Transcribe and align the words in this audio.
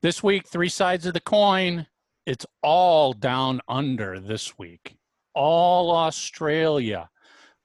This 0.00 0.22
week, 0.22 0.46
three 0.46 0.68
sides 0.68 1.06
of 1.06 1.14
the 1.14 1.20
coin. 1.20 1.88
It's 2.24 2.46
all 2.62 3.12
down 3.12 3.60
under 3.66 4.20
this 4.20 4.56
week. 4.56 4.94
All 5.34 5.90
Australia. 5.90 7.10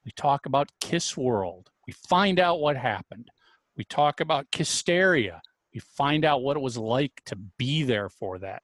We 0.03 0.11
talk 0.15 0.47
about 0.47 0.71
Kiss 0.81 1.15
World. 1.15 1.69
We 1.85 1.93
find 1.93 2.39
out 2.39 2.59
what 2.59 2.75
happened. 2.75 3.29
We 3.77 3.83
talk 3.83 4.19
about 4.19 4.49
Kissteria. 4.49 5.41
We 5.75 5.79
find 5.79 6.25
out 6.25 6.41
what 6.41 6.57
it 6.57 6.61
was 6.61 6.75
like 6.75 7.21
to 7.27 7.35
be 7.35 7.83
there 7.83 8.09
for 8.09 8.39
that. 8.39 8.63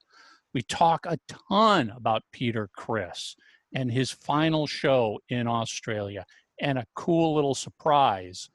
We 0.51 0.63
talk 0.63 1.05
a 1.05 1.19
ton 1.49 1.93
about 1.95 2.23
Peter 2.31 2.71
Criss 2.75 3.35
and 3.75 3.91
his 3.91 4.09
final 4.09 4.65
show 4.65 5.19
in 5.29 5.45
Australia 5.45 6.25
and 6.59 6.79
a 6.79 6.87
cool 6.95 7.35
little 7.35 7.53
surprise 7.53 8.49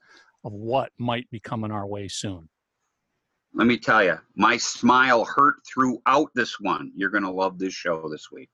of 0.44 0.52
what 0.52 0.90
might 0.98 1.30
be 1.30 1.38
coming 1.38 1.70
our 1.70 1.86
way 1.86 2.08
soon. 2.08 2.48
Let 3.56 3.68
me 3.68 3.78
tell 3.78 4.02
you, 4.02 4.18
my 4.34 4.56
smile 4.56 5.24
hurt 5.24 5.64
throughout 5.64 6.28
this 6.34 6.58
one. 6.58 6.90
You're 6.96 7.10
going 7.10 7.22
to 7.22 7.30
love 7.30 7.56
this 7.56 7.72
show 7.72 8.08
this 8.08 8.32
week. 8.32 8.50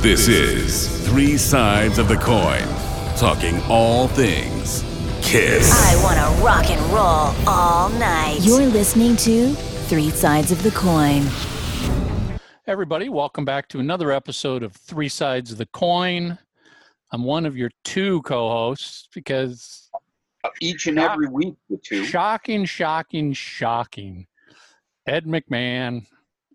This 0.00 0.28
is 0.28 1.06
Three 1.06 1.36
Sides 1.36 1.98
of 1.98 2.08
the 2.08 2.16
Coin, 2.16 2.66
talking 3.18 3.60
all 3.68 4.08
things 4.08 4.82
Kiss. 5.20 5.70
I 5.70 6.02
want 6.02 6.18
to 6.18 6.42
rock 6.42 6.70
and 6.70 6.80
roll 6.90 7.34
all 7.46 7.90
night. 7.90 8.38
You're 8.40 8.64
listening 8.64 9.16
to 9.16 9.52
Three 9.90 10.08
Sides 10.08 10.50
of 10.50 10.62
the 10.62 10.70
Coin. 10.70 11.26
Everybody, 12.66 13.10
welcome 13.10 13.44
back 13.44 13.68
to 13.68 13.78
another 13.78 14.10
episode 14.10 14.62
of 14.62 14.72
Three 14.72 15.10
Sides 15.10 15.52
of 15.52 15.58
the 15.58 15.66
Coin. 15.66 16.38
I'm 17.10 17.24
one 17.24 17.44
of 17.44 17.58
your 17.58 17.72
two 17.84 18.22
co 18.22 18.48
hosts 18.48 19.06
because 19.12 19.81
Uh, 20.44 20.48
each 20.60 20.88
and 20.88 20.98
every 20.98 21.28
week, 21.28 21.54
the 21.70 21.76
two. 21.78 22.04
shocking, 22.04 22.64
shocking, 22.64 23.32
shocking. 23.32 24.26
Ed 25.06 25.24
McMahon 25.24 26.04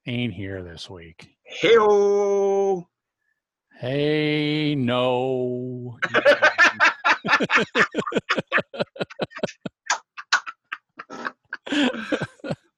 ain't 0.06 0.34
here 0.34 0.62
this 0.62 0.90
week. 0.90 1.38
Hey-o! 1.46 2.86
Hey, 3.80 4.76
no. 4.76 5.98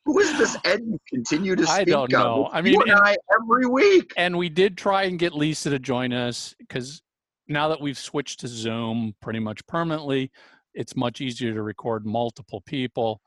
Who 0.05 0.19
is 0.19 0.37
this 0.37 0.57
Ed 0.65 0.81
you 0.85 0.99
continue 1.07 1.55
to 1.55 1.65
speak 1.65 1.75
I 1.75 1.83
don't 1.83 2.11
know. 2.11 2.45
It's 2.47 2.55
I 2.55 2.61
mean, 2.61 2.73
you 2.73 2.81
and 2.81 2.91
and- 2.91 2.99
I 2.99 3.15
every 3.33 3.67
week. 3.67 4.11
and 4.17 4.37
we 4.37 4.49
did 4.49 4.77
try 4.77 5.03
and 5.03 5.19
get 5.19 5.33
Lisa 5.33 5.69
to 5.69 5.79
join 5.79 6.13
us 6.13 6.55
because 6.59 7.01
now 7.47 7.67
that 7.69 7.79
we've 7.81 7.97
switched 7.97 8.39
to 8.41 8.47
Zoom 8.47 9.15
pretty 9.21 9.39
much 9.39 9.65
permanently, 9.67 10.31
it's 10.73 10.95
much 10.95 11.21
easier 11.21 11.53
to 11.53 11.61
record 11.61 12.05
multiple 12.05 12.61
people. 12.61 13.21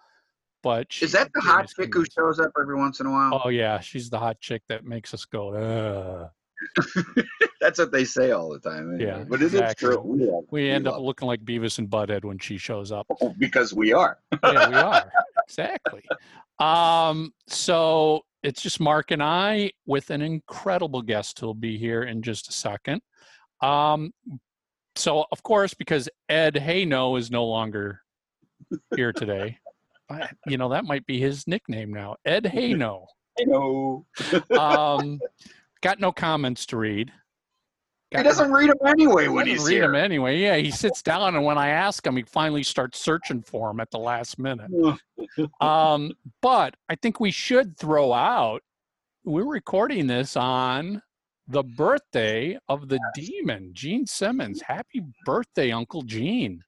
But 0.62 0.93
she 0.93 1.05
Is 1.07 1.12
that 1.12 1.29
the 1.35 1.41
hot 1.41 1.69
chick 1.69 1.93
who 1.93 2.05
shows 2.05 2.39
up 2.39 2.53
every 2.61 2.77
once 2.77 3.01
in 3.01 3.07
a 3.07 3.11
while? 3.11 3.43
Oh 3.45 3.48
yeah, 3.48 3.81
she's 3.81 4.09
the 4.11 4.19
hot 4.19 4.41
chick 4.41 4.62
that 4.69 4.85
makes 4.85 5.12
us 5.12 5.25
go. 5.25 5.53
Ugh. 5.55 6.31
That's 7.61 7.79
what 7.79 7.91
they 7.91 8.05
say 8.05 8.31
all 8.31 8.51
the 8.51 8.61
time. 8.61 8.95
anyway. 8.95 9.11
Yeah, 9.19 9.25
but 9.29 9.43
it 9.43 9.47
is 9.47 9.55
exactly. 9.55 9.89
true. 9.89 10.01
We, 10.01 10.25
love- 10.27 10.45
We 10.51 10.70
end 10.70 10.87
up 10.87 11.01
looking 11.01 11.27
like 11.27 11.45
Beavis 11.45 11.79
and 11.79 11.89
Butthead 11.89 12.25
when 12.25 12.39
she 12.39 12.59
shows 12.59 12.93
up. 12.93 13.07
it. 13.20 13.33
because 13.39 13.75
we 13.75 13.93
are. 13.93 14.19
yeah, 14.45 14.69
we 14.69 14.75
are 14.77 15.13
exactly. 15.48 16.03
Um, 16.61 17.33
so 17.48 18.20
it's 18.45 18.63
just 18.63 18.79
Mark 18.81 19.11
and 19.11 19.23
I 19.23 19.73
with 19.87 20.11
an 20.11 20.23
incredible 20.23 21.03
guest 21.03 21.39
who'll 21.41 21.55
be 21.55 21.77
here 21.79 22.05
in 22.05 22.23
just 22.23 22.48
a 22.48 22.53
second. 22.53 23.01
Um, 23.61 24.13
so 24.97 25.27
of 25.33 25.43
course, 25.43 25.75
because 25.75 26.09
Ed 26.29 26.55
Hayno 26.55 27.19
is 27.19 27.31
no 27.31 27.45
longer 27.45 28.01
here 28.95 29.12
today, 29.12 29.59
I, 30.11 30.29
you 30.47 30.59
know 30.59 30.69
that 30.71 30.85
might 30.85 31.07
be 31.07 31.19
his 31.19 31.47
nickname 31.47 31.93
now, 31.93 32.17
Ed 32.25 32.45
Hayno. 32.45 33.07
Know. 33.41 34.07
Um, 34.59 35.19
got 35.81 36.01
no 36.01 36.13
comments 36.13 36.67
to 36.67 36.77
read. 36.77 37.11
He 38.17 38.23
doesn't 38.23 38.53
read 38.53 38.69
them 38.69 38.79
anyway 38.87 39.29
when 39.29 39.47
he's 39.47 39.65
read 39.65 39.73
here. 39.73 39.87
them 39.87 39.95
anyway. 39.95 40.39
Yeah, 40.39 40.57
he 40.57 40.70
sits 40.70 41.02
down, 41.02 41.35
and 41.35 41.45
when 41.45 41.57
I 41.57 41.69
ask 41.69 42.07
him, 42.07 42.17
he 42.17 42.25
finally 42.25 42.63
starts 42.63 43.01
searching 43.01 43.42
for 43.42 43.70
him 43.70 43.81
at 43.81 43.91
the 43.91 43.98
last 43.98 44.39
minute. 44.39 44.70
Um, 45.63 46.13
but 46.42 46.75
I 46.91 46.97
think 46.97 47.19
we 47.19 47.31
should 47.31 47.79
throw 47.79 48.13
out. 48.13 48.63
We're 49.25 49.47
recording 49.47 50.07
this 50.07 50.36
on 50.36 51.01
the 51.52 51.63
birthday 51.63 52.58
of 52.68 52.89
the 52.89 52.98
demon, 53.14 53.70
Gene 53.74 54.07
Simmons. 54.07 54.63
Happy 54.63 55.02
birthday, 55.27 55.70
Uncle 55.70 56.02
Gene. 56.02 56.64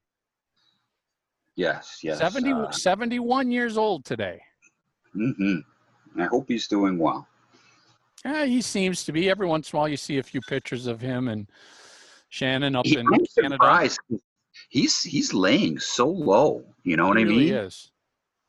Yes, 1.55 1.99
yes. 2.03 2.19
70, 2.19 2.51
uh, 2.51 2.71
71 2.71 3.51
years 3.51 3.77
old 3.77 4.05
today. 4.05 4.39
mhm. 5.15 5.63
I 6.17 6.25
hope 6.25 6.45
he's 6.47 6.67
doing 6.67 6.97
well. 6.97 7.27
Yeah, 8.23 8.45
he 8.45 8.61
seems 8.61 9.03
to 9.05 9.11
be. 9.11 9.29
Every 9.29 9.47
once 9.47 9.71
in 9.71 9.77
a 9.77 9.79
while, 9.79 9.87
you 9.89 9.97
see 9.97 10.17
a 10.19 10.23
few 10.23 10.39
pictures 10.41 10.87
of 10.87 11.01
him 11.01 11.27
and 11.27 11.47
Shannon 12.29 12.75
up 12.75 12.85
He, 12.85 12.97
in 12.97 13.05
I'm 13.07 13.19
Canada. 13.37 13.55
surprised. 13.55 13.99
He's 14.69 15.01
he's 15.01 15.33
laying 15.33 15.79
so 15.79 16.07
low. 16.07 16.63
You 16.83 16.95
know 16.95 17.07
what 17.07 17.17
he 17.17 17.23
I 17.23 17.27
really 17.27 17.45
mean? 17.45 17.53
is. 17.53 17.91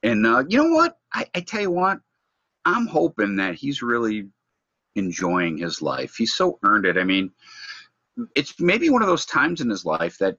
And 0.02 0.26
uh, 0.26 0.44
you 0.48 0.58
know 0.62 0.70
what? 0.74 0.98
I, 1.12 1.26
I 1.34 1.40
tell 1.40 1.60
you 1.60 1.70
what, 1.72 1.98
I'm 2.64 2.86
hoping 2.86 3.36
that 3.36 3.54
he's 3.56 3.82
really 3.82 4.28
enjoying 4.96 5.58
his 5.58 5.80
life. 5.80 6.14
He's 6.16 6.34
so 6.34 6.58
earned 6.64 6.86
it. 6.86 6.96
I 6.98 7.04
mean, 7.04 7.30
it's 8.34 8.58
maybe 8.58 8.90
one 8.90 9.02
of 9.02 9.08
those 9.08 9.26
times 9.26 9.60
in 9.60 9.70
his 9.70 9.84
life 9.84 10.18
that 10.18 10.38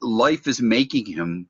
life 0.00 0.46
is 0.46 0.60
making 0.60 1.06
him 1.06 1.48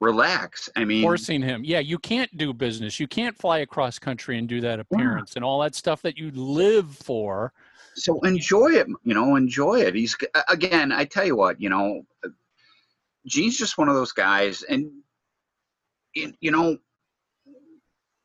relax. 0.00 0.68
I 0.76 0.84
mean, 0.84 1.02
forcing 1.02 1.42
him. 1.42 1.64
Yeah, 1.64 1.80
you 1.80 1.98
can't 1.98 2.34
do 2.36 2.52
business. 2.52 3.00
You 3.00 3.08
can't 3.08 3.36
fly 3.36 3.58
across 3.58 3.98
country 3.98 4.38
and 4.38 4.48
do 4.48 4.60
that 4.60 4.80
appearance 4.80 5.36
and 5.36 5.44
all 5.44 5.60
that 5.60 5.74
stuff 5.74 6.02
that 6.02 6.16
you 6.16 6.30
live 6.32 6.94
for. 6.94 7.52
so 7.94 8.20
enjoy 8.20 8.72
it. 8.72 8.86
You 9.04 9.14
know, 9.14 9.36
enjoy 9.36 9.80
it. 9.80 9.94
He's 9.94 10.16
again. 10.48 10.92
I 10.92 11.04
tell 11.04 11.24
you 11.24 11.36
what, 11.36 11.60
you 11.60 11.68
know, 11.68 12.02
Gene's 13.26 13.56
just 13.56 13.78
one 13.78 13.88
of 13.88 13.94
those 13.94 14.12
guys, 14.12 14.62
and 14.62 14.90
you 16.14 16.50
know, 16.50 16.78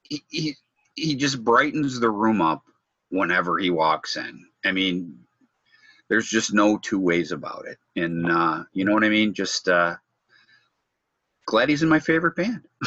he 0.04 0.24
he, 0.30 0.56
he 0.96 1.16
just 1.16 1.44
brightens 1.44 2.00
the 2.00 2.10
room 2.10 2.42
up 2.42 2.64
whenever 3.10 3.58
he 3.58 3.70
walks 3.70 4.18
in. 4.18 4.46
I 4.66 4.72
mean, 4.72 5.20
there's 6.10 6.28
just 6.28 6.54
no 6.54 6.78
two 6.78 7.00
ways 7.00 7.32
about 7.32 7.66
it, 7.68 7.78
and 7.96 8.30
uh, 8.32 8.64
you 8.74 8.86
know 8.86 8.94
what 8.94 9.04
I 9.04 9.10
mean. 9.10 9.34
Just 9.34 9.70
uh, 9.70 9.96
glad 11.46 11.70
he's 11.70 11.84
in 11.84 11.90
my 11.90 12.00
favorite 12.00 12.36
band. 12.36 12.62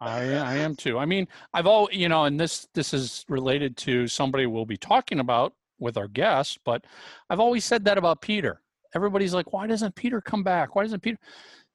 I, 0.00 0.34
I 0.34 0.54
am 0.56 0.76
too. 0.76 0.98
I 0.98 1.06
mean, 1.06 1.28
I've 1.52 1.66
all 1.66 1.88
you 1.92 2.08
know, 2.08 2.24
and 2.24 2.38
this 2.38 2.68
this 2.74 2.92
is 2.92 3.24
related 3.28 3.76
to 3.78 4.06
somebody 4.06 4.46
we'll 4.46 4.66
be 4.66 4.76
talking 4.76 5.20
about 5.20 5.54
with 5.78 5.96
our 5.96 6.08
guest, 6.08 6.58
but 6.64 6.84
I've 7.30 7.40
always 7.40 7.64
said 7.64 7.84
that 7.84 7.98
about 7.98 8.20
Peter. 8.20 8.60
Everybody's 8.94 9.34
like, 9.34 9.52
why 9.52 9.66
doesn't 9.66 9.94
Peter 9.94 10.20
come 10.20 10.42
back? 10.42 10.74
Why 10.74 10.84
doesn't 10.84 11.00
Peter? 11.00 11.18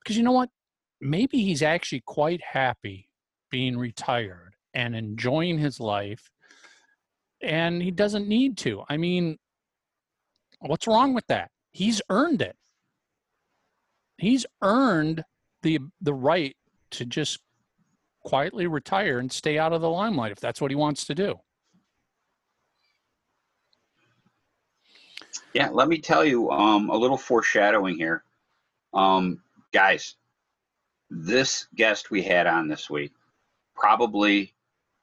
Because 0.01 0.17
you 0.17 0.23
know 0.23 0.31
what? 0.31 0.49
Maybe 1.01 1.43
he's 1.43 1.61
actually 1.61 2.01
quite 2.05 2.41
happy 2.41 3.09
being 3.49 3.77
retired 3.77 4.55
and 4.73 4.95
enjoying 4.95 5.57
his 5.57 5.79
life, 5.79 6.29
and 7.41 7.81
he 7.81 7.91
doesn't 7.91 8.27
need 8.27 8.57
to. 8.59 8.83
I 8.89 8.97
mean, 8.97 9.37
what's 10.59 10.87
wrong 10.87 11.13
with 11.13 11.27
that? 11.27 11.51
He's 11.71 12.01
earned 12.09 12.41
it. 12.41 12.55
He's 14.17 14.45
earned 14.61 15.23
the 15.61 15.79
the 16.01 16.13
right 16.13 16.55
to 16.91 17.05
just 17.05 17.39
quietly 18.23 18.67
retire 18.67 19.19
and 19.19 19.31
stay 19.31 19.57
out 19.57 19.73
of 19.73 19.81
the 19.81 19.89
limelight 19.89 20.31
if 20.31 20.39
that's 20.39 20.59
what 20.59 20.71
he 20.71 20.75
wants 20.75 21.05
to 21.05 21.15
do. 21.15 21.39
Yeah, 25.53 25.69
let 25.71 25.87
me 25.87 25.99
tell 25.99 26.23
you 26.25 26.51
um, 26.51 26.89
a 26.89 26.95
little 26.95 27.17
foreshadowing 27.17 27.95
here. 27.95 28.23
Um, 28.93 29.41
guys, 29.71 30.15
this 31.09 31.67
guest 31.75 32.11
we 32.11 32.21
had 32.21 32.45
on 32.45 32.67
this 32.67 32.89
week, 32.89 33.13
probably, 33.75 34.53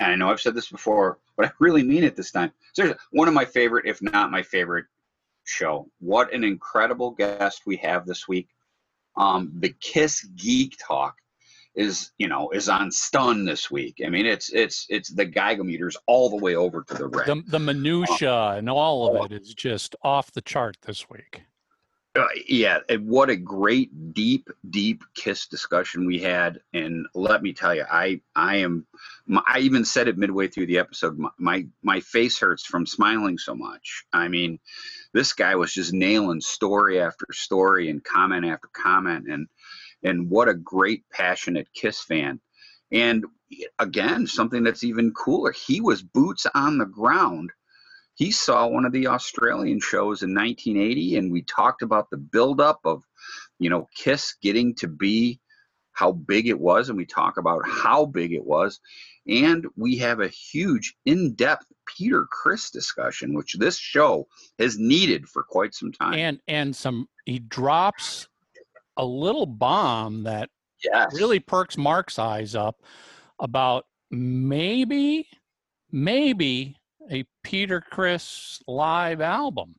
and 0.01 0.13
I 0.13 0.17
know 0.17 0.31
I've 0.31 0.41
said 0.41 0.55
this 0.55 0.71
before, 0.71 1.19
but 1.37 1.47
I 1.47 1.53
really 1.59 1.83
mean 1.83 2.05
it 2.05 2.17
this 2.17 2.31
time. 2.31 2.53
Seriously, 2.75 2.99
one 3.11 3.29
of 3.29 3.35
my 3.35 3.45
favorite, 3.45 3.87
if 3.87 4.03
not 4.03 4.31
my 4.31 4.43
favorite, 4.43 4.87
show. 5.45 5.89
What 6.01 6.33
an 6.33 6.45
incredible 6.45 7.13
guest 7.13 7.63
we 7.67 7.77
have 7.77 8.07
this 8.07 8.29
week. 8.29 8.49
Um, 9.17 9.53
the 9.59 9.75
Kiss 9.81 10.25
Geek 10.37 10.77
Talk 10.79 11.15
is, 11.75 12.11
you 12.19 12.29
know, 12.29 12.51
is 12.51 12.69
on 12.69 12.91
stun 12.91 13.45
this 13.45 13.71
week. 13.71 14.01
I 14.05 14.09
mean, 14.09 14.27
it's 14.27 14.51
it's 14.51 14.87
it's 14.89 15.11
the 15.11 15.27
Geigometers 15.27 15.95
all 16.07 16.29
the 16.31 16.37
way 16.37 16.57
over 16.57 16.83
to 16.83 16.95
the 16.95 17.07
red. 17.07 17.27
The 17.27 17.43
the 17.47 17.59
minutia 17.59 18.51
and 18.51 18.69
all 18.69 19.17
of 19.17 19.31
it 19.31 19.41
is 19.43 19.55
just 19.55 19.95
off 20.03 20.33
the 20.33 20.43
chart 20.43 20.77
this 20.83 21.09
week. 21.09 21.43
Uh, 22.17 22.29
yeah, 22.49 22.79
and 22.89 23.07
what 23.07 23.31
a 23.31 23.37
great, 23.37 24.15
deep, 24.15 24.49
deep 24.71 25.03
kiss 25.15 25.47
discussion 25.47 26.07
we 26.07 26.19
had. 26.19 26.61
And 26.73 27.07
let 27.15 27.43
me 27.43 27.53
tell 27.53 27.75
you, 27.75 27.85
I, 27.91 28.21
I 28.35 28.57
am, 28.57 28.87
I 29.47 29.59
even 29.61 29.85
said 29.85 30.09
it 30.09 30.17
midway 30.17 30.49
through 30.49 30.67
the 30.67 30.79
episode. 30.79 31.19
My, 31.19 31.31
my, 31.39 31.67
my 31.83 32.01
face 32.01 32.39
hurts 32.39 32.65
from 32.65 32.87
smiling 32.87 33.39
so 33.39 33.55
much. 33.55 34.05
I 34.13 34.29
mean, 34.29 34.59
this 35.13 35.33
guy 35.33 35.57
was 35.57 35.73
just 35.73 35.93
nailing 35.93 36.41
story 36.41 37.01
after 37.01 37.27
story 37.33 37.91
and 37.91 38.03
comment 38.03 38.47
after 38.47 38.69
comment, 38.73 39.27
and, 39.29 39.47
and 40.03 40.31
what 40.31 40.49
a 40.49 40.55
great, 40.55 41.05
passionate 41.11 41.69
Kiss 41.75 42.01
fan. 42.01 42.41
And 42.93 43.25
again, 43.79 44.27
something 44.27 44.63
that's 44.63 44.85
even 44.85 45.13
cooler. 45.13 45.53
He 45.53 45.81
was 45.81 46.03
boots 46.03 46.47
on 46.55 46.79
the 46.79 46.87
ground. 46.87 47.51
He 48.17 48.33
saw 48.33 48.67
one 48.67 48.87
of 48.87 48.93
the 48.93 49.07
Australian 49.07 49.79
shows 49.79 50.23
in 50.23 50.35
1980, 50.35 51.17
and 51.17 51.31
we 51.31 51.43
talked 51.43 51.83
about 51.83 52.09
the 52.11 52.17
buildup 52.17 52.81
of, 52.85 53.05
you 53.59 53.69
know, 53.69 53.89
Kiss 53.95 54.35
getting 54.43 54.75
to 54.77 54.89
be 54.89 55.39
how 55.93 56.13
big 56.13 56.49
it 56.49 56.59
was, 56.59 56.89
and 56.89 56.97
we 56.97 57.05
talk 57.05 57.37
about 57.37 57.63
how 57.67 58.07
big 58.07 58.33
it 58.33 58.45
was. 58.45 58.81
And 59.27 59.67
we 59.77 59.97
have 59.99 60.21
a 60.21 60.29
huge, 60.29 60.95
in 61.05 61.35
depth 61.35 61.67
Peter 61.87 62.27
Criss 62.31 62.71
discussion, 62.71 63.35
which 63.35 63.55
this 63.59 63.79
show 63.79 64.27
has 64.59 64.79
needed 64.79 65.29
for 65.29 65.43
quite 65.43 65.75
some 65.75 65.93
time. 65.93 66.15
And 66.15 66.41
and 66.49 66.75
some 66.75 67.09
he 67.27 67.39
drops 67.39 68.29
a 68.97 69.05
little 69.05 69.47
bomb 69.47 70.23
that 70.23 70.49
yes. 70.83 71.13
really 71.13 71.41
perks 71.41 71.77
Mark's 71.77 72.19
eyes 72.19 72.55
up 72.55 72.83
about 73.39 73.87
maybe, 74.11 75.29
maybe 75.93 76.77
a 77.11 77.25
Peter 77.43 77.81
Criss 77.81 78.61
live 78.67 79.21
album. 79.21 79.75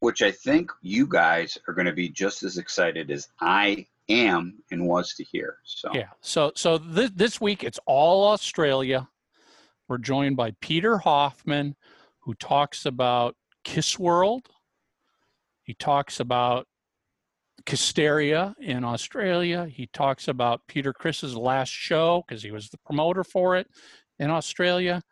Which 0.00 0.22
I 0.22 0.32
think 0.32 0.70
you 0.80 1.06
guys 1.06 1.56
are 1.68 1.74
going 1.74 1.86
to 1.86 1.92
be 1.92 2.08
just 2.08 2.42
as 2.42 2.58
excited 2.58 3.10
as 3.10 3.28
I 3.40 3.86
am 4.08 4.58
and 4.70 4.86
was 4.86 5.14
to 5.14 5.24
hear. 5.24 5.58
So 5.64 5.90
yeah. 5.94 6.08
So 6.20 6.52
so 6.56 6.78
this 6.78 7.10
this 7.14 7.40
week 7.40 7.62
it's 7.62 7.78
all 7.86 8.26
Australia. 8.28 9.08
We're 9.88 9.98
joined 9.98 10.36
by 10.36 10.52
Peter 10.60 10.98
Hoffmann, 10.98 11.76
who 12.20 12.34
talks 12.34 12.86
about 12.86 13.36
Kiss 13.64 13.98
World. 13.98 14.48
He 15.62 15.74
talks 15.74 16.18
about 16.18 16.66
Kissteria 17.64 18.54
in 18.58 18.84
Australia. 18.84 19.66
He 19.66 19.88
talks 19.92 20.28
about 20.28 20.66
Peter 20.66 20.92
Criss's 20.92 21.36
last 21.36 21.70
show 21.70 22.24
because 22.26 22.42
he 22.42 22.50
was 22.50 22.70
the 22.70 22.78
promoter 22.78 23.22
for 23.22 23.56
it 23.56 23.68
in 24.18 24.30
Australia. 24.30 25.02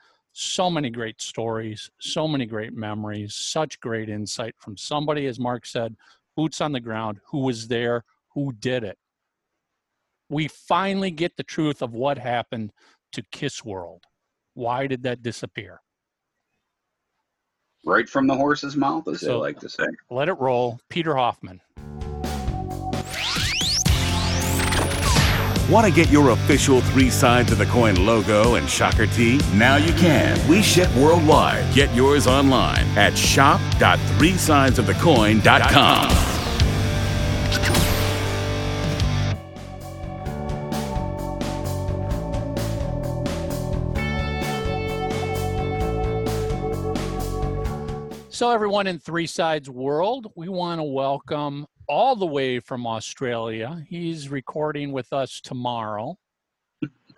So 0.43 0.71
many 0.71 0.89
great 0.89 1.21
stories, 1.21 1.91
so 2.01 2.27
many 2.27 2.47
great 2.47 2.73
memories, 2.73 3.35
such 3.35 3.79
great 3.79 4.09
insight 4.09 4.55
from 4.57 4.75
somebody, 4.75 5.27
as 5.27 5.39
Mark 5.39 5.67
said, 5.67 5.95
boots 6.35 6.63
on 6.63 6.73
the 6.73 6.81
ground, 6.81 7.21
who 7.27 7.41
was 7.41 7.69
there, 7.69 8.05
who 8.33 8.55
did 8.55 8.83
it. 8.83 8.97
We 10.31 10.49
finally 10.49 11.11
get 11.11 11.37
the 11.37 11.43
truth 11.43 11.83
of 11.83 11.93
what 11.93 12.17
happened 12.17 12.73
to 13.13 13.23
Kiss 13.31 13.63
World. 13.63 14.05
Why 14.55 14.87
did 14.87 15.03
that 15.03 15.23
disappear? 15.23 15.83
Right 17.85 18.09
from 18.09 18.27
the 18.27 18.35
horse's 18.35 18.77
mouth, 18.77 19.09
as 19.09 19.21
so, 19.21 19.27
they 19.27 19.35
like 19.35 19.61
to 19.61 19.69
say. 19.69 19.85
Let 20.09 20.31
it 20.31 20.39
roll. 20.41 20.81
Peter 20.89 21.17
Hoffmann. 21.17 21.61
Want 25.71 25.87
to 25.87 25.93
get 25.93 26.11
your 26.11 26.31
official 26.31 26.81
three 26.81 27.11
sides 27.11 27.53
of 27.53 27.59
the 27.59 27.67
coin 27.67 27.95
logo 28.05 28.57
and 28.57 28.69
shocker 28.69 29.07
tee? 29.07 29.41
Now 29.55 29.77
you 29.77 29.93
can. 29.93 30.37
We 30.49 30.63
ship 30.63 30.93
worldwide. 30.97 31.73
Get 31.73 31.95
yours 31.95 32.27
online 32.27 32.85
at 32.99 33.17
shop.threesidesofthecoin.com. 33.17 36.11
So, 48.29 48.51
everyone 48.51 48.89
in 48.89 48.99
Three 48.99 49.27
Sides 49.27 49.71
World, 49.71 50.33
we 50.35 50.49
want 50.49 50.81
to 50.81 50.83
welcome 50.83 51.69
all 51.91 52.15
the 52.15 52.25
way 52.25 52.61
from 52.61 52.87
Australia. 52.87 53.85
He's 53.89 54.29
recording 54.29 54.93
with 54.93 55.13
us 55.13 55.41
tomorrow, 55.41 56.17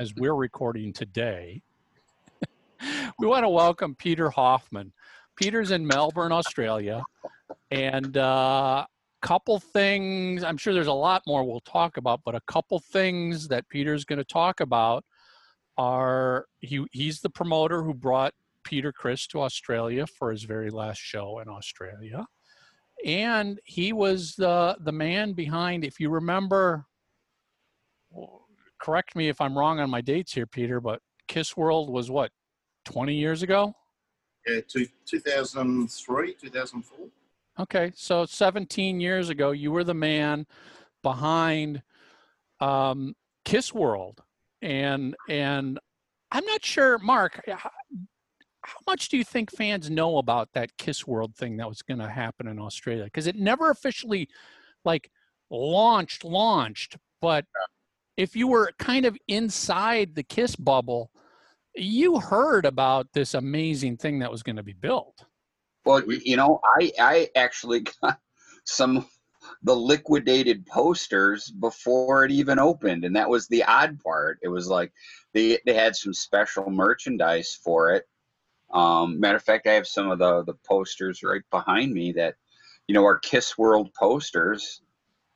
as 0.00 0.14
we're 0.14 0.34
recording 0.34 0.94
today. 0.94 1.60
we 3.18 3.26
want 3.26 3.44
to 3.44 3.50
welcome 3.50 3.94
Peter 3.94 4.30
Hoffmann. 4.30 4.94
Peter's 5.36 5.72
in 5.72 5.86
Melbourne, 5.86 6.32
Australia, 6.32 7.02
and 7.70 8.16
a 8.16 8.24
uh, 8.24 8.84
couple 9.20 9.60
things. 9.60 10.42
I'm 10.42 10.56
sure 10.56 10.72
there's 10.72 10.86
a 10.86 10.92
lot 10.94 11.22
more 11.26 11.44
we'll 11.44 11.60
talk 11.60 11.98
about, 11.98 12.22
but 12.24 12.34
a 12.34 12.40
couple 12.46 12.78
things 12.78 13.48
that 13.48 13.68
Peter's 13.68 14.06
going 14.06 14.20
to 14.20 14.24
talk 14.24 14.60
about 14.60 15.04
are 15.76 16.46
he 16.60 16.82
he's 16.92 17.20
the 17.20 17.28
promoter 17.28 17.82
who 17.82 17.92
brought 17.92 18.32
Peter 18.64 18.90
Criss 18.90 19.26
to 19.26 19.42
Australia 19.42 20.06
for 20.06 20.30
his 20.30 20.44
very 20.44 20.70
last 20.70 20.98
show 20.98 21.40
in 21.40 21.50
Australia. 21.50 22.26
And 23.04 23.60
he 23.64 23.92
was 23.92 24.34
the, 24.36 24.76
the 24.80 24.92
man 24.92 25.32
behind, 25.32 25.84
if 25.84 25.98
you 25.98 26.10
remember, 26.10 26.86
correct 28.80 29.16
me 29.16 29.28
if 29.28 29.40
I'm 29.40 29.56
wrong 29.56 29.80
on 29.80 29.90
my 29.90 30.00
dates 30.00 30.32
here, 30.32 30.46
Peter, 30.46 30.80
but 30.80 31.00
Kiss 31.28 31.56
World 31.56 31.90
was 31.90 32.10
what, 32.10 32.30
20 32.84 33.14
years 33.14 33.42
ago? 33.42 33.74
Yeah, 34.46 34.60
two, 34.68 34.86
2003, 35.06 36.34
2004. 36.34 36.98
Okay, 37.60 37.92
so 37.94 38.24
17 38.24 39.00
years 39.00 39.28
ago, 39.28 39.50
you 39.50 39.70
were 39.70 39.84
the 39.84 39.94
man 39.94 40.46
behind 41.02 41.82
um, 42.60 43.14
Kiss 43.44 43.74
World, 43.74 44.22
and 44.62 45.14
and 45.28 45.78
I'm 46.30 46.44
not 46.46 46.64
sure, 46.64 46.98
Mark 46.98 47.40
how 48.64 48.78
much 48.86 49.08
do 49.08 49.16
you 49.16 49.24
think 49.24 49.50
fans 49.50 49.90
know 49.90 50.18
about 50.18 50.52
that 50.52 50.76
Kiss 50.78 51.06
World 51.06 51.34
thing 51.34 51.56
that 51.56 51.68
was 51.68 51.82
going 51.82 52.00
to 52.00 52.08
happen 52.08 52.46
in 52.46 52.58
Australia? 52.58 53.04
Because 53.04 53.26
it 53.26 53.36
never 53.36 53.70
officially, 53.70 54.28
like, 54.84 55.10
launched, 55.50 56.24
launched. 56.24 56.96
But 57.20 57.44
if 58.16 58.36
you 58.36 58.46
were 58.46 58.72
kind 58.78 59.04
of 59.04 59.16
inside 59.28 60.14
the 60.14 60.22
Kiss 60.22 60.56
bubble, 60.56 61.10
you 61.74 62.20
heard 62.20 62.66
about 62.66 63.08
this 63.12 63.34
amazing 63.34 63.96
thing 63.96 64.18
that 64.20 64.30
was 64.30 64.42
going 64.42 64.56
to 64.56 64.62
be 64.62 64.74
built. 64.74 65.24
Well, 65.84 66.02
you 66.06 66.36
know, 66.36 66.60
I 66.64 66.92
I 66.98 67.28
actually 67.34 67.80
got 68.02 68.18
some 68.64 69.06
the 69.62 69.74
liquidated 69.74 70.66
posters 70.66 71.50
before 71.50 72.24
it 72.24 72.30
even 72.30 72.58
opened, 72.58 73.04
and 73.04 73.16
that 73.16 73.28
was 73.28 73.48
the 73.48 73.64
odd 73.64 73.98
part. 74.00 74.38
It 74.42 74.48
was 74.48 74.68
like 74.68 74.92
they 75.32 75.58
they 75.66 75.74
had 75.74 75.96
some 75.96 76.14
special 76.14 76.70
merchandise 76.70 77.58
for 77.64 77.92
it, 77.92 78.06
um, 78.72 79.20
matter 79.20 79.36
of 79.36 79.42
fact, 79.42 79.66
I 79.66 79.72
have 79.72 79.86
some 79.86 80.10
of 80.10 80.18
the 80.18 80.44
the 80.44 80.54
posters 80.66 81.22
right 81.22 81.42
behind 81.50 81.92
me 81.92 82.12
that, 82.12 82.36
you 82.86 82.94
know, 82.94 83.04
are 83.04 83.18
Kiss 83.18 83.58
World 83.58 83.92
posters, 83.94 84.82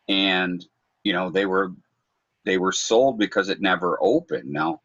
and 0.09 0.65
you 1.05 1.13
know 1.13 1.31
they 1.31 1.47
were 1.47 1.73
they 2.45 2.59
were 2.59 2.73
sold 2.73 3.19
because 3.19 3.49
it 3.49 3.61
never 3.61 3.99
opened. 4.01 4.51
Now, 4.51 4.81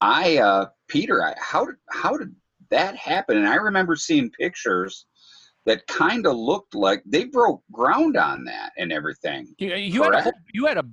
I 0.00 0.38
uh, 0.38 0.66
Peter, 0.88 1.22
I, 1.24 1.34
how 1.38 1.66
did 1.66 1.76
how 1.90 2.16
did 2.16 2.34
that 2.70 2.96
happen? 2.96 3.36
And 3.36 3.46
I 3.46 3.56
remember 3.56 3.94
seeing 3.96 4.30
pictures 4.30 5.06
that 5.64 5.86
kind 5.86 6.26
of 6.26 6.36
looked 6.36 6.74
like 6.74 7.02
they 7.06 7.24
broke 7.24 7.62
ground 7.70 8.16
on 8.16 8.44
that 8.44 8.72
and 8.78 8.92
everything. 8.92 9.54
You, 9.58 9.74
you 9.74 10.02
had 10.02 10.26
a 10.26 10.32
you 10.52 10.66
had 10.66 10.78
a 10.78 10.84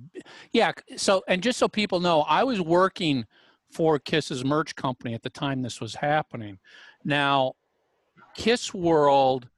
yeah. 0.52 0.72
So 0.96 1.24
and 1.26 1.42
just 1.42 1.58
so 1.58 1.66
people 1.66 1.98
know, 1.98 2.20
I 2.22 2.44
was 2.44 2.60
working 2.60 3.26
for 3.72 3.98
Kiss's 3.98 4.44
merch 4.44 4.74
company 4.74 5.14
at 5.14 5.22
the 5.22 5.30
time 5.30 5.62
this 5.62 5.80
was 5.80 5.96
happening. 5.96 6.58
Now, 7.04 7.54
Kiss 8.34 8.74
World, 8.74 9.48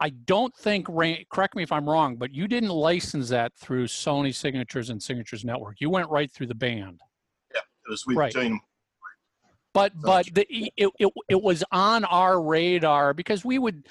I 0.00 0.10
don't 0.10 0.54
think, 0.54 0.86
correct 1.30 1.56
me 1.56 1.62
if 1.62 1.72
I'm 1.72 1.88
wrong, 1.88 2.16
but 2.16 2.32
you 2.32 2.48
didn't 2.48 2.70
license 2.70 3.28
that 3.30 3.52
through 3.56 3.86
Sony 3.86 4.34
Signatures 4.34 4.90
and 4.90 5.02
Signatures 5.02 5.44
Network. 5.44 5.80
You 5.80 5.90
went 5.90 6.08
right 6.08 6.30
through 6.30 6.46
the 6.46 6.54
band. 6.54 7.00
Yeah, 7.54 7.60
it 7.86 7.90
was 7.90 8.06
with 8.06 8.16
right. 8.16 8.32
Gene. 8.32 8.60
But 9.74 9.92
but 10.00 10.26
the, 10.34 10.46
it, 10.50 10.90
it 10.98 11.12
it 11.28 11.42
was 11.42 11.62
on 11.70 12.04
our 12.06 12.40
radar 12.42 13.12
because 13.14 13.44
we 13.44 13.58
would. 13.58 13.86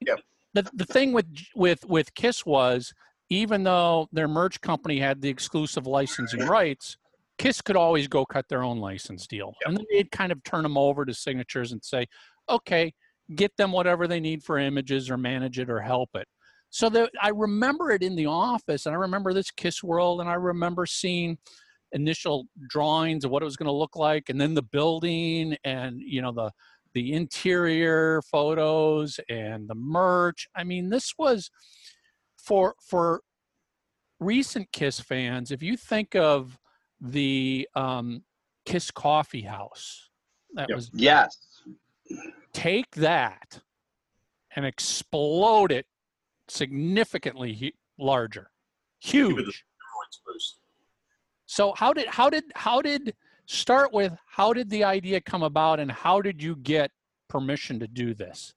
Yeah. 0.00 0.16
The 0.52 0.68
the 0.74 0.84
thing 0.84 1.12
with 1.12 1.26
with 1.54 1.84
with 1.86 2.14
Kiss 2.14 2.44
was 2.44 2.92
even 3.28 3.64
though 3.64 4.08
their 4.12 4.28
merch 4.28 4.60
company 4.60 5.00
had 5.00 5.20
the 5.20 5.28
exclusive 5.28 5.86
licensing 5.86 6.46
rights, 6.46 6.96
Kiss 7.38 7.60
could 7.60 7.76
always 7.76 8.08
go 8.08 8.24
cut 8.24 8.48
their 8.48 8.62
own 8.62 8.78
license 8.78 9.26
deal. 9.26 9.52
Yep. 9.60 9.68
And 9.68 9.76
then 9.76 9.86
they'd 9.92 10.10
kind 10.10 10.32
of 10.32 10.42
turn 10.44 10.62
them 10.62 10.78
over 10.78 11.04
to 11.04 11.14
signatures 11.14 11.72
and 11.72 11.84
say, 11.84 12.06
okay, 12.48 12.92
get 13.34 13.56
them 13.56 13.72
whatever 13.72 14.06
they 14.06 14.20
need 14.20 14.42
for 14.42 14.58
images 14.58 15.10
or 15.10 15.16
manage 15.16 15.58
it 15.58 15.68
or 15.68 15.80
help 15.80 16.10
it. 16.14 16.26
So 16.70 16.88
that 16.90 17.10
I 17.22 17.30
remember 17.30 17.90
it 17.90 18.02
in 18.02 18.16
the 18.16 18.26
office 18.26 18.86
and 18.86 18.94
I 18.94 18.98
remember 18.98 19.32
this 19.32 19.50
Kiss 19.50 19.82
World 19.82 20.20
and 20.20 20.28
I 20.28 20.34
remember 20.34 20.86
seeing 20.86 21.38
initial 21.92 22.46
drawings 22.68 23.24
of 23.24 23.30
what 23.30 23.42
it 23.42 23.46
was 23.46 23.56
going 23.56 23.68
to 23.68 23.72
look 23.72 23.96
like 23.96 24.28
and 24.28 24.40
then 24.40 24.54
the 24.54 24.62
building 24.62 25.56
and 25.64 26.00
you 26.00 26.20
know 26.20 26.32
the 26.32 26.50
the 26.92 27.12
interior 27.12 28.22
photos 28.22 29.20
and 29.28 29.68
the 29.68 29.74
merch. 29.74 30.48
I 30.56 30.64
mean, 30.64 30.88
this 30.88 31.12
was 31.18 31.50
for 32.36 32.74
for 32.80 33.20
recent 34.18 34.72
Kiss 34.72 34.98
fans, 34.98 35.50
if 35.50 35.62
you 35.62 35.76
think 35.76 36.14
of 36.14 36.58
the 37.00 37.68
um, 37.74 38.22
Kiss 38.64 38.90
Coffee 38.90 39.42
House. 39.42 40.08
That 40.54 40.68
yep. 40.68 40.76
was 40.76 40.90
yes. 40.94 41.36
Take 42.52 42.90
that 42.96 43.60
and 44.54 44.64
explode 44.64 45.72
it 45.72 45.86
significantly 46.48 47.52
he- 47.52 47.74
larger, 47.98 48.50
huge. 49.00 49.64
So 51.46 51.72
how 51.76 51.92
did 51.92 52.08
how 52.08 52.30
did 52.30 52.44
how 52.54 52.80
did 52.80 53.14
start 53.46 53.92
with 53.92 54.12
how 54.26 54.52
did 54.52 54.68
the 54.70 54.84
idea 54.84 55.20
come 55.20 55.42
about 55.42 55.80
and 55.80 55.90
how 55.90 56.20
did 56.20 56.42
you 56.42 56.56
get 56.56 56.90
permission 57.28 57.78
to 57.80 57.86
do 57.86 58.14
this? 58.14 58.54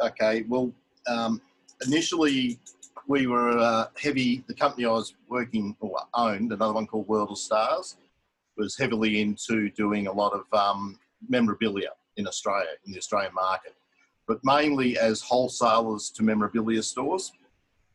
Okay, 0.00 0.44
well, 0.48 0.72
um, 1.08 1.40
initially 1.86 2.58
we 3.08 3.26
were 3.26 3.58
uh, 3.58 3.86
heavy. 4.00 4.44
The 4.46 4.54
company 4.54 4.84
I 4.84 4.90
was 4.90 5.14
working 5.28 5.74
or 5.80 5.98
owned, 6.14 6.52
another 6.52 6.74
one 6.74 6.86
called 6.86 7.08
World 7.08 7.30
of 7.30 7.38
Stars, 7.38 7.96
was 8.56 8.76
heavily 8.76 9.20
into 9.20 9.70
doing 9.70 10.06
a 10.06 10.12
lot 10.12 10.32
of 10.34 10.44
um, 10.52 10.98
memorabilia 11.28 11.90
in 12.18 12.28
Australia, 12.28 12.68
in 12.84 12.92
the 12.92 12.98
Australian 12.98 13.32
market, 13.32 13.74
but 14.26 14.38
mainly 14.44 14.98
as 14.98 15.22
wholesalers 15.22 16.10
to 16.10 16.22
memorabilia 16.22 16.82
stores. 16.82 17.32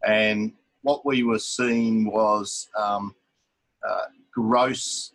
And 0.06 0.52
what 0.82 1.06
we 1.06 1.24
were 1.24 1.40
seeing 1.40 2.12
was 2.12 2.68
um, 2.78 3.14
uh, 3.88 4.06
gross 4.34 5.14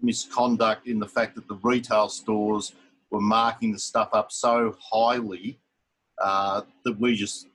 misconduct 0.00 0.88
in 0.88 0.98
the 0.98 1.06
fact 1.06 1.34
that 1.34 1.46
the 1.48 1.58
retail 1.62 2.08
stores 2.08 2.72
were 3.10 3.20
marking 3.20 3.72
the 3.72 3.78
stuff 3.78 4.08
up 4.14 4.32
so 4.32 4.74
highly 4.80 5.60
uh, 6.20 6.62
that 6.84 6.98
we 6.98 7.14
just, 7.14 7.46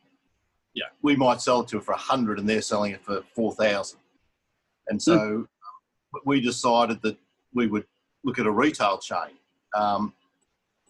yeah, 0.77 0.89
we 1.01 1.15
might 1.15 1.41
sell 1.41 1.61
it 1.61 1.67
to 1.69 1.81
for 1.81 1.93
a 1.93 2.03
hundred 2.11 2.37
and 2.39 2.47
they're 2.47 2.61
selling 2.61 2.91
it 2.93 3.03
for 3.03 3.23
four 3.35 3.51
thousand, 3.53 3.99
and 4.89 5.01
so 5.01 5.47
we 6.25 6.39
decided 6.39 7.01
that 7.01 7.17
we 7.53 7.65
would 7.67 7.85
look 8.23 8.37
at 8.39 8.45
a 8.45 8.51
retail 8.51 8.97
chain. 8.99 9.33
Um, 9.75 10.13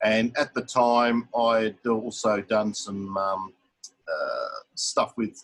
and 0.03 0.35
at 0.37 0.53
the 0.53 0.61
time, 0.61 1.27
I 1.35 1.53
had 1.61 1.87
also 1.87 2.41
done 2.41 2.73
some 2.73 3.17
um, 3.17 3.53
uh, 4.07 4.57
stuff 4.75 5.13
with 5.17 5.43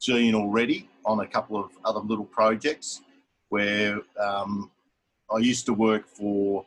Gene 0.00 0.34
already 0.34 0.88
on 1.04 1.20
a 1.20 1.26
couple 1.26 1.56
of 1.62 1.70
other 1.84 2.00
little 2.00 2.24
projects 2.24 3.02
where 3.48 4.00
um, 4.20 4.70
I 5.34 5.38
used 5.38 5.66
to 5.66 5.74
work 5.74 6.06
for, 6.08 6.64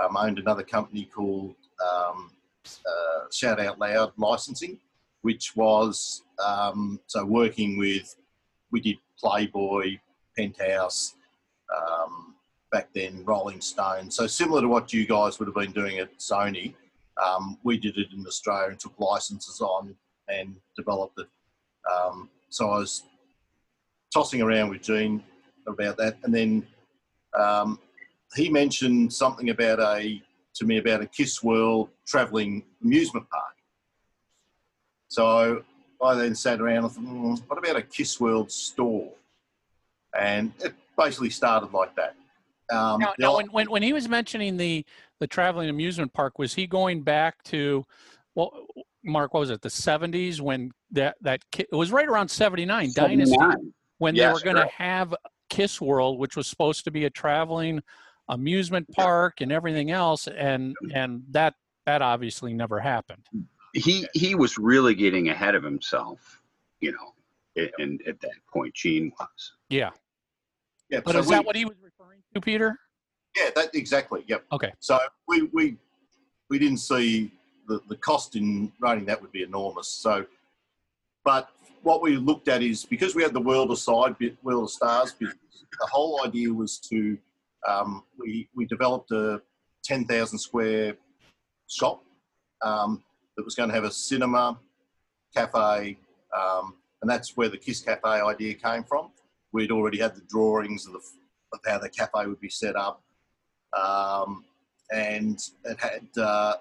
um, 0.00 0.16
I 0.16 0.26
owned 0.26 0.38
another 0.38 0.62
company 0.62 1.04
called 1.04 1.56
um, 1.84 2.30
uh, 2.66 3.30
Shout 3.32 3.60
Out 3.60 3.78
Loud 3.78 4.12
Licensing, 4.16 4.78
which 5.26 5.56
was 5.56 6.22
um, 6.38 7.00
so 7.08 7.26
working 7.26 7.76
with, 7.76 8.14
we 8.70 8.80
did 8.80 8.96
Playboy, 9.18 9.98
Penthouse, 10.38 11.16
um, 11.76 12.36
back 12.70 12.90
then 12.94 13.24
Rolling 13.24 13.60
Stone. 13.60 14.08
So 14.12 14.28
similar 14.28 14.60
to 14.60 14.68
what 14.68 14.92
you 14.92 15.04
guys 15.04 15.40
would 15.40 15.48
have 15.48 15.54
been 15.56 15.72
doing 15.72 15.98
at 15.98 16.16
Sony, 16.18 16.74
um, 17.20 17.58
we 17.64 17.76
did 17.76 17.98
it 17.98 18.06
in 18.16 18.24
Australia 18.24 18.68
and 18.68 18.78
took 18.78 18.94
licenses 19.00 19.60
on 19.60 19.96
and 20.28 20.54
developed 20.76 21.18
it. 21.18 21.26
Um, 21.92 22.30
so 22.48 22.70
I 22.70 22.78
was 22.78 23.02
tossing 24.14 24.42
around 24.42 24.70
with 24.70 24.82
Gene 24.82 25.24
about 25.66 25.96
that, 25.96 26.18
and 26.22 26.32
then 26.32 26.64
um, 27.36 27.80
he 28.36 28.48
mentioned 28.48 29.12
something 29.12 29.50
about 29.50 29.80
a 29.80 30.22
to 30.54 30.64
me 30.64 30.78
about 30.78 31.02
a 31.02 31.06
Kiss 31.06 31.42
World 31.42 31.88
travelling 32.06 32.62
amusement 32.84 33.28
park. 33.28 33.55
So 35.08 35.62
I 36.02 36.14
then 36.14 36.34
sat 36.34 36.60
around 36.60 36.84
and 36.84 36.92
thought, 36.92 37.02
"Hmm, 37.02 37.34
what 37.46 37.58
about 37.58 37.76
a 37.76 37.82
Kiss 37.82 38.20
World 38.20 38.50
store? 38.50 39.12
And 40.18 40.52
it 40.60 40.74
basically 40.96 41.30
started 41.30 41.72
like 41.72 41.94
that. 41.96 42.14
Um, 42.70 43.00
Now, 43.00 43.14
now 43.18 43.36
when, 43.36 43.46
when 43.46 43.70
when 43.70 43.82
he 43.82 43.92
was 43.92 44.08
mentioning 44.08 44.56
the 44.56 44.84
the 45.20 45.26
traveling 45.26 45.68
amusement 45.68 46.12
park, 46.12 46.38
was 46.38 46.54
he 46.54 46.66
going 46.66 47.02
back 47.02 47.42
to 47.44 47.86
well, 48.34 48.66
Mark, 49.04 49.32
what 49.32 49.40
was 49.40 49.50
it, 49.50 49.62
the 49.62 49.70
seventies 49.70 50.42
when 50.42 50.72
that 50.90 51.16
that 51.20 51.40
it 51.58 51.72
was 51.72 51.92
right 51.92 52.08
around 52.08 52.28
seventy 52.28 52.64
nine 52.64 52.90
Dynasty 52.94 53.36
79. 53.36 53.72
when 53.98 54.14
they 54.14 54.26
were 54.26 54.40
going 54.40 54.56
to 54.56 54.66
have 54.66 55.14
Kiss 55.48 55.80
World, 55.80 56.18
which 56.18 56.36
was 56.36 56.46
supposed 56.46 56.84
to 56.84 56.90
be 56.90 57.04
a 57.04 57.10
traveling 57.10 57.82
amusement 58.28 58.88
park 58.92 59.40
and 59.40 59.52
everything 59.52 59.90
else, 59.92 60.26
and 60.26 60.74
and 60.92 61.22
that 61.30 61.54
that 61.86 62.02
obviously 62.02 62.52
never 62.52 62.80
happened. 62.80 63.24
He 63.76 64.06
he 64.14 64.34
was 64.34 64.56
really 64.58 64.94
getting 64.94 65.28
ahead 65.28 65.54
of 65.54 65.62
himself, 65.62 66.40
you 66.80 66.92
know, 66.92 67.14
a- 67.62 67.70
and 67.78 68.00
at 68.08 68.18
that 68.20 68.32
point, 68.52 68.74
Gene 68.74 69.12
was. 69.20 69.52
Yeah, 69.68 69.90
yeah, 70.88 71.00
but 71.04 71.12
so 71.12 71.18
is 71.20 71.26
we- 71.26 71.34
that 71.34 71.44
what 71.44 71.56
he 71.56 71.64
was 71.66 71.76
referring 71.82 72.22
to, 72.34 72.40
Peter? 72.40 72.78
Yeah, 73.36 73.50
that 73.54 73.74
exactly. 73.74 74.24
Yep. 74.26 74.44
Okay. 74.52 74.72
So 74.80 74.98
we 75.28 75.42
we 75.52 75.76
we 76.48 76.58
didn't 76.58 76.78
see 76.78 77.30
the 77.68 77.80
the 77.88 77.96
cost 77.96 78.34
in 78.34 78.72
running 78.80 79.04
that 79.06 79.20
would 79.20 79.32
be 79.32 79.42
enormous. 79.42 79.88
So, 79.88 80.24
but 81.22 81.50
what 81.82 82.00
we 82.00 82.16
looked 82.16 82.48
at 82.48 82.62
is 82.62 82.86
because 82.86 83.14
we 83.14 83.22
had 83.22 83.34
the 83.34 83.40
World 83.40 83.70
aside, 83.72 83.92
Side 84.12 84.18
bit, 84.18 84.36
World 84.42 84.64
of 84.64 84.70
Stars 84.70 85.12
business. 85.12 85.36
The 85.78 85.86
whole 85.86 86.24
idea 86.24 86.50
was 86.50 86.78
to 86.90 87.18
um, 87.68 88.04
we 88.18 88.48
we 88.54 88.64
developed 88.64 89.10
a 89.10 89.42
ten 89.84 90.06
thousand 90.06 90.38
square 90.38 90.96
shop 91.68 92.02
um, 92.62 93.02
that 93.36 93.44
was 93.44 93.54
going 93.54 93.68
to 93.68 93.74
have 93.74 93.84
a 93.84 93.90
cinema, 93.90 94.58
cafe, 95.34 95.96
um, 96.36 96.74
and 97.02 97.10
that's 97.10 97.36
where 97.36 97.48
the 97.48 97.58
Kiss 97.58 97.80
Cafe 97.80 98.08
idea 98.08 98.54
came 98.54 98.84
from. 98.84 99.10
We'd 99.52 99.70
already 99.70 99.98
had 99.98 100.14
the 100.14 100.22
drawings 100.22 100.86
of 100.86 100.92
the 100.94 101.00
of 101.52 101.60
how 101.64 101.78
the 101.78 101.88
cafe 101.88 102.26
would 102.26 102.40
be 102.40 102.48
set 102.48 102.74
up 102.74 103.02
um, 103.76 104.44
and 104.92 105.38
it 105.64 105.78
had 105.78 106.06
uh, 106.22 106.54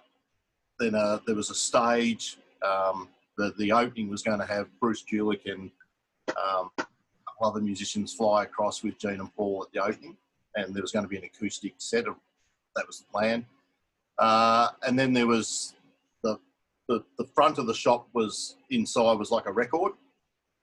then 0.80 0.96
uh, 0.96 1.20
there 1.26 1.36
was 1.36 1.50
a 1.50 1.56
stage. 1.56 2.38
Um, 2.66 3.10
the 3.38 3.54
the 3.58 3.72
opening 3.72 4.10
was 4.10 4.24
going 4.24 4.40
to 4.40 4.46
have 4.46 4.68
Bruce 4.80 5.04
Kulick 5.04 5.52
and 5.52 5.70
um, 6.30 6.72
other 7.42 7.62
musicians 7.62 8.14
fly 8.14 8.44
across 8.44 8.84
with 8.84 8.98
Gene 8.98 9.20
and 9.20 9.34
Paul 9.36 9.66
at 9.68 9.72
the 9.72 9.84
opening, 9.84 10.18
and 10.56 10.74
there 10.74 10.82
was 10.82 10.92
going 10.92 11.06
to 11.06 11.10
be 11.10 11.18
an 11.18 11.24
acoustic 11.24 11.76
set. 11.78 12.08
Of, 12.08 12.16
that 12.76 12.88
was 12.88 13.00
the 13.00 13.06
plan. 13.06 13.46
Uh, 14.18 14.70
and 14.88 14.98
then 14.98 15.14
there 15.14 15.28
was 15.28 15.76
the, 16.88 17.04
the 17.18 17.26
front 17.34 17.58
of 17.58 17.68
the 17.68 17.74
shop 17.74 18.08
was 18.14 18.58
inside 18.70 19.14
was 19.14 19.32
like 19.32 19.46
a 19.48 19.52
record, 19.52 19.94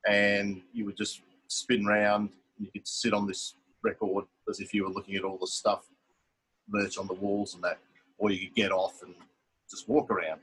and 0.06 0.62
you 0.72 0.84
would 0.84 0.96
just 0.96 1.22
spin 1.48 1.84
round. 1.84 2.30
And 2.56 2.66
you 2.66 2.72
could 2.72 2.86
sit 2.86 3.12
on 3.12 3.26
this 3.26 3.54
record 3.82 4.24
as 4.48 4.60
if 4.60 4.72
you 4.72 4.84
were 4.84 4.90
looking 4.90 5.16
at 5.16 5.24
all 5.24 5.38
the 5.38 5.46
stuff 5.46 5.86
merch 6.68 6.98
on 6.98 7.06
the 7.06 7.14
walls 7.14 7.54
and 7.54 7.62
that, 7.64 7.78
or 8.18 8.30
you 8.30 8.46
could 8.46 8.54
get 8.54 8.72
off 8.72 9.02
and 9.02 9.14
just 9.70 9.88
walk 9.88 10.10
around. 10.10 10.40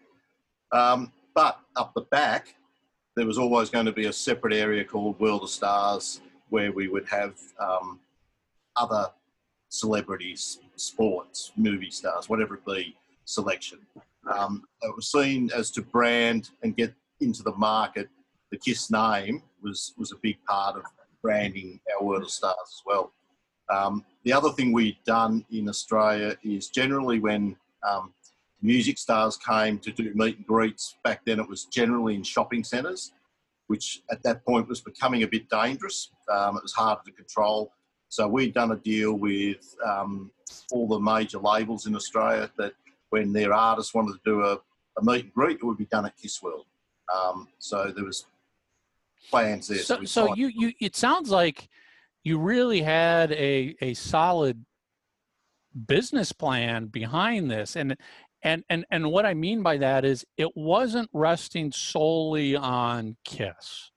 Um, 0.72 1.12
but 1.34 1.60
up 1.76 1.94
the 1.94 2.02
back, 2.02 2.56
there 3.16 3.26
was 3.26 3.38
always 3.38 3.70
going 3.70 3.86
to 3.86 3.92
be 3.92 4.06
a 4.06 4.14
separate 4.14 4.54
area 4.54 4.84
called 4.84 5.20
World 5.20 5.44
of 5.44 5.50
Stars 5.50 6.22
where 6.50 6.72
we 6.72 6.88
would 6.88 7.08
have 7.08 7.36
um, 7.60 8.00
other 8.76 9.08
celebrities, 9.70 10.60
sports, 10.76 11.52
movie 11.56 11.92
stars, 11.92 12.28
whatever 12.28 12.56
it 12.56 12.66
be, 12.66 12.96
selection. 13.26 13.80
Um, 14.28 14.64
it 14.82 14.96
was 14.96 15.12
seen 15.12 15.50
as 15.56 15.72
to 15.72 15.82
brand 15.82 16.50
and 16.64 16.76
get 16.76 16.94
into 17.22 17.44
the 17.44 17.56
market. 17.56 18.10
The 18.52 18.58
Kiss 18.58 18.90
name 18.92 19.44
was 19.62 19.94
was 19.98 20.12
a 20.12 20.18
big 20.22 20.38
part 20.46 20.76
of 20.78 20.84
branding 21.22 21.80
our 21.94 22.06
World 22.06 22.24
of 22.24 22.32
Stars 22.32 22.56
as 22.64 22.82
well. 22.86 23.12
Um, 23.70 24.04
the 24.24 24.34
other 24.34 24.50
thing 24.52 24.72
we'd 24.72 24.98
done 25.06 25.46
in 25.52 25.70
Australia 25.70 26.36
is 26.44 26.70
generally 26.70 27.20
when 27.20 27.56
um, 27.88 28.14
music 28.62 28.98
stars 28.98 29.38
came 29.38 29.80
to 29.80 29.92
do 29.92 30.12
meet 30.16 30.38
and 30.38 30.48
greets, 30.48 30.96
back 31.04 31.22
then 31.26 31.40
it 31.40 31.48
was 31.48 31.66
generally 31.66 32.16
in 32.16 32.24
shopping 32.24 32.64
centres, 32.64 33.14
which 33.68 34.02
at 34.12 34.24
that 34.24 34.44
point 34.46 34.68
was 34.68 34.82
becoming 34.82 35.24
a 35.24 35.28
bit 35.28 35.50
dangerous. 35.50 36.12
Um, 36.32 36.58
it 36.58 36.64
was 36.64 36.74
harder 36.74 37.02
to 37.06 37.12
control. 37.12 37.72
So 38.10 38.28
we'd 38.28 38.56
done 38.56 38.72
a 38.72 38.76
deal 38.78 39.14
with 39.14 39.76
um, 39.86 40.32
all 40.72 40.88
the 40.88 41.00
major 41.00 41.38
labels 41.38 41.86
in 41.86 41.96
Australia 41.96 42.50
that 42.58 42.74
when 43.10 43.34
their 43.34 43.54
artists 43.54 43.94
wanted 43.94 44.14
to 44.14 44.20
do 44.26 44.44
a, 44.44 44.54
a 44.54 45.04
meet 45.04 45.26
and 45.26 45.34
greet, 45.34 45.58
it 45.58 45.64
would 45.64 45.78
be 45.78 45.86
done 45.86 46.06
at 46.06 46.18
Kiss 46.18 46.42
World. 46.42 46.66
Um, 47.14 47.48
so 47.58 47.92
there 47.96 48.06
was 48.06 48.26
plans 49.30 49.68
there. 49.68 49.80
So 49.80 50.04
so 50.04 50.36
you 50.36 50.48
you 50.48 50.74
it 50.80 50.96
sounds 50.96 51.30
like 51.30 51.70
you 52.24 52.40
really 52.40 52.82
had 52.82 53.32
a 53.32 53.76
a 53.82 53.94
solid 53.94 54.66
business 55.88 56.32
plan 56.32 56.88
behind 56.88 57.50
this 57.50 57.76
and 57.76 57.96
and 58.44 58.64
and 58.70 58.86
and 58.92 59.12
what 59.12 59.26
I 59.26 59.34
mean 59.34 59.62
by 59.62 59.78
that 59.78 60.06
is 60.06 60.26
it 60.38 60.56
wasn't 60.56 61.10
resting 61.14 61.72
solely 61.72 62.56
on 62.56 63.18
Kiss. 63.24 63.92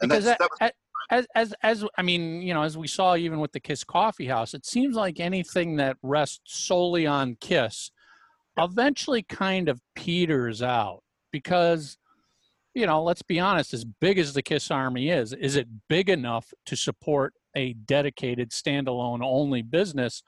and 0.00 0.08
because 0.08 0.24
that, 0.24 0.40
that 0.60 0.74
as 1.10 1.26
as 1.34 1.54
as 1.62 1.84
I 1.96 2.02
mean, 2.02 2.42
you 2.42 2.54
know, 2.54 2.62
as 2.62 2.76
we 2.76 2.86
saw 2.86 3.16
even 3.16 3.40
with 3.40 3.52
the 3.52 3.60
Kiss 3.60 3.84
Coffee 3.84 4.26
House, 4.26 4.54
it 4.54 4.66
seems 4.66 4.96
like 4.96 5.20
anything 5.20 5.76
that 5.76 5.96
rests 6.02 6.40
solely 6.44 7.06
on 7.06 7.36
Kiss 7.40 7.90
eventually 8.58 9.22
kind 9.22 9.68
of 9.68 9.80
peters 9.94 10.62
out 10.62 11.02
because 11.32 11.98
you 12.74 12.86
know, 12.86 13.02
let's 13.02 13.22
be 13.22 13.38
honest, 13.38 13.72
as 13.72 13.84
big 13.84 14.18
as 14.18 14.34
the 14.34 14.42
Kiss 14.42 14.70
Army 14.70 15.08
is, 15.08 15.32
is 15.32 15.56
it 15.56 15.68
big 15.88 16.10
enough 16.10 16.52
to 16.66 16.76
support 16.76 17.32
a 17.56 17.72
dedicated 17.72 18.50
standalone 18.50 19.20
only 19.22 19.62
business? 19.62 20.22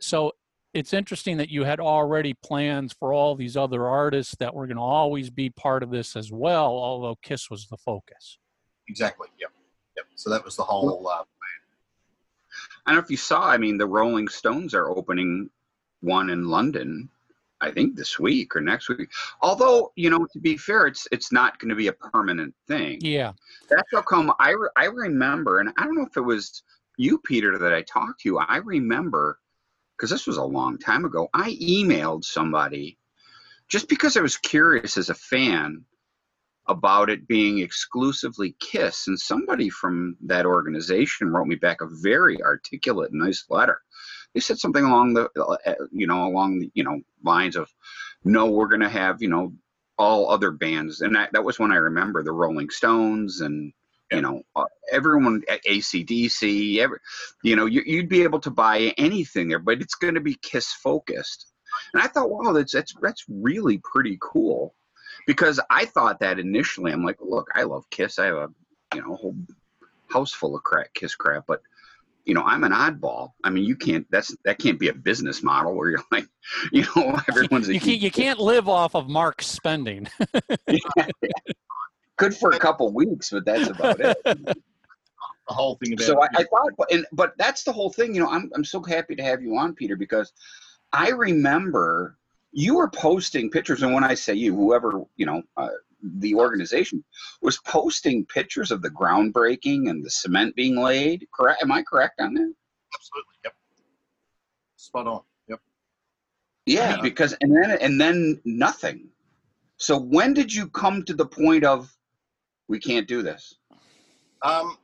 So 0.00 0.32
it's 0.74 0.92
interesting 0.92 1.36
that 1.36 1.50
you 1.50 1.62
had 1.62 1.78
already 1.78 2.34
plans 2.42 2.92
for 2.92 3.12
all 3.12 3.36
these 3.36 3.56
other 3.56 3.86
artists 3.86 4.34
that 4.40 4.52
were 4.52 4.66
going 4.66 4.76
to 4.76 4.82
always 4.82 5.30
be 5.30 5.50
part 5.50 5.84
of 5.84 5.90
this 5.90 6.16
as 6.16 6.32
well, 6.32 6.66
although 6.66 7.16
Kiss 7.22 7.48
was 7.48 7.68
the 7.68 7.76
focus. 7.76 8.38
exactly. 8.88 9.28
Yep. 9.38 9.50
Yep. 9.96 10.06
So 10.16 10.30
that 10.30 10.44
was 10.44 10.56
the 10.56 10.64
whole. 10.64 11.06
Uh, 11.06 11.22
I 12.86 12.90
don't 12.90 12.96
know 12.96 13.04
if 13.04 13.10
you 13.10 13.16
saw. 13.16 13.48
I 13.48 13.58
mean, 13.58 13.78
the 13.78 13.86
Rolling 13.86 14.26
Stones 14.26 14.74
are 14.74 14.88
opening 14.88 15.50
one 16.00 16.30
in 16.30 16.48
London. 16.48 17.08
I 17.62 17.70
think 17.70 17.96
this 17.96 18.18
week 18.18 18.54
or 18.56 18.60
next 18.60 18.88
week. 18.88 19.08
Although, 19.40 19.92
you 19.96 20.10
know, 20.10 20.26
to 20.32 20.40
be 20.40 20.56
fair, 20.56 20.86
it's 20.86 21.06
it's 21.12 21.32
not 21.32 21.58
going 21.58 21.70
to 21.70 21.76
be 21.76 21.86
a 21.86 21.92
permanent 21.92 22.54
thing. 22.68 22.98
Yeah. 23.00 23.32
That's 23.70 23.88
how 23.92 24.02
come 24.02 24.32
I 24.38 24.50
re- 24.50 24.70
I 24.76 24.86
remember, 24.86 25.60
and 25.60 25.70
I 25.78 25.84
don't 25.84 25.96
know 25.96 26.06
if 26.06 26.16
it 26.16 26.22
was 26.22 26.62
you, 26.98 27.18
Peter, 27.18 27.56
that 27.58 27.72
I 27.72 27.82
talked 27.82 28.20
to. 28.22 28.38
I 28.38 28.56
remember 28.56 29.38
because 29.96 30.10
this 30.10 30.26
was 30.26 30.36
a 30.36 30.44
long 30.44 30.78
time 30.78 31.04
ago. 31.04 31.28
I 31.32 31.56
emailed 31.62 32.24
somebody 32.24 32.98
just 33.68 33.88
because 33.88 34.16
I 34.16 34.20
was 34.20 34.36
curious 34.36 34.96
as 34.96 35.08
a 35.08 35.14
fan 35.14 35.84
about 36.68 37.10
it 37.10 37.26
being 37.26 37.58
exclusively 37.58 38.54
Kiss, 38.60 39.08
and 39.08 39.18
somebody 39.18 39.68
from 39.68 40.16
that 40.22 40.46
organization 40.46 41.28
wrote 41.28 41.46
me 41.46 41.56
back 41.56 41.80
a 41.80 41.88
very 41.88 42.42
articulate, 42.42 43.12
nice 43.12 43.44
letter. 43.48 43.80
They 44.34 44.40
said 44.40 44.58
something 44.58 44.84
along 44.84 45.14
the, 45.14 45.28
uh, 45.36 45.74
you 45.92 46.06
know, 46.06 46.26
along 46.26 46.60
the, 46.60 46.70
you 46.74 46.84
know, 46.84 47.00
lines 47.22 47.56
of, 47.56 47.72
no, 48.24 48.46
we're 48.46 48.68
going 48.68 48.80
to 48.80 48.88
have, 48.88 49.20
you 49.20 49.28
know, 49.28 49.52
all 49.98 50.30
other 50.30 50.50
bands, 50.50 51.00
and 51.00 51.14
that, 51.14 51.32
that 51.32 51.44
was 51.44 51.58
when 51.58 51.70
I 51.70 51.76
remember 51.76 52.22
the 52.22 52.32
Rolling 52.32 52.70
Stones 52.70 53.40
and 53.40 53.72
you 54.12 54.20
know 54.20 54.42
uh, 54.54 54.64
everyone 54.90 55.42
at 55.48 55.64
acdc 55.64 56.78
every, 56.78 56.98
you 57.42 57.56
know 57.56 57.66
you, 57.66 57.82
you'd 57.86 58.08
be 58.08 58.22
able 58.22 58.40
to 58.40 58.50
buy 58.50 58.92
anything 58.98 59.48
there 59.48 59.58
but 59.58 59.80
it's 59.80 59.94
going 59.94 60.14
to 60.14 60.20
be 60.20 60.34
kiss 60.34 60.72
focused. 60.72 61.46
And 61.94 62.02
i 62.02 62.06
thought 62.06 62.30
wow 62.30 62.52
that's 62.52 62.72
that's 62.72 62.94
that's 63.00 63.24
really 63.28 63.80
pretty 63.82 64.18
cool. 64.20 64.74
Because 65.26 65.60
i 65.70 65.84
thought 65.86 66.20
that 66.20 66.38
initially 66.38 66.92
i'm 66.92 67.04
like 67.04 67.18
look 67.20 67.48
i 67.54 67.62
love 67.62 67.88
kiss. 67.90 68.18
I 68.18 68.26
have 68.26 68.36
a 68.36 68.48
you 68.94 69.02
know 69.02 69.14
a 69.14 69.16
whole 69.16 69.36
house 70.10 70.32
full 70.32 70.54
of 70.54 70.62
crack 70.62 70.92
kiss 70.92 71.14
crap 71.14 71.44
but 71.46 71.62
you 72.24 72.34
know 72.34 72.42
i'm 72.42 72.64
an 72.64 72.72
oddball 72.72 73.32
i 73.44 73.50
mean 73.50 73.64
you 73.64 73.76
can't 73.76 74.06
that's 74.10 74.36
that 74.44 74.58
can't 74.58 74.78
be 74.78 74.88
a 74.88 74.94
business 74.94 75.42
model 75.42 75.74
where 75.74 75.90
you're 75.90 76.04
like 76.12 76.26
you 76.72 76.84
know 76.96 77.18
everyone's. 77.28 77.68
You, 77.68 77.80
can't 77.80 78.00
you 78.00 78.10
can't 78.10 78.38
live 78.38 78.68
off 78.68 78.94
of 78.94 79.08
Mark's 79.08 79.46
spending. 79.46 80.08
good 82.16 82.36
for 82.36 82.50
a 82.50 82.58
couple 82.58 82.92
weeks 82.92 83.30
but 83.30 83.44
that's 83.44 83.68
about 83.68 84.00
it 84.00 84.16
The 85.48 85.54
whole 85.54 85.76
thing 85.76 85.94
about 85.94 86.06
so 86.06 86.22
I, 86.22 86.28
I 86.36 86.44
thought, 86.44 86.70
but, 86.78 86.92
and, 86.92 87.04
but 87.12 87.32
that's 87.36 87.64
the 87.64 87.72
whole 87.72 87.90
thing. 87.90 88.14
You 88.14 88.20
know, 88.20 88.30
I'm 88.30 88.48
I'm 88.54 88.64
so 88.64 88.80
happy 88.80 89.16
to 89.16 89.22
have 89.24 89.42
you 89.42 89.58
on, 89.58 89.74
Peter, 89.74 89.96
because 89.96 90.32
I 90.92 91.08
remember 91.08 92.16
you 92.52 92.76
were 92.76 92.88
posting 92.88 93.50
pictures, 93.50 93.82
and 93.82 93.92
when 93.92 94.04
I 94.04 94.14
say 94.14 94.34
you, 94.34 94.54
whoever 94.54 95.02
you 95.16 95.26
know, 95.26 95.42
uh, 95.56 95.68
the 96.02 96.34
organization 96.34 97.04
was 97.40 97.58
posting 97.66 98.24
pictures 98.26 98.70
of 98.70 98.82
the 98.82 98.90
groundbreaking 98.90 99.88
and 99.88 100.04
the 100.04 100.10
cement 100.10 100.54
being 100.56 100.76
laid. 100.76 101.26
Correct? 101.34 101.62
Am 101.62 101.72
I 101.72 101.82
correct 101.82 102.20
on 102.20 102.34
that? 102.34 102.52
absolutely. 102.94 103.34
Yep. 103.44 103.54
Spot 104.76 105.06
on. 105.06 105.20
Yep. 105.48 105.60
Yeah, 106.66 106.96
Yeah. 106.96 107.00
because 107.02 107.34
and 107.40 107.54
then 107.56 107.70
and 107.78 108.00
then 108.00 108.40
nothing. 108.44 109.08
So 109.76 109.98
when 109.98 110.34
did 110.34 110.52
you 110.52 110.68
come 110.68 111.02
to 111.04 111.14
the 111.14 111.26
point 111.26 111.64
of 111.64 111.90
we 112.68 112.78
can't 112.78 113.08
do 113.08 113.22
this? 113.22 113.54
Um, 114.42 114.76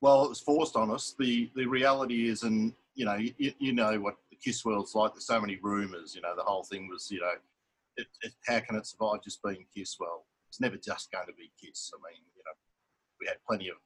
well, 0.00 0.24
it 0.24 0.28
was 0.30 0.40
forced 0.40 0.76
on 0.76 0.90
us. 0.90 1.14
The 1.18 1.50
the 1.54 1.66
reality 1.66 2.28
is, 2.28 2.42
and 2.42 2.72
you 2.94 3.04
know, 3.04 3.14
you, 3.16 3.52
you 3.58 3.72
know 3.72 3.98
what 4.00 4.16
the 4.30 4.36
Kiss 4.36 4.64
world's 4.64 4.94
like. 4.94 5.12
There's 5.12 5.26
so 5.26 5.40
many 5.40 5.58
rumours. 5.62 6.14
You 6.14 6.22
know, 6.22 6.34
the 6.36 6.42
whole 6.42 6.64
thing 6.64 6.88
was, 6.88 7.10
you 7.10 7.20
know, 7.20 7.32
it, 7.96 8.06
it, 8.22 8.32
how 8.46 8.60
can 8.60 8.76
it 8.76 8.86
survive 8.86 9.22
just 9.22 9.42
being 9.42 9.66
Kiss? 9.74 9.96
Well, 10.00 10.24
it's 10.50 10.60
never 10.60 10.76
just 10.76 11.12
going 11.12 11.26
to 11.28 11.32
be 11.32 11.52
Kiss. 11.62 11.92
I 11.94 11.98
mean, 11.98 12.20
you 12.36 12.42
know, 12.44 12.52
we 13.20 13.28
had 13.28 13.36
plenty 13.46 13.68
of 13.68 13.76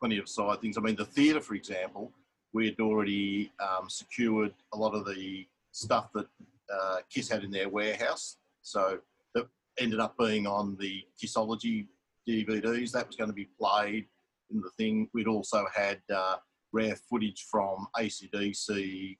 plenty 0.00 0.18
of 0.18 0.28
side 0.28 0.60
things. 0.60 0.76
I 0.76 0.80
mean, 0.80 0.96
the 0.96 1.04
theatre, 1.04 1.40
for 1.40 1.54
example, 1.54 2.12
we 2.52 2.66
had 2.66 2.80
already 2.80 3.52
um, 3.60 3.88
secured 3.88 4.52
a 4.74 4.76
lot 4.76 4.94
of 4.94 5.06
the 5.06 5.46
stuff 5.70 6.10
that 6.14 6.26
uh, 6.72 6.96
Kiss 7.08 7.28
had 7.30 7.44
in 7.44 7.52
their 7.52 7.68
warehouse. 7.68 8.38
So 8.62 8.98
that 9.34 9.46
ended 9.78 10.00
up 10.00 10.16
being 10.18 10.46
on 10.48 10.76
the 10.80 11.04
Kissology 11.22 11.86
DVDs. 12.28 12.90
That 12.90 13.06
was 13.06 13.16
going 13.16 13.30
to 13.30 13.34
be 13.34 13.48
played 13.58 14.06
in 14.50 14.60
the 14.60 14.70
thing. 14.76 15.08
We'd 15.14 15.28
also 15.28 15.64
had 15.72 16.00
uh, 16.12 16.36
rare 16.72 16.96
footage 16.96 17.46
from 17.48 17.86
ACDC, 17.96 19.16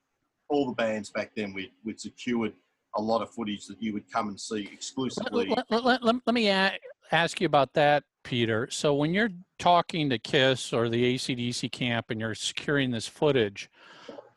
all 0.48 0.66
the 0.66 0.72
bands 0.72 1.10
back 1.10 1.32
then. 1.36 1.54
We'd, 1.54 1.72
we'd 1.84 2.00
secured 2.00 2.54
a 2.96 3.00
lot 3.00 3.22
of 3.22 3.30
footage 3.30 3.66
that 3.66 3.80
you 3.80 3.92
would 3.92 4.10
come 4.10 4.28
and 4.28 4.40
see 4.40 4.68
exclusively. 4.72 5.48
let, 5.48 5.70
let- 5.70 6.02
let- 6.02 6.24
let- 6.26 6.34
me 6.34 6.48
a- 6.48 6.78
ask 7.12 7.40
you 7.40 7.46
about 7.46 7.72
that, 7.74 8.04
Peter. 8.24 8.68
So 8.70 8.94
when 8.94 9.12
you're 9.14 9.30
talking 9.58 10.10
to 10.10 10.18
KISS 10.18 10.72
or 10.72 10.88
the 10.88 11.14
ACDC 11.14 11.70
camp 11.70 12.06
and 12.10 12.20
you're 12.20 12.34
securing 12.34 12.90
this 12.90 13.06
footage, 13.06 13.68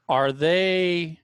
are 0.09 0.31
they 0.31 1.19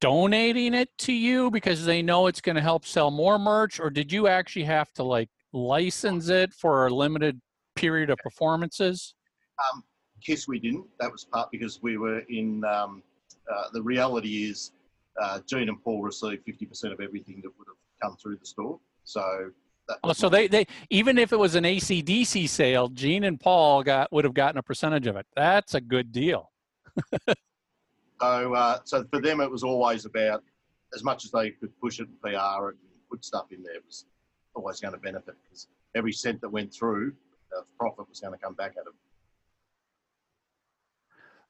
donating 0.00 0.74
it 0.74 0.90
to 0.98 1.12
you 1.12 1.50
because 1.50 1.84
they 1.84 2.02
know 2.02 2.26
it's 2.26 2.40
going 2.40 2.56
to 2.56 2.62
help 2.62 2.84
sell 2.84 3.10
more 3.10 3.38
merch, 3.38 3.80
or 3.80 3.90
did 3.90 4.12
you 4.12 4.26
actually 4.26 4.64
have 4.64 4.92
to 4.94 5.02
like 5.02 5.28
license 5.52 6.28
it 6.28 6.52
for 6.52 6.86
a 6.86 6.90
limited 6.94 7.40
period 7.76 8.10
of 8.10 8.18
performances? 8.18 9.14
Um, 9.72 9.82
Kiss, 10.22 10.48
we 10.48 10.58
didn't. 10.58 10.86
That 11.00 11.12
was 11.12 11.24
part 11.24 11.50
because 11.50 11.82
we 11.82 11.96
were 11.96 12.20
in. 12.30 12.64
Um, 12.64 13.02
uh, 13.52 13.64
the 13.72 13.82
reality 13.82 14.48
is, 14.48 14.72
uh, 15.20 15.40
Gene 15.48 15.68
and 15.68 15.82
Paul 15.82 16.02
received 16.02 16.46
50% 16.46 16.92
of 16.92 17.00
everything 17.00 17.40
that 17.42 17.50
would 17.58 17.68
have 17.68 17.76
come 18.02 18.16
through 18.16 18.36
the 18.36 18.46
store. 18.46 18.78
So 19.04 19.50
Oh, 20.02 20.14
so 20.14 20.30
they, 20.30 20.48
they 20.48 20.66
even 20.88 21.18
if 21.18 21.34
it 21.34 21.38
was 21.38 21.56
an 21.56 21.64
ACDC 21.64 22.48
sale, 22.48 22.88
Gene 22.88 23.24
and 23.24 23.38
Paul 23.38 23.82
got 23.82 24.10
would 24.12 24.24
have 24.24 24.32
gotten 24.32 24.56
a 24.56 24.62
percentage 24.62 25.06
of 25.06 25.16
it. 25.16 25.26
That's 25.36 25.74
a 25.74 25.80
good 25.80 26.10
deal. 26.10 26.50
So, 28.20 28.54
uh, 28.54 28.78
so 28.84 29.04
for 29.10 29.20
them, 29.20 29.40
it 29.40 29.50
was 29.50 29.62
always 29.62 30.06
about 30.06 30.42
as 30.94 31.02
much 31.02 31.24
as 31.24 31.30
they 31.30 31.50
could 31.50 31.78
push 31.80 32.00
it 32.00 32.08
and 32.08 32.20
PR 32.22 32.68
it 32.68 32.76
and 32.80 33.08
put 33.10 33.24
stuff 33.24 33.46
in 33.50 33.62
there 33.62 33.80
was 33.84 34.06
always 34.54 34.80
going 34.80 34.94
to 34.94 35.00
benefit 35.00 35.34
because 35.42 35.66
every 35.94 36.12
cent 36.12 36.40
that 36.40 36.48
went 36.48 36.72
through, 36.72 37.12
the 37.50 37.64
profit 37.78 38.08
was 38.08 38.20
going 38.20 38.32
to 38.32 38.38
come 38.38 38.54
back 38.54 38.76
at 38.78 38.84
them. 38.84 38.94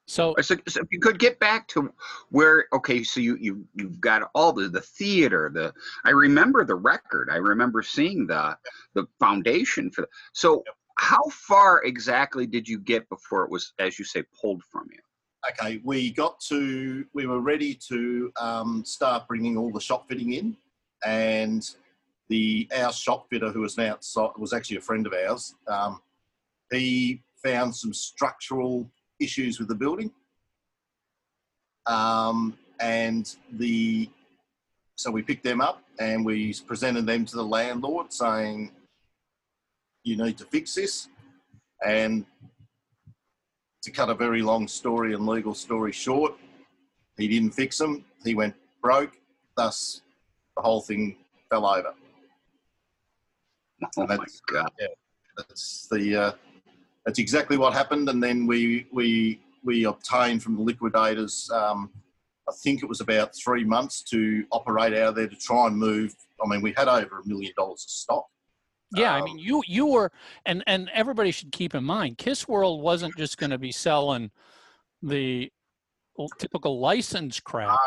So 0.06 0.34
So, 0.40 0.56
so 0.68 0.80
if 0.80 0.88
you 0.90 1.00
could 1.00 1.18
get 1.18 1.38
back 1.40 1.66
to 1.68 1.92
where, 2.30 2.66
okay, 2.72 3.02
so 3.02 3.20
you 3.20 3.36
you 3.40 3.66
you've 3.74 4.00
got 4.00 4.30
all 4.34 4.52
the 4.52 4.68
the 4.68 4.82
theater, 4.82 5.50
the 5.52 5.72
I 6.04 6.10
remember 6.10 6.64
the 6.64 6.74
record, 6.74 7.30
I 7.30 7.36
remember 7.36 7.82
seeing 7.82 8.26
the 8.26 8.56
the 8.94 9.06
foundation 9.18 9.90
for. 9.90 10.08
So 10.32 10.62
how 10.98 11.22
far 11.30 11.82
exactly 11.84 12.46
did 12.46 12.68
you 12.68 12.78
get 12.78 13.08
before 13.08 13.44
it 13.44 13.50
was, 13.50 13.72
as 13.78 13.98
you 13.98 14.04
say, 14.04 14.22
pulled 14.40 14.62
from 14.64 14.88
you? 14.92 15.00
Okay, 15.50 15.80
we 15.84 16.10
got 16.10 16.40
to, 16.40 17.04
we 17.12 17.26
were 17.26 17.40
ready 17.40 17.74
to 17.88 18.32
um, 18.40 18.82
start 18.84 19.28
bringing 19.28 19.58
all 19.58 19.70
the 19.70 19.80
shop 19.80 20.08
fitting 20.08 20.32
in, 20.32 20.56
and 21.04 21.68
the 22.28 22.68
our 22.76 22.92
shop 22.92 23.26
fitter, 23.28 23.50
who 23.50 23.60
was 23.60 23.76
now 23.76 23.98
was 24.38 24.52
actually 24.52 24.78
a 24.78 24.80
friend 24.80 25.06
of 25.06 25.12
ours, 25.12 25.54
um, 25.68 26.00
he 26.70 27.22
found 27.42 27.74
some 27.74 27.92
structural 27.92 28.90
issues 29.20 29.58
with 29.58 29.68
the 29.68 29.74
building, 29.74 30.10
um, 31.86 32.56
and 32.80 33.36
the 33.52 34.08
so 34.96 35.10
we 35.10 35.22
picked 35.22 35.42
them 35.44 35.60
up 35.60 35.82
and 35.98 36.24
we 36.24 36.54
presented 36.66 37.04
them 37.06 37.24
to 37.24 37.36
the 37.36 37.42
landlord, 37.44 38.12
saying, 38.12 38.70
"You 40.04 40.16
need 40.16 40.38
to 40.38 40.44
fix 40.44 40.74
this," 40.74 41.08
and 41.84 42.24
to 43.82 43.90
cut 43.90 44.08
a 44.08 44.14
very 44.14 44.40
long 44.40 44.66
story 44.66 45.12
and 45.14 45.26
legal 45.26 45.54
story 45.54 45.92
short, 45.92 46.32
he 47.18 47.28
didn't 47.28 47.50
fix 47.52 47.76
them. 47.78 48.04
He 48.24 48.34
went 48.34 48.54
broke. 48.82 49.12
Thus, 49.56 50.00
the 50.56 50.62
whole 50.62 50.80
thing 50.80 51.16
fell 51.50 51.66
over. 51.66 51.94
Oh 53.98 54.06
that's- 54.06 54.40
God! 54.50 54.70
That's 55.36 55.88
the. 55.90 56.16
Uh, 56.16 56.32
that's 57.04 57.18
exactly 57.18 57.56
what 57.56 57.72
happened. 57.72 58.08
And 58.08 58.22
then 58.22 58.46
we 58.46 58.86
we 58.92 59.40
we 59.62 59.84
obtained 59.84 60.42
from 60.42 60.56
the 60.56 60.62
liquidators. 60.62 61.50
Um, 61.52 61.90
I 62.48 62.52
think 62.62 62.82
it 62.82 62.88
was 62.88 63.00
about 63.00 63.34
three 63.34 63.64
months 63.64 64.02
to 64.04 64.44
operate 64.50 64.92
out 64.92 65.08
of 65.08 65.14
there 65.14 65.28
to 65.28 65.36
try 65.36 65.66
and 65.66 65.76
move. 65.76 66.14
I 66.44 66.46
mean, 66.48 66.60
we 66.60 66.72
had 66.72 66.88
over 66.88 67.20
a 67.20 67.26
million 67.26 67.52
dollars 67.56 67.84
of 67.84 67.90
stock. 67.90 68.26
yeah, 68.94 69.14
I 69.14 69.18
Um, 69.18 69.24
mean 69.24 69.38
you 69.38 69.62
you 69.66 69.86
were 69.86 70.12
and 70.46 70.62
and 70.66 70.90
everybody 70.92 71.30
should 71.30 71.52
keep 71.52 71.74
in 71.74 71.84
mind 71.84 72.18
Kiss 72.18 72.46
World 72.48 72.82
wasn't 72.82 73.16
just 73.16 73.38
going 73.38 73.50
to 73.50 73.58
be 73.58 73.72
selling 73.72 74.30
the 75.02 75.50
typical 76.38 76.80
license 76.80 77.40
crap. 77.40 77.78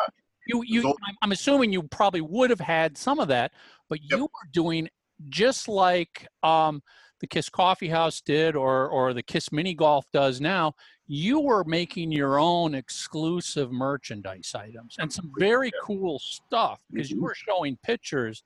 You 0.47 0.63
you 0.65 0.87
I'm, 0.89 1.15
I'm 1.21 1.31
assuming 1.31 1.71
you 1.71 1.83
probably 1.83 2.21
would 2.21 2.49
have 2.49 2.59
had 2.59 2.97
some 2.97 3.19
of 3.19 3.27
that, 3.29 3.51
but 3.89 3.99
Yep. 4.01 4.17
you 4.17 4.23
were 4.23 4.49
doing 4.51 4.89
just 5.29 5.67
like 5.67 6.27
um 6.43 6.81
the 7.19 7.27
Kiss 7.27 7.49
Coffee 7.49 7.87
House 7.89 8.21
did 8.21 8.55
or 8.55 8.87
or 8.87 9.13
the 9.13 9.23
Kiss 9.23 9.51
Mini 9.51 9.73
Golf 9.73 10.05
does 10.11 10.39
now. 10.39 10.73
You 11.07 11.39
were 11.39 11.63
making 11.63 12.11
your 12.11 12.39
own 12.39 12.75
exclusive 12.75 13.71
merchandise 13.71 14.53
items 14.55 14.95
and 14.99 15.11
some 15.11 15.31
very 15.37 15.71
cool 15.83 16.19
stuff 16.19 16.81
because 16.91 17.09
you 17.09 17.17
Mhm. 17.17 17.21
were 17.21 17.35
showing 17.35 17.77
pictures, 17.77 18.43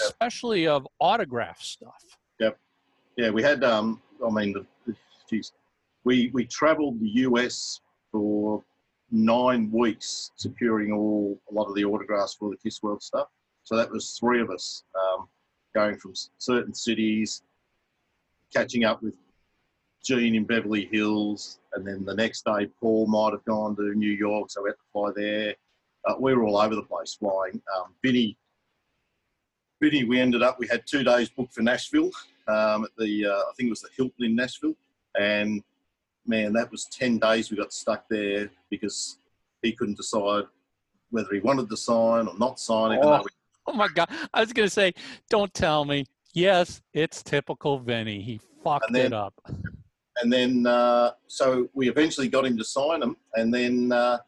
Yep. 0.00 0.08
especially 0.10 0.66
of 0.66 0.86
autograph 1.00 1.60
stuff. 1.60 2.02
Yep. 2.38 2.58
Yeah, 3.16 3.30
we 3.30 3.42
had. 3.42 3.64
Um, 3.64 4.00
I 4.24 4.30
mean, 4.30 4.52
the, 4.52 4.66
the, 4.86 4.96
geez, 5.28 5.52
we 6.04 6.30
we 6.32 6.44
travelled 6.46 7.00
the 7.00 7.08
US 7.26 7.80
for 8.10 8.62
nine 9.10 9.70
weeks 9.70 10.30
securing 10.36 10.92
all 10.92 11.38
a 11.50 11.54
lot 11.54 11.66
of 11.68 11.74
the 11.74 11.84
autographs 11.84 12.34
for 12.34 12.50
the 12.50 12.56
Kiss 12.56 12.82
World 12.82 13.02
stuff. 13.02 13.28
So 13.64 13.76
that 13.76 13.90
was 13.90 14.18
three 14.18 14.40
of 14.40 14.50
us 14.50 14.84
um, 14.94 15.28
going 15.74 15.96
from 15.96 16.12
certain 16.38 16.74
cities, 16.74 17.42
catching 18.52 18.84
up 18.84 19.02
with 19.02 19.14
Gene 20.04 20.34
in 20.34 20.44
Beverly 20.44 20.88
Hills, 20.90 21.60
and 21.74 21.86
then 21.86 22.04
the 22.04 22.14
next 22.14 22.44
day 22.44 22.66
Paul 22.80 23.06
might 23.06 23.32
have 23.32 23.44
gone 23.44 23.76
to 23.76 23.94
New 23.94 24.10
York, 24.10 24.50
so 24.50 24.62
we 24.62 24.70
had 24.70 24.74
to 24.74 24.82
fly 24.92 25.10
there. 25.14 25.54
Uh, 26.08 26.14
we 26.18 26.34
were 26.34 26.44
all 26.44 26.56
over 26.58 26.74
the 26.74 26.82
place 26.82 27.14
flying. 27.14 27.62
Um, 27.76 27.94
Vinnie, 28.02 28.36
Vinnie, 29.80 30.04
we 30.04 30.20
ended 30.20 30.42
up 30.42 30.58
we 30.58 30.66
had 30.66 30.86
two 30.86 31.04
days 31.04 31.28
booked 31.28 31.54
for 31.54 31.62
Nashville 31.62 32.10
um, 32.48 32.84
at 32.84 32.90
the 32.98 33.26
uh, 33.26 33.30
I 33.30 33.52
think 33.56 33.68
it 33.68 33.70
was 33.70 33.82
the 33.82 33.88
Hilton 33.96 34.24
in 34.24 34.34
Nashville, 34.34 34.74
and 35.18 35.62
man, 36.26 36.52
that 36.54 36.70
was 36.70 36.86
ten 36.86 37.18
days 37.18 37.50
we 37.50 37.56
got 37.56 37.72
stuck 37.72 38.04
there 38.08 38.50
because 38.70 39.18
he 39.62 39.72
couldn't 39.72 39.96
decide 39.96 40.44
whether 41.10 41.32
he 41.32 41.40
wanted 41.40 41.68
to 41.68 41.76
sign 41.76 42.26
or 42.26 42.36
not 42.38 42.58
sign, 42.58 42.92
even 42.96 43.04
Oh. 43.04 43.10
though 43.18 43.22
we 43.24 43.30
Oh 43.64 43.72
my 43.74 43.86
God. 43.86 44.08
I 44.34 44.40
was 44.40 44.52
going 44.52 44.66
to 44.66 44.70
say, 44.74 44.92
don't 45.30 45.54
tell 45.54 45.84
me. 45.84 46.04
Yes, 46.34 46.80
it's 46.94 47.22
typical 47.22 47.78
Vinnie. 47.78 48.22
He 48.22 48.40
fucked 48.64 48.92
then- 48.92 49.06
it 49.06 49.12
up. 49.12 49.34
and 50.20 50.32
then 50.32 50.66
uh, 50.66 51.10
so 51.26 51.68
we 51.74 51.88
eventually 51.88 52.28
got 52.28 52.44
him 52.46 52.56
to 52.58 52.64
sign 52.64 53.02
him 53.02 53.16
and 53.34 53.52
then 53.52 53.90
uh, 53.92 54.18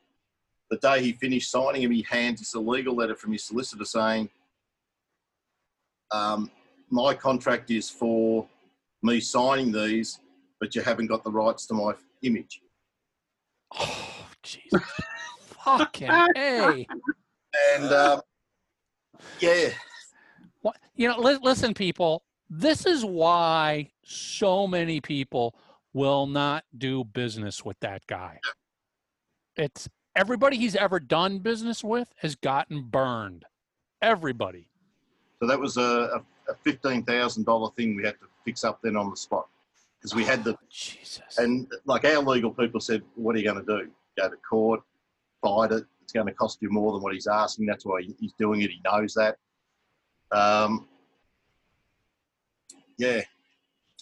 the 0.70 0.78
day 0.78 1.02
he 1.02 1.12
finished 1.12 1.50
signing 1.50 1.82
him 1.82 1.90
he 1.90 2.02
hands 2.08 2.40
us 2.40 2.54
a 2.54 2.58
legal 2.58 2.94
letter 2.96 3.14
from 3.14 3.32
his 3.32 3.44
solicitor 3.44 3.84
saying 3.84 4.28
um, 6.10 6.50
my 6.90 7.12
contract 7.14 7.70
is 7.70 7.90
for 7.90 8.46
me 9.02 9.20
signing 9.20 9.70
these 9.70 10.20
but 10.58 10.74
you 10.74 10.80
haven't 10.80 11.06
got 11.06 11.22
the 11.22 11.30
rights 11.30 11.66
to 11.66 11.74
my 11.74 11.92
image 12.22 12.60
Oh, 13.78 14.26
Jesus. 14.42 14.80
Fucking 15.64 16.10
A. 16.36 16.86
and 17.76 17.92
um, 17.92 18.20
yeah 19.40 19.68
you 20.96 21.08
know, 21.08 21.18
li- 21.18 21.38
listen, 21.42 21.74
people, 21.74 22.24
this 22.48 22.86
is 22.86 23.04
why 23.04 23.90
so 24.04 24.66
many 24.66 25.00
people 25.00 25.54
will 25.92 26.26
not 26.26 26.64
do 26.76 27.04
business 27.04 27.64
with 27.64 27.78
that 27.80 28.06
guy. 28.06 28.40
It's 29.56 29.88
everybody 30.16 30.56
he's 30.56 30.76
ever 30.76 31.00
done 31.00 31.38
business 31.38 31.82
with 31.82 32.12
has 32.18 32.34
gotten 32.34 32.82
burned. 32.82 33.44
Everybody. 34.02 34.68
so 35.40 35.46
that 35.46 35.58
was 35.58 35.76
a, 35.76 35.80
a, 36.50 36.52
a 36.52 36.54
$15000 36.66 37.76
thing 37.76 37.96
we 37.96 38.04
had 38.04 38.18
to 38.20 38.26
fix 38.44 38.64
up 38.64 38.80
then 38.82 38.96
on 38.96 39.10
the 39.10 39.16
spot 39.16 39.46
because 39.98 40.14
we 40.14 40.24
had 40.24 40.44
the 40.44 40.56
Jesus. 40.70 41.38
And 41.38 41.66
like 41.86 42.04
our 42.04 42.22
legal 42.22 42.50
people 42.50 42.80
said, 42.80 43.02
what 43.14 43.34
are 43.34 43.38
you 43.38 43.44
going 43.44 43.64
to 43.64 43.78
do? 43.80 43.88
Go 44.18 44.28
to 44.28 44.36
court, 44.36 44.82
fight 45.42 45.72
it. 45.72 45.84
It's 46.02 46.12
going 46.12 46.26
to 46.26 46.34
cost 46.34 46.58
you 46.60 46.70
more 46.70 46.92
than 46.92 47.02
what 47.02 47.14
he's 47.14 47.26
asking. 47.26 47.66
That's 47.66 47.86
why 47.86 48.02
he's 48.20 48.34
doing 48.38 48.60
it. 48.60 48.70
He 48.70 48.80
knows 48.84 49.14
that. 49.14 49.38
Um, 50.32 50.86
yeah, 52.98 53.22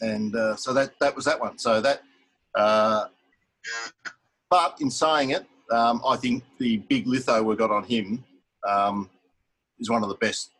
and 0.00 0.34
uh, 0.34 0.56
so 0.56 0.72
that 0.74 0.98
that 1.00 1.14
was 1.14 1.24
that 1.24 1.40
one. 1.40 1.58
So 1.58 1.80
that, 1.80 2.02
uh, 2.54 3.06
but 4.50 4.76
in 4.80 4.90
saying 4.90 5.30
it, 5.30 5.46
um, 5.70 6.02
I 6.06 6.16
think 6.16 6.44
the 6.58 6.78
big 6.78 7.06
litho 7.06 7.42
we 7.42 7.56
got 7.56 7.70
on 7.70 7.84
him 7.84 8.24
um, 8.68 9.08
is 9.78 9.90
one 9.90 10.02
of 10.02 10.08
the 10.08 10.16
best 10.16 10.50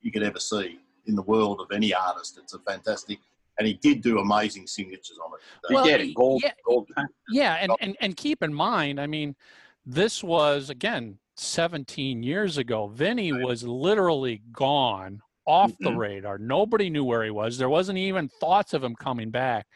you 0.00 0.10
could 0.10 0.22
ever 0.22 0.38
see 0.38 0.78
in 1.06 1.14
the 1.14 1.22
world 1.22 1.60
of 1.60 1.70
any 1.72 1.92
artist. 1.92 2.38
It's 2.42 2.54
a 2.54 2.58
fantastic, 2.60 3.18
and 3.58 3.66
he 3.66 3.74
did 3.74 4.00
do 4.02 4.18
amazing 4.18 4.66
signatures 4.66 5.18
on 5.24 5.32
it. 5.34 5.40
He 5.68 5.74
Well, 5.74 5.84
did. 5.84 6.14
Gold, 6.14 6.42
yeah. 6.44 6.52
gold. 6.66 6.88
Yeah, 7.30 7.54
and, 7.60 7.72
and 7.80 7.96
and 8.00 8.16
keep 8.16 8.42
in 8.42 8.54
mind, 8.54 9.00
I 9.00 9.06
mean, 9.06 9.36
this 9.84 10.22
was 10.24 10.70
again 10.70 11.18
17 11.36 12.22
years 12.22 12.58
ago. 12.58 12.86
Vinnie 12.88 13.32
was 13.32 13.62
literally 13.64 14.42
gone 14.52 15.20
off 15.46 15.72
the 15.78 15.90
Mhm. 15.90 15.96
radar. 15.98 16.38
Nobody 16.38 16.88
knew 16.88 17.04
where 17.04 17.24
he 17.24 17.30
was. 17.30 17.58
There 17.58 17.68
wasn't 17.68 17.98
even 17.98 18.28
thoughts 18.40 18.72
of 18.72 18.82
him 18.82 18.94
coming 18.94 19.30
back. 19.30 19.66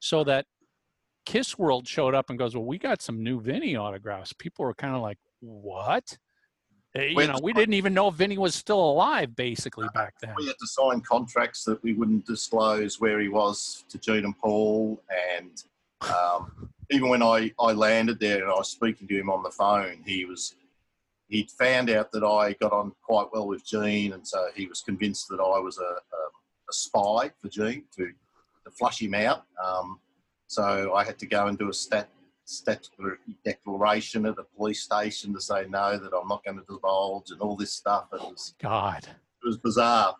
So 0.00 0.24
that 0.24 0.46
Kiss 1.24 1.56
World 1.58 1.88
showed 1.88 2.14
up 2.14 2.28
and 2.28 2.38
goes, 2.38 2.54
"Well, 2.54 2.66
we 2.66 2.76
got 2.78 3.00
some 3.00 3.22
new 3.22 3.40
Vinnie 3.40 3.76
autographs." 3.76 4.34
People 4.34 4.66
were 4.66 4.74
kind 4.74 4.94
of 4.94 5.00
like, 5.00 5.18
"What?" 5.40 6.18
Eh, 6.94 7.06
You 7.06 7.16
When- 7.16 7.30
know, 7.30 7.40
we 7.42 7.52
didn't 7.54 7.74
even 7.74 7.94
know 7.94 8.10
Vinnie 8.10 8.36
was 8.38 8.54
still 8.54 8.78
alive, 8.78 9.34
basically 9.34 9.88
back 9.94 10.14
then. 10.20 10.34
We 10.36 10.46
had 10.46 10.58
to 10.58 10.66
sign 10.66 11.00
contracts 11.00 11.64
that 11.64 11.82
we 11.82 11.94
wouldn't 11.94 12.26
disclose 12.26 13.00
where 13.00 13.18
he 13.18 13.28
was 13.28 13.84
to 13.88 13.98
Gene 13.98 14.24
and 14.26 14.38
Paul. 14.38 15.02
And 15.38 15.62
um, 16.02 16.70
even 16.90 17.08
when 17.08 17.22
I, 17.22 17.50
I 17.58 17.72
landed 17.72 18.20
there 18.20 18.42
and 18.42 18.52
I 18.52 18.54
was 18.56 18.68
speaking 18.70 19.08
to 19.08 19.18
him 19.18 19.30
on 19.30 19.42
the 19.42 19.50
phone, 19.50 20.02
he 20.06 20.24
was 20.26 20.54
he'd 21.34 21.50
found 21.50 21.90
out 21.90 22.12
that 22.12 22.22
I 22.22 22.52
got 22.54 22.72
on 22.72 22.92
quite 23.02 23.26
well 23.32 23.48
with 23.48 23.66
Gene, 23.66 24.12
and 24.12 24.26
so 24.26 24.46
he 24.54 24.66
was 24.66 24.82
convinced 24.82 25.28
that 25.28 25.40
I 25.40 25.58
was 25.58 25.78
a, 25.78 25.82
a, 25.82 26.22
a 26.70 26.72
spy 26.72 27.30
for 27.42 27.48
Gene 27.48 27.82
to, 27.96 28.06
to 28.06 28.70
flush 28.70 29.02
him 29.02 29.14
out. 29.14 29.44
Um, 29.62 29.98
so 30.46 30.94
I 30.94 31.02
had 31.04 31.18
to 31.18 31.26
go 31.26 31.48
and 31.48 31.58
do 31.58 31.68
a 31.68 31.74
stat 31.74 32.08
statutory 32.46 33.16
declaration 33.44 34.26
at 34.26 34.38
a 34.38 34.44
police 34.56 34.82
station 34.82 35.32
to 35.32 35.40
say 35.40 35.64
no, 35.68 35.98
that 35.98 36.12
I'm 36.14 36.28
not 36.28 36.44
going 36.44 36.58
to 36.58 36.64
divulge, 36.68 37.30
and 37.30 37.40
all 37.40 37.56
this 37.56 37.72
stuff. 37.72 38.06
It 38.12 38.20
was 38.20 38.54
God. 38.62 39.04
it 39.04 39.46
was 39.46 39.56
bizarre. 39.56 40.14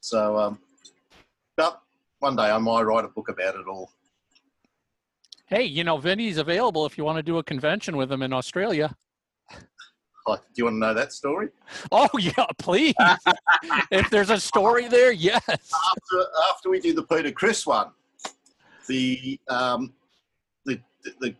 So, 0.00 0.36
um, 0.36 0.58
but 1.56 1.80
one 2.18 2.36
day 2.36 2.50
I 2.50 2.58
might 2.58 2.82
write 2.82 3.04
a 3.06 3.08
book 3.08 3.30
about 3.30 3.54
it 3.54 3.66
all. 3.66 3.90
Hey, 5.46 5.64
you 5.64 5.82
know, 5.82 5.96
Vinnie's 5.96 6.36
available 6.36 6.84
if 6.84 6.98
you 6.98 7.04
want 7.04 7.16
to 7.16 7.22
do 7.22 7.38
a 7.38 7.42
convention 7.42 7.96
with 7.96 8.12
him 8.12 8.22
in 8.22 8.34
Australia. 8.34 8.94
Like, 10.28 10.40
do 10.40 10.52
you 10.56 10.64
want 10.64 10.74
to 10.74 10.78
know 10.80 10.94
that 10.94 11.12
story? 11.12 11.48
Oh 11.90 12.08
yeah, 12.18 12.44
please. 12.58 12.94
if 13.90 14.10
there's 14.10 14.30
a 14.30 14.38
story 14.38 14.86
there, 14.86 15.10
yes. 15.10 15.42
After, 15.48 16.26
after 16.50 16.70
we 16.70 16.80
did 16.80 16.96
the 16.96 17.02
Peter 17.02 17.32
Criss 17.32 17.66
one, 17.66 17.90
the 18.86 19.40
um, 19.48 19.94
the, 20.66 20.78
the 21.20 21.34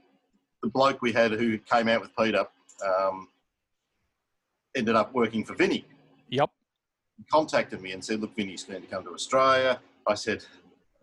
the 0.62 0.68
bloke 0.68 1.02
we 1.02 1.12
had 1.12 1.32
who 1.32 1.58
came 1.58 1.88
out 1.88 2.00
with 2.00 2.16
Peter 2.16 2.46
um, 2.86 3.28
ended 4.74 4.96
up 4.96 5.12
working 5.12 5.44
for 5.44 5.54
Vinnie. 5.54 5.84
Yep. 6.30 6.50
He 7.18 7.24
contacted 7.24 7.82
me 7.82 7.92
and 7.92 8.02
said, 8.02 8.20
"Look, 8.20 8.34
Vinnie's 8.34 8.64
going 8.64 8.80
to 8.80 8.88
come 8.88 9.04
to 9.04 9.10
Australia." 9.10 9.80
I 10.06 10.14
said, 10.14 10.44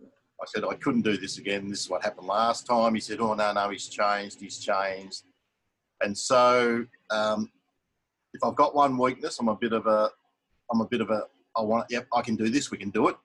"I 0.02 0.46
said 0.48 0.64
I 0.64 0.74
couldn't 0.74 1.04
do 1.04 1.18
this 1.18 1.38
again. 1.38 1.70
This 1.70 1.82
is 1.82 1.90
what 1.90 2.04
happened 2.04 2.28
last 2.28 2.66
time." 2.66 2.96
He 2.96 3.02
said, 3.02 3.20
"Oh 3.20 3.36
no, 3.36 3.54
no, 3.54 3.70
he's 3.70 3.88
changed. 3.88 4.40
He's 4.40 4.58
changed." 4.58 5.22
And 6.02 6.18
so, 6.18 6.86
um, 7.12 7.50
if 8.36 8.44
I've 8.44 8.56
got 8.56 8.76
one 8.76 8.98
weakness, 8.98 9.40
I'm 9.40 9.48
a 9.48 9.56
bit 9.56 9.72
of 9.72 9.88
a, 9.88 10.10
I'm 10.72 10.82
a 10.82 10.86
bit 10.86 11.02
of 11.02 11.10
a, 11.10 11.24
I 11.56 11.62
want, 11.62 11.88
yep, 11.90 12.06
I 12.14 12.22
can 12.22 12.36
do 12.36 12.50
this. 12.50 12.70
We 12.70 12.78
can 12.78 12.90
do 12.90 13.08
it. 13.08 13.16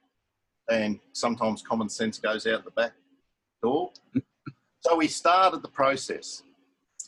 And 0.71 1.01
sometimes 1.13 1.63
common 1.63 1.89
sense 1.89 2.19
goes 2.19 2.47
out 2.47 2.65
the 2.65 2.71
back 2.71 2.93
door. 3.63 3.91
so 4.81 4.97
we 4.97 5.09
started 5.09 5.63
the 5.63 5.69
process. 5.69 6.43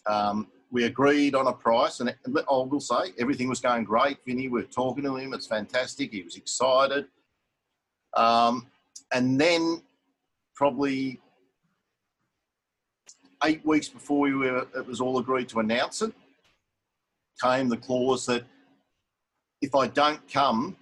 Um, 0.06 0.48
we 0.72 0.84
agreed 0.84 1.34
on 1.34 1.46
a 1.46 1.52
price, 1.52 2.00
and 2.00 2.10
I 2.26 2.42
will 2.48 2.80
say 2.80 3.12
everything 3.20 3.48
was 3.48 3.60
going 3.60 3.84
great. 3.84 4.18
Vinnie, 4.26 4.48
we 4.48 4.62
we're 4.62 4.66
talking 4.66 5.04
to 5.04 5.16
him; 5.16 5.34
it's 5.34 5.46
fantastic. 5.46 6.12
He 6.12 6.22
was 6.22 6.36
excited. 6.36 7.06
Um, 8.14 8.66
and 9.12 9.38
then, 9.38 9.82
probably 10.54 11.20
eight 13.44 13.64
weeks 13.66 13.88
before 13.88 14.20
we 14.20 14.34
were, 14.34 14.66
it 14.74 14.86
was 14.86 15.00
all 15.00 15.18
agreed 15.18 15.48
to 15.50 15.60
announce 15.60 16.00
it, 16.00 16.12
came 17.42 17.68
the 17.68 17.76
clause 17.76 18.26
that 18.26 18.44
if 19.60 19.74
I 19.74 19.86
don't 19.88 20.20
come, 20.32 20.76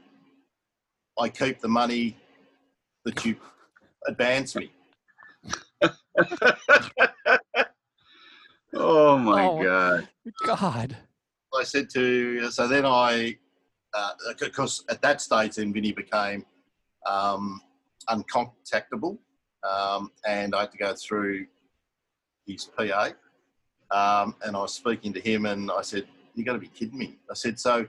I 1.19 1.29
keep 1.29 1.61
the 1.61 1.69
money 1.69 2.17
that 3.05 3.25
you 3.25 3.37
advance 4.07 4.57
me. 4.57 4.73
Oh 8.73 9.19
my 9.19 9.47
Oh. 9.47 9.63
god. 9.65 10.09
God. 10.47 10.97
I 11.53 11.65
said 11.65 11.91
to, 11.91 12.51
so 12.53 12.69
then 12.69 12.87
I, 12.87 13.37
because 14.39 14.85
at 14.89 15.03
that 15.03 15.21
stage, 15.21 15.57
then 15.57 15.73
Vinnie 15.73 15.93
became 15.93 16.47
um, 17.05 17.61
uncontactable, 18.09 19.19
um, 19.69 20.13
and 20.25 20.55
I 20.55 20.61
had 20.61 20.71
to 20.73 20.79
go 20.79 20.95
through 20.95 21.47
his 22.47 22.67
PA. 22.67 23.11
Um, 23.91 24.37
and 24.45 24.57
I 24.57 24.61
was 24.61 24.75
speaking 24.75 25.13
to 25.15 25.21
him, 25.21 25.47
and 25.47 25.69
I 25.71 25.83
said, 25.83 26.07
"You 26.41 26.47
got 26.47 26.55
to 26.55 26.59
be 26.59 26.69
kidding 26.69 26.99
me!" 26.99 27.19
I 27.31 27.35
said, 27.35 27.61
"So, 27.61 27.87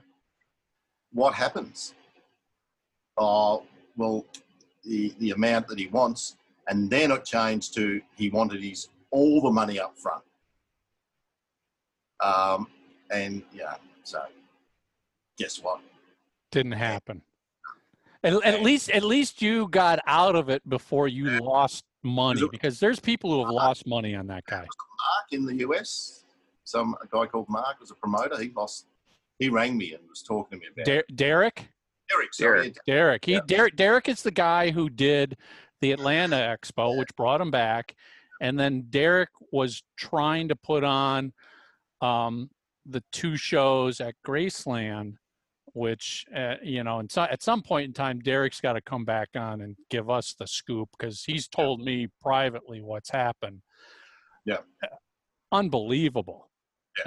what 1.12 1.34
happens?" 1.34 1.94
Oh, 3.16 3.64
well, 3.96 4.26
the 4.84 5.14
the 5.18 5.30
amount 5.30 5.68
that 5.68 5.78
he 5.78 5.86
wants, 5.86 6.36
and 6.68 6.90
then 6.90 7.10
it 7.10 7.24
changed 7.24 7.74
to 7.74 8.02
he 8.16 8.28
wanted 8.28 8.62
his 8.62 8.88
all 9.10 9.40
the 9.40 9.50
money 9.50 9.80
up 9.80 9.98
front. 9.98 10.22
Um, 12.22 12.68
and 13.10 13.42
yeah, 13.52 13.74
so 14.04 14.22
guess 15.38 15.58
what? 15.58 15.80
Didn't 16.50 16.72
happen. 16.72 17.22
At, 18.22 18.34
at 18.44 18.62
least 18.62 18.90
at 18.90 19.02
least 19.02 19.42
you 19.42 19.68
got 19.68 19.98
out 20.06 20.36
of 20.36 20.48
it 20.48 20.68
before 20.68 21.08
you 21.08 21.40
lost 21.40 21.84
money 22.02 22.42
because 22.50 22.78
there's 22.78 23.00
people 23.00 23.32
who 23.32 23.44
have 23.44 23.50
lost 23.50 23.86
money 23.86 24.14
on 24.14 24.26
that 24.28 24.44
guy. 24.44 24.60
Mark 24.60 25.32
in 25.32 25.44
the 25.44 25.56
US, 25.68 26.21
some 26.64 26.94
a 27.02 27.06
guy 27.06 27.26
called 27.26 27.48
Mark 27.48 27.80
was 27.80 27.90
a 27.90 27.94
promoter. 27.94 28.40
He 28.40 28.50
lost. 28.50 28.86
He 29.38 29.48
rang 29.48 29.76
me 29.76 29.94
and 29.94 30.02
was 30.08 30.22
talking 30.22 30.60
to 30.60 30.64
me 30.64 30.70
about 30.72 30.86
Der- 30.86 31.04
Derek. 31.14 31.68
Derek. 32.08 32.34
Sorry, 32.34 32.60
Derek. 32.60 32.78
Derek. 32.86 33.24
He 33.24 33.32
Yeah. 33.34 33.40
Derek 33.46 33.76
Derek 33.76 34.08
is 34.08 34.22
the 34.22 34.30
guy 34.30 34.70
who 34.70 34.88
did 34.88 35.36
the 35.80 35.92
Atlanta 35.92 36.36
Expo, 36.36 36.96
which 36.96 37.14
brought 37.16 37.40
him 37.40 37.50
back, 37.50 37.96
and 38.40 38.58
then 38.58 38.86
Derek 38.90 39.30
was 39.50 39.82
trying 39.96 40.48
to 40.48 40.56
put 40.56 40.84
on 40.84 41.32
um, 42.00 42.50
the 42.86 43.02
two 43.12 43.36
shows 43.36 44.00
at 44.00 44.14
Graceland, 44.26 45.14
which 45.72 46.24
uh, 46.34 46.56
you 46.62 46.84
know, 46.84 46.98
and 46.98 47.10
so, 47.10 47.22
at 47.22 47.42
some 47.42 47.62
point 47.62 47.86
in 47.86 47.92
time, 47.92 48.20
Derek's 48.20 48.60
got 48.60 48.74
to 48.74 48.80
come 48.80 49.04
back 49.04 49.30
on 49.34 49.60
and 49.60 49.76
give 49.90 50.10
us 50.10 50.34
the 50.38 50.46
scoop 50.46 50.88
because 50.98 51.24
he's 51.24 51.48
told 51.48 51.80
me 51.80 52.08
privately 52.20 52.80
what's 52.80 53.10
happened. 53.10 53.62
Yeah. 54.44 54.58
Uh, 54.82 54.96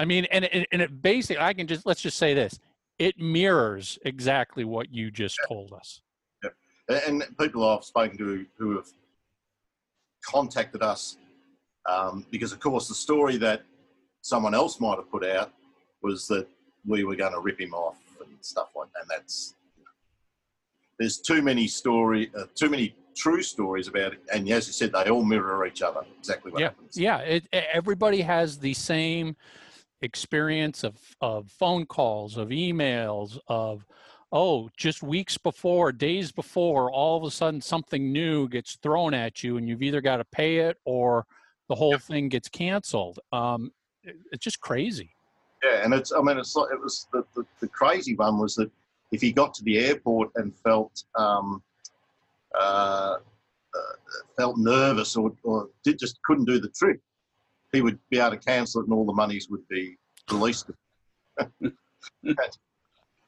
I 0.00 0.04
mean, 0.04 0.26
and 0.30 0.44
it, 0.44 0.68
and 0.72 0.82
it 0.82 1.02
basically, 1.02 1.42
I 1.42 1.52
can 1.52 1.66
just 1.66 1.86
let's 1.86 2.00
just 2.00 2.16
say 2.16 2.34
this: 2.34 2.58
it 2.98 3.18
mirrors 3.18 3.98
exactly 4.04 4.64
what 4.64 4.92
you 4.92 5.10
just 5.10 5.38
told 5.48 5.72
us. 5.72 6.00
Yeah, 6.42 7.00
and 7.06 7.24
people 7.38 7.68
I've 7.68 7.84
spoken 7.84 8.16
to 8.18 8.46
who 8.58 8.76
have 8.76 8.86
contacted 10.24 10.82
us 10.82 11.16
um, 11.86 12.26
because, 12.30 12.52
of 12.52 12.60
course, 12.60 12.88
the 12.88 12.94
story 12.94 13.36
that 13.38 13.62
someone 14.22 14.54
else 14.54 14.80
might 14.80 14.96
have 14.96 15.10
put 15.10 15.24
out 15.24 15.52
was 16.02 16.26
that 16.28 16.46
we 16.86 17.04
were 17.04 17.16
going 17.16 17.32
to 17.32 17.40
rip 17.40 17.60
him 17.60 17.74
off 17.74 17.96
and 18.20 18.28
stuff 18.40 18.70
like 18.76 18.88
that. 18.92 19.02
And 19.02 19.10
that's 19.10 19.54
there's 20.98 21.18
too 21.18 21.42
many 21.42 21.66
story, 21.66 22.30
uh, 22.36 22.44
too 22.54 22.70
many 22.70 22.94
true 23.16 23.42
stories 23.42 23.88
about 23.88 24.14
it, 24.14 24.20
and 24.32 24.48
as 24.48 24.66
you 24.66 24.72
said, 24.72 24.92
they 24.92 25.10
all 25.10 25.24
mirror 25.24 25.66
each 25.66 25.82
other. 25.82 26.00
Exactly 26.18 26.52
what 26.52 26.60
yeah, 26.60 26.68
happens. 26.68 26.96
yeah. 26.96 27.18
It, 27.18 27.46
everybody 27.52 28.20
has 28.22 28.58
the 28.58 28.74
same 28.74 29.36
experience 30.02 30.84
of 30.84 30.96
of 31.20 31.50
phone 31.50 31.86
calls, 31.86 32.36
of 32.36 32.48
emails, 32.48 33.38
of 33.48 33.86
oh, 34.32 34.68
just 34.76 35.02
weeks 35.02 35.38
before, 35.38 35.92
days 35.92 36.32
before, 36.32 36.90
all 36.90 37.16
of 37.16 37.22
a 37.24 37.30
sudden 37.30 37.60
something 37.60 38.12
new 38.12 38.48
gets 38.48 38.76
thrown 38.82 39.14
at 39.14 39.42
you, 39.42 39.56
and 39.56 39.68
you've 39.68 39.82
either 39.82 40.00
got 40.00 40.16
to 40.18 40.24
pay 40.24 40.56
it 40.58 40.76
or 40.84 41.24
the 41.68 41.74
whole 41.74 41.98
thing 41.98 42.28
gets 42.28 42.48
canceled. 42.48 43.18
Um, 43.32 43.72
it- 44.02 44.16
it's 44.32 44.44
just 44.44 44.60
crazy. 44.60 45.10
Yeah, 45.64 45.84
and 45.84 45.94
it's 45.94 46.12
I 46.12 46.20
mean 46.20 46.38
it's 46.38 46.54
like 46.54 46.72
it 46.72 46.80
was 46.80 47.06
the, 47.12 47.24
the, 47.34 47.44
the 47.60 47.68
crazy 47.68 48.14
one 48.14 48.38
was 48.38 48.54
that 48.56 48.70
if 49.12 49.20
he 49.20 49.32
got 49.32 49.54
to 49.54 49.64
the 49.64 49.78
airport 49.78 50.30
and 50.34 50.54
felt 50.54 51.04
um, 51.14 51.62
uh, 52.54 53.16
uh, 53.74 53.78
felt 54.36 54.58
nervous 54.58 55.16
or, 55.16 55.32
or 55.42 55.68
did, 55.84 55.98
just 55.98 56.20
couldn't 56.24 56.44
do 56.44 56.58
the 56.60 56.68
trip, 56.70 57.00
he 57.72 57.80
would 57.80 57.98
be 58.10 58.18
able 58.18 58.30
to 58.30 58.36
cancel 58.38 58.80
it 58.80 58.84
and 58.84 58.94
all 58.94 59.04
the 59.04 59.12
monies 59.12 59.48
would 59.50 59.66
be 59.68 59.96
released. 60.30 60.70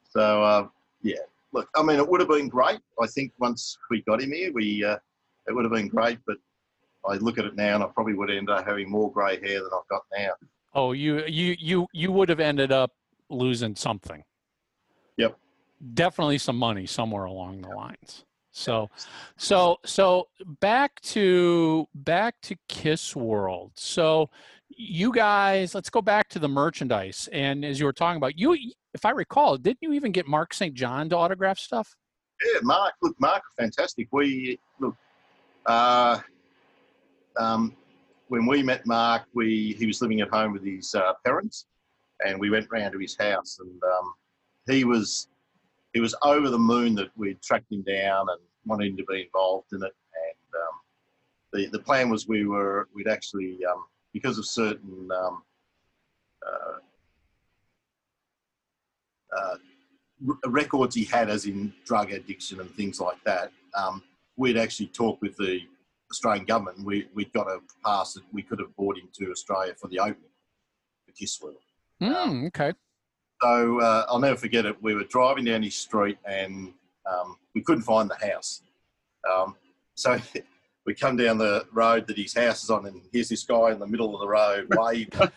so 0.09 0.43
uh, 0.43 0.67
yeah, 1.01 1.15
look, 1.51 1.69
I 1.75 1.83
mean 1.83 1.97
it 1.97 2.07
would 2.07 2.19
have 2.19 2.29
been 2.29 2.49
great. 2.49 2.79
I 3.01 3.07
think 3.07 3.33
once 3.39 3.77
we 3.89 4.01
got 4.01 4.21
him 4.21 4.31
here, 4.31 4.51
we 4.53 4.83
uh, 4.83 4.97
it 5.47 5.53
would 5.53 5.65
have 5.65 5.73
been 5.73 5.87
great, 5.87 6.19
but. 6.25 6.37
I 7.07 7.13
look 7.15 7.37
at 7.37 7.45
it 7.45 7.55
now, 7.55 7.75
and 7.75 7.83
I 7.83 7.87
probably 7.87 8.13
would 8.13 8.29
end 8.29 8.49
up 8.49 8.65
having 8.65 8.89
more 8.89 9.09
grey 9.09 9.39
hair 9.39 9.59
than 9.63 9.69
I've 9.73 9.87
got 9.87 10.03
now. 10.17 10.31
Oh, 10.73 10.91
you 10.91 11.23
you 11.25 11.55
you 11.57 11.87
you 11.93 12.11
would 12.11 12.29
have 12.29 12.39
ended 12.39 12.71
up 12.71 12.91
losing 13.29 13.75
something. 13.75 14.23
Yep. 15.17 15.37
Definitely 15.93 16.37
some 16.37 16.57
money 16.57 16.85
somewhere 16.85 17.25
along 17.25 17.61
the 17.61 17.69
lines. 17.69 18.25
So 18.51 18.89
so 19.37 19.77
so 19.85 20.27
back 20.59 20.99
to 21.01 21.87
back 21.93 22.35
to 22.43 22.55
Kiss 22.67 23.15
World. 23.15 23.71
So 23.75 24.29
you 24.69 25.11
guys, 25.11 25.75
let's 25.75 25.89
go 25.89 26.01
back 26.01 26.29
to 26.29 26.39
the 26.39 26.47
merchandise. 26.47 27.27
And 27.31 27.65
as 27.65 27.79
you 27.79 27.85
were 27.85 27.93
talking 27.93 28.17
about, 28.17 28.37
you 28.37 28.57
if 28.93 29.05
I 29.05 29.11
recall, 29.11 29.57
didn't 29.57 29.79
you 29.81 29.93
even 29.93 30.11
get 30.11 30.27
Mark 30.27 30.53
St. 30.53 30.73
John 30.73 31.09
to 31.09 31.17
autograph 31.17 31.59
stuff? 31.59 31.95
Yeah, 32.43 32.61
Mark. 32.63 32.93
Look, 33.01 33.19
Mark, 33.19 33.43
fantastic. 33.57 34.07
We 34.11 34.59
look. 34.79 34.95
Uh, 35.65 36.19
um, 37.37 37.75
when 38.29 38.45
we 38.45 38.63
met 38.63 38.85
Mark, 38.85 39.23
we 39.33 39.75
he 39.77 39.85
was 39.85 40.01
living 40.01 40.21
at 40.21 40.29
home 40.29 40.53
with 40.53 40.63
his 40.63 40.95
uh, 40.95 41.13
parents, 41.25 41.65
and 42.25 42.39
we 42.39 42.49
went 42.49 42.67
round 42.71 42.93
to 42.93 42.99
his 42.99 43.17
house, 43.17 43.59
and 43.59 43.83
um, 43.83 44.13
he 44.67 44.85
was 44.85 45.27
he 45.93 45.99
was 45.99 46.15
over 46.23 46.49
the 46.49 46.59
moon 46.59 46.95
that 46.95 47.09
we'd 47.15 47.41
tracked 47.41 47.71
him 47.71 47.83
down 47.83 48.27
and 48.29 48.39
wanted 48.65 48.91
him 48.91 48.97
to 48.97 49.05
be 49.05 49.23
involved 49.23 49.73
in 49.73 49.83
it. 49.83 49.93
And 49.93 50.61
um, 50.61 50.75
the 51.53 51.77
the 51.77 51.83
plan 51.83 52.09
was 52.09 52.27
we 52.27 52.45
were 52.45 52.87
we'd 52.93 53.07
actually 53.07 53.59
um, 53.65 53.85
because 54.13 54.37
of 54.37 54.45
certain 54.45 55.09
um, 55.11 55.43
uh, 56.47 56.79
uh, 59.37 59.55
records 60.47 60.95
he 60.95 61.05
had, 61.05 61.29
as 61.29 61.45
in 61.45 61.73
drug 61.85 62.11
addiction 62.11 62.59
and 62.59 62.69
things 62.71 62.99
like 62.99 63.23
that, 63.23 63.51
um, 63.75 64.03
we'd 64.35 64.57
actually 64.57 64.87
talked 64.87 65.21
with 65.21 65.35
the 65.37 65.59
Australian 66.11 66.45
government. 66.45 66.85
We 66.85 67.07
we'd 67.13 67.33
got 67.33 67.47
a 67.47 67.59
pass 67.85 68.13
that 68.13 68.23
we 68.31 68.43
could 68.43 68.59
have 68.59 68.75
brought 68.75 68.97
him 68.97 69.09
to 69.19 69.31
Australia 69.31 69.73
for 69.79 69.87
the 69.87 69.99
opening, 69.99 70.31
for 71.05 71.11
Kiss 71.13 71.39
World. 71.41 71.57
Hmm, 72.01 72.45
okay. 72.47 72.73
So 73.41 73.79
uh, 73.81 74.05
I'll 74.09 74.19
never 74.19 74.35
forget 74.35 74.65
it. 74.65 74.81
We 74.81 74.95
were 74.95 75.05
driving 75.05 75.45
down 75.45 75.63
his 75.63 75.75
street 75.75 76.17
and 76.25 76.73
um, 77.09 77.37
we 77.55 77.61
couldn't 77.61 77.83
find 77.83 78.09
the 78.09 78.27
house. 78.27 78.61
Um, 79.31 79.55
so 79.95 80.19
we 80.85 80.93
come 80.93 81.15
down 81.15 81.37
the 81.37 81.65
road 81.71 82.07
that 82.07 82.17
his 82.17 82.33
house 82.33 82.63
is 82.63 82.69
on, 82.69 82.85
and 82.85 83.01
here's 83.13 83.29
this 83.29 83.43
guy 83.43 83.71
in 83.71 83.79
the 83.79 83.87
middle 83.87 84.13
of 84.13 84.21
the 84.21 84.27
road 84.27 84.67
waving. 84.77 85.31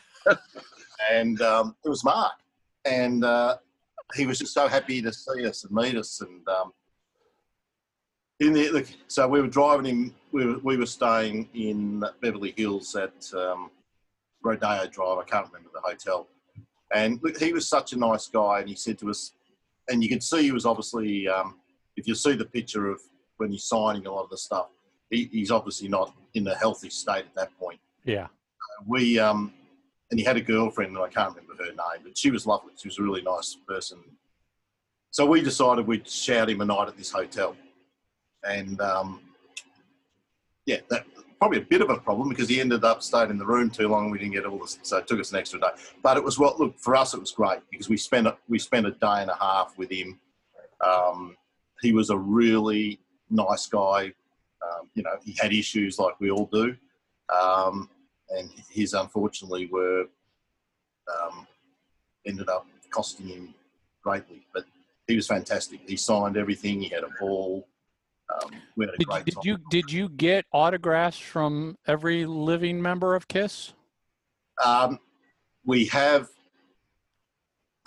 and 1.12 1.40
um, 1.42 1.76
it 1.84 1.88
was 1.88 2.04
Mark. 2.04 2.32
And 2.84 3.24
uh, 3.24 3.58
he 4.14 4.26
was 4.26 4.38
just 4.38 4.54
so 4.54 4.66
happy 4.66 5.00
to 5.02 5.12
see 5.12 5.46
us 5.46 5.64
and 5.64 5.72
meet 5.72 5.96
us. 5.96 6.20
And 6.20 6.46
um, 6.48 6.72
in 8.40 8.52
the, 8.52 8.70
look, 8.70 8.86
so 9.06 9.28
we 9.28 9.40
were 9.40 9.46
driving 9.46 9.86
him, 9.86 10.14
we 10.32 10.46
were, 10.46 10.58
we 10.58 10.76
were 10.76 10.86
staying 10.86 11.48
in 11.54 12.04
Beverly 12.20 12.54
Hills 12.56 12.96
at 12.96 13.32
um, 13.34 13.70
Rodeo 14.42 14.86
Drive. 14.88 15.18
I 15.18 15.24
can't 15.24 15.46
remember 15.46 15.70
the 15.72 15.80
hotel. 15.80 16.26
And 16.94 17.20
look, 17.22 17.38
he 17.38 17.52
was 17.52 17.66
such 17.68 17.92
a 17.92 17.98
nice 17.98 18.28
guy, 18.28 18.60
and 18.60 18.68
he 18.68 18.74
said 18.74 18.98
to 18.98 19.10
us, 19.10 19.32
and 19.88 20.02
you 20.02 20.08
could 20.08 20.22
see 20.22 20.42
he 20.42 20.52
was 20.52 20.66
obviously, 20.66 21.26
um, 21.28 21.56
if 21.96 22.06
you 22.06 22.14
see 22.14 22.34
the 22.34 22.44
picture 22.44 22.90
of 22.90 23.00
when 23.38 23.50
he's 23.50 23.64
signing 23.64 24.06
a 24.06 24.12
lot 24.12 24.24
of 24.24 24.30
the 24.30 24.38
stuff, 24.38 24.68
he, 25.10 25.28
he's 25.32 25.50
obviously 25.50 25.88
not 25.88 26.14
in 26.34 26.46
a 26.46 26.54
healthy 26.54 26.90
state 26.90 27.24
at 27.24 27.34
that 27.34 27.58
point. 27.58 27.80
Yeah. 28.04 28.28
We, 28.86 29.18
um, 29.18 29.52
and 30.10 30.20
he 30.20 30.24
had 30.24 30.36
a 30.36 30.40
girlfriend, 30.40 30.94
and 30.94 31.04
I 31.04 31.08
can't 31.08 31.34
remember 31.34 31.54
her 31.64 31.70
name, 31.70 32.04
but 32.04 32.16
she 32.16 32.30
was 32.30 32.46
lovely. 32.46 32.72
She 32.76 32.88
was 32.88 32.98
a 32.98 33.02
really 33.02 33.22
nice 33.22 33.56
person. 33.66 33.98
So 35.10 35.26
we 35.26 35.42
decided 35.42 35.86
we'd 35.86 36.08
shout 36.08 36.50
him 36.50 36.60
a 36.60 36.64
night 36.64 36.88
at 36.88 36.96
this 36.96 37.10
hotel, 37.10 37.56
and 38.44 38.80
um, 38.80 39.20
yeah, 40.66 40.78
that 40.90 41.04
probably 41.42 41.58
a 41.58 41.62
bit 41.62 41.80
of 41.80 41.90
a 41.90 41.96
problem 41.96 42.28
because 42.28 42.48
he 42.48 42.60
ended 42.60 42.84
up 42.84 43.02
staying 43.02 43.28
in 43.28 43.36
the 43.36 43.44
room 43.44 43.68
too 43.68 43.88
long. 43.88 44.12
We 44.12 44.18
didn't 44.20 44.34
get 44.34 44.46
all 44.46 44.58
this, 44.58 44.78
so 44.82 44.98
it 44.98 45.08
took 45.08 45.18
us 45.18 45.32
an 45.32 45.38
extra 45.40 45.58
day. 45.58 45.70
But 46.00 46.16
it 46.16 46.22
was 46.22 46.38
what 46.38 46.60
look 46.60 46.78
for 46.78 46.94
us. 46.94 47.14
It 47.14 47.20
was 47.20 47.32
great 47.32 47.58
because 47.68 47.88
we 47.88 47.96
spent 47.96 48.28
a, 48.28 48.36
we 48.48 48.60
spent 48.60 48.86
a 48.86 48.92
day 48.92 49.22
and 49.22 49.28
a 49.28 49.34
half 49.34 49.74
with 49.76 49.90
him. 49.90 50.20
Um, 50.86 51.36
he 51.80 51.92
was 51.92 52.10
a 52.10 52.16
really 52.16 53.00
nice 53.28 53.66
guy. 53.66 54.12
Um, 54.62 54.88
you 54.94 55.02
know, 55.02 55.16
he 55.24 55.36
had 55.40 55.52
issues 55.52 55.98
like 55.98 56.14
we 56.20 56.30
all 56.30 56.48
do, 56.52 56.76
um, 57.36 57.90
and 58.30 58.48
his 58.70 58.94
unfortunately 58.94 59.66
were 59.66 60.04
um, 61.12 61.44
ended 62.24 62.48
up 62.50 62.68
costing 62.90 63.26
him 63.26 63.52
greatly. 64.04 64.46
But 64.54 64.64
he 65.08 65.16
was 65.16 65.26
fantastic. 65.26 65.80
He 65.88 65.96
signed 65.96 66.36
everything. 66.36 66.80
He 66.80 66.88
had 66.88 67.02
a 67.02 67.10
ball. 67.18 67.66
Um, 68.32 68.50
we 68.76 68.86
had 68.86 68.94
a 68.94 68.98
Did, 68.98 69.08
great 69.08 69.24
did 69.24 69.34
time. 69.34 69.42
you 69.44 69.58
did 69.70 69.92
you 69.92 70.08
get 70.08 70.46
autographs 70.52 71.18
from 71.18 71.76
every 71.86 72.24
living 72.24 72.80
member 72.80 73.14
of 73.14 73.28
Kiss? 73.28 73.72
Um, 74.64 74.98
we 75.64 75.86
have 75.86 76.28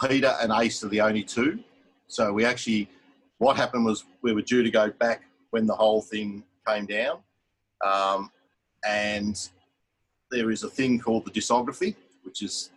Peter 0.01 0.36
and 0.41 0.51
Ace 0.51 0.84
are 0.84 0.89
the 0.89 1.01
only 1.01 1.23
two. 1.23 1.60
So 2.08 2.31
we 2.34 2.45
actually, 2.45 2.89
what 3.38 3.55
happened 3.55 3.86
was 3.86 4.03
we 4.21 4.34
were 4.34 4.41
due 4.41 4.62
to 4.63 4.69
go 4.69 4.89
back 4.91 5.23
when 5.51 5.65
the 5.65 5.75
whole 5.75 6.01
thing 6.01 6.43
came 6.67 6.86
down. 6.86 7.19
Um, 7.86 8.31
and 8.88 9.49
there 10.31 10.51
is 10.51 10.63
a 10.63 10.69
thing 10.69 10.99
called 10.99 11.25
the 11.25 11.31
discography, 11.31 11.95
which 12.23 12.41
is, 12.41 12.71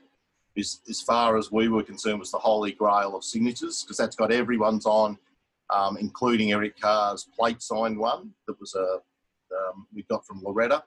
is 0.57 0.81
as 0.89 1.01
far 1.01 1.37
as 1.37 1.51
we 1.51 1.69
were 1.69 1.83
concerned, 1.83 2.21
was 2.21 2.31
the 2.31 2.39
holy 2.39 2.73
grail 2.73 3.17
of 3.17 3.25
signatures 3.25 3.83
because 3.83 3.97
that's 3.97 4.17
got 4.17 4.33
everyone's 4.33 4.87
on, 4.87 5.19
um, 5.71 5.97
including 5.97 6.53
Eric 6.53 6.81
Carr's 6.81 7.29
plate 7.39 7.63
signed 7.63 7.99
one 7.99 8.31
that 8.47 8.59
was 8.61 8.75
a 8.75 9.01
um, 9.55 9.87
we 9.95 10.03
got 10.05 10.27
from 10.27 10.43
Loretta 10.43 10.85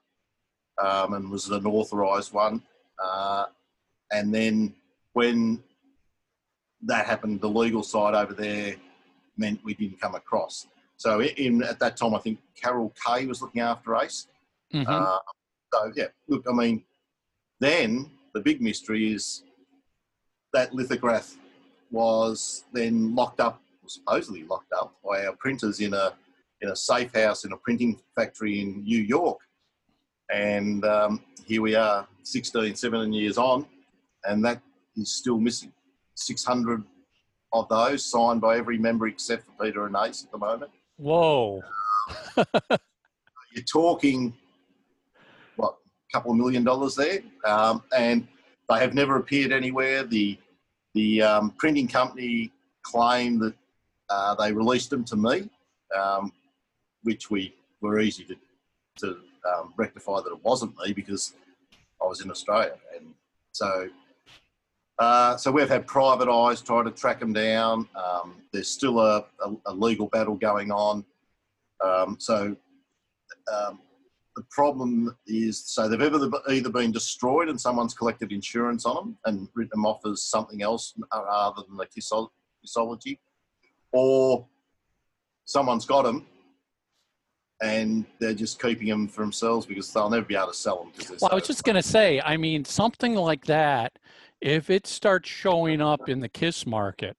um, 0.82 1.13
and 1.13 1.30
was 1.30 1.50
an 1.50 1.65
authorised 1.65 2.34
one. 2.34 2.62
Uh, 3.04 3.46
and 4.12 4.34
then 4.34 4.74
when 5.13 5.63
that 6.84 7.06
happened, 7.06 7.41
the 7.41 7.50
legal 7.50 7.84
side 7.84 8.13
over 8.13 8.34
there 8.34 8.76
meant 9.38 9.60
we 9.63 9.74
didn't 9.74 10.00
come 10.00 10.15
across. 10.15 10.67
So 10.98 11.22
in, 11.22 11.63
at 11.63 11.80
that 11.80 11.98
time, 11.98 12.13
I 12.13 12.20
think 12.20 12.39
Carol 12.56 12.94
Kaye 13.06 13.26
was 13.26 13.41
looking 13.41 13.62
after 13.62 13.96
Ace. 13.96 14.28
Mhm. 14.74 14.88
Uh, 14.88 15.20
so 15.74 15.91
yeah, 15.96 16.08
look, 16.28 16.46
I 16.48 16.54
mean, 16.54 16.84
then 17.60 18.10
the 18.34 18.41
big 18.41 18.62
mystery 18.62 19.13
is 19.13 19.44
that 20.54 20.74
lithograph 20.74 21.36
was 21.91 22.65
then 22.74 23.15
locked 23.15 23.39
up, 23.39 23.62
supposedly 23.93 24.43
locked 24.43 24.71
up 24.73 24.95
by 25.04 25.25
our 25.25 25.36
printers 25.38 25.80
in 25.80 25.93
a 25.93 26.13
in 26.62 26.69
a 26.69 26.75
safe 26.75 27.13
house 27.13 27.43
in 27.43 27.54
a 27.54 27.58
printing 27.58 27.99
factory 28.15 28.62
in 28.62 28.84
New 28.84 28.99
York. 28.99 29.39
And 30.32 30.86
um, 30.86 31.23
here 31.45 31.62
we 31.62 31.75
are, 31.75 32.08
16, 32.23 32.75
17 32.75 33.12
years 33.12 33.38
on, 33.38 33.65
and 34.23 34.45
that 34.45 34.62
is 34.95 35.12
still 35.12 35.39
missing. 35.39 35.73
600 36.15 36.84
of 37.54 37.67
those 37.67 38.06
signed 38.06 38.41
by 38.41 38.58
every 38.58 38.77
member 38.77 39.08
except 39.08 39.45
for 39.45 39.65
Peter 39.65 39.86
and 39.86 39.95
Ace 40.06 40.23
at 40.23 40.32
the 40.32 40.38
moment. 40.38 40.71
Whoa. 40.97 41.62
You're 42.38 43.65
talking, 43.69 44.34
what, 45.56 45.75
a 45.75 46.17
couple 46.17 46.32
of 46.32 46.38
million 46.38 46.63
dollars 46.63 46.95
there? 46.95 47.19
Um, 47.43 47.84
and 47.95 48.27
they 48.69 48.80
have 48.80 48.93
never 48.93 49.17
appeared 49.17 49.51
anywhere. 49.51 50.04
The, 50.04 50.38
the 50.93 51.21
um, 51.21 51.54
printing 51.58 51.88
company 51.88 52.51
claimed 52.84 53.41
that 53.41 53.56
uh, 54.12 54.36
they 54.36 54.52
released 54.52 54.89
them 54.89 55.04
to 55.06 55.15
me, 55.15 55.50
um, 55.97 56.32
which 57.04 57.32
we 57.32 57.56
were 57.82 58.00
easy 58.00 58.26
to, 58.26 58.36
to 58.97 59.17
um, 59.50 59.74
rectify 59.78 60.17
that 60.21 60.32
it 60.32 60.43
wasn't 60.43 60.74
me 60.86 60.93
because 60.93 61.34
I 62.02 62.06
was 62.06 62.21
in 62.21 62.30
Australia. 62.30 62.76
And 62.97 63.13
so 63.52 63.89
uh, 65.02 65.36
so 65.36 65.52
we've 65.52 65.67
had 65.67 65.88
private 65.88 66.30
eyes 66.30 66.62
try 66.62 66.84
to 66.84 66.91
track 66.91 67.19
them 67.19 67.34
down. 67.34 67.88
Um, 67.95 68.36
there's 68.52 68.69
still 68.69 69.00
a, 69.00 69.26
a, 69.43 69.52
a, 69.65 69.74
legal 69.74 70.06
battle 70.08 70.36
going 70.36 70.71
on. 70.71 71.04
Um, 71.84 72.17
so 72.19 72.56
um, 73.52 73.80
the 74.36 74.43
problem 74.52 75.17
is, 75.26 75.65
so 75.65 75.89
they've 75.89 76.00
ever 76.00 76.30
either 76.50 76.69
been 76.69 76.91
destroyed 76.91 77.50
and 77.50 77.60
someone's 77.60 77.95
collected 77.95 78.32
insurance 78.32 78.86
on 78.86 78.95
them 78.95 79.17
and 79.26 79.47
written 79.56 79.71
them 79.74 79.88
off 79.88 80.06
as 80.06 80.21
something 80.24 80.62
else 80.62 80.93
other 81.12 81.63
than 81.67 81.78
the 81.78 81.88
kissology, 81.88 83.17
or 83.91 84.45
someone's 85.45 85.86
got 85.86 86.04
them 86.04 86.25
and 87.62 88.06
they're 88.19 88.34
just 88.34 88.62
keeping 88.62 88.88
them 88.88 89.08
for 89.08 89.21
themselves 89.21 89.65
because 89.65 89.91
they'll 89.93 90.10
never 90.10 90.25
be 90.25 90.36
able 90.36 90.47
to 90.47 90.54
sell 90.54 90.84
them. 90.84 90.91
Well, 91.10 91.19
so 91.19 91.27
I 91.27 91.36
was 91.36 91.45
just 91.45 91.63
going 91.63 91.75
to 91.75 91.84
say, 91.84 92.19
I 92.21 92.38
mean, 92.38 92.65
something 92.65 93.15
like 93.15 93.45
that, 93.45 93.93
if 94.39 94.69
it 94.69 94.88
starts 94.88 95.30
showing 95.30 95.82
up 95.82 96.10
in 96.10 96.19
the 96.19 96.30
KISS 96.30 96.65
market, 96.65 97.15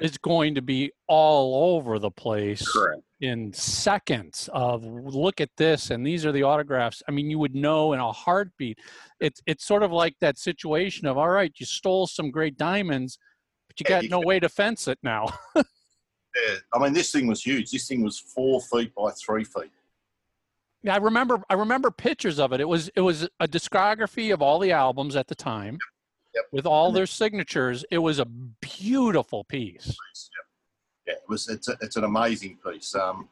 it's 0.00 0.18
going 0.18 0.54
to 0.56 0.62
be 0.62 0.92
all 1.08 1.74
over 1.76 1.98
the 1.98 2.10
place 2.10 2.70
Correct. 2.70 3.00
in 3.22 3.50
seconds 3.54 4.50
of 4.52 4.84
look 4.84 5.40
at 5.40 5.48
this 5.56 5.90
and 5.90 6.06
these 6.06 6.26
are 6.26 6.32
the 6.32 6.42
autographs. 6.42 7.02
I 7.08 7.12
mean, 7.12 7.30
you 7.30 7.38
would 7.38 7.54
know 7.54 7.94
in 7.94 8.00
a 8.00 8.12
heartbeat. 8.12 8.78
It's 9.20 9.40
it's 9.46 9.64
sort 9.64 9.82
of 9.82 9.92
like 9.92 10.14
that 10.20 10.36
situation 10.38 11.06
of 11.06 11.16
all 11.16 11.30
right, 11.30 11.50
you 11.56 11.64
stole 11.64 12.06
some 12.06 12.30
great 12.30 12.58
diamonds, 12.58 13.16
but 13.68 13.80
you 13.80 13.84
Yeah, 13.88 13.96
got 13.96 14.02
you 14.04 14.10
no 14.10 14.18
can- 14.18 14.26
way 14.28 14.38
to 14.40 14.50
fence 14.50 14.86
it 14.86 14.98
now. 15.02 15.28
Yeah, 16.36 16.56
I 16.74 16.78
mean, 16.78 16.92
this 16.92 17.10
thing 17.12 17.26
was 17.26 17.42
huge. 17.42 17.70
This 17.70 17.88
thing 17.88 18.02
was 18.02 18.18
four 18.18 18.60
feet 18.60 18.94
by 18.94 19.10
three 19.12 19.44
feet. 19.44 19.70
Yeah, 20.82 20.94
I 20.94 20.98
remember. 20.98 21.42
I 21.48 21.54
remember 21.54 21.90
pictures 21.90 22.38
of 22.38 22.52
it. 22.52 22.60
It 22.60 22.68
was 22.68 22.88
it 22.94 23.00
was 23.00 23.28
a 23.40 23.48
discography 23.48 24.32
of 24.32 24.42
all 24.42 24.58
the 24.58 24.72
albums 24.72 25.16
at 25.16 25.26
the 25.28 25.34
time, 25.34 25.78
Yep. 26.34 26.44
with 26.52 26.66
all 26.66 26.88
And 26.88 26.96
their 26.96 27.06
signatures. 27.06 27.84
It 27.90 27.98
was 27.98 28.18
a 28.18 28.26
beautiful 28.26 29.44
piece. 29.44 29.96
Yeah, 31.06 31.14
it 31.14 31.22
was. 31.28 31.48
It's, 31.48 31.68
a, 31.68 31.76
it's 31.80 31.96
an 31.96 32.04
amazing 32.04 32.58
piece. 32.64 32.94
Um, 32.94 33.28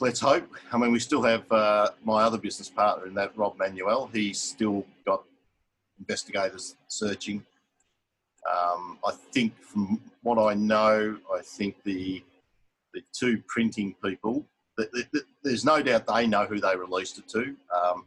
let's 0.00 0.20
hope. 0.20 0.48
I 0.72 0.78
mean, 0.78 0.92
we 0.92 1.00
still 1.00 1.22
have 1.22 1.50
uh, 1.50 1.90
my 2.04 2.22
other 2.22 2.38
business 2.38 2.68
partner 2.68 3.06
in 3.06 3.14
that, 3.14 3.36
Rob 3.36 3.58
Manuel. 3.58 4.08
He's 4.12 4.40
still 4.40 4.86
got 5.04 5.24
investigators 5.98 6.76
searching. 6.88 7.44
Um, 8.50 8.98
I 9.06 9.12
think, 9.32 9.60
from 9.62 10.00
what 10.22 10.38
I 10.38 10.54
know, 10.54 11.18
I 11.32 11.40
think 11.42 11.82
the 11.84 12.22
the 12.94 13.02
two 13.12 13.42
printing 13.48 13.94
people. 14.04 14.44
th 14.78 14.90
th 14.92 15.06
th 15.12 15.24
there's 15.42 15.64
no 15.64 15.82
doubt 15.82 16.06
they 16.06 16.26
know 16.26 16.44
who 16.44 16.60
they 16.60 16.76
released 16.76 17.18
it 17.18 17.28
to, 17.28 17.56
um, 17.78 18.04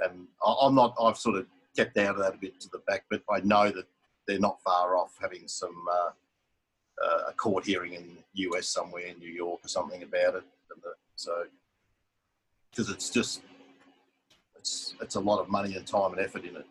and 0.00 0.26
I, 0.44 0.54
I'm 0.62 0.74
not. 0.74 0.94
I've 1.00 1.18
sort 1.18 1.36
of 1.36 1.46
kept 1.76 1.96
out 1.98 2.16
of 2.16 2.22
that 2.22 2.34
a 2.34 2.38
bit 2.38 2.60
to 2.60 2.68
the 2.70 2.82
back, 2.86 3.04
but 3.10 3.22
I 3.30 3.40
know 3.40 3.70
that 3.70 3.86
they're 4.26 4.46
not 4.48 4.62
far 4.62 4.96
off 4.96 5.12
having 5.20 5.46
some. 5.48 5.76
Uh, 5.90 6.10
uh, 7.02 7.28
a 7.28 7.32
court 7.32 7.64
hearing 7.64 7.94
in 7.94 8.16
the 8.34 8.42
US 8.48 8.68
somewhere 8.68 9.06
in 9.06 9.18
New 9.18 9.30
York 9.30 9.60
or 9.64 9.68
something 9.68 10.02
about 10.02 10.34
it. 10.36 10.44
The, 10.68 10.90
so, 11.16 11.44
because 12.70 12.90
it's 12.90 13.10
just, 13.10 13.42
it's 14.56 14.94
it's 15.00 15.14
a 15.14 15.20
lot 15.20 15.40
of 15.40 15.48
money 15.48 15.74
and 15.76 15.86
time 15.86 16.12
and 16.12 16.20
effort 16.20 16.44
in 16.44 16.56
it. 16.56 16.66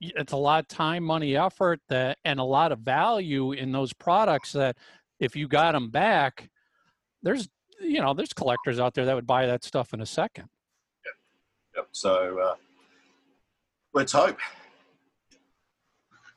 It's 0.00 0.32
a 0.32 0.36
lot 0.36 0.60
of 0.60 0.68
time, 0.68 1.02
money, 1.02 1.36
effort, 1.36 1.80
that 1.88 2.18
and 2.24 2.38
a 2.38 2.44
lot 2.44 2.72
of 2.72 2.80
value 2.80 3.52
in 3.52 3.72
those 3.72 3.92
products. 3.92 4.52
That 4.52 4.76
if 5.18 5.34
you 5.34 5.48
got 5.48 5.72
them 5.72 5.90
back, 5.90 6.50
there's 7.22 7.48
you 7.80 8.00
know 8.00 8.14
there's 8.14 8.32
collectors 8.32 8.78
out 8.78 8.94
there 8.94 9.04
that 9.06 9.14
would 9.14 9.26
buy 9.26 9.46
that 9.46 9.64
stuff 9.64 9.92
in 9.92 10.00
a 10.00 10.06
second. 10.06 10.48
Yep. 11.76 11.88
So, 11.92 12.38
uh, 12.38 12.54
let's 13.92 14.12
hope. 14.12 14.38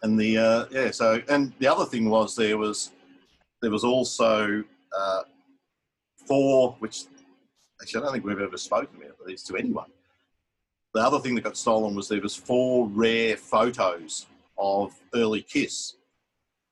And 0.04 0.20
the 0.20 0.38
uh, 0.38 0.66
yeah, 0.72 0.92
so 0.92 1.22
and 1.30 1.54
the 1.60 1.68
other 1.68 1.86
thing 1.86 2.10
was 2.10 2.36
there 2.36 2.58
was 2.58 2.92
there 3.62 3.72
was 3.72 3.84
also 3.84 4.64
uh, 4.98 5.22
four, 6.28 6.76
which 6.80 7.04
actually 7.82 8.02
I 8.02 8.04
don't 8.04 8.14
think 8.14 8.26
we've 8.26 8.40
ever 8.40 8.58
spoken 8.58 8.98
about 8.98 9.28
these 9.28 9.44
to 9.44 9.56
anyone. 9.58 9.90
The 10.94 11.02
other 11.02 11.20
thing 11.20 11.36
that 11.36 11.44
got 11.44 11.56
stolen 11.58 11.96
was 11.96 12.08
there 12.08 12.22
was 12.22 12.36
four 12.36 12.88
rare 12.88 13.38
photos 13.38 14.26
of 14.58 14.94
early 15.14 15.42
Kiss 15.42 15.96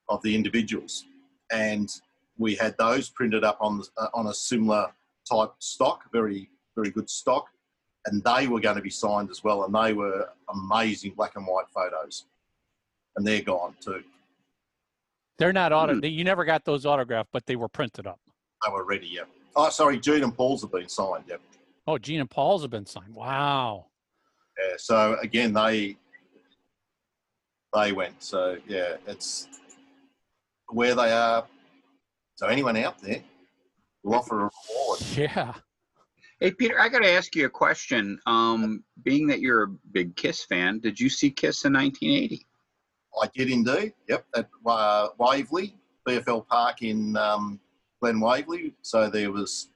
of 0.10 0.22
the 0.24 0.36
individuals, 0.36 1.06
and 1.52 1.90
we 2.38 2.56
had 2.56 2.76
those 2.78 3.10
printed 3.10 3.44
up 3.44 3.58
on 3.62 3.82
uh, 3.98 4.08
on 4.14 4.28
a 4.28 4.34
similar 4.34 4.88
type 5.30 5.52
stock, 5.60 6.12
very 6.12 6.50
very 6.76 6.92
good 6.92 7.10
stock, 7.10 7.46
and 8.08 8.24
they 8.24 8.48
were 8.48 8.60
going 8.60 8.76
to 8.76 8.82
be 8.82 8.90
signed 8.90 9.30
as 9.30 9.44
well, 9.44 9.64
and 9.64 9.74
they 9.74 9.94
were 9.94 10.30
amazing 10.54 11.14
black 11.16 11.36
and 11.36 11.46
white 11.48 11.70
photos, 11.74 12.26
and 13.16 13.26
they're 13.26 13.42
gone 13.42 13.76
too. 13.80 14.04
They're 15.38 15.54
not 15.54 15.72
auto. 15.72 15.96
Hmm. 15.96 16.04
You 16.04 16.26
never 16.26 16.44
got 16.44 16.66
those 16.66 16.86
autographed, 16.86 17.30
but 17.32 17.46
they 17.46 17.56
were 17.56 17.70
printed 17.70 18.06
up. 18.06 18.20
They 18.66 18.72
were 18.74 18.84
ready, 18.84 19.08
yeah. 19.08 19.22
Oh, 19.56 19.70
sorry, 19.70 19.98
Gene 19.98 20.24
and 20.24 20.36
Paul's 20.36 20.62
have 20.62 20.72
been 20.72 20.90
signed, 20.90 21.24
yeah. 21.28 21.38
Oh, 21.88 21.98
Gene 21.98 22.20
and 22.20 22.30
Paul's 22.30 22.62
have 22.62 22.72
been 22.72 22.86
signed. 22.86 23.16
Wow. 23.16 23.86
Yeah. 24.60 24.76
So 24.78 25.18
again, 25.22 25.54
they 25.54 25.98
they 27.74 27.92
went. 27.92 28.22
So 28.22 28.58
yeah, 28.68 28.96
it's 29.08 29.48
where 30.70 30.96
they 30.96 31.12
are. 31.12 31.46
So 32.36 32.48
anyone 32.48 32.78
out 32.78 33.00
there, 33.00 33.22
will 34.04 34.16
offer 34.16 34.42
a 34.42 34.50
reward. 34.50 35.00
Yeah. 35.16 35.54
Hey, 36.40 36.52
Peter, 36.52 36.80
I 36.80 36.88
got 36.88 37.00
to 37.00 37.12
ask 37.12 37.36
you 37.36 37.48
a 37.48 37.50
question. 37.50 38.18
Um, 38.26 38.86
being 39.04 39.28
that 39.28 39.42
you're 39.42 39.64
a 39.64 39.68
big 39.92 40.16
Kiss 40.16 40.46
fan, 40.46 40.80
did 40.80 40.98
you 40.98 41.10
see 41.10 41.30
Kiss 41.30 41.66
in 41.66 41.74
1980? 41.74 42.48
I 43.22 43.28
did 43.36 43.50
indeed. 43.50 43.94
Yep, 44.08 44.26
at 44.38 44.48
uh, 44.66 45.10
Waverley, 45.18 45.76
VFL 46.08 46.48
Park 46.48 46.82
in 46.82 47.18
um, 47.18 47.60
Glen 48.00 48.22
Waverley. 48.22 48.74
So 48.84 49.10
there 49.10 49.34
was 49.34 49.72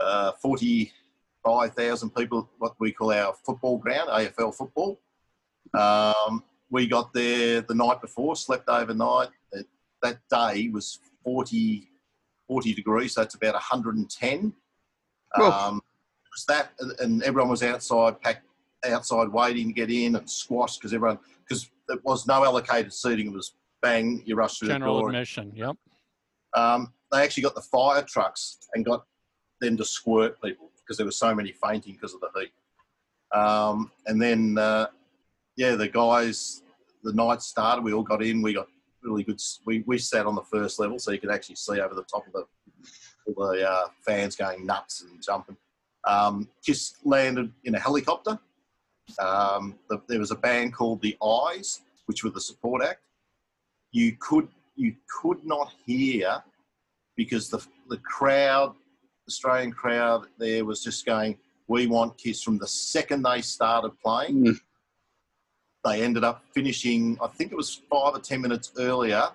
uh, 0.00 0.32
45,000 1.44 2.10
people, 2.14 2.48
what 2.58 2.74
we 2.78 2.90
call 2.90 3.12
our 3.12 3.34
football 3.44 3.76
ground, 3.76 4.08
AFL 4.08 4.54
football. 4.54 4.98
Um, 5.74 6.42
we 6.70 6.86
got 6.86 7.12
there 7.12 7.60
the 7.60 7.74
night 7.74 8.00
before, 8.00 8.34
slept 8.34 8.68
overnight. 8.68 9.28
It, 9.52 9.66
that 10.02 10.18
day 10.30 10.70
was 10.70 10.98
40, 11.22 11.86
40 12.48 12.74
degrees, 12.74 13.14
so 13.14 13.22
it's 13.22 13.34
about 13.34 13.54
110. 13.54 14.52
Whoa. 15.36 15.50
Um, 15.50 15.76
it 15.76 16.30
was 16.32 16.44
that, 16.48 16.72
and 17.00 17.22
everyone 17.22 17.50
was 17.50 17.62
outside, 17.62 18.20
packed 18.22 18.46
outside 18.86 19.28
waiting 19.28 19.68
to 19.68 19.72
get 19.72 19.90
in 19.90 20.16
and 20.16 20.28
squashed 20.28 20.80
because 20.80 20.94
everyone, 20.94 21.18
because 21.46 21.70
there 21.88 21.98
was 22.04 22.26
no 22.26 22.44
allocated 22.44 22.92
seating. 22.92 23.26
It 23.28 23.32
was 23.34 23.54
bang, 23.82 24.22
you 24.24 24.34
rush 24.34 24.58
through 24.58 24.68
General 24.68 24.94
the 24.94 25.00
door. 25.00 25.08
admission. 25.10 25.52
Yep. 25.54 25.76
Um, 26.54 26.92
they 27.12 27.22
actually 27.22 27.42
got 27.42 27.54
the 27.54 27.62
fire 27.62 28.02
trucks 28.02 28.58
and 28.74 28.84
got 28.84 29.04
them 29.60 29.76
to 29.76 29.84
squirt 29.84 30.40
people 30.42 30.70
because 30.84 30.96
there 30.96 31.06
were 31.06 31.12
so 31.12 31.34
many 31.34 31.52
fainting 31.52 31.94
because 31.94 32.14
of 32.14 32.20
the 32.20 32.40
heat. 32.40 32.52
Um, 33.32 33.90
and 34.06 34.20
then, 34.20 34.58
uh, 34.58 34.86
yeah, 35.56 35.74
the 35.74 35.88
guys, 35.88 36.62
the 37.02 37.12
night 37.12 37.42
started. 37.42 37.82
We 37.82 37.92
all 37.92 38.02
got 38.02 38.22
in. 38.22 38.42
We 38.42 38.54
got 38.54 38.68
really 39.02 39.22
good. 39.22 39.40
We, 39.66 39.82
we 39.86 39.98
sat 39.98 40.26
on 40.26 40.34
the 40.34 40.42
first 40.42 40.78
level 40.78 40.98
so 40.98 41.10
you 41.10 41.18
could 41.18 41.30
actually 41.30 41.56
see 41.56 41.80
over 41.80 41.94
the 41.94 42.04
top 42.04 42.26
of 42.26 42.32
the 42.32 42.44
all 43.26 43.48
the 43.48 43.68
uh, 43.68 43.86
fans 44.04 44.36
going 44.36 44.66
nuts 44.66 45.02
and 45.02 45.22
jumping. 45.22 45.56
Um, 46.06 46.48
Kiss 46.64 46.96
landed 47.04 47.52
in 47.64 47.74
a 47.74 47.80
helicopter. 47.80 48.38
Um, 49.18 49.76
the, 49.88 50.00
there 50.08 50.18
was 50.18 50.30
a 50.30 50.36
band 50.36 50.74
called 50.74 51.00
the 51.00 51.16
Eyes, 51.22 51.80
which 52.06 52.24
were 52.24 52.30
the 52.30 52.40
support 52.40 52.82
act. 52.82 53.00
You 53.92 54.16
could 54.18 54.48
you 54.76 54.96
could 55.20 55.44
not 55.44 55.72
hear 55.86 56.42
because 57.16 57.48
the 57.48 57.64
the 57.88 57.98
crowd, 57.98 58.74
Australian 59.28 59.72
crowd 59.72 60.26
there 60.38 60.64
was 60.64 60.82
just 60.82 61.06
going, 61.06 61.38
"We 61.68 61.86
want 61.86 62.18
Kiss" 62.18 62.42
from 62.42 62.58
the 62.58 62.68
second 62.68 63.22
they 63.22 63.40
started 63.40 63.92
playing. 64.02 64.44
Mm. 64.44 64.60
they 65.84 66.02
ended 66.02 66.24
up 66.24 66.42
finishing, 66.54 67.18
I 67.22 67.28
think 67.28 67.52
it 67.52 67.56
was 67.56 67.82
five 67.90 68.14
or 68.14 68.18
10 68.18 68.40
minutes 68.40 68.72
earlier 68.78 69.28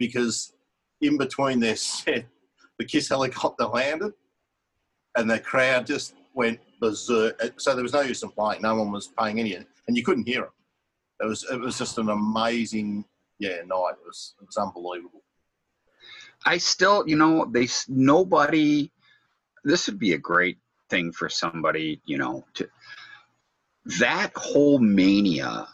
because 0.00 0.52
in 1.00 1.16
between 1.16 1.60
their 1.60 1.76
set, 1.92 2.26
the 2.78 2.84
Kiss 2.84 3.08
helicopter 3.08 3.66
landed 3.66 4.12
and 5.16 5.30
the 5.30 5.38
crowd 5.38 5.86
just 5.86 6.14
went 6.34 6.58
berserk. 6.80 7.54
So 7.58 7.74
there 7.74 7.82
was 7.82 7.92
no 7.92 8.00
use 8.00 8.22
in 8.22 8.30
playing. 8.30 8.62
No 8.62 8.74
one 8.74 8.90
was 8.90 9.08
paying 9.18 9.38
any, 9.38 9.54
and 9.54 9.66
you 9.88 10.02
couldn't 10.02 10.26
hear 10.26 10.42
them. 10.42 10.50
It 11.20 11.26
was, 11.26 11.44
it 11.50 11.60
was 11.60 11.78
just 11.78 11.98
an 11.98 12.08
amazing, 12.08 13.04
yeah, 13.38 13.56
night. 13.66 13.94
It 14.00 14.06
was, 14.06 14.34
it 14.40 14.46
was 14.46 14.56
unbelievable. 14.56 15.22
I 16.44 16.58
still, 16.58 17.04
you 17.06 17.16
know, 17.16 17.44
they 17.44 17.68
nobody. 17.88 18.90
This 19.64 19.86
would 19.86 19.98
be 19.98 20.12
a 20.12 20.18
great 20.18 20.58
thing 20.90 21.12
for 21.12 21.28
somebody, 21.28 22.00
you 22.04 22.18
know, 22.18 22.44
to 22.54 22.68
that 23.98 24.32
whole 24.36 24.78
mania, 24.78 25.68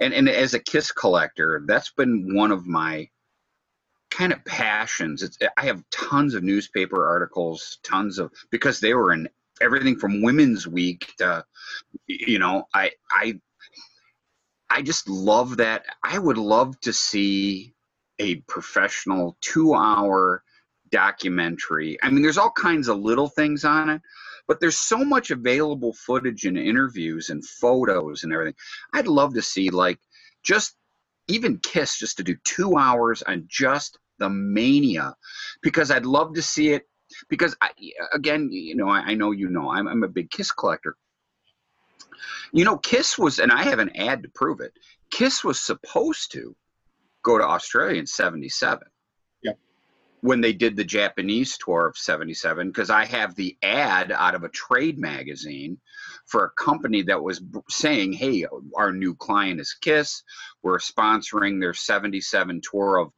and 0.00 0.14
and 0.14 0.28
as 0.28 0.54
a 0.54 0.58
Kiss 0.58 0.92
collector, 0.92 1.62
that's 1.66 1.90
been 1.90 2.34
one 2.34 2.52
of 2.52 2.66
my 2.66 3.08
kind 4.10 4.32
of 4.32 4.44
passions. 4.44 5.22
It's 5.22 5.38
I 5.56 5.66
have 5.66 5.82
tons 5.90 6.34
of 6.34 6.42
newspaper 6.42 7.08
articles, 7.08 7.78
tons 7.82 8.18
of 8.18 8.32
because 8.50 8.80
they 8.80 8.94
were 8.94 9.12
in 9.12 9.28
everything 9.60 9.96
from 9.96 10.22
Women's 10.22 10.66
Week 10.66 11.12
to, 11.18 11.44
you 12.06 12.38
know, 12.38 12.64
I 12.74 12.92
I 13.10 13.40
I 14.70 14.82
just 14.82 15.08
love 15.08 15.58
that. 15.58 15.84
I 16.02 16.18
would 16.18 16.38
love 16.38 16.80
to 16.80 16.92
see 16.92 17.74
a 18.18 18.36
professional 18.42 19.36
two 19.40 19.74
hour 19.74 20.42
documentary. 20.90 21.98
I 22.02 22.10
mean, 22.10 22.22
there's 22.22 22.38
all 22.38 22.50
kinds 22.50 22.88
of 22.88 22.98
little 22.98 23.28
things 23.28 23.64
on 23.64 23.90
it, 23.90 24.02
but 24.46 24.60
there's 24.60 24.76
so 24.76 25.04
much 25.04 25.30
available 25.30 25.92
footage 25.92 26.44
and 26.44 26.58
interviews 26.58 27.30
and 27.30 27.44
photos 27.44 28.24
and 28.24 28.32
everything. 28.32 28.54
I'd 28.92 29.06
love 29.06 29.34
to 29.34 29.42
see, 29.42 29.70
like, 29.70 29.98
just 30.42 30.76
even 31.28 31.58
Kiss 31.58 31.98
just 31.98 32.16
to 32.16 32.24
do 32.24 32.36
two 32.44 32.76
hours 32.76 33.22
on 33.22 33.44
just 33.48 33.98
the 34.18 34.28
mania 34.28 35.14
because 35.62 35.90
I'd 35.90 36.06
love 36.06 36.34
to 36.34 36.42
see 36.42 36.70
it. 36.70 36.86
Because, 37.28 37.56
I, 37.60 37.70
again, 38.12 38.50
you 38.52 38.76
know, 38.76 38.88
I, 38.88 39.00
I 39.00 39.14
know 39.14 39.32
you 39.32 39.48
know, 39.48 39.70
I'm, 39.70 39.88
I'm 39.88 40.04
a 40.04 40.08
big 40.08 40.30
Kiss 40.30 40.52
collector. 40.52 40.96
You 42.52 42.64
know, 42.64 42.78
Kiss 42.78 43.18
was, 43.18 43.38
and 43.38 43.50
I 43.50 43.64
have 43.64 43.78
an 43.78 43.96
ad 43.96 44.22
to 44.22 44.28
prove 44.28 44.60
it, 44.60 44.72
Kiss 45.10 45.42
was 45.42 45.60
supposed 45.60 46.32
to 46.32 46.54
go 47.22 47.38
to 47.38 47.44
Australia 47.44 47.98
in 47.98 48.06
77. 48.06 48.80
When 50.22 50.40
they 50.40 50.52
did 50.52 50.76
the 50.76 50.84
Japanese 50.84 51.56
tour 51.56 51.86
of 51.86 51.96
77, 51.96 52.68
because 52.68 52.90
I 52.90 53.06
have 53.06 53.34
the 53.34 53.56
ad 53.62 54.12
out 54.12 54.34
of 54.34 54.44
a 54.44 54.50
trade 54.50 54.98
magazine 54.98 55.78
for 56.26 56.44
a 56.44 56.62
company 56.62 57.02
that 57.02 57.22
was 57.22 57.40
saying, 57.68 58.12
hey, 58.12 58.46
our 58.76 58.92
new 58.92 59.14
client 59.14 59.60
is 59.60 59.74
Kiss. 59.80 60.22
We're 60.62 60.78
sponsoring 60.78 61.60
their 61.60 61.74
77 61.74 62.60
tour 62.70 62.98
of 62.98 63.12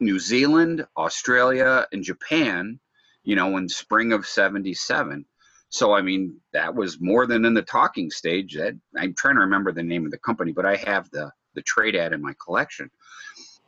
New 0.00 0.18
Zealand, 0.18 0.86
Australia, 0.96 1.86
and 1.92 2.04
Japan, 2.04 2.78
you 3.22 3.36
know, 3.36 3.56
in 3.56 3.68
spring 3.68 4.12
of 4.12 4.26
77. 4.26 5.24
So, 5.70 5.92
I 5.92 6.02
mean, 6.02 6.40
that 6.52 6.74
was 6.74 7.00
more 7.00 7.26
than 7.26 7.44
in 7.44 7.54
the 7.54 7.62
talking 7.62 8.10
stage. 8.10 8.54
That 8.54 8.74
I'm 8.96 9.14
trying 9.14 9.36
to 9.36 9.42
remember 9.42 9.72
the 9.72 9.82
name 9.82 10.04
of 10.04 10.12
the 10.12 10.18
company, 10.18 10.52
but 10.52 10.66
I 10.66 10.76
have 10.76 11.10
the 11.10 11.32
the 11.54 11.62
trade 11.62 11.96
ad 11.96 12.12
in 12.12 12.20
my 12.20 12.34
collection. 12.44 12.90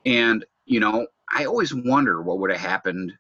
And, 0.05 0.45
you 0.65 0.81
know, 0.81 1.07
I 1.31 1.45
always 1.45 1.75
wonder 1.75 2.23
what 2.23 2.39
would 2.39 2.51
have 2.51 2.61
happened 2.61 3.13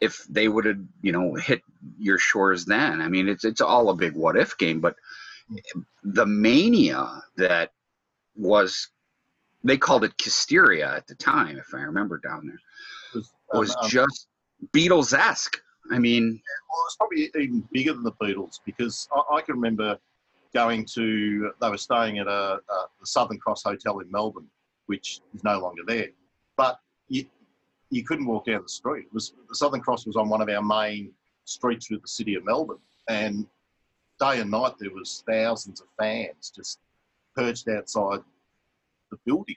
if 0.00 0.24
they 0.28 0.48
would 0.48 0.64
have, 0.64 0.80
you 1.02 1.12
know, 1.12 1.34
hit 1.34 1.62
your 1.98 2.18
shores 2.18 2.64
then. 2.64 3.00
I 3.00 3.08
mean, 3.08 3.28
it's 3.28 3.44
it's 3.44 3.60
all 3.60 3.90
a 3.90 3.94
big 3.94 4.14
what 4.14 4.36
if 4.36 4.56
game, 4.56 4.80
but 4.80 4.96
the 6.02 6.26
mania 6.26 7.22
that 7.36 7.72
was 8.36 8.88
they 9.64 9.76
called 9.76 10.04
it 10.04 10.16
Kissteria 10.16 10.96
at 10.96 11.06
the 11.06 11.14
time, 11.14 11.58
if 11.58 11.74
I 11.74 11.80
remember 11.80 12.18
down 12.18 12.46
there, 12.46 12.60
was, 13.14 13.30
was 13.52 13.76
um, 13.82 13.88
just 13.90 14.28
Beatles 14.72 15.16
esque. 15.16 15.60
I 15.90 15.98
mean, 15.98 16.40
well, 16.70 16.82
it's 16.86 16.96
probably 16.96 17.30
even 17.42 17.68
bigger 17.72 17.92
than 17.92 18.04
the 18.04 18.12
Beatles 18.12 18.60
because 18.64 19.08
I, 19.14 19.36
I 19.36 19.40
can 19.42 19.56
remember 19.56 19.98
going 20.54 20.84
to, 20.94 21.52
they 21.60 21.68
were 21.68 21.78
staying 21.78 22.18
at 22.18 22.26
a, 22.26 22.30
a, 22.30 22.86
the 23.00 23.06
Southern 23.06 23.38
Cross 23.38 23.64
Hotel 23.64 23.98
in 24.00 24.10
Melbourne, 24.10 24.48
which 24.86 25.20
is 25.34 25.44
no 25.44 25.60
longer 25.60 25.82
there. 25.86 26.08
But 26.56 26.78
you, 27.10 27.26
you 27.90 28.04
couldn't 28.04 28.26
walk 28.26 28.46
down 28.46 28.62
the 28.62 28.68
street. 28.68 29.06
It 29.06 29.12
was, 29.12 29.34
the 29.48 29.54
Southern 29.54 29.80
Cross 29.80 30.06
was 30.06 30.16
on 30.16 30.30
one 30.30 30.40
of 30.40 30.48
our 30.48 30.62
main 30.62 31.12
streets 31.44 31.86
through 31.86 31.98
the 31.98 32.08
city 32.08 32.34
of 32.36 32.44
Melbourne. 32.44 32.78
And 33.08 33.46
day 34.18 34.40
and 34.40 34.50
night 34.50 34.74
there 34.78 34.92
was 34.92 35.22
thousands 35.28 35.80
of 35.80 35.88
fans 35.98 36.52
just 36.54 36.78
perched 37.36 37.68
outside 37.68 38.20
the 39.10 39.18
building. 39.26 39.56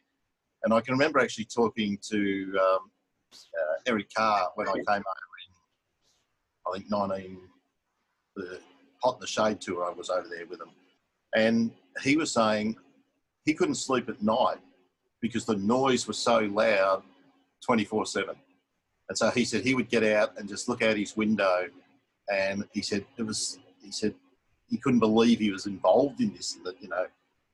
And 0.64 0.74
I 0.74 0.82
can 0.82 0.94
remember 0.94 1.20
actually 1.20 1.46
talking 1.46 1.98
to 2.10 2.60
um, 2.60 2.92
uh, 3.34 3.74
Eric 3.86 4.08
Carr 4.16 4.50
when 4.56 4.68
I 4.68 4.74
came 4.74 4.84
over 4.88 5.34
in, 5.46 5.54
I 6.68 6.78
think, 6.78 6.90
19, 6.90 7.38
the 8.36 8.60
Hot 9.04 9.16
in 9.16 9.20
the 9.20 9.28
Shade 9.28 9.60
tour, 9.60 9.86
I 9.86 9.92
was 9.92 10.10
over 10.10 10.28
there 10.30 10.46
with 10.48 10.62
him. 10.62 10.72
And 11.36 11.72
he 12.02 12.16
was 12.16 12.32
saying 12.32 12.78
he 13.46 13.54
couldn't 13.54 13.76
sleep 13.76 14.08
at 14.08 14.22
night 14.24 14.60
because 15.22 15.46
the 15.46 15.58
noise 15.58 16.08
was 16.08 16.18
so 16.18 16.40
loud 16.40 17.04
24 17.64 18.06
7. 18.06 18.36
And 19.10 19.18
so 19.18 19.30
he 19.32 19.46
said 19.46 19.64
he 19.64 19.76
would 19.76 19.90
get 19.90 20.04
out 20.04 20.38
and 20.38 20.48
just 20.48 20.70
look 20.70 20.82
out 20.82 20.98
his 20.98 21.16
window. 21.18 21.68
And 22.32 22.66
he 22.72 22.82
said 22.82 23.06
it 23.18 23.24
was, 23.24 23.60
he 23.82 23.92
said 23.92 24.14
he 24.70 24.78
couldn't 24.78 25.00
believe 25.00 25.40
he 25.40 25.52
was 25.52 25.66
involved 25.66 26.22
in 26.22 26.34
this. 26.34 26.58
That, 26.64 26.82
you 26.82 26.88
know, 26.88 27.06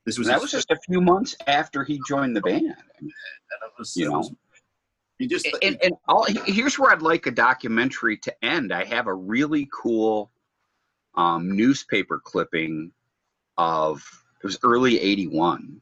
this 0.06 0.18
was, 0.18 0.28
that 0.28 0.40
was 0.40 0.52
just 0.52 0.70
a 0.72 0.78
few 0.88 1.02
months 1.02 1.36
after 1.48 1.84
he 1.84 2.00
joined 2.08 2.36
the 2.36 2.42
band. 2.42 2.58
I 2.58 2.62
mean, 2.64 2.74
and 3.02 3.12
it 3.64 3.72
was, 3.78 3.96
you 3.96 4.10
know. 4.10 4.20
was- 4.20 4.32
you 5.20 5.28
just, 5.28 5.50
and, 5.62 5.78
and 5.84 5.94
all, 6.08 6.26
here's 6.46 6.80
where 6.80 6.92
I'd 6.92 7.02
like 7.02 7.26
a 7.26 7.32
documentary 7.32 8.16
to 8.20 8.34
end. 8.46 8.72
I 8.72 8.86
have 8.86 9.08
a 9.08 9.14
really 9.14 9.68
cool 9.74 10.32
um, 11.16 11.58
newspaper 11.58 12.22
clipping 12.24 12.94
of 13.58 14.02
it 14.42 14.46
was 14.48 14.58
early 14.64 14.98
'81, 14.98 15.82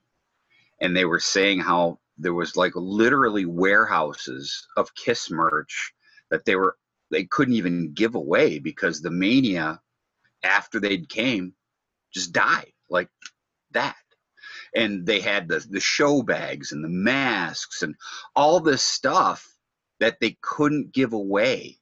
and 0.82 0.98
they 0.98 1.06
were 1.06 1.20
saying 1.20 1.60
how 1.60 2.00
there 2.18 2.34
was 2.34 2.56
like 2.56 2.74
literally 2.76 3.46
warehouses 3.46 4.68
of 4.78 4.96
Kiss 4.96 5.30
merch 5.32 5.94
that 6.32 6.46
they 6.46 6.56
were 6.56 6.78
they 7.12 7.26
couldn't 7.26 7.56
even 7.56 7.94
give 7.94 8.16
away 8.16 8.60
because 8.60 9.02
the 9.02 9.12
mania 9.12 9.80
after 10.44 10.80
they'd 10.80 11.10
came 11.10 11.54
just 12.14 12.34
died 12.34 12.74
like 12.90 13.10
that. 13.72 13.96
And 14.76 15.06
they 15.06 15.22
had 15.22 15.48
the 15.48 15.66
the 15.70 15.80
show 15.80 16.22
bags 16.24 16.72
and 16.72 16.84
the 16.84 16.90
masks 16.90 17.82
and 17.84 17.96
all 18.36 18.60
this 18.60 18.82
stuff 18.84 19.48
that 20.00 20.20
they 20.20 20.38
couldn't 20.42 20.94
give 20.94 21.14
away. 21.14 21.78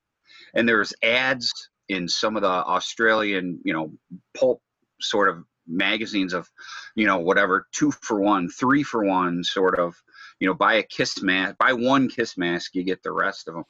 And 0.53 0.67
there's 0.69 0.93
ads 1.03 1.69
in 1.89 2.07
some 2.07 2.35
of 2.35 2.41
the 2.41 2.47
australian 2.47 3.59
you 3.63 3.73
know 3.73 3.91
pulp 4.37 4.61
sort 5.01 5.29
of 5.29 5.43
magazines 5.67 6.33
of 6.33 6.49
you 6.95 7.05
know 7.05 7.19
whatever 7.19 7.67
two 7.71 7.91
for 7.91 8.19
one 8.21 8.49
three 8.49 8.83
for 8.83 9.03
one 9.03 9.43
sort 9.43 9.77
of 9.79 9.95
you 10.39 10.47
know 10.47 10.53
buy 10.53 10.75
a 10.75 10.83
kiss 10.83 11.21
mask 11.21 11.57
buy 11.57 11.73
one 11.73 12.07
kiss 12.09 12.37
mask 12.37 12.75
you 12.75 12.83
get 12.83 13.01
the 13.03 13.11
rest 13.11 13.47
of 13.47 13.53
them 13.53 13.63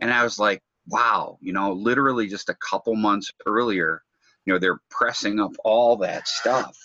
and 0.00 0.12
i 0.12 0.22
was 0.22 0.38
like 0.38 0.62
wow 0.88 1.38
you 1.40 1.52
know 1.52 1.72
literally 1.72 2.26
just 2.26 2.48
a 2.48 2.56
couple 2.56 2.94
months 2.94 3.30
earlier 3.46 4.02
you 4.44 4.52
know 4.52 4.58
they're 4.58 4.80
pressing 4.90 5.40
up 5.40 5.52
all 5.64 5.96
that 5.96 6.26
stuff 6.28 6.76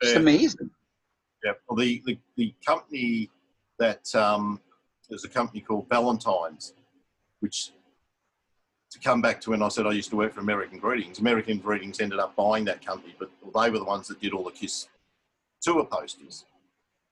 it's 0.00 0.12
Yeah. 0.12 0.18
amazing 0.18 0.70
Yeah, 1.44 1.52
well, 1.68 1.76
the, 1.76 2.02
the, 2.04 2.18
the 2.36 2.54
company 2.66 3.30
that 3.78 4.14
um, 4.14 4.60
there's 5.08 5.24
a 5.24 5.28
company 5.28 5.60
called 5.60 5.88
Valentine's, 5.88 6.74
which 7.40 7.72
to 8.90 8.98
come 8.98 9.22
back 9.22 9.40
to 9.42 9.50
when 9.50 9.62
I 9.62 9.68
said 9.68 9.86
I 9.86 9.92
used 9.92 10.10
to 10.10 10.16
work 10.16 10.34
for 10.34 10.40
American 10.40 10.78
Greetings, 10.78 11.18
American 11.18 11.58
Greetings 11.58 12.00
ended 12.00 12.18
up 12.18 12.36
buying 12.36 12.64
that 12.66 12.84
company, 12.84 13.14
but 13.18 13.30
they 13.42 13.70
were 13.70 13.78
the 13.78 13.84
ones 13.84 14.08
that 14.08 14.20
did 14.20 14.34
all 14.34 14.44
the 14.44 14.50
Kiss 14.50 14.88
tour 15.62 15.84
posters 15.84 16.44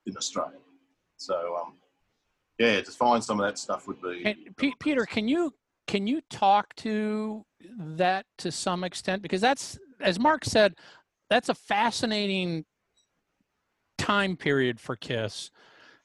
in 0.06 0.16
Australia. 0.16 0.58
So, 1.18 1.56
um, 1.60 1.74
yeah, 2.58 2.80
to 2.80 2.90
find 2.90 3.22
some 3.22 3.40
of 3.40 3.46
that 3.46 3.58
stuff 3.58 3.86
would 3.86 4.00
be. 4.00 4.22
And 4.24 4.56
P- 4.56 4.74
Peter, 4.80 5.04
can 5.04 5.28
you 5.28 5.52
can 5.86 6.06
you 6.06 6.20
talk 6.30 6.74
to 6.76 7.44
that 7.76 8.24
to 8.38 8.52
some 8.52 8.84
extent 8.84 9.22
because 9.22 9.40
that's 9.40 9.78
as 10.00 10.18
Mark 10.18 10.44
said, 10.44 10.74
that's 11.28 11.48
a 11.48 11.54
fascinating 11.54 12.64
time 13.98 14.36
period 14.36 14.80
for 14.80 14.96
Kiss, 14.96 15.50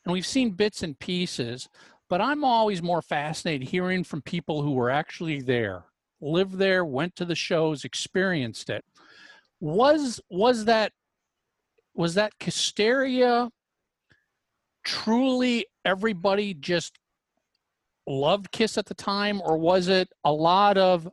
and 0.03 0.13
we've 0.13 0.25
seen 0.25 0.51
bits 0.51 0.83
and 0.83 0.97
pieces. 0.99 1.69
But 2.09 2.21
I'm 2.21 2.43
always 2.43 2.83
more 2.83 3.01
fascinated 3.01 3.69
hearing 3.69 4.03
from 4.03 4.21
people 4.21 4.61
who 4.61 4.73
were 4.73 4.89
actually 4.89 5.41
there, 5.41 5.85
lived 6.21 6.57
there, 6.57 6.85
went 6.85 7.15
to 7.15 7.25
the 7.25 7.35
shows, 7.35 7.85
experienced 7.85 8.69
it. 8.69 8.83
Was 9.59 10.19
was 10.29 10.65
that 10.65 10.91
was 11.95 12.15
that 12.15 12.33
hysteria 12.39 13.49
truly 14.83 15.65
everybody 15.85 16.53
just 16.53 16.97
loved 18.07 18.51
Kiss 18.51 18.77
at 18.77 18.85
the 18.85 18.93
time, 18.93 19.41
or 19.43 19.57
was 19.57 19.87
it 19.87 20.09
a 20.23 20.31
lot 20.31 20.77
of 20.77 21.09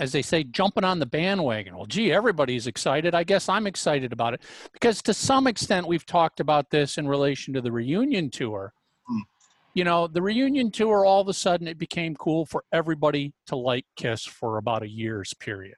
as 0.00 0.12
they 0.12 0.22
say, 0.22 0.44
jumping 0.44 0.84
on 0.84 0.98
the 0.98 1.06
bandwagon. 1.06 1.76
Well, 1.76 1.86
gee, 1.86 2.12
everybody's 2.12 2.66
excited. 2.66 3.14
I 3.14 3.24
guess 3.24 3.48
I'm 3.48 3.66
excited 3.66 4.12
about 4.12 4.34
it 4.34 4.42
because 4.72 5.02
to 5.02 5.14
some 5.14 5.46
extent 5.46 5.86
we've 5.86 6.06
talked 6.06 6.40
about 6.40 6.70
this 6.70 6.98
in 6.98 7.08
relation 7.08 7.52
to 7.54 7.60
the 7.60 7.72
reunion 7.72 8.30
tour. 8.30 8.72
Hmm. 9.06 9.18
You 9.74 9.84
know, 9.84 10.06
the 10.06 10.22
reunion 10.22 10.70
tour, 10.70 11.04
all 11.04 11.20
of 11.20 11.28
a 11.28 11.34
sudden 11.34 11.68
it 11.68 11.78
became 11.78 12.14
cool 12.16 12.46
for 12.46 12.64
everybody 12.72 13.32
to 13.46 13.56
like 13.56 13.84
Kiss 13.96 14.24
for 14.24 14.58
about 14.58 14.82
a 14.82 14.88
year's 14.88 15.34
period. 15.34 15.74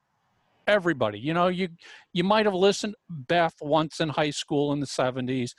Everybody, 0.67 1.19
you 1.19 1.35
know, 1.35 1.49
you 1.49 1.69
you 2.13 2.23
might 2.23 2.47
have 2.47 2.55
listened 2.55 2.95
Beth 3.09 3.55
once 3.61 3.99
in 4.01 4.11
high 4.11 4.31
school 4.31 4.73
in 4.73 4.81
the 4.81 4.87
70s. 4.87 5.51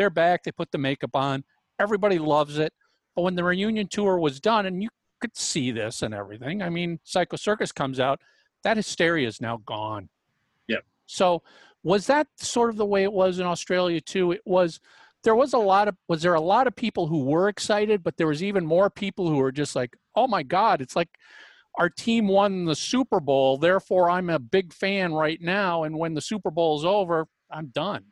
They're 0.00 0.08
back, 0.08 0.44
they 0.44 0.50
put 0.50 0.70
the 0.70 0.78
makeup 0.78 1.14
on. 1.14 1.44
Everybody 1.78 2.18
loves 2.18 2.56
it. 2.56 2.72
But 3.14 3.20
when 3.20 3.34
the 3.34 3.44
reunion 3.44 3.86
tour 3.86 4.18
was 4.18 4.40
done, 4.40 4.64
and 4.64 4.82
you 4.82 4.88
could 5.20 5.36
see 5.36 5.72
this 5.72 6.00
and 6.00 6.14
everything. 6.14 6.62
I 6.62 6.70
mean, 6.70 7.00
Psycho 7.04 7.36
Circus 7.36 7.70
comes 7.70 8.00
out, 8.00 8.18
that 8.64 8.78
hysteria 8.78 9.28
is 9.28 9.42
now 9.42 9.58
gone. 9.66 10.08
Yep. 10.68 10.84
So 11.04 11.42
was 11.82 12.06
that 12.06 12.28
sort 12.38 12.70
of 12.70 12.78
the 12.78 12.86
way 12.86 13.02
it 13.02 13.12
was 13.12 13.40
in 13.40 13.44
Australia 13.44 14.00
too? 14.00 14.32
It 14.32 14.40
was 14.46 14.80
there 15.22 15.34
was 15.34 15.52
a 15.52 15.58
lot 15.58 15.86
of 15.86 15.96
was 16.08 16.22
there 16.22 16.32
a 16.32 16.40
lot 16.40 16.66
of 16.66 16.74
people 16.74 17.06
who 17.06 17.24
were 17.24 17.50
excited, 17.50 18.02
but 18.02 18.16
there 18.16 18.26
was 18.26 18.42
even 18.42 18.64
more 18.64 18.88
people 18.88 19.28
who 19.28 19.36
were 19.36 19.52
just 19.52 19.76
like, 19.76 19.94
oh 20.16 20.28
my 20.28 20.42
God, 20.42 20.80
it's 20.80 20.96
like 20.96 21.10
our 21.74 21.90
team 21.90 22.26
won 22.26 22.64
the 22.64 22.74
Super 22.74 23.20
Bowl, 23.20 23.58
therefore 23.58 24.08
I'm 24.08 24.30
a 24.30 24.38
big 24.38 24.72
fan 24.72 25.12
right 25.12 25.42
now. 25.42 25.82
And 25.82 25.98
when 25.98 26.14
the 26.14 26.22
Super 26.22 26.50
Bowl 26.50 26.78
is 26.78 26.86
over, 26.86 27.26
I'm 27.50 27.66
done. 27.66 28.06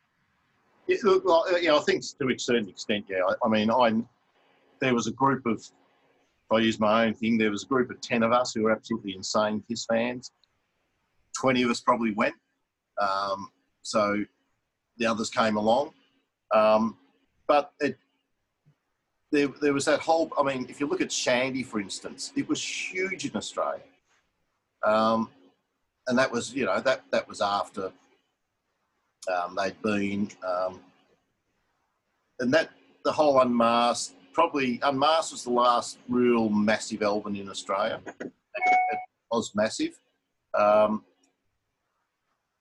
Yeah, 0.89 0.97
look, 1.03 1.25
well, 1.25 1.45
uh, 1.53 1.59
yeah, 1.59 1.77
I 1.77 1.81
think 1.81 2.03
to 2.19 2.29
a 2.29 2.39
certain 2.39 2.69
extent, 2.69 3.05
yeah. 3.09 3.19
I, 3.29 3.35
I 3.47 3.49
mean, 3.49 3.71
I 3.71 3.93
there 4.81 4.95
was 4.95 5.07
a 5.07 5.13
group 5.13 5.45
of, 5.45 5.63
I 6.51 6.59
use 6.59 6.81
my 6.81 7.05
own 7.05 7.15
thing, 7.15 7.37
there 7.37 7.51
was 7.51 7.65
a 7.65 7.67
group 7.67 7.91
of 7.91 8.01
ten 8.01 8.23
of 8.23 8.33
us 8.33 8.55
who 8.55 8.63
were 8.63 8.73
absolutely 8.73 9.15
insane 9.15 9.63
Kiss 9.69 9.85
fans. 9.85 10.33
Twenty 11.39 11.63
of 11.63 11.71
us 11.71 11.81
probably 11.81 12.13
went, 12.13 12.35
um, 13.01 13.51
so 13.83 14.25
the 14.97 15.07
others 15.07 15.29
came 15.29 15.57
along. 15.57 15.93
Um, 16.55 16.97
but 17.47 17.73
it, 17.81 17.99
there, 19.31 19.49
there 19.61 19.75
was 19.75 19.85
that 19.85 20.01
whole. 20.01 20.33
I 20.39 20.43
mean, 20.43 20.67
if 20.71 20.81
you 20.81 20.87
look 20.87 21.03
at 21.03 21.09
Shandi, 21.09 21.65
for 21.67 21.81
instance, 21.81 22.33
it 22.35 22.49
was 22.49 22.63
huge 22.63 23.27
in 23.27 23.37
Australia, 23.37 23.83
um, 24.87 25.29
and 26.07 26.19
that 26.19 26.33
was 26.33 26.55
you 26.55 26.65
know 26.65 26.81
that 26.81 27.03
that 27.11 27.29
was 27.29 27.43
after 27.43 27.93
um, 29.27 29.57
they'd 29.57 29.81
been, 29.83 30.31
um, 30.47 30.81
and 32.41 32.53
that 32.53 32.71
the 33.05 33.13
whole 33.13 33.41
unmasked. 33.41 34.15
Probably 34.33 34.79
unmasked 34.85 35.33
was 35.33 35.45
the 35.45 35.51
last 35.51 35.99
real 36.09 36.49
massive 36.49 37.03
album 37.03 37.35
in 37.35 37.49
Australia. 37.49 38.01
It 38.21 39.01
was 39.33 39.53
massive, 39.55 39.99
um, 40.57 41.05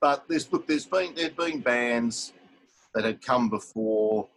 but 0.02 0.26
there's 0.28 0.52
look. 0.52 0.66
There's 0.66 0.86
been 0.86 1.14
there'd 1.14 1.38
been 1.38 1.60
bands 1.60 2.34
that 2.96 3.06
had 3.06 3.22
come 3.22 3.50
before, 3.50 4.28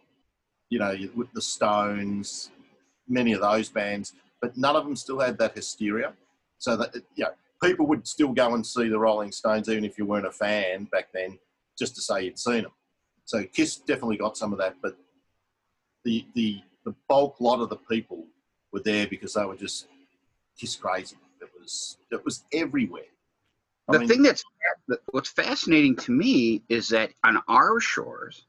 you 0.69 0.77
know, 0.77 0.95
with 1.15 1.31
the 1.33 1.41
Stones, 1.41 2.51
many 3.07 3.33
of 3.33 3.41
those 3.41 3.69
bands, 3.69 4.13
but 4.39 4.55
none 4.55 4.75
of 4.75 4.83
them 4.83 4.95
still 4.95 5.19
had 5.19 5.37
that 5.39 5.55
hysteria. 5.55 6.13
So 6.59 6.77
that 6.77 6.93
you 7.15 7.23
know, 7.23 7.31
people 7.63 7.87
would 7.87 8.07
still 8.07 8.33
go 8.33 8.53
and 8.53 8.65
see 8.65 8.87
the 8.87 8.99
Rolling 8.99 9.31
Stones 9.31 9.67
even 9.67 9.83
if 9.83 9.97
you 9.97 10.05
weren't 10.05 10.27
a 10.27 10.31
fan 10.31 10.83
back 10.91 11.07
then 11.11 11.39
just 11.81 11.95
to 11.95 12.01
say 12.01 12.25
you'd 12.25 12.37
seen 12.37 12.61
them. 12.61 12.71
So 13.25 13.43
Kiss 13.43 13.77
definitely 13.77 14.17
got 14.17 14.37
some 14.37 14.53
of 14.53 14.59
that, 14.59 14.75
but 14.83 14.95
the 16.05 16.25
the 16.35 16.61
the 16.85 16.93
bulk 17.09 17.41
lot 17.41 17.59
of 17.59 17.69
the 17.69 17.77
people 17.77 18.27
were 18.71 18.81
there 18.81 19.07
because 19.07 19.33
they 19.33 19.45
were 19.45 19.55
just 19.55 19.87
Kiss 20.59 20.75
crazy. 20.75 21.17
It 21.41 21.49
was 21.59 21.97
it 22.11 22.23
was 22.23 22.43
everywhere. 22.53 23.11
I 23.89 23.93
the 23.93 23.99
mean, 23.99 24.07
thing 24.07 24.21
that's 24.21 24.43
what's 25.09 25.31
fascinating 25.31 25.95
to 25.97 26.11
me 26.11 26.61
is 26.69 26.89
that 26.89 27.13
on 27.23 27.41
our 27.47 27.79
shores, 27.79 28.45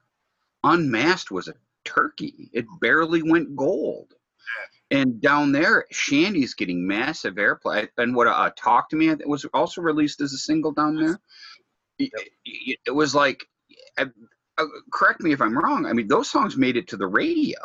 Unmasked 0.62 1.30
was 1.30 1.48
a 1.48 1.54
turkey. 1.84 2.50
It 2.52 2.66
barely 2.80 3.22
went 3.22 3.56
gold. 3.56 4.12
And 4.90 5.22
down 5.22 5.52
there, 5.52 5.86
Shandi's 5.90 6.52
getting 6.52 6.86
massive 6.86 7.36
airplay. 7.36 7.88
And 7.96 8.14
what 8.14 8.26
uh, 8.26 8.50
Talk 8.56 8.90
to 8.90 8.96
Me 8.96 9.08
it 9.08 9.26
was 9.26 9.46
also 9.54 9.80
released 9.80 10.20
as 10.20 10.34
a 10.34 10.38
single 10.38 10.72
down 10.72 10.96
there. 10.96 11.18
It, 12.14 12.32
it- 12.44 12.78
it 12.86 12.90
was 12.90 13.14
like, 13.14 13.46
uh, 13.98 14.06
uh, 14.58 14.64
correct 14.92 15.20
me 15.20 15.32
if 15.32 15.40
I'm 15.40 15.56
wrong. 15.56 15.86
I 15.86 15.92
mean, 15.92 16.08
those 16.08 16.30
songs 16.30 16.56
made 16.56 16.76
it 16.76 16.88
to 16.88 16.96
the 16.96 17.06
radio. 17.06 17.58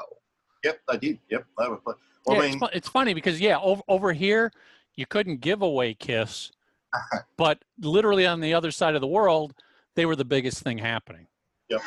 Yep, 0.64 0.80
they 0.90 0.98
did. 0.98 1.20
Yep, 1.30 1.46
they 1.58 1.68
were. 1.68 1.80
Well, 1.86 1.98
yeah, 2.28 2.34
I 2.34 2.40
mean, 2.40 2.46
it's, 2.50 2.56
fu- 2.58 2.78
it's 2.78 2.90
funny 2.90 3.14
because 3.14 3.40
yeah, 3.40 3.58
over, 3.60 3.82
over 3.88 4.14
here 4.14 4.52
you 4.96 5.06
couldn't 5.06 5.42
give 5.42 5.62
away 5.62 5.94
Kiss, 5.94 6.52
but 7.38 7.64
literally 7.80 8.26
on 8.26 8.40
the 8.42 8.54
other 8.54 8.72
side 8.72 8.96
of 8.96 9.02
the 9.02 9.08
world, 9.08 9.54
they 9.96 10.06
were 10.06 10.16
the 10.16 10.26
biggest 10.26 10.62
thing 10.64 10.78
happening. 10.78 11.28
Yep. 11.70 11.82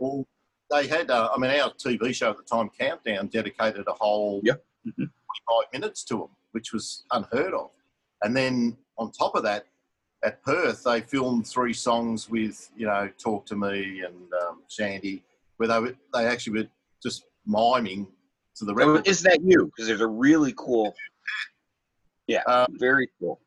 Well, 0.00 0.26
they 0.70 0.86
had. 0.86 1.10
Uh, 1.10 1.30
I 1.34 1.38
mean, 1.38 1.50
our 1.50 1.70
TV 1.72 2.14
show 2.14 2.30
at 2.30 2.36
the 2.36 2.42
time, 2.44 2.70
Countdown, 2.78 3.26
dedicated 3.28 3.86
a 3.86 3.92
whole 3.92 4.40
Yep. 4.44 4.64
Mhm. 4.86 5.10
25 5.46 5.72
minutes 5.72 6.04
to 6.04 6.14
them, 6.18 6.28
which 6.52 6.72
was 6.72 7.04
unheard 7.10 7.54
of. 7.54 7.70
And 8.22 8.36
then 8.36 8.76
on 8.98 9.10
top 9.12 9.34
of 9.34 9.42
that, 9.44 9.66
at 10.24 10.42
Perth, 10.42 10.84
they 10.84 11.00
filmed 11.00 11.46
three 11.46 11.72
songs 11.72 12.28
with, 12.30 12.70
you 12.76 12.86
know, 12.86 13.08
Talk 13.18 13.44
to 13.46 13.56
Me 13.56 14.02
and 14.06 14.32
um, 14.46 14.62
Shandi, 14.70 15.22
where 15.56 15.68
they 15.68 15.78
were, 15.80 15.94
they 16.14 16.26
actually 16.26 16.60
were 16.62 16.68
just 17.02 17.24
miming 17.46 18.06
to 18.56 18.64
the 18.64 18.74
record. 18.74 19.06
Is 19.06 19.22
that 19.22 19.40
you? 19.42 19.66
Because 19.66 19.88
there's 19.88 20.00
a 20.00 20.06
really 20.06 20.54
cool. 20.56 20.94
Yeah, 22.28 22.42
Uh, 22.46 22.66
very 22.72 23.08
cool. 23.18 23.40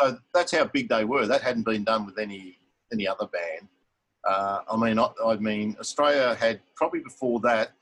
so 0.00 0.18
that's 0.32 0.52
how 0.52 0.64
big 0.66 0.88
they 0.88 1.04
were. 1.04 1.26
That 1.26 1.42
hadn't 1.42 1.64
been 1.64 1.84
done 1.84 2.06
with 2.06 2.18
any 2.18 2.58
any 2.92 3.06
other 3.06 3.26
band. 3.26 3.68
Uh, 4.28 4.60
I 4.70 4.76
mean, 4.76 4.98
I, 4.98 5.08
I 5.24 5.36
mean, 5.36 5.76
Australia 5.80 6.34
had 6.34 6.60
probably 6.76 7.00
before 7.00 7.40
that 7.40 7.72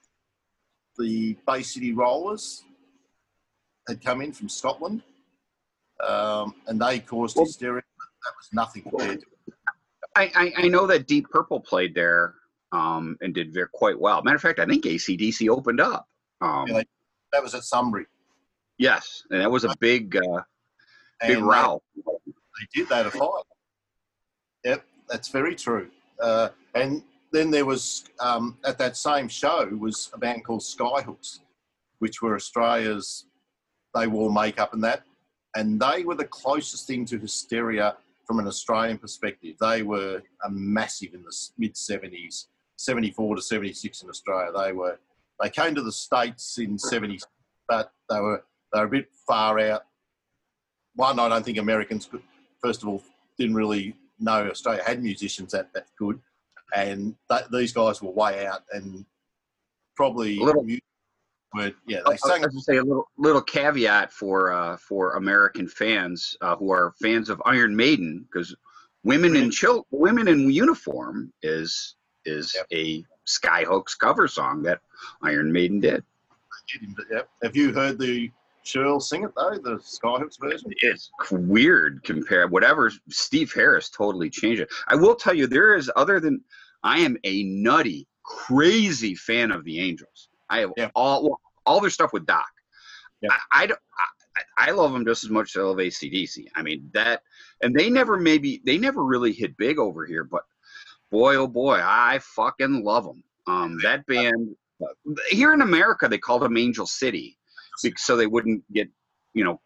the 0.99 1.37
Bay 1.47 1.63
City 1.63 1.93
Rollers 1.93 2.63
had 3.89 4.03
come 4.05 4.21
in 4.21 4.33
from 4.33 4.49
Scotland, 4.49 5.03
um, 6.07 6.55
and 6.67 6.81
they 6.81 7.01
caused 7.01 7.37
Well- 7.37 7.45
hysteria. 7.47 7.83
That 8.25 8.33
was 8.37 8.49
nothing 8.53 8.83
compared 8.83 9.21
to 9.21 9.27
I, 10.17 10.31
I, 10.35 10.65
I 10.65 10.69
know 10.69 10.87
that 10.87 11.07
Deep 11.07 11.29
Purple 11.31 11.61
played 11.61 11.95
there 11.95 12.35
um, 12.73 13.17
and 13.21 13.33
did 13.33 13.55
very, 13.55 13.69
quite 13.73 13.99
well. 13.99 14.23
Matter 14.23 14.37
of 14.37 14.43
fact, 14.43 14.59
I 14.59 14.67
think 14.67 14.85
ACDC 14.85 15.49
opened 15.49 15.81
up. 15.81 16.07
Um, 16.41 16.67
Yeah, 16.67 16.83
that. 17.33 17.43
Was 17.43 17.55
at 17.55 17.65
Sunbury. 17.65 18.07
yes, 18.79 19.23
and 19.31 19.41
that 19.41 19.51
was 19.51 19.65
a 19.65 19.75
big, 19.79 20.17
uh, 20.17 20.43
big 21.21 21.39
row. 21.39 21.81
They, 21.95 22.03
they 22.27 22.81
did 22.81 22.89
that 22.89 23.07
a 23.07 23.11
fight. 23.11 23.45
Yep, 24.65 24.85
that's 25.09 25.29
very 25.29 25.55
true. 25.55 25.89
Uh, 26.21 26.49
and 26.75 27.03
then 27.33 27.51
there 27.51 27.65
was 27.65 28.05
um, 28.21 28.57
at 28.65 28.77
that 28.79 28.97
same 28.97 29.29
show 29.29 29.67
was 29.79 30.11
a 30.15 30.19
band 30.19 30.45
called 30.45 30.61
Skyhooks, 30.63 31.41
which 32.01 32.23
were 32.23 32.35
Australia's. 32.35 33.27
They 33.95 34.07
wore 34.07 34.33
makeup 34.33 34.75
and 34.75 34.85
that, 34.85 35.05
and 35.57 35.81
they 35.81 36.05
were 36.05 36.15
the 36.15 36.27
closest 36.27 36.87
thing 36.87 37.05
to 37.07 37.19
hysteria 37.19 37.97
from 38.29 38.39
an 38.39 38.47
Australian 38.47 38.99
perspective. 38.99 39.57
They 39.59 39.83
were 39.83 40.23
a 40.45 40.51
massive 40.51 41.15
in 41.15 41.23
the 41.23 41.35
mid 41.57 41.75
'70s, 41.75 42.45
'74 42.77 43.37
to 43.37 43.43
'76 43.43 44.03
in 44.03 44.11
Australia. 44.11 44.53
They 44.57 44.73
were. 44.73 45.01
They 45.43 45.49
came 45.51 45.75
to 45.75 45.83
the 45.83 45.91
states 45.93 46.59
in 46.59 46.79
'70, 46.79 47.21
but 47.69 47.91
they 48.11 48.21
were 48.21 48.45
they 48.73 48.81
were 48.81 48.87
a 48.87 48.91
bit 48.91 49.09
far 49.27 49.59
out. 49.59 49.83
One, 50.95 51.19
I 51.19 51.29
don't 51.29 51.45
think 51.45 51.59
Americans 51.59 52.05
could. 52.07 52.23
First 52.63 52.83
of 52.83 52.89
all, 52.89 53.03
didn't 53.39 53.55
really 53.55 53.97
know 54.21 54.47
Australia 54.51 54.83
had 54.85 55.03
musicians 55.03 55.53
that 55.53 55.73
that 55.73 55.87
good, 55.99 56.21
and 56.77 57.15
that, 57.31 57.51
these 57.51 57.73
guys 57.73 58.03
were 58.03 58.11
way 58.11 58.47
out 58.47 58.63
and 58.73 59.07
probably 59.97 60.39
A 60.39 60.43
little- 60.43 60.65
mu- 60.65 60.79
were 61.55 61.73
yeah 61.87 62.01
I 62.07 62.11
they 62.13 62.17
sang 62.19 62.43
was 62.43 62.55
to 62.55 62.61
say 62.61 62.77
a 62.77 62.83
little 62.83 63.09
little 63.17 63.43
caveat 63.43 64.13
for 64.13 64.53
uh, 64.53 64.77
for 64.77 65.15
American 65.15 65.67
fans 65.69 66.37
uh, 66.41 66.57
who 66.57 66.71
are 66.71 66.95
fans 67.01 67.31
of 67.31 67.41
Iron 67.47 67.75
Maiden 67.75 68.27
because 68.31 68.55
women 69.05 69.37
in 69.37 69.51
chil- 69.51 69.87
women 69.91 70.29
in 70.29 70.51
uniform 70.51 71.33
is 71.43 71.97
is 72.25 72.55
Yep. 72.55 72.67
a 72.73 73.05
Skyhooks 73.27 73.99
cover 73.99 74.29
song 74.29 74.63
that 74.63 74.81
Iron 75.23 75.51
Maiden 75.53 75.81
did. 75.81 76.05
but. 76.97 77.29
Have 77.43 77.57
you 77.57 77.73
heard 77.73 77.99
the 77.99 78.31
Shirley 78.63 79.01
sing 79.01 79.25
it 79.25 79.31
though 79.35 79.53
the 79.63 79.77
Skyhooks 79.79 80.39
version? 80.39 80.71
It's 80.83 81.11
weird 81.31 82.03
compared 82.05 82.51
whatever 82.51 82.93
Steve 83.09 83.53
Harris 83.53 83.89
totally 83.89 84.29
changed 84.29 84.61
it. 84.63 84.69
I 84.89 84.97
will 84.97 85.15
tell 85.15 85.33
you 85.35 85.47
there 85.47 85.75
is 85.77 85.91
other 85.97 86.21
than 86.21 86.43
I 86.83 86.99
am 86.99 87.17
a 87.25 87.43
nutty 87.45 88.07
crazy 88.23 89.15
fan 89.15 89.51
of 89.51 89.65
the 89.65 89.81
Angels. 89.81 90.28
I 90.51 90.61
have 90.61 90.73
Yeah. 90.77 90.91
all 90.95 91.23
well, 91.25 91.41
all 91.67 91.81
their 91.81 91.91
stuff 91.91 92.13
with 92.13 92.27
Doc. 92.27 92.47
Yeah. 93.21 93.31
I, 93.51 93.65
I, 93.65 93.67
I 93.67 94.69
I 94.69 94.71
love 94.71 94.93
them 94.93 95.05
just 95.05 95.25
as 95.25 95.31
much 95.31 95.57
as 95.57 95.61
I 95.61 95.65
love 95.65 95.77
ACDC. 95.79 96.47
I 96.55 96.63
mean 96.63 96.91
that, 96.95 97.23
and 97.63 97.75
they 97.75 97.91
never 97.91 98.17
maybe 98.17 98.61
they 98.65 98.79
never 98.79 99.05
really 99.05 99.33
hit 99.33 99.57
big 99.57 99.79
over 99.79 100.07
here, 100.07 100.25
but 100.25 100.43
boy 101.11 101.37
oh 101.37 101.49
boy, 101.49 101.81
I 101.83 102.21
fucking 102.23 102.85
love 102.85 103.05
them. 103.05 103.23
Um, 103.47 103.79
that 103.83 104.07
band 104.07 104.55
here 105.29 105.53
in 105.53 105.63
America 105.63 106.09
they 106.09 106.19
called 106.19 106.43
them 106.43 106.57
Angel 106.57 106.87
City, 106.87 107.39
so 107.97 108.17
they 108.17 108.27
wouldn't 108.27 108.63
get 108.73 108.89
you 109.35 109.45
know 109.45 109.61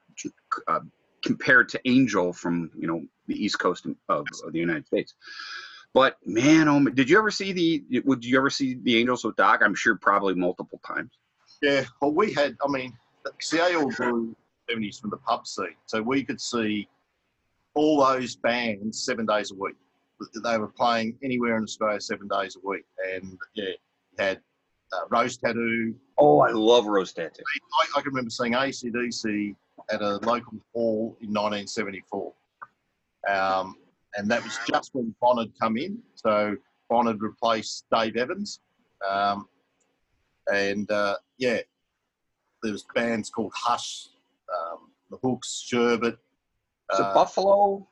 uh, 0.68 0.80
compared 1.22 1.68
to 1.70 1.80
Angel 1.88 2.32
from 2.32 2.70
you 2.76 2.86
know 2.86 3.02
the 3.26 3.34
East 3.34 3.58
Coast 3.58 3.86
of, 3.86 4.26
of 4.44 4.52
the 4.52 4.58
United 4.58 4.86
States. 4.86 5.14
But 5.94 6.16
man, 6.24 6.68
oh, 6.68 6.84
did 6.84 7.10
you 7.10 7.18
ever 7.18 7.30
see 7.30 7.52
the? 7.52 8.00
Would 8.04 8.24
you 8.24 8.38
ever 8.38 8.50
see 8.50 8.78
the 8.82 8.98
Angels 8.98 9.24
with 9.24 9.36
Doc? 9.36 9.60
I'm 9.62 9.74
sure 9.74 9.96
probably 9.96 10.34
multiple 10.34 10.80
times. 10.86 11.10
Yeah, 11.60 11.84
well, 12.00 12.12
we 12.12 12.32
had, 12.32 12.56
I 12.64 12.68
mean, 12.68 12.92
CAL 13.38 13.88
grew 13.90 14.34
70s 14.68 15.00
from 15.00 15.10
the 15.10 15.16
pub 15.18 15.46
scene. 15.46 15.76
So 15.86 16.02
we 16.02 16.24
could 16.24 16.40
see 16.40 16.88
all 17.74 18.04
those 18.04 18.36
bands 18.36 19.04
seven 19.04 19.26
days 19.26 19.52
a 19.52 19.54
week. 19.54 19.76
They 20.42 20.58
were 20.58 20.68
playing 20.68 21.18
anywhere 21.22 21.56
in 21.56 21.64
Australia 21.64 22.00
seven 22.00 22.28
days 22.28 22.56
a 22.56 22.68
week. 22.68 22.84
And 23.12 23.38
yeah, 23.54 23.72
had 24.18 24.40
uh, 24.92 25.06
Rose 25.10 25.36
Tattoo. 25.36 25.94
Oh, 26.18 26.40
I 26.40 26.50
love 26.50 26.86
Rose 26.86 27.12
Tattoo. 27.12 27.42
I, 27.80 27.98
I 27.98 28.02
can 28.02 28.10
remember 28.10 28.30
seeing 28.30 28.52
ACDC 28.52 29.54
at 29.90 30.02
a 30.02 30.16
local 30.18 30.58
hall 30.74 31.16
in 31.20 31.32
1974. 31.32 32.32
Um, 33.28 33.76
and 34.16 34.30
that 34.30 34.42
was 34.44 34.58
just 34.68 34.90
when 34.92 35.14
Bon 35.20 35.38
had 35.38 35.52
come 35.60 35.76
in. 35.76 35.98
So 36.14 36.56
Bon 36.90 37.06
had 37.06 37.22
replaced 37.22 37.86
Dave 37.92 38.16
Evans. 38.16 38.60
Um, 39.08 39.48
and 40.52 40.90
uh, 40.90 41.16
yeah, 41.38 41.58
there 42.62 42.72
was 42.72 42.84
bands 42.94 43.30
called 43.30 43.52
Hush, 43.54 44.08
um, 44.52 44.90
The 45.10 45.16
Hooks, 45.22 45.64
Sherbet. 45.66 46.18
So 46.92 47.02
uh, 47.02 47.14
Buffalo. 47.14 47.88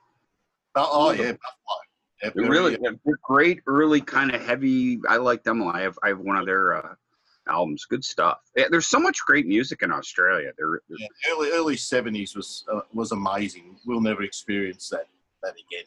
Oh, 0.77 0.89
oh 0.93 1.11
yeah, 1.11 1.33
Buffalo. 1.33 1.79
Yeah, 2.23 2.31
They're 2.35 2.51
really 2.51 2.77
they're 2.81 3.18
great 3.23 3.61
early 3.66 4.01
kind 4.01 4.35
of 4.35 4.45
heavy. 4.45 5.01
I 5.09 5.16
like 5.16 5.43
them. 5.43 5.66
I 5.66 5.81
have 5.81 5.99
I 6.03 6.09
have 6.09 6.18
one 6.18 6.37
of 6.37 6.45
their 6.45 6.75
uh, 6.77 6.95
albums. 7.49 7.87
Good 7.87 8.05
stuff. 8.05 8.39
Yeah, 8.57 8.66
there's 8.71 8.87
so 8.87 9.01
much 9.01 9.18
great 9.27 9.47
music 9.47 9.83
in 9.83 9.91
Australia. 9.91 10.53
There, 10.59 10.81
yeah, 10.91 11.07
early 11.31 11.51
early 11.53 11.77
seventies 11.77 12.37
was 12.37 12.64
uh, 12.71 12.81
was 12.93 13.12
amazing. 13.12 13.77
We'll 13.87 14.03
never 14.03 14.23
experience 14.23 14.91
that 14.91 15.07
that 15.43 15.55
again. 15.55 15.87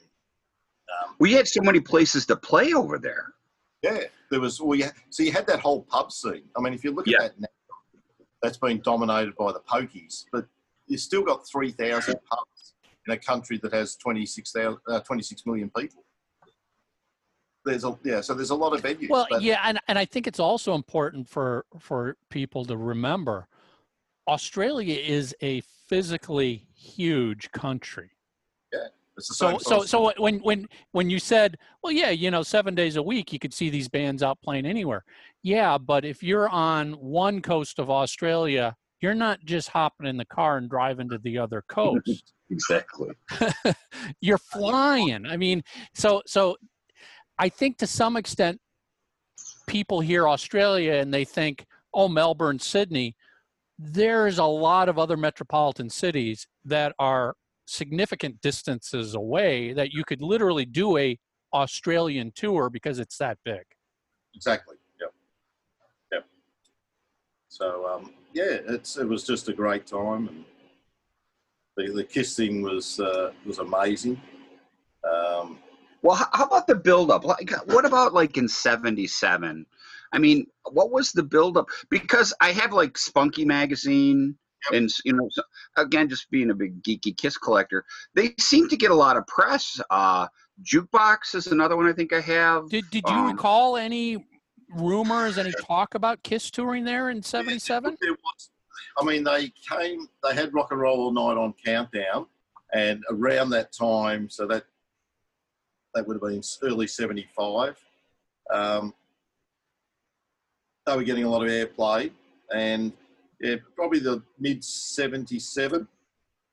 Um, 1.02 1.16
we 1.20 1.34
had 1.34 1.48
so 1.48 1.62
many 1.62 1.80
places 1.80 2.26
to 2.28 2.36
play 2.36 2.74
over 2.74 2.98
there. 3.00 3.34
yeah, 3.82 4.02
there 4.32 4.40
was. 4.40 4.62
We 4.62 4.82
had, 4.82 4.94
so 5.10 5.24
you 5.24 5.32
had 5.32 5.48
that 5.48 5.60
whole 5.60 5.84
pub 5.84 6.12
scene. 6.12 6.44
I 6.58 6.62
mean, 6.62 6.74
if 6.74 6.84
you 6.84 6.92
look 6.92 7.08
Yeah. 7.08 7.18
at 7.24 7.32
that 7.34 7.40
now, 7.42 7.48
that's 8.42 8.58
been 8.58 8.82
dominated 8.82 9.36
by 9.36 9.52
the 9.52 9.60
pokies, 9.62 10.26
but 10.32 10.46
you've 10.88 11.02
still 11.02 11.24
got 11.24 11.48
three 11.48 11.72
thousand 11.72 12.16
pubs 12.30 12.74
in 13.08 13.14
a 13.14 13.18
country 13.18 13.60
that 13.64 13.74
has 13.74 13.96
26,000 13.98 14.78
uh, 14.88 15.00
26 15.02 15.46
million 15.46 15.70
people. 15.78 16.04
There's 17.66 17.84
a 17.86 17.98
yeah, 18.04 18.20
so 18.22 18.34
there's 18.34 18.50
a 18.50 18.56
lot 18.56 18.74
of 18.74 18.82
venues. 18.82 19.10
Well, 19.10 19.28
but- 19.30 19.42
yeah, 19.42 19.62
and, 19.64 19.80
and 19.88 19.98
I 19.98 20.06
think 20.06 20.28
it's 20.28 20.40
also 20.40 20.74
important 20.76 21.28
for 21.30 21.66
for 21.80 22.18
people 22.30 22.66
to 22.66 22.76
remember 22.78 23.48
Australia 24.28 24.98
is 24.98 25.34
a 25.42 25.62
physically 25.88 26.68
huge 26.76 27.52
country. 27.52 28.12
it's 28.72 28.82
the 28.82 28.92
So 29.20 29.58
so 29.60 29.84
so 29.84 30.12
when 30.18 30.40
when 30.40 30.68
when 30.92 31.10
you 31.10 31.20
said, 31.20 31.58
well, 31.84 31.92
yeah, 31.92 32.10
you 32.10 32.32
know, 32.32 32.42
seven 32.44 32.74
days 32.74 32.96
a 32.96 33.04
week, 33.04 33.32
you 33.32 33.40
could 33.40 33.54
see 33.54 33.70
these 33.70 33.88
bands 33.88 34.24
out 34.24 34.42
playing 34.42 34.66
anywhere. 34.66 35.04
Yeah, 35.44 35.78
but 35.78 36.04
if 36.04 36.24
you're 36.24 36.50
on 36.50 36.94
one 36.94 37.42
coast 37.42 37.80
of 37.80 37.90
Australia, 37.90 38.76
you're 39.02 39.14
not 39.14 39.40
just 39.46 39.70
hopping 39.70 40.08
in 40.08 40.18
the 40.18 40.26
car 40.26 40.58
and 40.58 40.70
driving 40.70 41.10
to 41.10 41.20
the 41.20 41.38
other 41.38 41.64
coast. 41.70 42.34
Exactly. 42.50 43.10
you're 44.22 44.38
flying. 44.38 45.26
I 45.26 45.38
mean, 45.38 45.64
so 45.94 46.22
so 46.26 46.58
I 47.38 47.50
think 47.50 47.78
to 47.80 47.88
some 47.88 48.18
extent 48.18 48.60
people 49.68 50.00
hear 50.00 50.28
Australia 50.28 50.94
and 50.94 51.14
they 51.14 51.26
think, 51.26 51.66
oh, 51.94 52.08
Melbourne, 52.08 52.60
Sydney. 52.60 53.16
There's 53.80 54.38
a 54.38 54.46
lot 54.46 54.88
of 54.88 55.00
other 55.00 55.18
metropolitan 55.18 55.90
cities 55.90 56.48
that 56.66 56.94
are 57.00 57.36
significant 57.66 58.42
distances 58.42 59.16
away 59.16 59.74
that 59.74 59.92
you 59.92 60.04
could 60.04 60.22
literally 60.22 60.66
do 60.66 60.98
a 60.98 61.18
Australian 61.54 62.32
tour 62.36 62.70
because 62.70 63.00
it's 63.00 63.18
that 63.18 63.38
big. 63.46 63.64
Exactly. 64.36 64.76
Yep. 65.00 65.14
Yep. 66.12 66.26
So 67.50 67.88
um, 67.88 68.14
yeah, 68.34 68.58
it's 68.68 68.98
it 68.98 69.08
was 69.08 69.24
just 69.24 69.50
a 69.50 69.54
great 69.54 69.86
time, 69.86 70.28
and 70.28 70.46
the 71.78 71.94
the 71.94 72.04
kiss 72.04 72.36
thing 72.36 72.62
was 72.62 73.00
uh, 73.00 73.32
was 73.46 73.60
amazing. 73.60 74.20
Um, 75.04 75.60
Well, 76.02 76.16
how, 76.16 76.28
how 76.34 76.46
about 76.46 76.68
the 76.68 76.76
buildup? 76.76 77.24
Like, 77.24 77.52
what 77.68 77.86
about 77.86 78.14
like 78.14 78.38
in 78.38 78.48
'77? 78.48 79.66
I 80.12 80.20
mean, 80.20 80.48
what 80.72 80.92
was 80.92 81.12
the 81.12 81.24
buildup? 81.24 81.68
Because 81.90 82.34
I 82.42 82.52
have 82.52 82.74
like 82.74 82.98
Spunky 82.98 83.46
magazine, 83.46 84.36
and 84.72 84.90
you 85.04 85.14
know, 85.14 85.28
so, 85.32 85.42
again, 85.78 86.08
just 86.10 86.30
being 86.32 86.52
a 86.52 86.54
big 86.54 86.82
geeky 86.84 87.16
Kiss 87.16 87.38
collector, 87.38 87.86
they 88.14 88.34
seem 88.40 88.70
to 88.70 88.78
get 88.78 88.92
a 88.92 88.96
lot 88.96 89.18
of 89.18 89.26
press. 89.28 89.82
Uh, 89.90 90.28
Jukebox 90.64 91.36
is 91.36 91.48
another 91.48 91.76
one 91.76 91.88
I 91.88 91.94
think 91.94 92.14
I 92.14 92.22
have. 92.22 92.70
Did 92.70 92.90
did 92.92 93.04
you 93.08 93.14
Um, 93.16 93.32
recall 93.32 93.78
any 93.78 94.26
rumors, 94.70 95.38
any 95.38 95.52
talk 95.62 95.96
about 95.96 96.22
Kiss 96.24 96.50
touring 96.52 96.84
there 96.84 97.10
in 97.10 97.22
'77? 97.22 97.98
I 99.00 99.04
mean, 99.04 99.24
they 99.24 99.52
came. 99.70 100.08
They 100.24 100.36
had 100.36 100.54
rock 100.54 100.72
and 100.72 100.80
roll 100.80 101.00
all 101.02 101.12
night 101.12 101.40
on 101.42 101.54
Countdown, 101.66 102.28
and 102.74 103.04
around 103.10 103.50
that 103.52 103.74
time, 103.74 104.30
so 104.30 104.46
that 104.48 104.66
that 105.96 106.08
would 106.08 106.16
have 106.16 106.22
been 106.22 106.42
early 106.64 106.88
'75. 106.88 107.80
Um, 108.52 108.94
they 110.86 110.96
were 110.96 111.04
getting 111.04 111.24
a 111.24 111.30
lot 111.30 111.42
of 111.42 111.50
airplay, 111.50 112.12
and 112.54 112.92
yeah, 113.44 113.56
probably 113.76 114.00
the 114.00 114.24
mid 114.40 114.64
'77. 114.64 115.88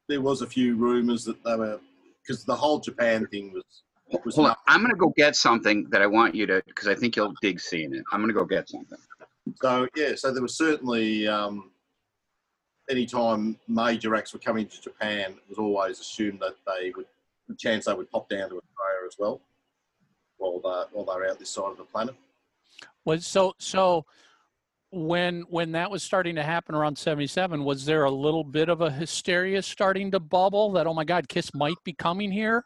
There 0.08 0.20
was 0.20 0.42
a 0.42 0.46
few 0.46 0.74
rumours 0.74 1.24
that 1.24 1.42
they 1.44 1.54
were 1.54 1.80
because 2.26 2.44
the 2.44 2.54
whole 2.54 2.80
Japan 2.80 3.26
thing 3.28 3.52
was. 3.52 3.64
was 4.24 4.34
Hold 4.34 4.48
on. 4.48 4.56
I'm 4.66 4.82
gonna 4.82 4.96
go 4.96 5.12
get 5.16 5.36
something 5.36 5.88
that 5.90 6.02
I 6.02 6.06
want 6.06 6.34
you 6.34 6.46
to, 6.46 6.62
because 6.66 6.88
I 6.88 6.96
think 6.96 7.14
you'll 7.14 7.34
dig 7.40 7.60
seeing 7.60 7.94
it. 7.94 8.02
I'm 8.12 8.20
gonna 8.20 8.32
go 8.32 8.44
get 8.44 8.68
something. 8.68 8.98
So 9.54 9.86
yeah, 9.96 10.16
so 10.16 10.32
there 10.32 10.42
was 10.42 10.56
certainly 10.56 11.28
um, 11.28 11.70
anytime 12.90 13.56
major 13.68 14.16
acts 14.16 14.32
were 14.32 14.40
coming 14.40 14.66
to 14.66 14.82
Japan, 14.82 15.30
it 15.30 15.48
was 15.48 15.58
always 15.58 16.00
assumed 16.00 16.40
that 16.40 16.56
they 16.66 16.90
would, 16.96 17.06
the 17.48 17.54
chance 17.54 17.84
they 17.84 17.94
would 17.94 18.10
pop 18.10 18.28
down 18.28 18.50
to 18.50 18.56
Australia 18.56 19.06
as 19.06 19.16
well, 19.16 19.40
while 20.38 20.58
they 20.58 20.96
while 20.96 21.04
they're 21.04 21.30
out 21.30 21.38
this 21.38 21.50
side 21.50 21.70
of 21.70 21.76
the 21.76 21.84
planet. 21.84 22.16
Was 23.04 23.26
so 23.26 23.54
so 23.58 24.04
when 24.92 25.42
when 25.42 25.72
that 25.72 25.90
was 25.90 26.02
starting 26.02 26.34
to 26.34 26.42
happen 26.42 26.74
around 26.74 26.98
77 26.98 27.64
was 27.64 27.84
there 27.84 28.04
a 28.04 28.10
little 28.10 28.42
bit 28.42 28.68
of 28.68 28.80
a 28.80 28.90
hysteria 28.90 29.62
starting 29.62 30.10
to 30.10 30.18
bubble 30.18 30.72
that 30.72 30.86
oh 30.88 30.94
my 30.94 31.04
god 31.04 31.28
kiss 31.28 31.54
might 31.54 31.76
be 31.84 31.92
coming 31.92 32.32
here 32.32 32.64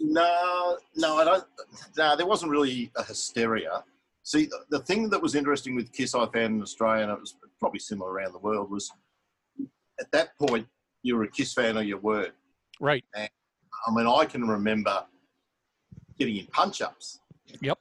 No, 0.00 0.78
no, 0.94 1.16
I 1.16 1.24
don't. 1.24 1.44
No, 1.96 2.16
there 2.16 2.26
wasn't 2.26 2.50
really 2.50 2.90
a 2.96 3.02
hysteria. 3.02 3.82
See, 4.22 4.46
the, 4.46 4.64
the 4.70 4.80
thing 4.80 5.10
that 5.10 5.20
was 5.20 5.34
interesting 5.34 5.74
with 5.74 5.92
Kiss 5.92 6.14
I 6.14 6.26
found 6.26 6.56
in 6.56 6.62
Australia, 6.62 7.04
and 7.04 7.12
it 7.12 7.20
was 7.20 7.36
probably 7.58 7.80
similar 7.80 8.12
around 8.12 8.32
the 8.32 8.38
world, 8.38 8.70
was 8.70 8.90
at 10.00 10.10
that 10.12 10.38
point 10.38 10.66
you 11.02 11.16
were 11.16 11.24
a 11.24 11.30
Kiss 11.30 11.52
fan 11.52 11.76
or 11.76 11.82
you 11.82 11.96
weren't. 11.96 12.34
right 12.80 13.04
I 13.16 13.28
mean, 13.92 14.06
I 14.06 14.24
can 14.24 14.46
remember 14.46 15.04
getting 16.18 16.36
in 16.36 16.46
punch 16.46 16.82
ups. 16.82 17.20
Yep. 17.60 17.78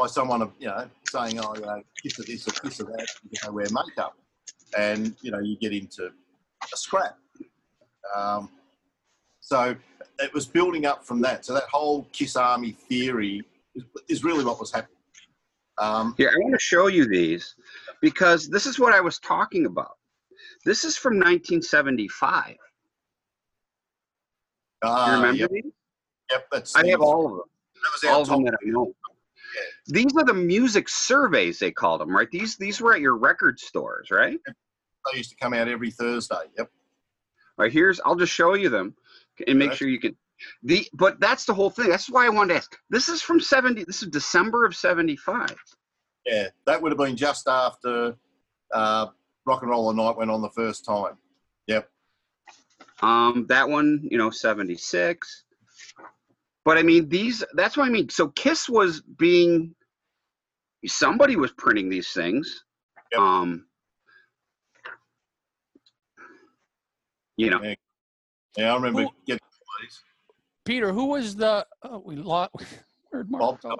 By 0.00 0.06
someone, 0.06 0.40
of 0.40 0.52
you 0.58 0.68
know, 0.68 0.88
saying, 1.10 1.38
oh, 1.40 1.54
you 1.54 1.60
know, 1.60 1.82
kiss 2.02 2.18
of 2.18 2.24
this 2.24 2.48
or 2.48 2.52
kiss 2.52 2.80
of 2.80 2.86
that, 2.86 3.06
you 3.30 3.38
know, 3.44 3.52
wear 3.52 3.66
makeup. 3.70 4.16
And, 4.78 5.14
you 5.20 5.30
know, 5.30 5.40
you 5.40 5.58
get 5.58 5.74
into 5.74 6.06
a 6.06 6.76
scrap. 6.76 7.18
Um, 8.16 8.48
so 9.40 9.76
it 10.20 10.32
was 10.32 10.46
building 10.46 10.86
up 10.86 11.04
from 11.04 11.20
that. 11.20 11.44
So 11.44 11.52
that 11.52 11.64
whole 11.64 12.04
Kiss 12.12 12.36
Army 12.36 12.72
theory 12.72 13.42
is, 13.74 13.84
is 14.08 14.24
really 14.24 14.42
what 14.42 14.58
was 14.58 14.72
happening. 14.72 14.96
Um, 15.76 16.14
Here, 16.16 16.30
I 16.30 16.38
want 16.38 16.54
to 16.54 16.60
show 16.60 16.86
you 16.86 17.06
these 17.06 17.54
because 18.00 18.48
this 18.48 18.64
is 18.64 18.78
what 18.78 18.94
I 18.94 19.00
was 19.00 19.18
talking 19.18 19.66
about. 19.66 19.92
This 20.64 20.84
is 20.84 20.96
from 20.96 21.14
1975. 21.14 22.46
Do 22.46 22.54
you 22.54 22.56
ah, 24.84 25.14
remember 25.16 25.36
yep, 25.36 25.50
these? 25.50 25.64
yep, 26.30 26.46
that's 26.50 26.74
I 26.74 26.86
have 26.86 27.00
all 27.02 27.26
of 27.26 27.32
them. 27.32 28.10
All 28.10 28.22
of 28.22 28.28
them 28.28 28.44
that 28.44 28.54
I 28.54 28.70
know. 28.70 28.94
These 29.86 30.16
are 30.16 30.24
the 30.24 30.34
music 30.34 30.88
surveys 30.88 31.58
they 31.58 31.70
called 31.70 32.00
them, 32.00 32.14
right? 32.14 32.30
These 32.30 32.56
these 32.56 32.80
were 32.80 32.94
at 32.94 33.00
your 33.00 33.16
record 33.16 33.58
stores, 33.58 34.10
right? 34.10 34.38
They 35.10 35.18
used 35.18 35.30
to 35.30 35.36
come 35.36 35.54
out 35.54 35.68
every 35.68 35.90
Thursday. 35.90 36.36
Yep. 36.58 36.70
All 37.58 37.64
right, 37.64 37.72
here's 37.72 38.00
I'll 38.00 38.16
just 38.16 38.32
show 38.32 38.54
you 38.54 38.68
them 38.68 38.94
and 39.46 39.58
make 39.58 39.72
sure 39.72 39.88
you 39.88 40.00
can 40.00 40.16
the 40.62 40.86
but 40.92 41.20
that's 41.20 41.44
the 41.44 41.54
whole 41.54 41.70
thing. 41.70 41.88
That's 41.88 42.08
why 42.08 42.26
I 42.26 42.28
wanted 42.28 42.54
to 42.54 42.58
ask. 42.58 42.76
This 42.88 43.08
is 43.08 43.22
from 43.22 43.40
70 43.40 43.84
this 43.84 44.02
is 44.02 44.08
December 44.08 44.64
of 44.64 44.74
75. 44.74 45.54
Yeah, 46.26 46.48
that 46.66 46.80
would 46.80 46.92
have 46.92 46.98
been 46.98 47.16
just 47.16 47.48
after 47.48 48.14
uh, 48.72 49.06
Rock 49.46 49.62
and 49.62 49.70
Roll 49.70 49.92
Night 49.92 50.16
went 50.16 50.30
on 50.30 50.42
the 50.42 50.50
first 50.50 50.84
time. 50.84 51.16
Yep. 51.66 51.88
Um 53.02 53.46
that 53.48 53.68
one, 53.68 54.06
you 54.10 54.18
know, 54.18 54.30
76. 54.30 55.44
But 56.64 56.78
I 56.78 56.82
mean 56.82 57.08
these 57.08 57.42
that's 57.54 57.76
what 57.76 57.86
I 57.86 57.90
mean. 57.90 58.08
So 58.08 58.28
Kiss 58.28 58.68
was 58.68 59.00
being 59.18 59.74
somebody 60.86 61.36
was 61.36 61.52
printing 61.52 61.88
these 61.88 62.10
things. 62.10 62.64
Yep. 63.12 63.20
Um 63.20 63.66
you 67.36 67.50
know, 67.50 67.62
Yeah. 67.62 67.74
Yeah, 68.56 68.72
I 68.72 68.74
remember 68.74 69.02
Who- 69.02 69.10
getting 69.26 69.40
these. 69.80 70.00
Peter, 70.64 70.92
who 70.92 71.06
was 71.06 71.36
the? 71.36 71.66
Oh, 71.84 72.02
we 72.04 72.16
lost. 72.16 72.50
Where'd 73.10 73.30
Mark 73.30 73.62
go? 73.62 73.76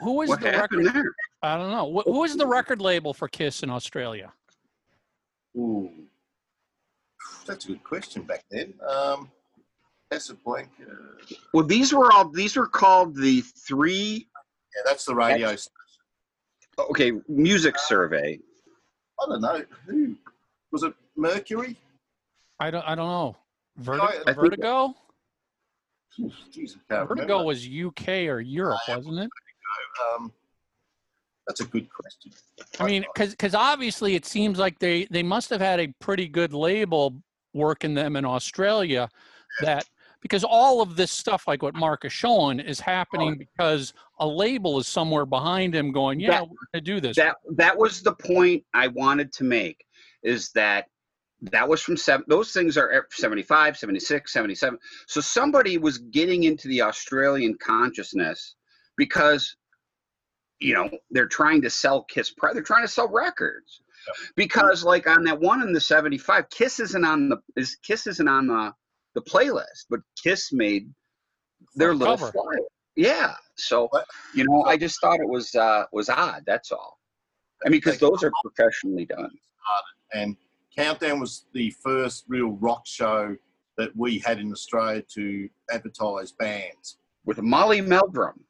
Who 0.00 0.12
was 0.14 0.28
What 0.28 0.40
the 0.40 0.50
record? 0.52 0.84
there? 0.86 1.12
I 1.42 1.56
don't 1.56 1.70
know. 1.70 1.92
Wh- 2.00 2.04
Who 2.04 2.20
was 2.20 2.36
the 2.36 2.46
record 2.46 2.80
label 2.80 3.12
for 3.12 3.28
Kiss 3.28 3.62
in 3.62 3.70
Australia? 3.70 4.32
Ooh, 5.56 5.90
that's 7.46 7.64
a 7.64 7.68
good 7.68 7.84
question 7.84 8.22
back 8.22 8.44
then. 8.50 8.74
Um, 8.88 9.30
that's 10.10 10.30
a 10.30 10.34
blank. 10.34 10.68
Uh, 10.80 11.34
Well, 11.52 11.64
these 11.66 11.92
were 11.92 12.10
all. 12.12 12.28
These 12.28 12.56
were 12.56 12.66
called 12.66 13.14
the 13.16 13.40
three. 13.66 14.28
yeah, 14.74 14.82
that's 14.84 15.04
the 15.04 15.14
radio. 15.14 15.54
st- 15.56 15.72
Okay, 16.90 17.12
music 17.28 17.76
survey. 17.78 18.38
I 19.20 19.26
don't 19.28 19.40
know 19.40 19.62
who 19.86 20.14
was 20.70 20.84
it. 20.84 20.94
Mercury. 21.16 21.76
I 22.60 22.70
don't. 22.70 22.82
I 22.86 22.94
don't 22.94 23.08
know. 23.08 23.36
Vertigo. 23.78 24.04
I 24.06 24.12
think- 24.24 24.36
Vertigo. 24.36 24.94
Oof, 26.20 26.32
Jeez, 26.52 26.76
I 26.76 26.94
can't 26.94 27.08
Vertigo 27.08 27.22
remember. 27.38 27.44
was 27.44 27.66
UK 27.66 28.08
or 28.28 28.40
Europe, 28.40 28.80
wasn't 28.88 29.18
it? 29.20 29.30
Um, 30.16 30.32
that's 31.46 31.60
a 31.60 31.64
good 31.64 31.88
question. 31.92 32.32
I 32.80 32.86
mean, 32.86 33.04
because 33.14 33.30
because 33.30 33.54
obviously 33.54 34.14
it 34.14 34.24
seems 34.24 34.58
like 34.58 34.78
they 34.78 35.04
they 35.10 35.22
must 35.22 35.50
have 35.50 35.60
had 35.60 35.80
a 35.80 35.88
pretty 36.00 36.28
good 36.28 36.52
label 36.52 37.20
working 37.54 37.94
them 37.94 38.14
in 38.16 38.24
Australia. 38.24 39.08
That 39.62 39.84
because 40.20 40.44
all 40.44 40.80
of 40.80 40.96
this 40.96 41.10
stuff, 41.10 41.44
like 41.46 41.62
what 41.62 41.74
Mark 41.74 42.04
is 42.04 42.12
showing, 42.12 42.60
is 42.60 42.80
oh, 42.80 42.84
happening 42.84 43.36
because 43.38 43.92
a 44.18 44.26
label 44.26 44.78
is 44.78 44.88
somewhere 44.88 45.26
behind 45.26 45.74
him 45.74 45.92
going, 45.92 46.20
"Yeah, 46.20 46.30
That- 46.30 46.42
we're 46.42 46.56
going 46.72 46.74
to 46.74 46.80
do 46.80 47.00
this." 47.00 47.16
That 47.16 47.36
that 47.54 47.76
was 47.76 48.02
the 48.02 48.14
point 48.14 48.64
I 48.74 48.88
wanted 48.88 49.32
to 49.34 49.44
make. 49.44 49.84
Is 50.22 50.50
that 50.52 50.86
that 51.40 51.68
was 51.68 51.80
from 51.80 51.96
seven. 51.96 52.24
Those 52.28 52.52
things 52.52 52.76
are 52.76 53.06
75, 53.12 53.76
76, 53.76 54.32
77. 54.32 54.78
So 55.06 55.20
somebody 55.20 55.78
was 55.78 55.98
getting 55.98 56.44
into 56.44 56.66
the 56.68 56.82
Australian 56.82 57.56
consciousness 57.58 58.56
because 58.96 59.56
you 60.58 60.74
know 60.74 60.90
they're 61.10 61.28
trying 61.28 61.62
to 61.62 61.70
sell 61.70 62.02
Kiss. 62.04 62.34
They're 62.52 62.62
trying 62.62 62.84
to 62.84 62.88
sell 62.88 63.08
records 63.08 63.82
because 64.36 64.84
like 64.84 65.06
on 65.06 65.24
that 65.24 65.38
one 65.38 65.62
in 65.62 65.72
the 65.72 65.80
75 65.80 66.48
kiss 66.50 66.80
isn't 66.80 67.04
on 67.04 67.28
the 67.28 67.38
is 67.56 67.76
kiss 67.82 68.06
isn't 68.06 68.28
on 68.28 68.46
the 68.46 68.72
the 69.14 69.22
playlist 69.22 69.86
but 69.90 70.00
kiss 70.22 70.52
made 70.52 70.92
their 71.74 71.94
little 71.94 72.16
cover. 72.16 72.32
flyer 72.32 72.58
yeah 72.96 73.34
so 73.56 73.88
you 74.34 74.44
know 74.44 74.62
i 74.64 74.76
just 74.76 75.00
thought 75.00 75.20
it 75.20 75.28
was 75.28 75.54
uh 75.54 75.84
was 75.92 76.08
odd 76.08 76.42
that's 76.46 76.72
all 76.72 76.98
i 77.64 77.68
mean 77.68 77.80
because 77.80 77.98
those 77.98 78.22
are 78.22 78.32
professionally 78.44 79.04
done 79.04 79.30
and 80.14 80.36
Countdown 80.76 81.18
was 81.18 81.46
the 81.54 81.70
first 81.82 82.24
real 82.28 82.52
rock 82.52 82.86
show 82.86 83.36
that 83.76 83.90
we 83.96 84.18
had 84.20 84.38
in 84.38 84.52
Australia 84.52 85.02
to 85.14 85.48
advertise 85.72 86.30
bands. 86.32 86.98
with 87.26 87.42
molly 87.42 87.80
meldrum 87.80 88.44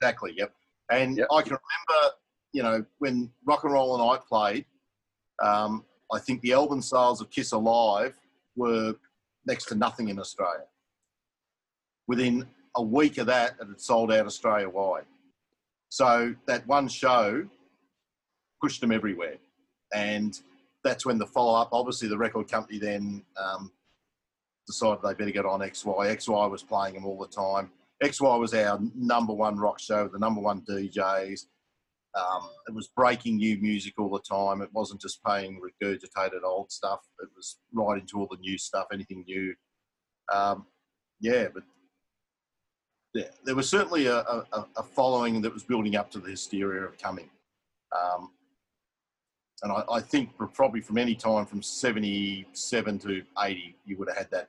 Exactly. 0.00 0.34
Yep. 0.36 0.52
And 0.90 1.18
Yep. 1.18 1.26
I 1.32 1.42
can 1.42 1.56
remember, 1.56 2.14
you 2.52 2.62
know, 2.62 2.84
when 2.98 3.30
Rock 3.44 3.64
and 3.64 3.72
Roll 3.72 3.94
and 4.00 4.10
I 4.10 4.22
played. 4.22 4.66
Um, 5.42 5.84
I 6.12 6.18
think 6.18 6.40
the 6.42 6.52
album 6.52 6.80
sales 6.80 7.20
of 7.20 7.30
Kiss 7.30 7.52
Alive 7.52 8.14
were 8.54 8.94
next 9.46 9.66
to 9.66 9.74
nothing 9.74 10.08
in 10.08 10.18
Australia. 10.18 10.64
Within 12.08 12.46
a 12.76 12.82
week 12.82 13.18
of 13.18 13.26
that, 13.26 13.56
it 13.60 13.68
had 13.68 13.80
sold 13.80 14.12
out 14.12 14.26
Australia 14.26 14.68
wide. 14.68 15.04
So 15.88 16.34
that 16.46 16.66
one 16.66 16.88
show 16.88 17.46
pushed 18.62 18.80
them 18.80 18.92
everywhere, 18.92 19.36
and 19.94 20.38
that's 20.84 21.06
when 21.06 21.18
the 21.18 21.26
follow 21.26 21.60
up. 21.60 21.70
Obviously, 21.72 22.08
the 22.08 22.18
record 22.18 22.50
company 22.50 22.78
then 22.78 23.24
um, 23.42 23.72
decided 24.66 24.98
they 25.02 25.14
better 25.14 25.30
get 25.30 25.46
on 25.46 25.60
XY. 25.60 26.16
XY 26.16 26.50
was 26.50 26.62
playing 26.62 26.94
them 26.94 27.06
all 27.06 27.18
the 27.18 27.28
time. 27.28 27.70
XY 28.02 28.38
was 28.38 28.52
our 28.52 28.78
number 28.94 29.32
one 29.32 29.56
rock 29.56 29.78
show, 29.78 30.08
the 30.08 30.18
number 30.18 30.40
one 30.40 30.62
DJs. 30.62 31.46
Um, 32.16 32.48
it 32.66 32.74
was 32.74 32.88
breaking 32.88 33.36
new 33.36 33.58
music 33.58 33.94
all 33.98 34.08
the 34.08 34.20
time. 34.20 34.62
It 34.62 34.70
wasn't 34.72 35.00
just 35.00 35.22
playing 35.22 35.60
regurgitated 35.60 36.42
old 36.44 36.72
stuff. 36.72 37.00
It 37.20 37.28
was 37.36 37.58
right 37.72 38.00
into 38.00 38.18
all 38.18 38.28
the 38.30 38.38
new 38.38 38.56
stuff, 38.56 38.86
anything 38.92 39.24
new. 39.26 39.54
Um, 40.32 40.66
yeah, 41.20 41.48
but 41.52 41.62
there, 43.12 43.30
there 43.44 43.54
was 43.54 43.68
certainly 43.68 44.06
a, 44.06 44.18
a, 44.18 44.66
a 44.76 44.82
following 44.82 45.42
that 45.42 45.52
was 45.52 45.62
building 45.62 45.96
up 45.96 46.10
to 46.12 46.18
the 46.18 46.30
hysteria 46.30 46.82
of 46.82 46.98
coming. 46.98 47.28
Um, 47.92 48.30
and 49.62 49.72
I, 49.72 49.84
I 49.90 50.00
think 50.00 50.30
probably 50.54 50.80
from 50.80 50.98
any 50.98 51.14
time 51.14 51.46
from 51.46 51.62
77 51.62 52.98
to 53.00 53.22
80, 53.38 53.76
you 53.84 53.96
would 53.98 54.08
have 54.08 54.18
had 54.18 54.30
that. 54.30 54.48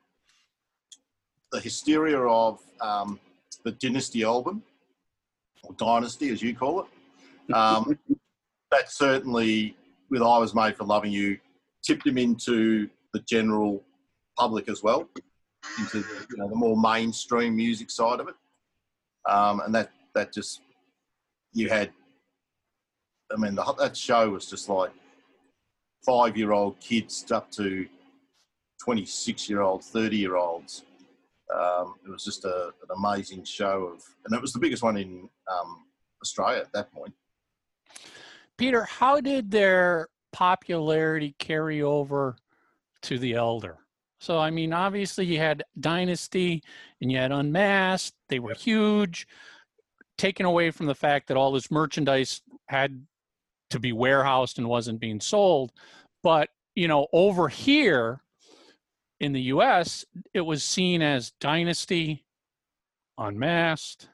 The 1.51 1.59
hysteria 1.59 2.19
of 2.19 2.59
um, 2.81 3.19
the 3.63 3.71
Dynasty 3.71 4.23
album, 4.23 4.63
or 5.63 5.73
Dynasty 5.77 6.29
as 6.29 6.41
you 6.41 6.55
call 6.55 6.81
it, 6.81 6.87
um, 7.53 7.97
that 8.71 8.91
certainly, 8.91 9.75
with 10.09 10.21
I 10.21 10.37
Was 10.37 10.53
Made 10.53 10.75
for 10.75 10.83
Loving 10.83 11.11
You, 11.11 11.37
tipped 11.83 12.05
him 12.05 12.17
into 12.17 12.89
the 13.13 13.19
general 13.21 13.83
public 14.37 14.69
as 14.69 14.83
well, 14.83 15.09
into 15.79 15.99
the, 15.99 16.27
you 16.31 16.37
know, 16.37 16.49
the 16.49 16.55
more 16.55 16.79
mainstream 16.79 17.55
music 17.55 17.89
side 17.89 18.19
of 18.19 18.27
it. 18.27 18.35
Um, 19.29 19.61
and 19.61 19.73
that, 19.75 19.91
that 20.15 20.33
just, 20.33 20.61
you 21.53 21.69
had, 21.69 21.91
I 23.31 23.37
mean, 23.37 23.55
the, 23.55 23.75
that 23.79 23.95
show 23.95 24.29
was 24.29 24.49
just 24.49 24.69
like 24.69 24.91
five 26.05 26.37
year 26.37 26.51
old 26.51 26.79
kids 26.79 27.29
up 27.31 27.51
to 27.51 27.87
26 28.83 29.49
year 29.49 29.61
old, 29.61 29.83
30 29.83 30.17
year 30.17 30.35
olds. 30.35 30.83
Um, 31.53 31.95
it 32.05 32.09
was 32.09 32.23
just 32.23 32.45
a, 32.45 32.67
an 32.67 32.97
amazing 32.97 33.43
show 33.43 33.93
of, 33.93 34.03
and 34.25 34.35
it 34.35 34.41
was 34.41 34.53
the 34.53 34.59
biggest 34.59 34.83
one 34.83 34.97
in 34.97 35.29
um, 35.51 35.85
Australia 36.21 36.59
at 36.59 36.71
that 36.73 36.91
point. 36.91 37.13
Peter, 38.57 38.83
how 38.83 39.21
did 39.21 39.51
their 39.51 40.07
popularity 40.33 41.35
carry 41.39 41.81
over 41.81 42.35
to 43.03 43.19
the 43.19 43.33
Elder? 43.33 43.77
So, 44.19 44.39
I 44.39 44.49
mean, 44.49 44.73
obviously 44.73 45.25
you 45.25 45.37
had 45.37 45.63
Dynasty 45.79 46.63
and 47.01 47.11
you 47.11 47.19
had 47.19 47.31
Unmasked. 47.31 48.15
They 48.29 48.39
were 48.39 48.55
huge, 48.55 49.27
taken 50.17 50.45
away 50.45 50.71
from 50.71 50.87
the 50.87 50.95
fact 50.95 51.27
that 51.27 51.37
all 51.37 51.51
this 51.51 51.69
merchandise 51.69 52.41
had 52.67 53.05
to 53.69 53.79
be 53.79 53.93
warehoused 53.93 54.57
and 54.57 54.67
wasn't 54.67 54.99
being 54.99 55.19
sold. 55.19 55.71
But, 56.23 56.49
you 56.75 56.87
know, 56.87 57.07
over 57.13 57.47
here 57.47 58.21
in 59.19 59.33
the 59.33 59.41
US, 59.41 60.03
it 60.33 60.41
was 60.41 60.63
seen 60.63 61.01
as 61.01 61.31
Dynasty, 61.39 62.25
Unmasked, 63.19 64.09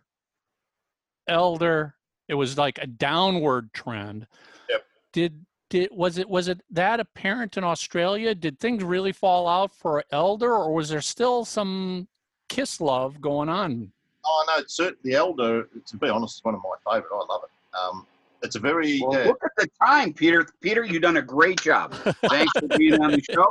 Elder. 1.28 1.96
It 2.28 2.36
was 2.36 2.58
like 2.58 2.78
a 2.80 2.88
downward 2.88 3.74
trend. 3.74 4.28
Yep. 4.70 4.86
Did 5.12 5.46
did 5.70 5.90
was 5.92 6.18
it 6.18 6.30
was 6.30 6.48
it 6.48 6.62
that 6.72 7.00
apparent 7.00 7.58
in 7.58 7.64
Australia? 7.64 8.34
Did 8.36 8.60
things 8.60 8.84
really 8.84 9.12
fall 9.12 9.48
out 9.48 9.74
for 9.74 10.04
Elder, 10.12 10.54
or 10.54 10.74
was 10.74 10.90
there 10.90 11.02
still 11.02 11.46
some 11.46 12.08
kiss 12.50 12.80
love 12.80 13.20
going 13.22 13.50
on? 13.50 13.92
Oh 14.26 14.46
no, 14.48 14.62
it's 14.62 14.76
certainly 14.76 15.16
Elder. 15.16 15.68
To 15.86 15.98
be 15.98 16.10
honest, 16.10 16.38
is 16.38 16.44
one 16.44 16.56
of 16.56 16.62
my 16.62 16.94
favourite. 16.94 17.14
I 17.14 17.34
love 17.34 17.42
it. 17.44 17.78
Um, 17.78 18.08
it's 18.44 18.56
a 18.56 18.60
very 18.60 19.02
well 19.02 19.18
yeah, 19.18 19.26
look 19.28 19.42
at 19.44 19.52
the 19.58 19.68
time 19.82 20.12
peter 20.14 20.46
peter 20.62 20.84
you've 20.84 21.02
done 21.02 21.16
a 21.16 21.22
great 21.22 21.60
job 21.62 21.94
thanks 22.28 22.52
for 22.60 22.68
being 22.78 23.02
on 23.02 23.12
the 23.12 23.22
show 23.32 23.48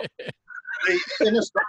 the- 0.86 1.26
in 1.26 1.36
Australia, 1.36 1.68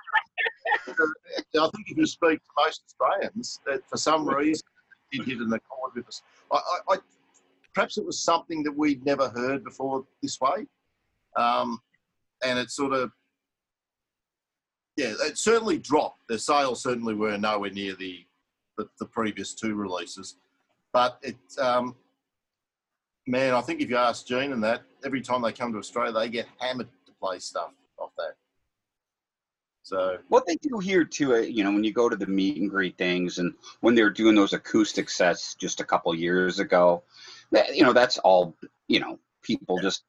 I 1.55 1.69
think 1.75 1.87
if 1.87 1.97
you 1.97 2.05
speak 2.05 2.39
to 2.39 2.49
most 2.57 2.81
Australians, 2.87 3.59
that 3.65 3.87
for 3.87 3.97
some 3.97 4.27
reason 4.27 4.63
it 5.11 5.17
did 5.17 5.27
hit 5.27 5.37
an 5.39 5.53
accord 5.53 5.91
with 5.95 6.07
us. 6.07 6.21
I, 6.53 6.93
I, 6.93 6.97
perhaps 7.73 7.97
it 7.97 8.05
was 8.05 8.23
something 8.23 8.63
that 8.63 8.75
we'd 8.75 9.05
never 9.05 9.29
heard 9.29 9.63
before 9.63 10.05
this 10.21 10.39
way, 10.39 10.67
um, 11.35 11.79
and 12.43 12.59
it 12.59 12.69
sort 12.69 12.93
of, 12.93 13.11
yeah, 14.97 15.13
it 15.21 15.37
certainly 15.37 15.77
dropped. 15.77 16.19
The 16.27 16.37
sales 16.37 16.83
certainly 16.83 17.15
were 17.15 17.37
nowhere 17.37 17.71
near 17.71 17.95
the 17.95 18.25
the, 18.77 18.89
the 18.99 19.05
previous 19.05 19.53
two 19.53 19.75
releases, 19.75 20.37
but 20.91 21.19
it. 21.21 21.37
Um, 21.59 21.95
Man, 23.25 23.53
I 23.53 23.61
think 23.61 23.79
if 23.79 23.89
you 23.89 23.95
ask 23.95 24.27
Gene 24.27 24.51
and 24.51 24.61
that, 24.65 24.83
every 25.05 25.21
time 25.21 25.41
they 25.41 25.53
come 25.53 25.71
to 25.71 25.79
Australia, 25.79 26.11
they 26.11 26.27
get 26.27 26.45
hammered 26.59 26.89
to 27.05 27.13
play 27.21 27.39
stuff 27.39 27.71
off 27.97 28.11
that. 28.17 28.35
So 29.83 30.17
what 30.29 30.47
they 30.47 30.55
do 30.55 30.79
here 30.79 31.03
too 31.03 31.35
uh, 31.35 31.39
you 31.39 31.63
know 31.63 31.71
when 31.71 31.83
you 31.83 31.91
go 31.91 32.07
to 32.07 32.15
the 32.15 32.25
meet 32.25 32.57
and 32.57 32.69
greet 32.69 32.97
things 32.97 33.37
and 33.37 33.53
when 33.81 33.95
they're 33.95 34.09
doing 34.09 34.33
those 34.33 34.53
acoustic 34.53 35.09
sets 35.09 35.55
just 35.55 35.81
a 35.81 35.83
couple 35.83 36.15
years 36.15 36.59
ago 36.59 37.03
that, 37.51 37.75
you 37.75 37.83
know 37.83 37.91
that's 37.91 38.17
all 38.19 38.55
you 38.87 39.01
know 39.01 39.19
people 39.41 39.77
just 39.79 40.03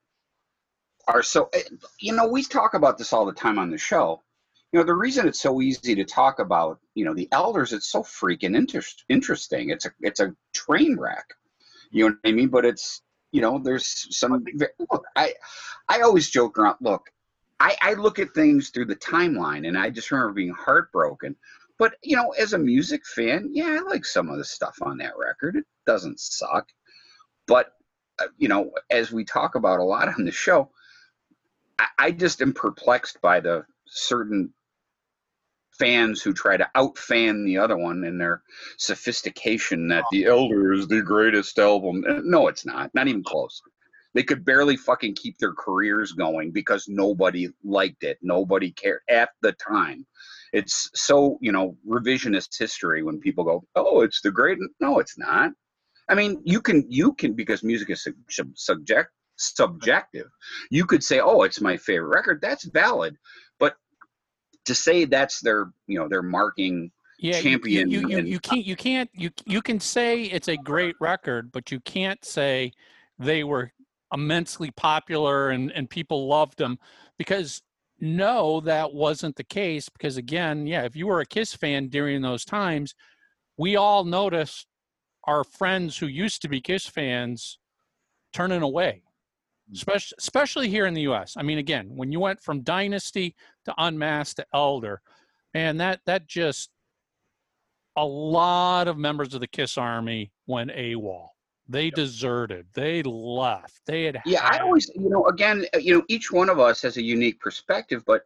are 1.07 1.21
so 1.23 1.49
eh, 1.53 1.61
you 1.99 2.13
know 2.13 2.27
we 2.27 2.41
talk 2.43 2.73
about 2.73 2.97
this 2.97 3.13
all 3.13 3.25
the 3.25 3.33
time 3.33 3.59
on 3.59 3.69
the 3.69 3.77
show. 3.77 4.21
You 4.71 4.79
know 4.79 4.85
the 4.85 4.93
reason 4.95 5.27
it's 5.27 5.41
so 5.41 5.61
easy 5.61 5.95
to 5.95 6.03
talk 6.03 6.39
about 6.39 6.79
you 6.95 7.05
know 7.05 7.13
the 7.13 7.29
elders 7.31 7.73
it's 7.73 7.87
so 7.87 8.01
freaking 8.01 8.55
inter- 8.55 8.81
interesting. 9.09 9.69
It's 9.69 9.85
a 9.85 9.91
it's 10.01 10.19
a 10.19 10.35
train 10.53 10.97
wreck. 10.97 11.33
You 11.91 12.05
know 12.05 12.15
what 12.23 12.29
i 12.29 12.33
mean? 12.33 12.49
But 12.49 12.65
it's 12.65 13.01
you 13.31 13.41
know 13.41 13.59
there's 13.59 14.07
some 14.17 14.45
look 14.91 15.03
i 15.15 15.33
i 15.89 16.01
always 16.01 16.29
joke 16.29 16.57
around 16.57 16.77
look 16.81 17.11
I, 17.59 17.75
I 17.81 17.93
look 17.93 18.19
at 18.19 18.33
things 18.33 18.69
through 18.69 18.85
the 18.85 18.95
timeline, 18.95 19.67
and 19.67 19.77
I 19.77 19.89
just 19.89 20.11
remember 20.11 20.33
being 20.33 20.53
heartbroken. 20.53 21.35
But 21.77 21.95
you 22.03 22.15
know, 22.15 22.29
as 22.31 22.53
a 22.53 22.57
music 22.57 23.05
fan, 23.05 23.49
yeah, 23.53 23.79
I 23.79 23.89
like 23.89 24.05
some 24.05 24.29
of 24.29 24.37
the 24.37 24.45
stuff 24.45 24.77
on 24.81 24.97
that 24.97 25.17
record. 25.17 25.55
It 25.57 25.65
doesn't 25.85 26.19
suck, 26.19 26.69
but 27.47 27.73
uh, 28.19 28.27
you 28.37 28.47
know, 28.47 28.71
as 28.89 29.11
we 29.11 29.25
talk 29.25 29.55
about 29.55 29.79
a 29.79 29.83
lot 29.83 30.07
on 30.07 30.25
the 30.25 30.31
show, 30.31 30.69
I, 31.79 31.87
I 31.99 32.11
just 32.11 32.41
am 32.41 32.53
perplexed 32.53 33.19
by 33.21 33.39
the 33.39 33.65
certain 33.87 34.53
fans 35.77 36.21
who 36.21 36.33
try 36.33 36.55
to 36.55 36.69
outfan 36.75 37.45
the 37.45 37.57
other 37.57 37.77
one 37.77 38.03
in 38.05 38.17
their 38.17 38.41
sophistication 38.77 39.89
that 39.89 40.05
the 40.11 40.25
Elder 40.25 40.73
is 40.73 40.87
the 40.87 41.01
greatest 41.01 41.59
album. 41.59 42.03
Uh, 42.07 42.21
No, 42.23 42.47
it's 42.47 42.65
not. 42.65 42.93
Not 42.93 43.07
even 43.07 43.23
close. 43.23 43.61
They 44.15 44.23
could 44.23 44.45
barely 44.45 44.77
fucking 44.77 45.15
keep 45.15 45.37
their 45.37 45.53
careers 45.53 46.13
going 46.13 46.51
because 46.51 46.87
nobody 46.87 47.49
liked 47.63 48.03
it. 48.03 48.17
Nobody 48.21 48.71
cared 48.71 49.01
at 49.09 49.29
the 49.41 49.51
time. 49.53 50.07
It's 50.53 50.89
so, 50.95 51.37
you 51.41 51.51
know, 51.51 51.77
revisionist 51.85 52.57
history 52.57 53.03
when 53.03 53.19
people 53.19 53.43
go, 53.43 53.65
"Oh, 53.75 54.01
it's 54.01 54.21
the 54.21 54.31
great." 54.31 54.57
No, 54.79 54.99
it's 54.99 55.17
not. 55.17 55.51
I 56.09 56.15
mean, 56.15 56.41
you 56.45 56.61
can 56.61 56.89
you 56.89 57.13
can 57.13 57.33
because 57.33 57.61
music 57.61 57.89
is 57.89 58.03
sub, 58.03 58.13
sub, 58.29 58.57
subject 58.57 59.11
subjective. 59.37 60.27
You 60.71 60.85
could 60.85 61.03
say, 61.03 61.19
"Oh, 61.19 61.41
it's 61.43 61.59
my 61.59 61.75
favorite 61.75 62.15
record." 62.15 62.39
That's 62.41 62.63
valid, 62.63 63.17
but 63.59 63.75
to 64.63 64.73
say 64.73 65.03
that's 65.03 65.41
their 65.41 65.71
you 65.87 65.99
know 65.99 66.07
their 66.07 66.23
marking 66.23 66.89
yeah, 67.19 67.35
you- 67.35 67.43
champion 67.43 67.89
You, 67.89 68.07
you, 68.07 68.17
and- 68.19 68.27
you 68.29 68.39
can't 68.39 68.65
you 68.65 68.77
can't 68.77 69.09
you 69.13 69.29
you 69.45 69.61
can 69.61 69.81
say 69.81 70.23
it's 70.23 70.47
a 70.47 70.55
great 70.55 70.95
record, 71.01 71.51
but 71.51 71.69
you 71.69 71.81
can't 71.81 72.23
say 72.23 72.71
they 73.19 73.43
were 73.43 73.71
immensely 74.15 74.71
popular 74.71 75.49
and 75.49 75.71
and 75.73 75.89
people 75.89 76.27
loved 76.27 76.57
them 76.57 76.79
because 77.19 77.61
no, 77.99 78.59
that 78.61 78.93
wasn't 78.93 79.35
the 79.35 79.43
case. 79.43 79.89
Because 79.89 80.17
again, 80.17 80.65
yeah, 80.67 80.83
if 80.83 80.95
you 80.95 81.07
were 81.07 81.21
a 81.21 81.25
Kiss 81.25 81.53
fan 81.53 81.87
during 81.87 82.21
those 82.21 82.43
times, 82.43 82.95
we 83.57 83.75
all 83.75 84.03
noticed 84.03 84.67
our 85.25 85.43
friends 85.43 85.97
who 85.97 86.07
used 86.07 86.41
to 86.41 86.49
be 86.49 86.61
Kiss 86.61 86.87
fans 86.87 87.59
turning 88.33 88.61
away. 88.61 89.03
Mm. 89.71 89.75
Especially, 89.75 90.15
especially 90.19 90.69
here 90.69 90.85
in 90.85 90.93
the 90.93 91.03
U.S. 91.03 91.35
I 91.37 91.43
mean, 91.43 91.57
again, 91.57 91.89
when 91.95 92.11
you 92.11 92.19
went 92.19 92.41
from 92.41 92.61
Dynasty 92.61 93.35
to 93.65 93.73
Unmasked 93.77 94.37
to 94.37 94.45
Elder, 94.53 95.01
and 95.53 95.79
that 95.79 96.01
that 96.05 96.27
just 96.27 96.69
a 97.95 98.05
lot 98.05 98.87
of 98.87 98.97
members 98.97 99.33
of 99.33 99.39
the 99.39 99.47
Kiss 99.47 99.77
Army 99.77 100.31
went 100.47 100.71
AWOL. 100.71 101.29
They 101.67 101.89
deserted. 101.89 102.67
They 102.73 103.03
left. 103.03 103.81
They 103.85 104.05
had. 104.05 104.21
Yeah, 104.25 104.43
I 104.43 104.59
always, 104.59 104.89
you 104.95 105.09
know, 105.09 105.25
again, 105.25 105.65
uh, 105.73 105.79
you 105.79 105.95
know, 105.95 106.03
each 106.07 106.31
one 106.31 106.49
of 106.49 106.59
us 106.59 106.81
has 106.83 106.97
a 106.97 107.03
unique 107.03 107.39
perspective, 107.39 108.03
but 108.05 108.23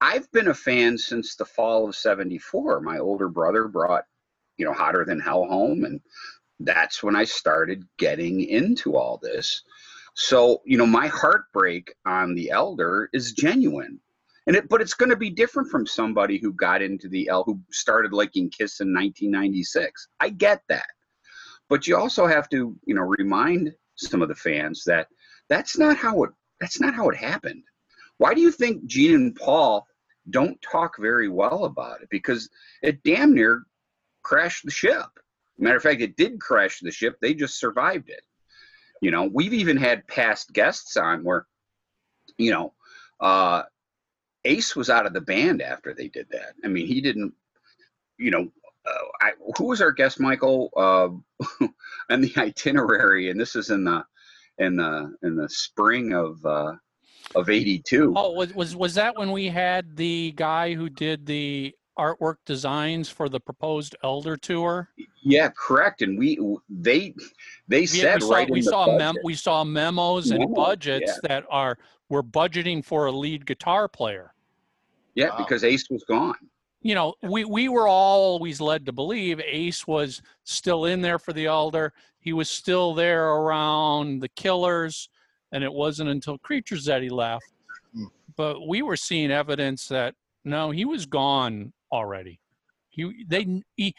I've 0.00 0.30
been 0.32 0.48
a 0.48 0.54
fan 0.54 0.98
since 0.98 1.34
the 1.34 1.44
fall 1.44 1.88
of 1.88 1.96
74. 1.96 2.80
My 2.80 2.98
older 2.98 3.28
brother 3.28 3.68
brought, 3.68 4.04
you 4.56 4.64
know, 4.64 4.72
Hotter 4.72 5.04
Than 5.04 5.20
Hell 5.20 5.46
home, 5.46 5.84
and 5.84 6.00
that's 6.60 7.02
when 7.02 7.16
I 7.16 7.24
started 7.24 7.86
getting 7.98 8.42
into 8.42 8.96
all 8.96 9.18
this. 9.22 9.62
So, 10.14 10.62
you 10.64 10.76
know, 10.76 10.86
my 10.86 11.06
heartbreak 11.06 11.94
on 12.04 12.34
The 12.34 12.50
Elder 12.50 13.08
is 13.12 13.32
genuine. 13.32 14.00
And 14.46 14.56
it, 14.56 14.68
but 14.68 14.80
it's 14.80 14.94
going 14.94 15.10
to 15.10 15.16
be 15.16 15.30
different 15.30 15.70
from 15.70 15.86
somebody 15.86 16.38
who 16.38 16.52
got 16.54 16.82
into 16.82 17.08
the 17.08 17.28
L, 17.28 17.44
who 17.44 17.60
started 17.70 18.12
liking 18.12 18.50
Kiss 18.50 18.80
in 18.80 18.88
1996. 18.88 20.08
I 20.20 20.30
get 20.30 20.62
that. 20.68 20.86
But 21.68 21.86
you 21.86 21.96
also 21.96 22.26
have 22.26 22.48
to, 22.50 22.76
you 22.84 22.94
know, 22.94 23.02
remind 23.02 23.74
some 23.96 24.22
of 24.22 24.28
the 24.28 24.34
fans 24.34 24.84
that 24.84 25.08
that's 25.48 25.78
not 25.78 25.96
how 25.96 26.22
it 26.24 26.30
that's 26.60 26.80
not 26.80 26.94
how 26.94 27.08
it 27.08 27.16
happened. 27.16 27.62
Why 28.18 28.34
do 28.34 28.40
you 28.40 28.50
think 28.50 28.84
Gene 28.86 29.14
and 29.14 29.36
Paul 29.36 29.86
don't 30.30 30.60
talk 30.60 30.98
very 30.98 31.28
well 31.28 31.64
about 31.64 32.02
it? 32.02 32.08
Because 32.10 32.48
it 32.82 33.02
damn 33.02 33.34
near 33.34 33.64
crashed 34.22 34.64
the 34.64 34.70
ship. 34.70 35.06
Matter 35.58 35.76
of 35.76 35.82
fact, 35.82 36.00
it 36.00 36.16
did 36.16 36.40
crash 36.40 36.80
the 36.80 36.90
ship. 36.90 37.16
They 37.20 37.34
just 37.34 37.58
survived 37.58 38.10
it. 38.10 38.22
You 39.00 39.10
know, 39.10 39.30
we've 39.32 39.54
even 39.54 39.76
had 39.76 40.06
past 40.08 40.52
guests 40.52 40.96
on 40.96 41.22
where, 41.22 41.46
you 42.36 42.50
know, 42.50 42.74
uh, 43.20 43.62
Ace 44.44 44.74
was 44.74 44.90
out 44.90 45.06
of 45.06 45.12
the 45.12 45.20
band 45.20 45.62
after 45.62 45.94
they 45.94 46.08
did 46.08 46.26
that. 46.30 46.54
I 46.64 46.68
mean, 46.68 46.86
he 46.86 47.00
didn't, 47.00 47.34
you 48.18 48.30
know, 48.30 48.48
I, 49.20 49.32
who 49.56 49.64
was 49.66 49.80
our 49.80 49.92
guest, 49.92 50.20
Michael, 50.20 50.70
uh, 50.76 51.66
and 52.10 52.22
the 52.24 52.32
itinerary, 52.36 53.30
and 53.30 53.40
this 53.40 53.56
is 53.56 53.70
in 53.70 53.84
the 53.84 54.04
in 54.58 54.76
the 54.76 55.14
in 55.22 55.36
the 55.36 55.48
spring 55.48 56.12
of 56.12 56.44
uh, 56.44 56.74
of 57.34 57.48
'82. 57.50 58.14
Oh, 58.16 58.32
was 58.32 58.54
was 58.54 58.76
was 58.76 58.94
that 58.94 59.16
when 59.16 59.32
we 59.32 59.48
had 59.48 59.96
the 59.96 60.32
guy 60.36 60.74
who 60.74 60.88
did 60.88 61.26
the 61.26 61.74
artwork 61.98 62.36
designs 62.46 63.08
for 63.08 63.28
the 63.28 63.40
proposed 63.40 63.96
Elder 64.04 64.36
tour? 64.36 64.88
Yeah, 65.22 65.50
correct. 65.56 66.00
And 66.02 66.16
we 66.18 66.38
they 66.68 67.14
they 67.66 67.80
We, 67.80 67.86
said 67.86 68.16
we 68.16 68.20
saw, 68.28 68.34
right 68.34 68.50
we 68.50 68.60
the 68.60 68.70
saw 68.70 68.96
mem- 68.96 69.16
we 69.24 69.34
saw 69.34 69.64
memos 69.64 70.30
and 70.30 70.38
Memos, 70.40 70.54
budgets 70.56 71.18
that 71.24 71.44
are 71.50 71.76
we're 72.08 72.22
budgeting 72.22 72.84
for 72.84 73.06
a 73.06 73.12
lead 73.12 73.44
guitar 73.46 73.88
player. 73.88 74.32
yeah, 75.14 75.30
Wow. 75.30 75.38
because 75.38 75.64
Ace 75.64 75.88
was 75.90 76.04
gone. 76.04 76.36
You 76.80 76.94
know, 76.94 77.14
we 77.22 77.44
we 77.44 77.68
were 77.68 77.88
always 77.88 78.60
led 78.60 78.86
to 78.86 78.92
believe 78.92 79.40
Ace 79.40 79.86
was 79.86 80.22
still 80.44 80.84
in 80.84 81.00
there 81.00 81.18
for 81.18 81.32
the 81.32 81.46
Elder. 81.46 81.92
He 82.20 82.32
was 82.32 82.48
still 82.48 82.94
there 82.94 83.30
around 83.30 84.20
the 84.20 84.28
Killers, 84.28 85.08
and 85.52 85.64
it 85.64 85.72
wasn't 85.72 86.10
until 86.10 86.38
Creatures 86.38 86.84
that 86.84 87.02
he 87.02 87.08
left. 87.08 87.44
Hmm. 87.94 88.06
But 88.36 88.66
we 88.68 88.82
were 88.82 88.96
seeing 88.96 89.30
evidence 89.30 89.88
that 89.88 90.14
no, 90.44 90.70
he 90.70 90.84
was 90.84 91.04
gone 91.06 91.72
already. 91.92 92.40
He 92.90 93.24
they 93.26 93.62
he. 93.76 93.94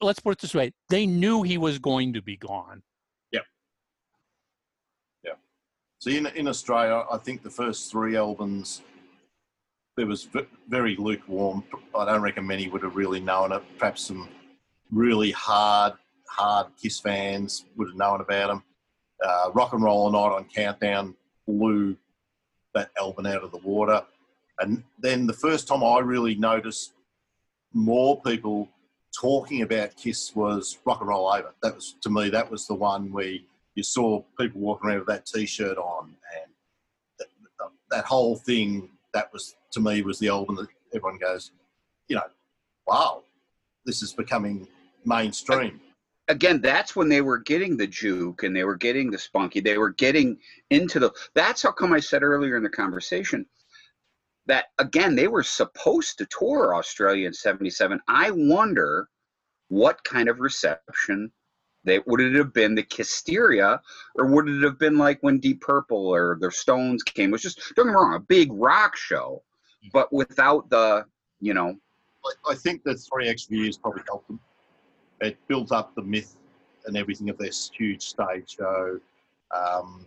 Let's 0.00 0.20
put 0.20 0.32
it 0.32 0.38
this 0.38 0.54
way: 0.54 0.72
they 0.88 1.06
knew 1.06 1.42
he 1.42 1.58
was 1.58 1.78
going 1.78 2.12
to 2.12 2.22
be 2.22 2.36
gone. 2.36 2.82
Yep. 3.32 3.42
Yeah. 5.24 5.32
So 5.98 6.10
in, 6.10 6.26
in 6.28 6.46
Australia, 6.46 7.04
I 7.10 7.16
think 7.16 7.42
the 7.42 7.50
first 7.50 7.90
three 7.90 8.16
albums, 8.16 8.82
there 9.96 10.06
was 10.06 10.28
very 10.68 10.96
lukewarm. 10.96 11.64
I 11.96 12.04
don't 12.04 12.22
reckon 12.22 12.46
many 12.46 12.68
would 12.68 12.82
have 12.82 12.96
really 12.96 13.20
known 13.20 13.52
it. 13.52 13.62
Perhaps 13.78 14.06
some 14.06 14.28
really 14.90 15.30
hard, 15.30 15.94
hard 16.28 16.68
Kiss 16.80 17.00
fans 17.00 17.66
would 17.76 17.88
have 17.88 17.96
known 17.96 18.20
about 18.20 18.48
them. 18.48 18.62
Uh, 19.22 19.50
Rock 19.52 19.72
and 19.72 19.82
Roll 19.82 20.10
Night 20.10 20.18
on 20.18 20.44
Countdown 20.44 21.14
blew 21.46 21.96
that 22.74 22.90
album 22.98 23.26
out 23.26 23.42
of 23.42 23.50
the 23.50 23.58
water. 23.58 24.02
And 24.58 24.82
then 24.98 25.26
the 25.26 25.32
first 25.32 25.68
time 25.68 25.82
I 25.82 25.98
really 25.98 26.34
noticed 26.34 26.92
more 27.72 28.20
people 28.22 28.68
talking 29.18 29.62
about 29.62 29.96
Kiss 29.96 30.34
was 30.34 30.78
Rock 30.84 31.00
and 31.00 31.08
Roll 31.08 31.28
Over. 31.32 31.52
That 31.62 31.74
was, 31.74 31.96
to 32.02 32.10
me, 32.10 32.30
that 32.30 32.50
was 32.50 32.66
the 32.66 32.74
one 32.74 33.12
where 33.12 33.36
you 33.74 33.82
saw 33.82 34.22
people 34.38 34.60
walking 34.60 34.88
around 34.88 34.98
with 35.00 35.08
that 35.08 35.26
T-shirt 35.26 35.78
on, 35.78 36.14
and 36.42 36.52
that, 37.18 37.28
that 37.90 38.04
whole 38.04 38.36
thing. 38.36 38.88
That 39.14 39.32
was 39.32 39.56
to 39.72 39.80
me 39.80 40.02
was 40.02 40.18
the 40.18 40.28
album 40.28 40.56
that 40.56 40.68
everyone 40.94 41.18
goes, 41.18 41.52
you 42.08 42.16
know, 42.16 42.22
wow, 42.86 43.22
this 43.84 44.02
is 44.02 44.12
becoming 44.12 44.66
mainstream. 45.04 45.80
Again, 46.28 46.60
that's 46.60 46.94
when 46.94 47.08
they 47.08 47.22
were 47.22 47.38
getting 47.38 47.76
the 47.76 47.88
juke 47.88 48.44
and 48.44 48.54
they 48.54 48.62
were 48.62 48.76
getting 48.76 49.10
the 49.10 49.18
spunky. 49.18 49.60
They 49.60 49.78
were 49.78 49.90
getting 49.90 50.38
into 50.70 51.00
the. 51.00 51.10
That's 51.34 51.62
how 51.62 51.72
come 51.72 51.92
I 51.92 52.00
said 52.00 52.22
earlier 52.22 52.56
in 52.56 52.62
the 52.62 52.68
conversation 52.68 53.46
that 54.46 54.66
again 54.78 55.14
they 55.14 55.28
were 55.28 55.42
supposed 55.42 56.18
to 56.18 56.26
tour 56.26 56.74
Australia 56.74 57.26
in 57.26 57.32
'77. 57.32 58.00
I 58.06 58.30
wonder 58.30 59.08
what 59.68 60.02
kind 60.04 60.28
of 60.28 60.40
reception 60.40 61.32
they 61.84 62.00
would 62.06 62.20
it 62.20 62.34
have 62.34 62.52
been 62.52 62.74
the 62.74 62.82
Kissteria, 62.82 63.80
or 64.16 64.26
would 64.26 64.48
it 64.48 64.62
have 64.62 64.78
been 64.78 64.98
like 64.98 65.18
when 65.22 65.38
Deep 65.38 65.60
Purple 65.60 66.08
or 66.08 66.36
the 66.40 66.50
Stones 66.50 67.02
came? 67.02 67.30
It 67.30 67.32
was 67.32 67.42
just 67.42 67.60
don't 67.74 67.86
get 67.86 67.92
me 67.92 67.96
wrong, 67.96 68.14
a 68.14 68.20
big 68.20 68.50
rock 68.52 68.96
show, 68.96 69.42
but 69.92 70.12
without 70.12 70.68
the 70.70 71.04
you 71.40 71.54
know 71.54 71.76
I, 72.24 72.52
I 72.52 72.54
think 72.54 72.82
the 72.84 72.94
three 72.94 73.28
extra 73.28 73.56
years 73.56 73.78
probably 73.78 74.02
helped 74.06 74.28
them. 74.28 74.40
It 75.20 75.38
built 75.48 75.72
up 75.72 75.94
the 75.94 76.02
myth 76.02 76.36
and 76.86 76.96
everything 76.96 77.30
of 77.30 77.38
this 77.38 77.70
huge 77.76 78.02
stage 78.02 78.56
show. 78.58 78.98
Um, 79.54 80.06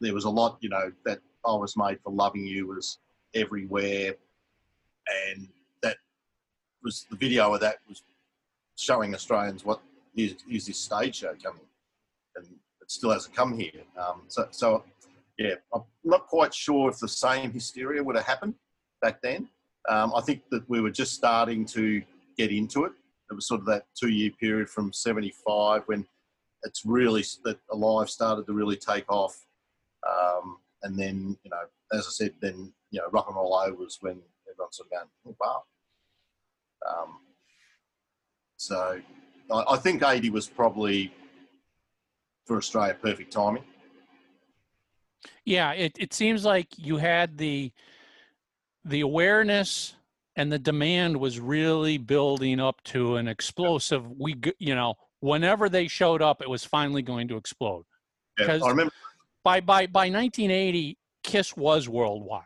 there 0.00 0.14
was 0.14 0.24
a 0.24 0.30
lot, 0.30 0.58
you 0.60 0.68
know, 0.68 0.92
that 1.04 1.20
I 1.46 1.54
was 1.54 1.76
made 1.76 1.98
for 2.02 2.12
loving 2.12 2.46
you 2.46 2.66
was 2.68 2.98
everywhere, 3.34 4.14
and 5.28 5.48
that 5.82 5.96
was 6.82 7.06
the 7.10 7.16
video 7.16 7.52
of 7.54 7.60
that 7.60 7.78
was 7.88 8.02
showing 8.76 9.14
Australians 9.14 9.64
what 9.64 9.80
is, 10.16 10.36
is 10.50 10.66
this 10.66 10.78
stage 10.78 11.16
show 11.16 11.34
coming, 11.42 11.60
and 12.36 12.46
it 12.80 12.90
still 12.90 13.10
hasn't 13.10 13.34
come 13.34 13.58
here. 13.58 13.82
Um, 13.98 14.22
so, 14.28 14.48
so 14.50 14.84
yeah, 15.38 15.54
I'm 15.72 15.82
not 16.04 16.26
quite 16.26 16.54
sure 16.54 16.90
if 16.90 16.98
the 16.98 17.08
same 17.08 17.52
hysteria 17.52 18.02
would 18.02 18.16
have 18.16 18.26
happened 18.26 18.54
back 19.02 19.20
then. 19.22 19.48
Um, 19.88 20.12
I 20.14 20.20
think 20.22 20.42
that 20.50 20.68
we 20.68 20.80
were 20.80 20.90
just 20.90 21.14
starting 21.14 21.66
to 21.66 22.02
get 22.38 22.50
into 22.50 22.84
it. 22.84 22.92
It 23.30 23.34
was 23.34 23.48
sort 23.48 23.60
of 23.60 23.66
that 23.66 23.86
two-year 23.98 24.30
period 24.40 24.68
from 24.68 24.92
'75 24.92 25.82
when 25.86 26.06
it's 26.62 26.84
really 26.84 27.24
that 27.44 27.58
Alive 27.70 28.08
started 28.08 28.46
to 28.46 28.52
really 28.52 28.76
take 28.76 29.10
off, 29.10 29.46
um, 30.08 30.58
and 30.82 30.98
then 30.98 31.36
you 31.42 31.50
know, 31.50 31.62
as 31.92 32.06
I 32.06 32.10
said, 32.10 32.32
then 32.40 32.72
you 32.90 33.00
know, 33.00 33.08
rock 33.10 33.26
and 33.26 33.36
roll 33.36 33.54
over 33.54 33.74
was 33.74 33.98
when 34.00 34.20
everyone's 34.48 34.76
sort 34.76 34.86
of 34.86 34.92
going, 34.92 35.08
oh, 35.26 35.36
wow. 35.40 35.62
Um, 36.88 37.18
so 38.56 39.00
I, 39.50 39.64
I 39.72 39.76
think 39.76 40.02
80 40.02 40.30
was 40.30 40.48
probably 40.48 41.12
for 42.46 42.56
Australia 42.56 42.94
perfect 43.00 43.32
timing. 43.32 43.64
Yeah, 45.44 45.72
it, 45.72 45.96
it 45.98 46.12
seems 46.14 46.44
like 46.44 46.68
you 46.76 46.96
had 46.96 47.38
the 47.38 47.72
the 48.84 49.00
awareness 49.00 49.94
and 50.36 50.52
the 50.52 50.58
demand 50.58 51.16
was 51.16 51.40
really 51.40 51.96
building 51.96 52.60
up 52.60 52.82
to 52.84 53.16
an 53.16 53.28
explosive. 53.28 54.10
We, 54.10 54.36
you 54.58 54.74
know, 54.74 54.94
whenever 55.20 55.68
they 55.70 55.88
showed 55.88 56.20
up, 56.20 56.42
it 56.42 56.50
was 56.50 56.64
finally 56.64 57.00
going 57.02 57.28
to 57.28 57.36
explode. 57.36 57.84
Yeah, 58.38 58.46
Because- 58.46 58.62
I 58.62 58.68
remember. 58.68 58.92
By 59.42 59.60
by 59.60 59.86
by 59.86 60.08
1980, 60.08 60.96
Kiss 61.22 61.54
was 61.54 61.86
worldwide. 61.86 62.42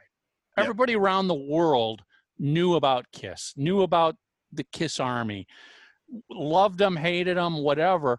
Yeah. 0.57 0.65
Everybody 0.65 0.97
around 0.97 1.29
the 1.29 1.35
world 1.35 2.03
knew 2.41 2.75
about 2.75 3.07
Kiss, 3.13 3.55
knew 3.57 3.83
about 3.83 4.17
the 4.53 4.65
Kiss 4.65 4.99
Army, 4.99 5.47
loved 6.31 6.79
them, 6.79 6.97
hated 6.97 7.37
them, 7.37 7.59
whatever. 7.63 8.19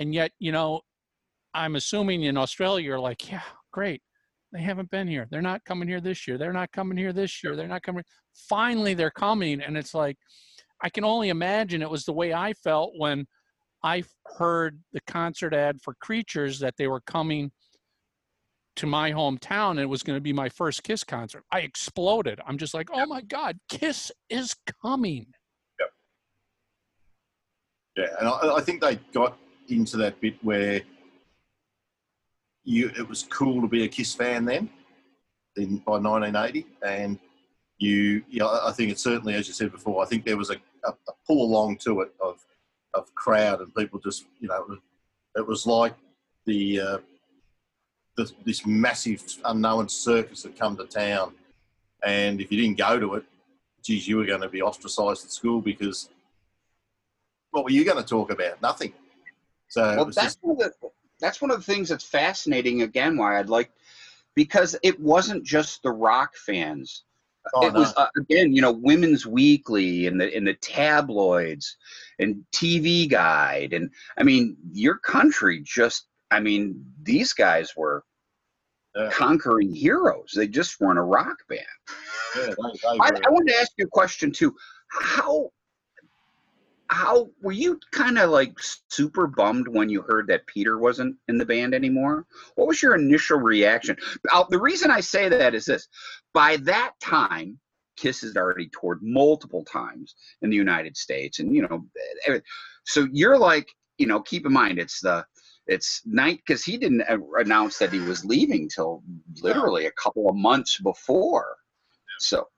And 0.00 0.14
yet, 0.14 0.32
you 0.38 0.52
know, 0.52 0.80
I'm 1.54 1.76
assuming 1.76 2.22
in 2.22 2.36
Australia, 2.36 2.84
you're 2.84 3.00
like, 3.00 3.30
yeah, 3.30 3.42
great. 3.72 4.02
They 4.52 4.62
haven't 4.62 4.90
been 4.90 5.08
here. 5.08 5.26
They're 5.30 5.40
not 5.42 5.64
coming 5.64 5.88
here 5.88 6.00
this 6.00 6.26
year. 6.26 6.36
They're 6.36 6.52
not 6.52 6.72
coming 6.72 6.98
here 6.98 7.12
this 7.12 7.42
year. 7.42 7.56
They're 7.56 7.68
not 7.68 7.82
coming. 7.82 8.04
Finally, 8.48 8.94
they're 8.94 9.10
coming. 9.10 9.62
And 9.62 9.76
it's 9.76 9.94
like, 9.94 10.16
I 10.82 10.90
can 10.90 11.04
only 11.04 11.30
imagine 11.30 11.80
it 11.80 11.90
was 11.90 12.04
the 12.04 12.12
way 12.12 12.34
I 12.34 12.52
felt 12.54 12.92
when 12.96 13.26
I 13.82 14.04
heard 14.38 14.80
the 14.92 15.00
concert 15.06 15.54
ad 15.54 15.80
for 15.82 15.94
Creatures 16.00 16.58
that 16.60 16.74
they 16.76 16.86
were 16.86 17.00
coming 17.00 17.50
to 18.76 18.86
my 18.86 19.12
hometown 19.12 19.72
and 19.72 19.80
it 19.80 19.88
was 19.88 20.02
going 20.02 20.16
to 20.16 20.22
be 20.22 20.32
my 20.32 20.48
first 20.48 20.82
Kiss 20.82 21.04
concert. 21.04 21.44
I 21.50 21.60
exploded. 21.60 22.40
I'm 22.46 22.58
just 22.58 22.74
like, 22.74 22.88
oh 22.92 23.06
my 23.06 23.20
God, 23.22 23.58
Kiss 23.68 24.10
is 24.30 24.54
coming. 24.82 25.26
Yeah, 27.96 28.06
and 28.18 28.28
I, 28.28 28.56
I 28.56 28.60
think 28.60 28.80
they 28.80 28.96
got 29.12 29.36
into 29.68 29.96
that 29.98 30.20
bit 30.20 30.34
where 30.42 30.80
you 32.64 32.90
it 32.96 33.08
was 33.08 33.24
cool 33.24 33.60
to 33.60 33.68
be 33.68 33.84
a 33.84 33.88
Kiss 33.88 34.14
fan 34.14 34.44
then, 34.44 34.70
in 35.56 35.78
by 35.78 35.98
1980, 35.98 36.66
and 36.86 37.18
you, 37.78 38.22
yeah, 38.30 38.46
I 38.46 38.72
think 38.72 38.92
it's 38.92 39.02
certainly 39.02 39.34
as 39.34 39.48
you 39.48 39.54
said 39.54 39.72
before. 39.72 40.02
I 40.02 40.06
think 40.06 40.24
there 40.24 40.36
was 40.36 40.50
a, 40.50 40.56
a, 40.84 40.90
a 40.90 41.12
pull 41.26 41.44
along 41.44 41.78
to 41.78 42.02
it 42.02 42.14
of 42.20 42.38
of 42.94 43.12
crowd 43.14 43.60
and 43.60 43.74
people 43.74 43.98
just 43.98 44.26
you 44.38 44.48
know 44.48 44.56
it 44.56 44.68
was, 44.68 44.78
it 45.36 45.46
was 45.46 45.66
like 45.66 45.94
the, 46.44 46.80
uh, 46.80 46.98
the 48.16 48.30
this 48.44 48.66
massive 48.66 49.22
unknown 49.44 49.88
circus 49.88 50.42
that 50.42 50.58
come 50.58 50.76
to 50.76 50.84
town, 50.84 51.34
and 52.04 52.40
if 52.40 52.50
you 52.50 52.60
didn't 52.60 52.78
go 52.78 52.98
to 52.98 53.14
it, 53.14 53.24
geez, 53.82 54.08
you 54.08 54.16
were 54.16 54.26
going 54.26 54.40
to 54.40 54.48
be 54.48 54.62
ostracised 54.62 55.24
at 55.24 55.32
school 55.32 55.60
because 55.60 56.08
what 57.52 57.64
were 57.64 57.70
you 57.70 57.84
going 57.84 58.02
to 58.02 58.08
talk 58.08 58.30
about? 58.30 58.60
Nothing. 58.60 58.92
So 59.68 59.82
Well, 59.96 60.04
that's 60.06 60.16
just, 60.16 60.38
one 60.42 60.56
of 60.56 60.58
the 60.58 60.88
that's 61.20 61.40
one 61.40 61.50
of 61.52 61.64
the 61.64 61.72
things 61.72 61.88
that's 61.88 62.04
fascinating. 62.04 62.82
Again, 62.82 63.16
why 63.16 63.38
I'd 63.38 63.48
like 63.48 63.70
because 64.34 64.76
it 64.82 64.98
wasn't 64.98 65.44
just 65.44 65.82
the 65.82 65.92
rock 65.92 66.34
fans. 66.34 67.04
oh, 67.54 67.66
it 67.66 67.74
no. 67.74 67.80
was 67.80 67.94
uh, 67.96 68.08
again, 68.18 68.52
you 68.52 68.60
know, 68.62 68.72
Women's 68.72 69.26
Weekly 69.26 70.06
and 70.08 70.20
the 70.20 70.34
in 70.36 70.44
the 70.44 70.54
tabloids 70.54 71.76
and 72.18 72.44
TV 72.52 73.08
Guide, 73.08 73.72
and 73.72 73.90
I 74.18 74.24
mean, 74.24 74.56
your 74.72 74.98
country 74.98 75.60
just. 75.62 76.06
I 76.30 76.40
mean, 76.40 76.82
these 77.02 77.34
guys 77.34 77.76
were 77.76 78.04
Yeah. 78.96 79.10
conquering 79.12 79.74
heroes. 79.74 80.32
They 80.34 80.48
just 80.48 80.80
weren't 80.80 80.98
a 80.98 81.02
rock 81.02 81.36
band. 81.46 81.60
yeah, 82.36 82.46
they, 82.46 82.52
they 82.54 82.88
I, 83.00 83.10
I 83.26 83.30
wanted 83.30 83.52
to 83.52 83.60
ask 83.60 83.72
you 83.76 83.84
a 83.84 83.88
question 83.88 84.32
too. 84.32 84.54
How 84.88 85.50
how 86.92 87.30
were 87.40 87.52
you 87.52 87.80
kind 87.92 88.18
of 88.18 88.30
like 88.30 88.54
super 88.88 89.26
bummed 89.26 89.66
when 89.66 89.88
you 89.88 90.02
heard 90.02 90.26
that 90.26 90.46
Peter 90.46 90.78
wasn't 90.78 91.16
in 91.28 91.38
the 91.38 91.46
band 91.46 91.74
anymore? 91.74 92.26
What 92.54 92.68
was 92.68 92.82
your 92.82 92.94
initial 92.94 93.38
reaction? 93.38 93.96
Uh, 94.32 94.44
the 94.50 94.60
reason 94.60 94.90
I 94.90 95.00
say 95.00 95.28
that 95.28 95.54
is 95.54 95.64
this: 95.64 95.88
by 96.34 96.58
that 96.58 96.92
time, 97.00 97.58
Kiss 97.96 98.20
had 98.20 98.36
already 98.36 98.68
toured 98.68 99.00
multiple 99.02 99.64
times 99.64 100.14
in 100.42 100.50
the 100.50 100.56
United 100.56 100.96
States, 100.96 101.38
and 101.38 101.54
you 101.54 101.62
know, 101.62 101.86
so 102.84 103.08
you're 103.10 103.38
like, 103.38 103.68
you 103.98 104.06
know, 104.06 104.20
keep 104.20 104.44
in 104.44 104.52
mind 104.52 104.78
it's 104.78 105.00
the 105.00 105.24
it's 105.66 106.02
night 106.04 106.40
because 106.44 106.64
he 106.64 106.76
didn't 106.76 107.04
announce 107.38 107.78
that 107.78 107.92
he 107.92 108.00
was 108.00 108.24
leaving 108.24 108.68
till 108.68 109.02
literally 109.40 109.86
a 109.86 109.92
couple 109.92 110.28
of 110.28 110.36
months 110.36 110.78
before. 110.80 111.56
So, 112.18 112.48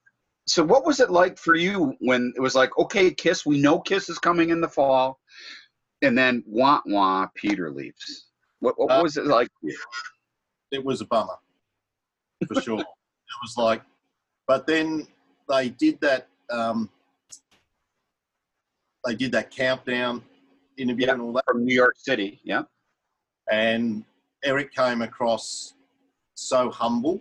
so 0.47 0.63
what 0.63 0.85
was 0.85 1.01
it 1.01 1.11
like 1.11 1.39
for 1.39 1.55
you 1.57 1.95
when 2.01 2.33
it 2.37 2.41
was 2.41 2.55
like, 2.55 2.77
okay, 2.79 3.11
Kiss, 3.13 3.47
we 3.47 3.61
know 3.61 3.79
Kiss 3.81 4.09
is 4.09 4.19
coming 4.19 4.51
in 4.51 4.61
the 4.61 4.69
fall, 4.69 5.19
and 6.03 6.17
then 6.17 6.43
wah 6.47 6.81
wah, 6.87 7.27
Peter 7.35 7.71
leaves. 7.71 8.27
What 8.61 8.79
what 8.79 8.91
Uh, 8.91 9.03
was 9.03 9.17
it 9.17 9.27
like? 9.27 9.49
it 10.71 10.85
was 10.85 11.01
a 11.01 11.05
bummer 11.07 11.37
for 12.53 12.61
sure. 12.61 12.81
it 12.81 12.87
was 13.43 13.57
like, 13.57 13.83
but 14.47 14.67
then 14.67 15.07
they 15.49 15.69
did 15.71 16.01
that. 16.01 16.29
Um, 16.51 16.91
they 19.05 19.15
did 19.15 19.33
that 19.33 19.51
countdown 19.51 20.23
interview 20.79 21.07
Yeah. 21.07 21.13
and 21.13 21.23
all 21.23 21.33
that, 21.35 21.45
From 21.47 21.65
New 21.65 21.75
York 21.75 21.95
City, 21.97 22.41
yeah. 22.45 22.63
and 23.51 24.05
Eric 24.43 24.75
came 24.75 25.03
across 25.03 25.75
so 26.35 26.71
humble. 26.71 27.21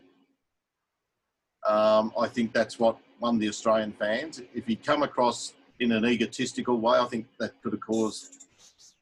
Um, 1.67 2.11
I 2.19 2.27
think 2.27 2.51
that's 2.53 2.79
what 2.79 2.97
won 3.23 3.39
the 3.39 3.47
Australian 3.47 3.93
fans. 3.93 4.41
If 4.53 4.65
he'd 4.65 4.83
come 4.83 5.01
across 5.01 5.53
in 5.79 5.93
an 5.93 6.05
egotistical 6.05 6.77
way, 6.77 6.97
I 6.99 7.05
think 7.05 7.25
that 7.39 7.51
could 7.63 7.71
have 7.71 7.81
caused. 7.81 8.47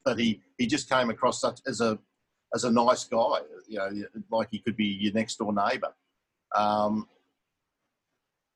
But 0.06 0.20
he, 0.20 0.40
he 0.60 0.68
just 0.68 0.88
came 0.88 1.10
across 1.10 1.42
such 1.42 1.60
as 1.66 1.82
a 1.82 1.98
as 2.54 2.66
a 2.66 2.72
nice 2.72 3.06
guy, 3.06 3.38
you 3.68 3.78
know, 3.78 3.90
like 4.30 4.50
he 4.52 4.60
could 4.60 4.76
be 4.76 4.86
your 4.86 5.14
next 5.14 5.38
door 5.38 5.54
neighbour. 5.54 5.94
Um, 6.54 7.08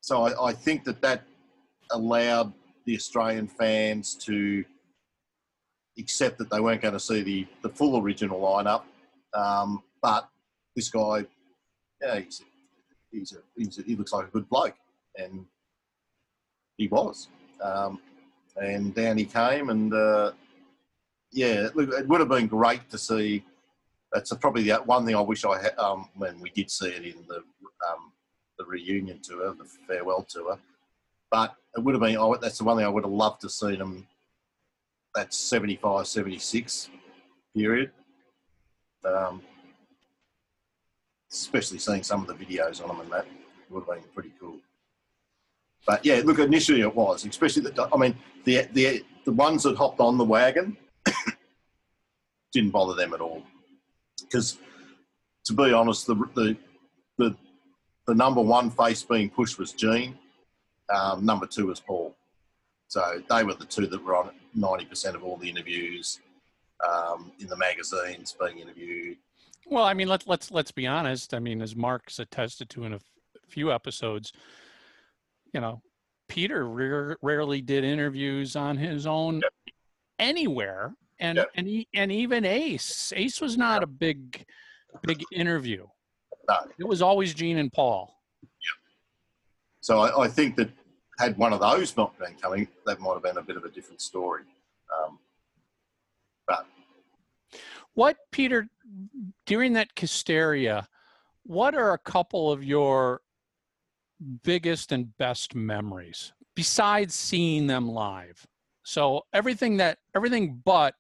so 0.01 0.23
I, 0.27 0.49
I 0.49 0.53
think 0.53 0.83
that 0.83 1.01
that 1.01 1.23
allowed 1.91 2.51
the 2.85 2.95
Australian 2.97 3.47
fans 3.47 4.15
to 4.25 4.65
accept 5.97 6.37
that 6.39 6.49
they 6.51 6.59
weren't 6.59 6.81
going 6.81 6.93
to 6.93 6.99
see 6.99 7.23
the, 7.23 7.47
the 7.63 7.69
full 7.69 7.97
original 8.01 8.41
lineup. 8.41 8.83
Um, 9.33 9.81
but 10.01 10.27
this 10.75 10.89
guy, 10.89 11.25
yeah, 12.01 12.19
he's, 12.19 12.43
he's, 13.11 13.31
a, 13.31 13.37
he's 13.55 13.79
a, 13.79 13.83
he 13.83 13.95
looks 13.95 14.11
like 14.11 14.27
a 14.27 14.31
good 14.31 14.49
bloke, 14.49 14.75
and 15.15 15.45
he 16.77 16.87
was. 16.87 17.29
Um, 17.61 17.99
and 18.57 18.93
down 18.93 19.17
he 19.17 19.25
came, 19.25 19.69
and 19.69 19.93
uh, 19.93 20.31
yeah, 21.31 21.69
look, 21.73 21.89
it 21.93 22.07
would 22.07 22.19
have 22.19 22.29
been 22.29 22.47
great 22.47 22.89
to 22.89 22.97
see. 22.97 23.43
That's 24.13 24.33
probably 24.35 24.63
the 24.63 24.75
one 24.75 25.05
thing 25.05 25.15
I 25.15 25.21
wish 25.21 25.43
I 25.43 25.61
had 25.61 25.77
um, 25.77 26.09
when 26.15 26.39
we 26.39 26.49
did 26.51 26.71
see 26.71 26.87
it 26.87 27.03
in 27.03 27.25
the 27.27 27.37
um, 27.37 28.11
the 28.57 28.65
reunion 28.65 29.19
tour, 29.21 29.53
the 29.53 29.65
farewell 29.87 30.25
tour. 30.27 30.57
But 31.29 31.55
it 31.75 31.83
would 31.83 31.95
have 31.95 32.01
been. 32.01 32.17
Oh, 32.17 32.35
that's 32.35 32.59
the 32.59 32.63
one 32.63 32.77
thing 32.77 32.85
I 32.85 32.89
would 32.89 33.03
have 33.03 33.11
loved 33.11 33.41
to 33.41 33.49
see 33.49 33.75
them. 33.75 34.07
That 35.15 35.33
75, 35.33 36.07
76 36.07 36.89
period. 37.55 37.91
Um, 39.05 39.41
especially 41.31 41.79
seeing 41.79 42.03
some 42.03 42.21
of 42.21 42.27
the 42.27 42.33
videos 42.33 42.81
on 42.81 42.89
them 42.89 43.01
and 43.01 43.11
that 43.11 43.25
would 43.69 43.85
have 43.85 43.95
been 43.95 44.09
pretty 44.13 44.31
cool. 44.39 44.57
But 45.85 46.05
yeah, 46.05 46.21
look, 46.23 46.39
initially 46.39 46.81
it 46.81 46.95
was, 46.95 47.25
especially 47.25 47.63
the. 47.63 47.89
I 47.93 47.97
mean, 47.97 48.15
the 48.43 48.67
the 48.73 49.03
the 49.25 49.31
ones 49.31 49.63
that 49.63 49.77
hopped 49.77 49.99
on 49.99 50.17
the 50.17 50.23
wagon 50.23 50.77
didn't 52.53 52.71
bother 52.71 52.95
them 52.95 53.13
at 53.13 53.21
all, 53.21 53.43
because 54.21 54.57
to 55.45 55.53
be 55.53 55.71
honest, 55.73 56.07
the 56.07 56.15
the 56.33 56.57
the 57.17 57.35
the 58.07 58.15
number 58.15 58.41
one 58.41 58.69
face 58.71 59.03
being 59.03 59.29
pushed 59.29 59.59
was 59.59 59.73
Gene. 59.73 60.17
Um, 60.93 61.25
number 61.25 61.47
two 61.47 61.67
was 61.67 61.79
Paul. 61.79 62.15
So 62.87 63.21
they 63.29 63.43
were 63.43 63.55
the 63.55 63.65
two 63.65 63.87
that 63.87 64.03
were 64.03 64.15
on 64.15 64.31
ninety 64.53 64.85
percent 64.85 65.15
of 65.15 65.23
all 65.23 65.37
the 65.37 65.49
interviews 65.49 66.19
um, 66.87 67.31
in 67.39 67.47
the 67.47 67.57
magazines 67.57 68.35
being 68.39 68.59
interviewed. 68.59 69.17
Well, 69.67 69.83
I 69.83 69.93
mean, 69.93 70.07
let's 70.07 70.27
let's 70.27 70.51
let's 70.51 70.71
be 70.71 70.87
honest. 70.87 71.33
I 71.33 71.39
mean, 71.39 71.61
as 71.61 71.75
Mark's 71.75 72.19
attested 72.19 72.69
to 72.71 72.85
in 72.85 72.93
a 72.93 72.99
few 73.47 73.71
episodes, 73.71 74.31
you 75.55 75.61
know, 75.61 75.81
Peter 76.27 76.67
rare, 76.67 77.17
rarely 77.21 77.61
did 77.61 77.85
interviews 77.85 78.57
on 78.57 78.75
his 78.75 79.07
own 79.07 79.41
anywhere, 80.19 80.93
and 81.19 81.37
Yep. 81.37 81.51
and 81.55 81.67
he, 81.67 81.87
and 81.93 82.11
even 82.11 82.43
Ace, 82.43 83.13
Ace 83.15 83.39
was 83.39 83.57
not 83.57 83.81
a 83.81 83.87
big 83.87 84.45
big 85.03 85.23
interview. 85.31 85.87
No. 86.49 86.55
It 86.77 86.85
was 86.85 87.01
always 87.01 87.33
Gene 87.33 87.57
and 87.57 87.71
Paul. 87.71 88.13
So 89.79 89.99
I, 89.99 90.25
I 90.25 90.27
think 90.27 90.57
that 90.57 90.69
had 91.19 91.37
one 91.37 91.53
of 91.53 91.61
those 91.61 91.95
not 91.95 92.17
been 92.19 92.35
coming, 92.35 92.67
that 92.85 92.99
might 92.99 93.13
have 93.13 93.23
been 93.23 93.37
a 93.37 93.41
bit 93.41 93.55
of 93.55 93.63
a 93.63 93.69
different 93.69 94.01
story. 94.01 94.43
Um, 94.93 95.19
but 96.47 96.65
What, 97.93 98.17
Peter, 98.31 98.67
during 99.45 99.71
that 99.73 99.89
hysteria, 99.95 100.87
what 101.43 101.75
are 101.75 101.93
a 101.93 101.97
couple 101.99 102.51
of 102.51 102.63
your 102.63 103.21
biggest 104.43 104.91
and 104.91 105.15
best 105.17 105.55
memories 105.55 106.33
besides 106.55 107.15
seeing 107.15 107.67
them 107.67 107.87
live? 107.89 108.45
So 108.83 109.23
everything 109.33 109.77
that 109.77 109.97
everything 110.15 110.61
but 110.63 110.95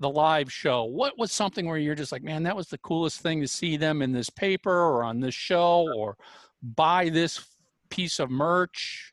the 0.00 0.10
live 0.10 0.52
show, 0.52 0.84
what 0.84 1.18
was 1.18 1.32
something 1.32 1.66
where 1.66 1.78
you're 1.78 1.94
just 1.94 2.12
like, 2.12 2.22
man, 2.22 2.42
that 2.42 2.56
was 2.56 2.68
the 2.68 2.78
coolest 2.78 3.20
thing 3.20 3.40
to 3.40 3.48
see 3.48 3.76
them 3.76 4.02
in 4.02 4.12
this 4.12 4.30
paper 4.30 4.70
or 4.70 5.04
on 5.04 5.20
this 5.20 5.34
show 5.34 5.88
or 5.96 6.16
buy 6.62 7.08
this 7.08 7.44
piece 7.88 8.18
of 8.18 8.30
merch? 8.30 9.12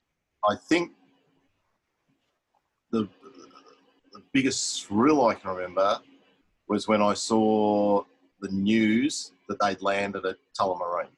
I 0.50 0.56
think 0.68 0.92
the 2.92 3.08
the 4.14 4.22
biggest 4.34 4.86
thrill 4.86 5.28
I 5.28 5.36
can 5.36 5.52
remember 5.52 6.00
was 6.68 6.88
when 6.88 7.02
I 7.02 7.14
saw 7.14 8.04
the 8.42 8.50
news 8.50 9.32
that 9.48 9.60
they'd 9.60 9.82
landed 9.82 10.26
at 10.26 10.38
Tullamarine. 10.60 11.10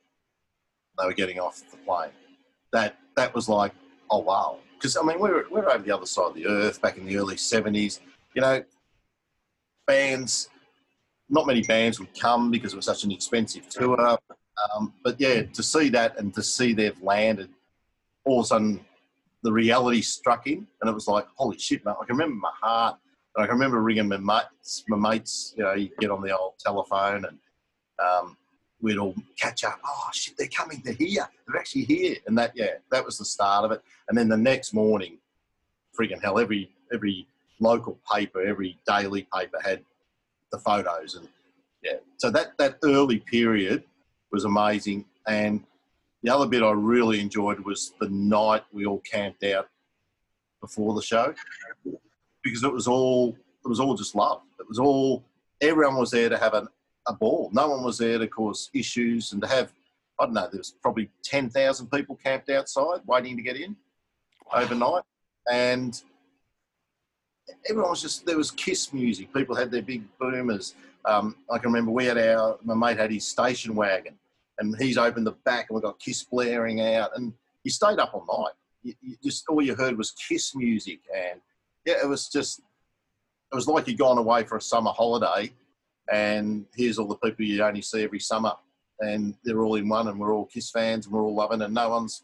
They 1.02 1.08
were 1.08 1.14
getting 1.14 1.40
off 1.40 1.64
the 1.72 1.78
plane. 1.78 2.12
That 2.72 2.98
that 3.16 3.34
was 3.34 3.50
like, 3.50 3.74
oh 4.10 4.20
wow. 4.20 4.60
Because 4.76 4.98
I 4.98 5.04
mean, 5.04 5.20
we 5.20 5.30
were, 5.30 5.46
we 5.52 5.60
were 5.60 5.72
over 5.72 5.84
the 5.84 5.92
other 5.92 6.06
side 6.06 6.28
of 6.28 6.34
the 6.36 6.48
earth 6.48 6.82
back 6.82 6.98
in 6.98 7.06
the 7.06 7.18
early 7.18 7.36
'70s. 7.36 8.00
You 8.36 8.42
know, 8.42 8.64
bands, 9.88 10.50
not 11.30 11.48
many 11.48 11.64
bands 11.64 12.00
would 12.00 12.18
come 12.18 12.52
because 12.52 12.74
it 12.74 12.78
was 12.78 12.86
such 12.86 13.04
an 13.04 13.12
expensive 13.12 13.68
tour. 13.68 14.18
Um, 14.76 14.94
but 15.04 15.20
yeah, 15.20 15.44
to 15.44 15.64
see 15.64 15.90
that 15.90 16.20
and 16.20 16.34
to 16.36 16.44
see 16.44 16.74
they've 16.74 17.02
landed, 17.02 17.50
all 18.26 18.40
of 18.40 18.46
a 18.46 18.48
sudden 18.48 18.86
the 19.44 19.52
reality 19.52 20.02
struck 20.02 20.46
in, 20.48 20.68
and 20.82 20.90
it 20.90 20.94
was 20.94 21.08
like, 21.08 21.26
holy 21.36 21.58
shit, 21.58 21.84
man! 21.84 21.96
I 22.00 22.06
can 22.06 22.16
remember 22.16 22.36
my 22.36 22.52
heart. 22.62 22.98
And 23.36 23.44
I 23.44 23.48
can 23.48 23.56
remember 23.56 23.82
ringing 23.82 24.10
my 24.10 24.18
mates. 24.18 24.84
My 24.90 24.98
mates, 24.98 25.54
you 25.58 25.64
know, 25.64 25.74
you 25.74 25.90
get 26.00 26.12
on 26.12 26.22
the 26.22 26.38
old 26.38 26.60
telephone, 26.60 27.26
and 27.26 27.38
um, 27.98 28.38
we'd 28.82 28.98
all 28.98 29.16
catch 29.40 29.64
up. 29.64 29.80
Oh 29.86 30.10
shit, 30.14 30.36
they're 30.38 30.48
coming! 30.48 30.82
They're 30.84 30.94
here! 30.94 31.28
They're 31.48 31.60
actually 31.60 31.84
here! 31.84 32.18
And 32.28 32.38
that, 32.38 32.52
yeah, 32.56 32.76
that 32.92 33.06
was 33.06 33.18
the 33.18 33.26
start 33.26 33.66
of 33.66 33.72
it. 33.72 33.82
And 34.10 34.18
then 34.18 34.30
the 34.30 34.38
next 34.38 34.74
morning, 34.74 35.18
freaking 35.98 36.22
hell, 36.22 36.40
every 36.40 36.72
every 36.94 37.28
local 37.60 38.00
paper, 38.12 38.42
every 38.42 38.78
daily 38.88 39.28
paper 39.34 39.60
had 39.64 39.84
the 40.52 40.58
photos, 40.58 41.16
and 41.16 41.28
yeah. 41.84 41.98
So 42.18 42.30
that 42.32 42.58
that 42.58 42.78
early 42.84 43.20
period 43.20 43.84
was 44.32 44.46
amazing. 44.46 45.06
And 45.28 45.64
the 46.24 46.34
other 46.34 46.48
bit 46.48 46.64
I 46.64 46.72
really 46.72 47.20
enjoyed 47.20 47.60
was 47.60 47.94
the 48.00 48.10
night 48.10 48.64
we 48.72 48.86
all 48.86 49.00
camped 49.00 49.44
out 49.44 49.70
before 50.60 50.94
the 50.94 51.02
show 51.02 51.34
because 52.44 52.64
it 52.64 52.72
was 52.72 52.88
all 52.88 53.36
it 53.64 53.68
was 53.68 53.80
all 53.80 53.96
just 53.96 54.16
love. 54.16 54.42
It 54.60 54.68
was 54.68 54.80
all 54.80 55.24
everyone 55.62 55.98
was 55.98 56.12
there 56.12 56.30
to 56.30 56.38
have 56.38 56.54
an, 56.54 56.68
a 57.12 57.18
ball. 57.18 57.50
No 57.54 57.70
one 57.70 57.84
was 57.84 57.98
there 57.98 58.18
to 58.18 58.28
cause 58.28 58.70
issues 58.74 59.34
and 59.34 59.42
to 59.42 59.48
have 59.48 59.72
I 60.20 60.26
don't 60.26 60.36
know. 60.36 60.48
There 60.52 60.60
was 60.60 60.76
probably 60.82 61.10
ten 61.24 61.50
thousand 61.50 61.90
people 61.90 62.16
camped 62.24 62.50
outside 62.50 63.02
waiting 63.06 63.36
to 63.38 63.44
get 63.44 63.56
in 63.56 63.76
overnight, 64.54 65.04
and 65.52 66.00
everyone 67.70 67.92
was 67.92 68.02
just 68.02 68.26
there 68.26 68.38
was 68.38 68.52
Kiss 68.52 68.94
music. 68.94 69.34
People 69.34 69.56
had 69.56 69.72
their 69.72 69.82
big 69.82 70.04
boomers. 70.20 70.76
Um, 71.06 71.36
I 71.50 71.58
can 71.58 71.72
remember 71.72 71.92
we 71.92 72.06
had 72.06 72.18
our 72.18 72.58
my 72.64 72.76
mate 72.76 73.00
had 73.00 73.12
his 73.12 73.28
station 73.28 73.76
wagon, 73.76 74.16
and 74.60 74.76
he's 74.80 74.98
opened 74.98 75.26
the 75.26 75.32
back, 75.44 75.68
and 75.70 75.76
we 75.76 75.82
got 75.82 76.00
Kiss 76.00 76.24
blaring 76.24 76.82
out, 76.82 77.12
and 77.16 77.34
you 77.64 77.72
stayed 77.72 78.00
up 78.00 78.14
all 78.14 78.44
night. 78.44 78.54
You, 78.84 78.94
you 79.02 79.16
just 79.24 79.46
all 79.50 79.62
you 79.62 79.76
heard 79.76 79.98
was 79.98 80.12
Kiss 80.12 80.56
music, 80.56 81.00
and 81.16 81.42
yeah, 81.86 81.96
it 82.04 82.08
was 82.08 82.30
just 82.30 82.60
it 82.60 83.56
was 83.56 83.68
like 83.68 83.88
you'd 83.88 83.98
gone 83.98 84.18
away 84.18 84.44
for 84.44 84.58
a 84.58 84.62
summer 84.62 84.92
holiday, 84.92 85.52
and 86.10 86.66
here's 86.76 86.98
all 86.98 87.08
the 87.08 87.16
people 87.16 87.46
you 87.46 87.64
only 87.64 87.82
see 87.82 88.04
every 88.04 88.20
summer, 88.20 88.54
and 89.00 89.36
they're 89.44 89.64
all 89.64 89.76
in 89.76 89.90
one, 89.90 90.08
and 90.08 90.20
we're 90.20 90.34
all 90.34 90.46
Kiss 90.46 90.72
fans, 90.72 91.06
and 91.06 91.14
we're 91.14 91.24
all 91.24 91.36
loving, 91.36 91.62
and 91.62 91.74
no 91.74 91.90
one's 91.90 92.24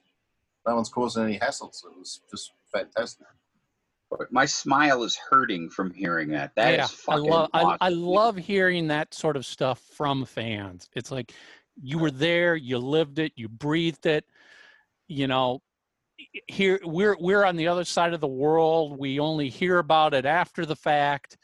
no 0.67 0.75
one's 0.75 0.89
causing 0.89 1.23
any 1.23 1.39
hassles. 1.39 1.83
It 1.85 1.97
was 1.97 2.21
just 2.29 2.51
fantastic. 2.73 3.27
My 4.31 4.45
smile 4.45 5.03
is 5.03 5.17
hurting 5.17 5.69
from 5.69 5.91
hearing 5.93 6.29
that. 6.29 6.55
That 6.55 6.75
is 6.75 6.79
I 6.79 6.87
fucking 6.87 7.29
love 7.29 7.49
I, 7.53 7.61
awesome. 7.63 7.77
I 7.81 7.89
love 7.89 8.37
hearing 8.37 8.87
that 8.87 9.13
sort 9.13 9.35
of 9.35 9.45
stuff 9.45 9.81
from 9.95 10.25
fans. 10.25 10.89
It's 10.95 11.11
like 11.11 11.33
you 11.81 11.97
were 11.99 12.11
there, 12.11 12.55
you 12.55 12.77
lived 12.77 13.19
it, 13.19 13.33
you 13.35 13.49
breathed 13.49 14.05
it. 14.05 14.25
You 15.07 15.27
know, 15.27 15.61
here 16.47 16.79
we're 16.83 17.17
we're 17.19 17.43
on 17.43 17.55
the 17.57 17.67
other 17.67 17.83
side 17.83 18.13
of 18.13 18.21
the 18.21 18.27
world. 18.27 18.97
We 18.97 19.19
only 19.19 19.49
hear 19.49 19.77
about 19.77 20.13
it 20.13 20.25
after 20.25 20.65
the 20.65 20.75
fact. 20.75 21.37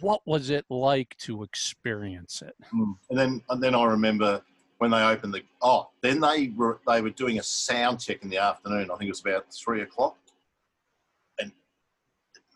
What 0.00 0.20
was 0.26 0.50
it 0.50 0.64
like 0.68 1.16
to 1.18 1.42
experience 1.42 2.42
it? 2.42 2.54
Mm. 2.74 2.96
And 3.10 3.18
then 3.18 3.42
and 3.48 3.62
then 3.62 3.74
I 3.74 3.84
remember 3.84 4.42
when 4.78 4.90
they 4.90 5.02
opened 5.02 5.34
the 5.34 5.42
oh 5.62 5.90
then 6.02 6.20
they 6.20 6.52
were 6.56 6.80
they 6.86 7.00
were 7.00 7.10
doing 7.10 7.38
a 7.38 7.42
sound 7.42 8.00
check 8.00 8.22
in 8.22 8.30
the 8.30 8.38
afternoon. 8.38 8.90
I 8.90 8.96
think 8.96 9.08
it 9.08 9.12
was 9.12 9.20
about 9.20 9.46
three 9.52 9.82
o'clock, 9.82 10.16
and 11.38 11.52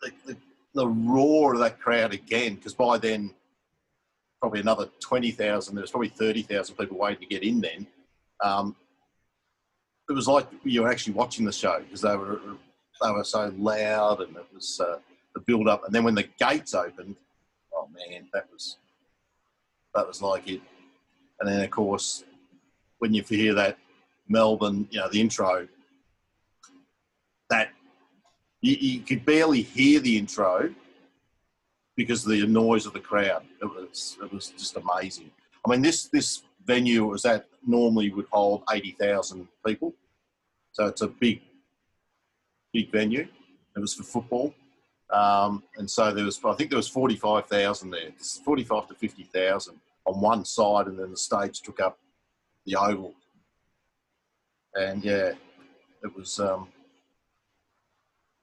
the, 0.02 0.12
the, 0.26 0.36
the 0.74 0.86
roar 0.86 1.54
of 1.54 1.60
that 1.60 1.80
crowd 1.80 2.12
again 2.12 2.56
because 2.56 2.74
by 2.74 2.98
then 2.98 3.32
probably 4.40 4.60
another 4.60 4.88
twenty 5.00 5.30
thousand. 5.30 5.74
There 5.74 5.82
was 5.82 5.90
probably 5.90 6.08
thirty 6.08 6.42
thousand 6.42 6.76
people 6.76 6.98
waiting 6.98 7.20
to 7.20 7.26
get 7.26 7.42
in. 7.42 7.60
Then 7.60 7.86
um, 8.42 8.76
it 10.08 10.12
was 10.12 10.28
like 10.28 10.46
you 10.64 10.82
were 10.82 10.90
actually 10.90 11.14
watching 11.14 11.44
the 11.44 11.52
show 11.52 11.80
because 11.80 12.00
they 12.00 12.16
were 12.16 12.40
they 13.02 13.10
were 13.10 13.24
so 13.24 13.52
loud 13.56 14.20
and 14.20 14.36
it 14.36 14.46
was 14.54 14.80
uh, 14.80 14.98
the 15.34 15.40
build 15.40 15.68
up. 15.68 15.84
And 15.84 15.94
then 15.94 16.04
when 16.04 16.14
the 16.14 16.28
gates 16.38 16.74
opened, 16.74 17.16
oh 17.78 17.88
man, 17.92 18.26
that 18.32 18.46
was 18.52 18.76
that 19.94 20.06
was 20.06 20.22
like 20.22 20.48
it. 20.48 20.60
And 21.40 21.48
then 21.48 21.62
of 21.62 21.70
course, 21.70 22.24
when 22.98 23.14
you 23.14 23.22
hear 23.22 23.54
that 23.54 23.78
Melbourne, 24.28 24.88
you 24.90 25.00
know, 25.00 25.08
the 25.08 25.20
intro, 25.20 25.68
that 27.50 27.70
you, 28.60 28.76
you 28.78 29.00
could 29.00 29.24
barely 29.24 29.62
hear 29.62 30.00
the 30.00 30.18
intro 30.18 30.74
because 31.96 32.24
of 32.24 32.30
the 32.30 32.46
noise 32.46 32.86
of 32.86 32.92
the 32.92 33.00
crowd. 33.00 33.44
It 33.62 33.66
was 33.66 34.16
it 34.22 34.32
was 34.32 34.48
just 34.48 34.76
amazing. 34.76 35.30
I 35.64 35.70
mean, 35.70 35.82
this 35.82 36.04
this 36.08 36.42
venue 36.64 37.06
was 37.06 37.22
that 37.22 37.46
normally 37.66 38.10
would 38.10 38.26
hold 38.30 38.62
eighty 38.72 38.92
thousand 38.92 39.48
people, 39.66 39.94
so 40.72 40.86
it's 40.86 41.02
a 41.02 41.08
big 41.08 41.40
big 42.72 42.90
venue. 42.90 43.26
It 43.76 43.80
was 43.80 43.94
for 43.94 44.02
football, 44.02 44.54
um, 45.10 45.62
and 45.76 45.90
so 45.90 46.12
there 46.12 46.24
was 46.24 46.40
I 46.44 46.52
think 46.54 46.70
there 46.70 46.76
was 46.76 46.88
forty 46.88 47.16
five 47.16 47.46
thousand 47.46 47.90
there, 47.90 48.10
forty 48.44 48.64
five 48.64 48.88
to 48.88 48.94
fifty 48.94 49.24
thousand 49.24 49.80
on 50.04 50.20
one 50.20 50.44
side, 50.44 50.86
and 50.86 50.98
then 50.98 51.10
the 51.10 51.16
stage 51.16 51.60
took 51.60 51.80
up 51.80 51.98
the 52.66 52.76
oval. 52.76 53.14
And 54.74 55.02
yeah, 55.02 55.32
it 56.02 56.16
was 56.16 56.38
um, 56.40 56.68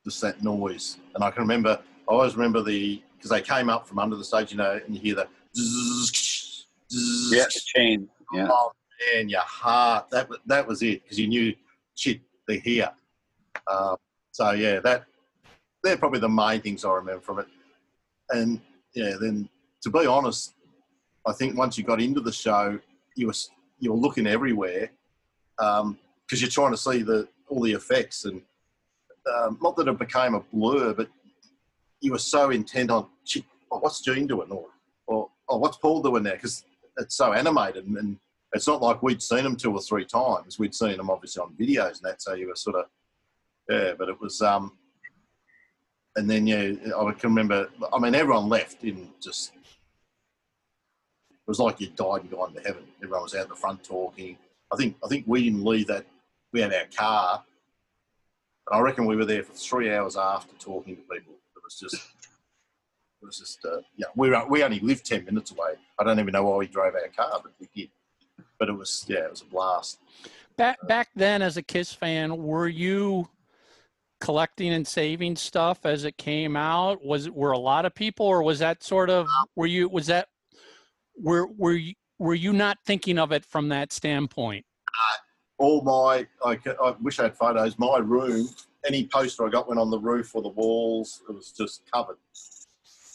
just 0.03 0.21
that 0.21 0.43
noise. 0.43 0.97
And 1.13 1.23
I 1.23 1.31
can 1.31 1.41
remember, 1.41 1.79
I 2.09 2.11
always 2.11 2.35
remember 2.35 2.63
the 2.63 3.01
because 3.15 3.29
they 3.29 3.41
came 3.41 3.69
up 3.69 3.87
from 3.87 3.99
under 3.99 4.15
the 4.15 4.23
stage, 4.23 4.51
you 4.51 4.57
know, 4.57 4.79
and 4.85 4.95
you 4.95 5.01
hear 5.01 5.15
the 5.15 5.27
zzz, 5.55 6.65
zzz, 6.91 7.31
yeah, 7.31 7.43
the 7.43 7.61
chain. 7.65 8.09
Yeah. 8.33 8.47
Oh 8.49 8.71
man, 9.13 9.29
your 9.29 9.41
heart. 9.41 10.09
That 10.09 10.29
that 10.47 10.67
was 10.67 10.81
it 10.81 11.03
because 11.03 11.19
you 11.19 11.27
knew 11.27 11.53
shit. 11.93 12.21
They're 12.47 12.59
here. 12.59 12.91
Um, 13.67 13.97
so 14.31 14.51
yeah, 14.51 14.79
that 14.79 15.05
they're 15.85 15.97
probably 15.97 16.19
the 16.19 16.27
main 16.27 16.61
things 16.61 16.83
I 16.83 16.91
remember 16.93 17.21
from 17.21 17.39
it. 17.39 17.47
And 18.31 18.59
yeah, 18.95 19.13
then 19.21 19.47
to 19.83 19.89
be 19.89 20.05
honest, 20.05 20.53
I 21.25 21.33
think 21.33 21.57
once 21.57 21.77
you 21.77 21.83
got 21.83 22.01
into 22.01 22.21
the 22.21 22.31
show, 22.31 22.79
you 23.15 23.27
were 23.27 23.33
you 23.79 23.91
were 23.91 23.97
looking 23.97 24.27
everywhere 24.27 24.91
because 25.57 26.41
you're 26.41 26.49
trying 26.49 26.71
to 26.71 26.77
see 26.77 27.03
the 27.03 27.27
all 27.47 27.61
the 27.61 27.73
effects 27.73 28.25
and 28.25 28.41
um, 29.33 29.57
not 29.61 29.75
that 29.75 29.87
it 29.87 29.97
became 29.97 30.35
a 30.35 30.39
blur, 30.39 30.93
but 30.93 31.09
you 32.01 32.11
were 32.11 32.19
so 32.19 32.49
intent 32.49 32.91
on. 32.91 33.07
Oh, 33.71 33.79
what's 33.79 34.01
Gene 34.01 34.27
doing, 34.27 34.51
or 34.51 34.65
or 35.07 35.29
oh, 35.49 35.57
what's 35.57 35.77
Paul 35.77 36.01
doing 36.01 36.23
there? 36.23 36.35
Because 36.35 36.63
it's 36.97 37.15
so 37.15 37.33
animated, 37.33 37.85
and, 37.85 37.97
and 37.97 38.17
it's 38.53 38.67
not 38.67 38.81
like 38.81 39.01
we'd 39.01 39.21
seen 39.21 39.43
them 39.43 39.55
two 39.55 39.73
or 39.73 39.81
three 39.81 40.05
times. 40.05 40.59
We'd 40.59 40.75
seen 40.75 40.97
them 40.97 41.09
obviously 41.09 41.41
on 41.41 41.55
videos 41.59 41.97
and 41.97 42.03
that, 42.03 42.21
so 42.21 42.33
you 42.33 42.47
were 42.47 42.55
sort 42.55 42.75
of 42.75 42.85
yeah. 43.69 43.93
But 43.97 44.09
it 44.09 44.21
was 44.21 44.41
um, 44.41 44.73
and 46.15 46.29
then 46.29 46.47
yeah, 46.47 46.71
I 46.97 47.11
can 47.11 47.29
remember. 47.29 47.69
I 47.93 47.99
mean, 47.99 48.15
everyone 48.15 48.49
left 48.49 48.83
in 48.83 49.09
just. 49.21 49.53
It 51.29 51.49
was 51.49 51.59
like 51.59 51.79
you 51.79 51.87
died 51.87 52.21
and 52.21 52.31
gone 52.31 52.53
to 52.53 52.61
heaven. 52.61 52.83
Everyone 53.03 53.23
was 53.23 53.35
out 53.35 53.43
in 53.43 53.49
the 53.49 53.55
front 53.55 53.83
talking. 53.83 54.37
I 54.73 54.75
think 54.75 54.97
I 55.03 55.07
think 55.07 55.25
we 55.27 55.43
didn't 55.43 55.63
leave 55.63 55.87
that. 55.87 56.05
We 56.51 56.61
had 56.61 56.73
our 56.73 56.85
car, 56.95 57.43
and 58.67 58.79
I 58.79 58.81
reckon 58.81 59.05
we 59.05 59.15
were 59.15 59.25
there 59.25 59.43
for 59.43 59.53
three 59.53 59.93
hours 59.93 60.15
after 60.15 60.55
talking 60.55 60.95
to 60.95 61.01
people. 61.03 61.33
It 61.55 61.61
was 61.63 61.79
just, 61.79 61.95
it 61.95 63.25
was 63.25 63.39
just, 63.39 63.65
uh, 63.65 63.81
yeah. 63.97 64.07
We 64.15 64.29
were, 64.29 64.45
we 64.47 64.63
only 64.63 64.79
lived 64.79 65.05
ten 65.05 65.25
minutes 65.25 65.51
away. 65.51 65.73
I 65.99 66.03
don't 66.03 66.19
even 66.19 66.31
know 66.31 66.43
why 66.43 66.57
we 66.57 66.67
drove 66.67 66.93
our 66.95 67.07
car, 67.09 67.41
but 67.43 67.51
we 67.59 67.67
did. 67.75 67.89
But 68.57 68.69
it 68.69 68.73
was, 68.73 69.05
yeah, 69.07 69.25
it 69.25 69.31
was 69.31 69.41
a 69.41 69.45
blast. 69.45 69.99
Back 70.57 70.77
back 70.87 71.09
then, 71.15 71.41
as 71.41 71.57
a 71.57 71.61
Kiss 71.61 71.91
fan, 71.91 72.37
were 72.37 72.67
you 72.67 73.27
collecting 74.19 74.73
and 74.73 74.87
saving 74.87 75.35
stuff 75.35 75.85
as 75.85 76.03
it 76.05 76.17
came 76.17 76.55
out? 76.55 77.03
Was 77.03 77.27
it 77.27 77.33
were 77.33 77.51
a 77.51 77.59
lot 77.59 77.85
of 77.85 77.93
people, 77.93 78.25
or 78.25 78.43
was 78.43 78.59
that 78.59 78.83
sort 78.83 79.09
of 79.09 79.27
were 79.55 79.67
you 79.67 79.89
was 79.89 80.07
that 80.07 80.27
were 81.21 81.47
were 81.57 81.73
you 81.73 81.93
were 82.19 82.35
you 82.35 82.53
not 82.53 82.77
thinking 82.85 83.19
of 83.19 83.31
it 83.31 83.45
from 83.45 83.69
that 83.69 83.91
standpoint? 83.91 84.65
all 85.57 85.81
my, 85.81 86.27
I, 86.43 86.59
I 86.83 86.95
wish 87.01 87.19
I 87.19 87.23
had 87.23 87.37
photos, 87.37 87.79
my 87.79 87.97
room, 87.97 88.49
any 88.85 89.07
poster 89.07 89.45
I 89.45 89.49
got 89.49 89.67
went 89.67 89.79
on 89.79 89.89
the 89.89 89.99
roof 89.99 90.35
or 90.35 90.41
the 90.41 90.49
walls, 90.49 91.23
it 91.29 91.33
was 91.33 91.51
just 91.51 91.89
covered. 91.91 92.17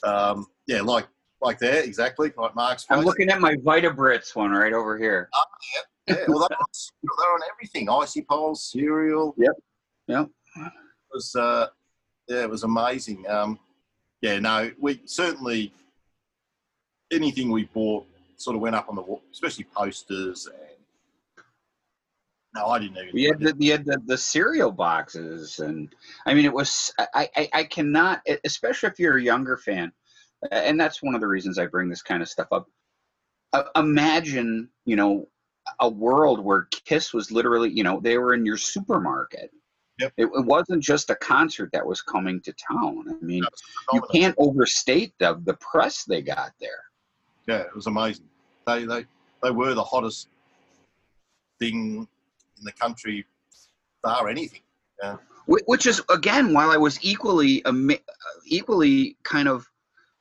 Um, 0.02 0.47
yeah, 0.66 0.81
like 0.81 1.06
like 1.43 1.59
that, 1.59 1.85
exactly, 1.85 2.32
like 2.36 2.55
Mark's 2.55 2.86
I'm 2.90 3.05
looking 3.05 3.31
at 3.31 3.40
my 3.40 3.55
Vitabrits 3.56 4.35
one 4.35 4.51
right 4.51 4.72
over 4.72 4.98
here. 4.98 5.31
Yeah, 6.06 6.16
well, 6.28 6.47
they're 6.48 6.59
on, 6.59 6.66
they're 7.02 7.35
on 7.35 7.40
everything. 7.55 7.89
Icy 7.89 8.22
poles, 8.22 8.64
cereal. 8.64 9.35
Yep, 9.39 9.52
yep. 10.09 10.28
It 11.11 11.16
was, 11.16 11.35
uh, 11.35 11.66
yeah, 12.28 12.43
it 12.43 12.51
was 12.51 12.62
amazing. 12.62 13.28
Um, 13.28 13.59
yeah, 14.20 14.39
no, 14.39 14.70
we 14.78 15.01
certainly 15.07 15.73
anything 17.11 17.51
we 17.51 17.65
bought 17.65 18.07
sort 18.37 18.55
of 18.55 18.62
went 18.62 18.77
up 18.77 18.89
on 18.89 18.95
the 18.95 19.03
wall, 19.03 19.23
especially 19.32 19.65
posters 19.65 20.47
and. 20.47 20.57
No, 22.55 22.66
I 22.66 22.81
didn't 22.81 22.97
even. 22.97 23.11
We 23.12 23.24
had 23.24 23.39
the, 23.39 23.55
you 23.59 23.73
had 23.73 23.85
the, 23.85 24.01
the 24.07 24.19
cereal 24.19 24.73
boxes, 24.73 25.61
and 25.61 25.89
I 26.27 26.35
mean, 26.35 26.45
it 26.45 26.53
was. 26.53 26.93
I, 26.99 27.28
I 27.37 27.49
I 27.55 27.65
cannot, 27.65 28.27
especially 28.45 28.89
if 28.89 28.99
you're 28.99 29.19
a 29.19 29.23
younger 29.23 29.57
fan, 29.57 29.93
and 30.51 30.78
that's 30.78 31.01
one 31.01 31.15
of 31.15 31.20
the 31.20 31.28
reasons 31.28 31.59
I 31.59 31.66
bring 31.66 31.89
this 31.89 32.03
kind 32.03 32.23
of 32.23 32.28
stuff 32.28 32.49
up. 32.51 32.69
Uh, 33.53 33.65
imagine, 33.77 34.69
you 34.85 34.97
know, 34.97 35.28
a 35.78 35.89
world 35.89 36.41
where 36.41 36.66
Kiss 36.85 37.15
was 37.15 37.31
literally, 37.31 37.70
you 37.70 37.85
know, 37.85 38.01
they 38.01 38.19
were 38.19 38.35
in 38.35 38.45
your 38.45 38.57
supermarket. 38.57 39.53
Yep. 40.01 40.12
It, 40.16 40.24
it 40.24 40.44
wasn't 40.47 40.82
just 40.82 41.10
a 41.10 41.14
concert 41.16 41.70
that 41.72 41.86
was 41.86 42.01
coming 42.01 42.40
to 42.43 42.52
town. 42.52 43.05
I 43.09 43.24
mean, 43.24 43.44
you 43.93 44.02
can't 44.12 44.35
overstate 44.39 45.12
the 45.18 45.40
the 45.44 45.55
press 45.55 46.05
they 46.05 46.22
got 46.22 46.52
there. 46.60 46.85
Yeah, 47.47 47.59
it 47.59 47.74
was 47.74 47.86
amazing. 47.86 48.28
They 48.66 48.85
they 48.86 49.05
they 49.43 49.51
were 49.51 49.74
the 49.74 49.85
hottest 49.85 50.28
thing 51.59 52.09
in 52.59 52.64
the 52.64 52.72
country, 52.72 53.27
bar 54.02 54.28
anything. 54.28 54.62
Wh- 55.47 55.66
which 55.66 55.86
is 55.86 56.02
again 56.10 56.52
while 56.52 56.70
i 56.70 56.77
was 56.77 56.98
equally 57.02 57.64
uh, 57.64 57.72
equally 58.44 59.16
kind 59.22 59.48
of 59.48 59.66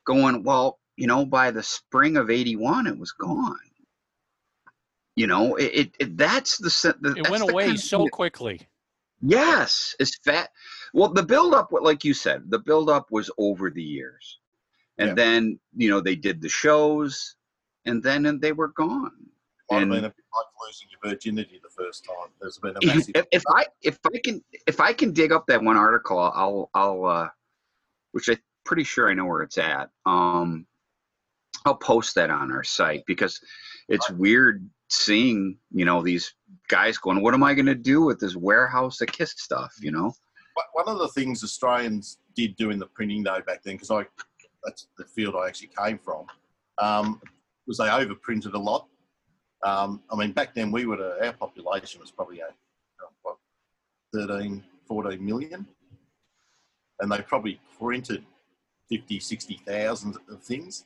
going 0.05 0.43
well 0.43 0.79
you 0.95 1.07
know 1.07 1.25
by 1.25 1.51
the 1.51 1.61
spring 1.61 2.17
of 2.17 2.29
81 2.29 2.87
it 2.87 2.97
was 2.97 3.11
gone 3.11 3.57
you 5.15 5.27
know 5.27 5.55
it, 5.55 5.71
it, 5.73 5.95
it 5.99 6.17
that's 6.17 6.57
the, 6.57 6.95
the 7.01 7.09
It 7.11 7.15
that's 7.17 7.29
went 7.29 7.45
the 7.45 7.51
away 7.51 7.65
kind 7.65 7.77
of 7.77 7.83
so 7.83 8.07
quickly. 8.07 8.61
Yes 9.21 9.95
it's 9.99 10.17
fat 10.23 10.49
well 10.93 11.09
the 11.13 11.23
build 11.23 11.53
up 11.53 11.69
like 11.71 12.03
you 12.03 12.13
said 12.13 12.43
the 12.49 12.59
build 12.59 12.89
up 12.89 13.07
was 13.11 13.29
over 13.37 13.69
the 13.69 13.83
years 13.83 14.39
and 14.97 15.09
Yeah. 15.09 15.13
then 15.15 15.59
you 15.75 15.89
know 15.89 15.99
they 16.01 16.15
did 16.15 16.41
the 16.41 16.49
shows 16.49 17.35
and 17.85 18.01
then 18.01 18.25
and 18.25 18.41
they 18.41 18.51
were 18.53 18.69
gone 18.69 19.11
Might 19.71 19.81
And- 19.83 19.93
have 19.93 20.01
been 20.01 20.23
like 20.35 20.45
losing 20.65 20.87
your 20.91 21.11
virginity 21.11 21.59
the 21.61 21.69
first 21.69 22.05
time. 22.05 22.29
There's 22.41 22.57
been 22.57 22.75
a 22.75 22.79
if, 22.81 22.95
massive. 22.95 23.25
if 23.31 23.43
I 23.49 23.65
if 23.81 23.99
I 24.05 24.17
can 24.23 24.43
if 24.67 24.79
I 24.79 24.93
can 24.93 25.11
dig 25.13 25.31
up 25.31 25.45
that 25.47 25.61
one 25.63 25.77
article, 25.77 26.17
I'll 26.17 26.69
I'll 26.73 27.05
uh, 27.05 27.29
which 28.11 28.29
I'm 28.29 28.37
pretty 28.65 28.83
sure 28.83 29.09
I 29.09 29.13
know 29.13 29.25
where 29.25 29.41
it's 29.43 29.57
at. 29.57 29.89
Um, 30.05 30.65
I'll 31.65 31.75
post 31.75 32.15
that 32.15 32.29
on 32.31 32.51
our 32.51 32.63
site 32.63 33.03
because 33.05 33.39
it's 33.89 34.09
weird 34.11 34.67
seeing 34.89 35.57
you 35.71 35.85
know 35.85 36.01
these 36.01 36.33
guys 36.67 36.97
going, 36.97 37.21
"What 37.21 37.33
am 37.33 37.43
I 37.43 37.53
going 37.53 37.65
to 37.67 37.75
do 37.75 38.01
with 38.01 38.19
this 38.19 38.35
warehouse 38.35 39.01
of 39.01 39.07
Kiss 39.07 39.33
stuff?" 39.37 39.73
You 39.79 39.91
know. 39.91 40.13
One 40.73 40.89
of 40.89 40.99
the 40.99 41.07
things 41.09 41.41
Australians 41.41 42.17
did 42.35 42.57
do 42.57 42.69
in 42.69 42.79
the 42.79 42.87
printing 42.87 43.23
day 43.23 43.39
back 43.47 43.63
then, 43.63 43.75
because 43.75 43.91
I 43.91 44.05
that's 44.63 44.87
the 44.97 45.05
field 45.05 45.35
I 45.35 45.47
actually 45.47 45.69
came 45.77 45.97
from, 45.97 46.25
um, 46.79 47.21
was 47.65 47.77
they 47.77 47.85
overprinted 47.85 48.53
a 48.53 48.57
lot. 48.57 48.87
Um, 49.63 50.01
I 50.11 50.15
mean, 50.15 50.31
back 50.31 50.53
then 50.53 50.71
we 50.71 50.85
were 50.85 51.17
our 51.23 51.33
population 51.33 52.01
was 52.01 52.11
probably 52.11 52.41
uh, 52.41 52.47
what 53.21 53.37
13, 54.13 54.63
14 54.87 55.25
million, 55.25 55.67
and 56.99 57.11
they 57.11 57.21
probably 57.21 57.59
printed 57.79 58.23
50, 58.89 59.19
60,000 59.19 60.17
of 60.29 60.41
things 60.41 60.85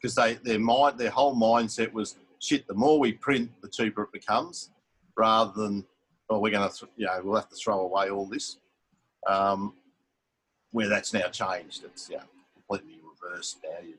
because 0.00 0.14
they 0.14 0.34
their 0.34 0.58
mind 0.58 0.98
their 0.98 1.10
whole 1.10 1.34
mindset 1.34 1.92
was 1.92 2.16
shit. 2.40 2.66
The 2.66 2.74
more 2.74 2.98
we 2.98 3.12
print, 3.12 3.50
the 3.62 3.68
cheaper 3.68 4.04
it 4.04 4.12
becomes, 4.12 4.70
rather 5.16 5.52
than 5.52 5.84
oh 6.30 6.38
we're 6.38 6.50
going 6.50 6.68
to 6.68 6.88
you 6.96 7.06
know 7.06 7.20
we'll 7.22 7.36
have 7.36 7.48
to 7.48 7.56
throw 7.56 7.80
away 7.80 8.10
all 8.10 8.26
this. 8.26 8.58
Um, 9.26 9.74
where 10.70 10.88
that's 10.88 11.12
now 11.12 11.28
changed, 11.28 11.84
it's 11.84 12.08
yeah 12.10 12.22
completely 12.54 13.00
reversed 13.02 13.58
now. 13.64 13.86
You 13.86 13.94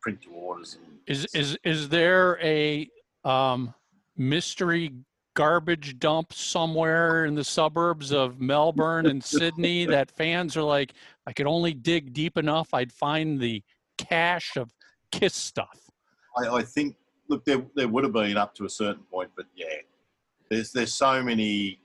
print 0.00 0.24
your 0.24 0.34
orders 0.34 0.76
and 0.76 0.98
Is 1.06 1.26
is 1.34 1.58
is 1.64 1.88
there 1.88 2.38
a 2.42 2.88
um, 3.24 3.74
mystery 4.16 4.92
garbage 5.34 5.98
dump 5.98 6.32
somewhere 6.32 7.26
in 7.26 7.34
the 7.34 7.44
suburbs 7.44 8.10
of 8.10 8.40
Melbourne 8.40 9.06
and 9.06 9.22
Sydney 9.22 9.84
that 9.86 10.10
fans 10.10 10.56
are 10.56 10.62
like, 10.62 10.94
I 11.26 11.32
could 11.32 11.46
only 11.46 11.74
dig 11.74 12.12
deep 12.12 12.38
enough, 12.38 12.72
I'd 12.72 12.90
find 12.90 13.38
the 13.38 13.62
cache 13.98 14.56
of 14.56 14.72
Kiss 15.12 15.34
stuff. 15.34 15.78
I, 16.36 16.48
I 16.48 16.62
think 16.62 16.96
look 17.28 17.44
there 17.44 17.62
there 17.74 17.88
would 17.88 18.04
have 18.04 18.12
been 18.12 18.36
up 18.36 18.54
to 18.56 18.64
a 18.64 18.70
certain 18.70 19.02
point, 19.10 19.30
but 19.36 19.46
yeah, 19.54 19.66
there's 20.50 20.72
there's 20.72 20.94
so 20.94 21.22
many 21.22 21.78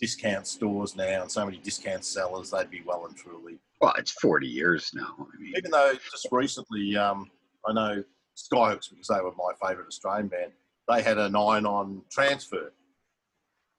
discount 0.00 0.46
stores 0.46 0.96
now 0.96 1.22
and 1.22 1.30
so 1.30 1.44
many 1.44 1.58
discount 1.58 2.04
sellers. 2.04 2.50
They'd 2.50 2.70
be 2.70 2.82
well 2.84 3.06
and 3.06 3.16
truly. 3.16 3.58
Well, 3.80 3.94
it's 3.98 4.12
40 4.12 4.46
years 4.46 4.90
now. 4.94 5.14
I 5.18 5.40
mean, 5.40 5.54
Even 5.56 5.70
though 5.70 5.92
just 6.10 6.28
recently, 6.30 6.96
um, 6.96 7.30
I 7.66 7.72
know 7.72 8.04
Skyhooks 8.36 8.90
because 8.90 9.08
they 9.08 9.20
were 9.20 9.32
my 9.36 9.52
favourite 9.60 9.86
Australian 9.86 10.28
band. 10.28 10.52
They 10.88 11.02
had 11.02 11.18
a 11.18 11.28
nine 11.28 11.66
on 11.66 12.02
transfer, 12.10 12.72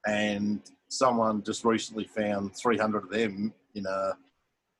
and 0.08 0.62
someone 0.90 1.44
just 1.44 1.66
recently 1.66 2.06
found 2.06 2.56
300 2.56 3.04
of 3.04 3.10
them 3.10 3.54
in 3.76 3.86
a 3.86 4.14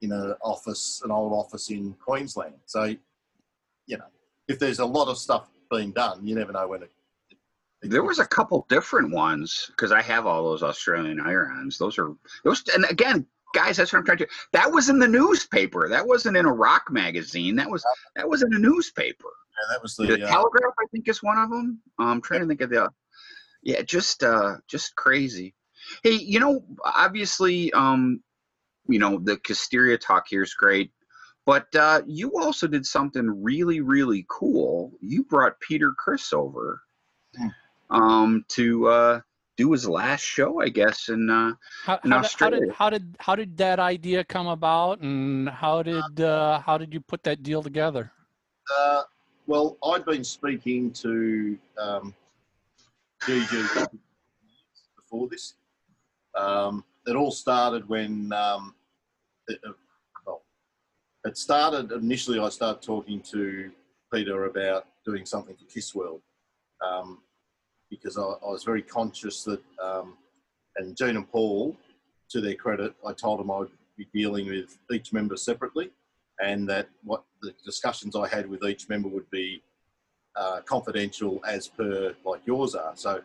in 0.02 0.12
an 0.12 0.36
office, 0.42 1.02
an 1.04 1.12
old 1.12 1.32
office 1.34 1.70
in 1.70 1.94
Queensland. 1.94 2.56
So, 2.66 2.96
you 3.88 3.98
know, 3.98 4.06
if 4.48 4.60
there's 4.60 4.80
a 4.80 4.86
lot 4.86 5.08
of 5.08 5.18
stuff 5.18 5.50
being 5.76 5.92
done, 5.92 6.26
you 6.26 6.36
never 6.36 6.52
know 6.52 6.68
when 6.68 6.84
it. 6.84 6.92
it 7.82 7.90
There 7.90 8.04
was 8.04 8.20
a 8.20 8.26
couple 8.26 8.66
different 8.70 9.12
ones 9.12 9.68
because 9.70 9.92
I 9.92 10.02
have 10.02 10.26
all 10.26 10.44
those 10.44 10.64
Australian 10.64 11.20
irons. 11.20 11.78
Those 11.78 11.98
are 11.98 12.14
those, 12.44 12.64
and 12.74 12.86
again, 12.90 13.26
guys, 13.54 13.78
that's 13.78 13.94
what 13.94 14.00
I'm 14.00 14.06
trying 14.06 14.20
to. 14.20 14.28
That 14.52 14.72
was 14.72 14.90
in 14.90 15.00
the 15.00 15.08
newspaper. 15.08 15.88
That 15.90 16.06
wasn't 16.06 16.38
in 16.38 16.46
a 16.46 16.54
rock 16.54 16.86
magazine. 16.90 17.56
That 17.56 17.70
was 17.70 17.84
that 18.16 18.28
was 18.28 18.44
in 18.44 18.54
a 18.54 18.60
newspaper. 18.60 19.30
Yeah, 19.30 19.76
that 19.76 19.82
was 19.84 19.96
The, 19.96 20.06
the. 20.08 20.24
uh, 20.26 20.28
Telegraph, 20.30 20.74
I 20.80 20.86
think, 20.92 21.08
is 21.08 21.22
one 21.22 21.38
of 21.38 21.50
them. 21.50 21.80
I'm 22.00 22.22
trying 22.22 22.42
to 22.42 22.48
think 22.48 22.62
of 22.62 22.70
the. 22.70 22.90
Yeah, 23.62 23.82
just 23.84 24.24
uh, 24.24 24.58
just 24.68 24.96
crazy. 24.96 25.54
Hey, 26.04 26.14
you 26.14 26.40
know, 26.40 26.64
obviously, 26.84 27.72
um, 27.74 28.22
you 28.88 29.00
know, 29.00 29.20
the 29.20 29.38
Kissteria 29.38 30.00
talk 30.00 30.26
here 30.28 30.44
is 30.44 30.54
great, 30.54 30.92
but 31.46 31.68
uh, 31.76 32.02
you 32.08 32.38
also 32.40 32.68
did 32.68 32.86
something 32.86 33.44
really, 33.44 33.82
really 33.82 34.26
cool. 34.30 34.92
You 35.02 35.24
brought 35.24 35.60
Peter 35.60 35.92
Criss 35.94 36.34
over, 36.34 36.82
Hmm. 37.36 37.48
um, 37.90 38.46
to 38.50 38.88
uh, 38.88 39.22
do 39.58 39.72
his 39.72 39.88
last 39.88 40.22
show, 40.22 40.62
I 40.62 40.70
guess, 40.70 41.10
in 41.10 41.30
uh, 41.30 41.54
How, 41.84 42.00
In 42.04 42.12
how, 42.12 42.18
did, 42.18 42.22
how 42.22 42.26
Australia. 42.26 42.60
did 42.60 42.72
how 42.74 42.90
did 42.90 43.16
how 43.20 43.36
did 43.36 43.58
that 43.58 43.80
idea 43.80 44.24
come 44.24 44.48
about, 44.48 45.00
and 45.02 45.50
how 45.50 45.82
did 45.84 46.20
uh, 46.22 46.60
how 46.60 46.78
did 46.78 46.94
you 46.94 47.02
put 47.02 47.24
that 47.24 47.42
deal 47.44 47.62
together? 47.64 48.12
Uh, 48.80 49.04
well, 49.48 49.78
I'd 49.84 50.06
been 50.06 50.24
speaking 50.24 50.92
to 50.94 51.58
um, 51.78 52.14
Gigi 53.26 53.64
before 54.96 55.28
this. 55.28 55.56
Um, 56.36 56.84
it 57.06 57.16
all 57.16 57.32
started 57.32 57.88
when, 57.90 58.32
um, 58.34 58.74
it, 59.48 59.60
uh, 59.68 59.72
well, 59.72 59.76
it 61.26 61.38
started 61.38 61.92
initially. 61.92 62.40
I 62.40 62.50
started 62.50 62.82
talking 62.82 63.22
to 63.32 63.72
Peter 64.14 64.46
about 64.46 64.88
doing 65.06 65.26
something 65.26 65.56
for 65.56 65.66
KISSWorld 65.66 66.22
um, 66.86 67.20
because 67.90 68.18
I, 68.18 68.22
I 68.22 68.52
was 68.52 68.64
very 68.64 68.82
conscious 68.82 69.44
that, 69.44 69.62
um, 69.82 70.18
and 70.78 70.96
Gene 70.98 71.18
and 71.18 71.30
Paul, 71.30 71.76
to 72.30 72.42
their 72.42 72.56
credit, 72.56 72.94
I 73.06 73.14
told 73.14 73.40
them 73.40 73.52
I 73.52 73.60
would 73.60 73.72
be 73.98 74.08
dealing 74.14 74.48
with 74.48 74.78
each 74.92 75.14
member 75.14 75.38
separately 75.38 75.92
and 76.42 76.68
that 76.68 76.90
what 77.04 77.24
the 77.42 77.54
discussions 77.64 78.16
I 78.16 78.28
had 78.28 78.50
with 78.50 78.64
each 78.64 78.90
member 78.90 79.08
would 79.08 79.30
be 79.30 79.62
uh, 80.36 80.62
confidential 80.66 81.40
as 81.48 81.68
per 81.68 82.16
like 82.26 82.42
yours 82.46 82.74
are. 82.74 82.94
So 82.96 83.22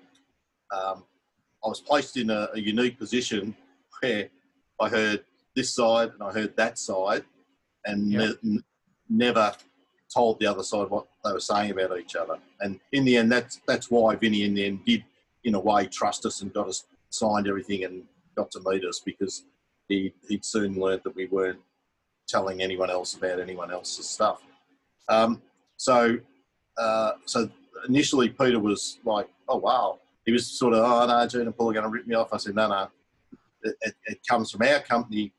um, 0.70 1.05
I 1.65 1.69
was 1.69 1.81
placed 1.81 2.16
in 2.19 2.31
a, 2.31 2.49
a 2.55 2.61
unique 2.61 2.99
position 2.99 3.57
where 4.01 4.29
I 4.79 4.89
heard 4.89 5.25
this 5.57 5.75
side 5.75 6.11
and 6.12 6.23
I 6.23 6.33
heard 6.33 6.55
that 6.57 6.79
side 6.79 7.25
and 7.85 8.11
Yeah. 8.13 8.33
ne- 8.43 8.61
never 9.09 9.55
told 10.13 10.39
the 10.41 10.47
other 10.47 10.63
side 10.63 10.89
what 10.89 11.07
they 11.25 11.33
were 11.33 11.41
saying 11.41 11.71
about 11.71 11.99
each 11.99 12.17
other. 12.17 12.39
And 12.61 12.81
in 12.93 13.05
the 13.05 13.17
end, 13.17 13.31
that's 13.31 13.61
that's 13.67 13.91
why 13.91 14.17
Vinnie 14.17 14.45
in 14.45 14.55
the 14.55 14.65
end 14.67 14.85
did, 14.85 15.05
in 15.45 15.55
a 15.55 15.61
way, 15.61 15.87
trust 15.87 16.27
us 16.27 16.43
and 16.43 16.53
got 16.53 16.69
us 16.69 16.85
signed 17.11 17.49
everything 17.49 17.85
and 17.85 18.05
got 18.37 18.51
to 18.53 18.61
meet 18.67 18.85
us 18.85 19.01
because 19.01 19.45
he 19.89 20.13
he'd 20.29 20.45
soon 20.45 20.79
learned 20.79 21.03
that 21.05 21.15
we 21.17 21.27
weren't 21.27 21.61
telling 22.27 22.61
anyone 22.63 22.91
else 22.91 23.15
about 23.15 23.41
anyone 23.41 23.71
else's 23.71 24.09
stuff. 24.09 24.43
Um, 25.09 25.41
so, 25.77 26.19
uh, 26.77 27.13
so 27.25 27.49
initially 27.89 28.29
Peter 28.29 28.59
was 28.61 28.99
like, 29.05 29.29
"Oh 29.49 29.57
wow, 29.57 29.99
he 30.29 30.33
was 30.33 30.47
sort 30.47 30.75
of, 30.75 30.81
oh 30.85 31.07
no, 31.07 31.27
Gene 31.27 31.43
and 31.43 31.57
Paul 31.57 31.71
are 31.71 31.73
going 31.73 31.85
to 31.85 31.89
rip 31.91 32.07
me 32.07 32.15
off. 32.15 32.35
I 32.35 32.37
said, 32.37 32.55
no, 32.55 32.69
no, 32.69 32.89
it, 33.63 33.75
it, 33.81 33.95
it 34.05 34.19
comes 34.29 34.51
from 34.51 34.61
our 34.61 34.81
company. 34.81 35.33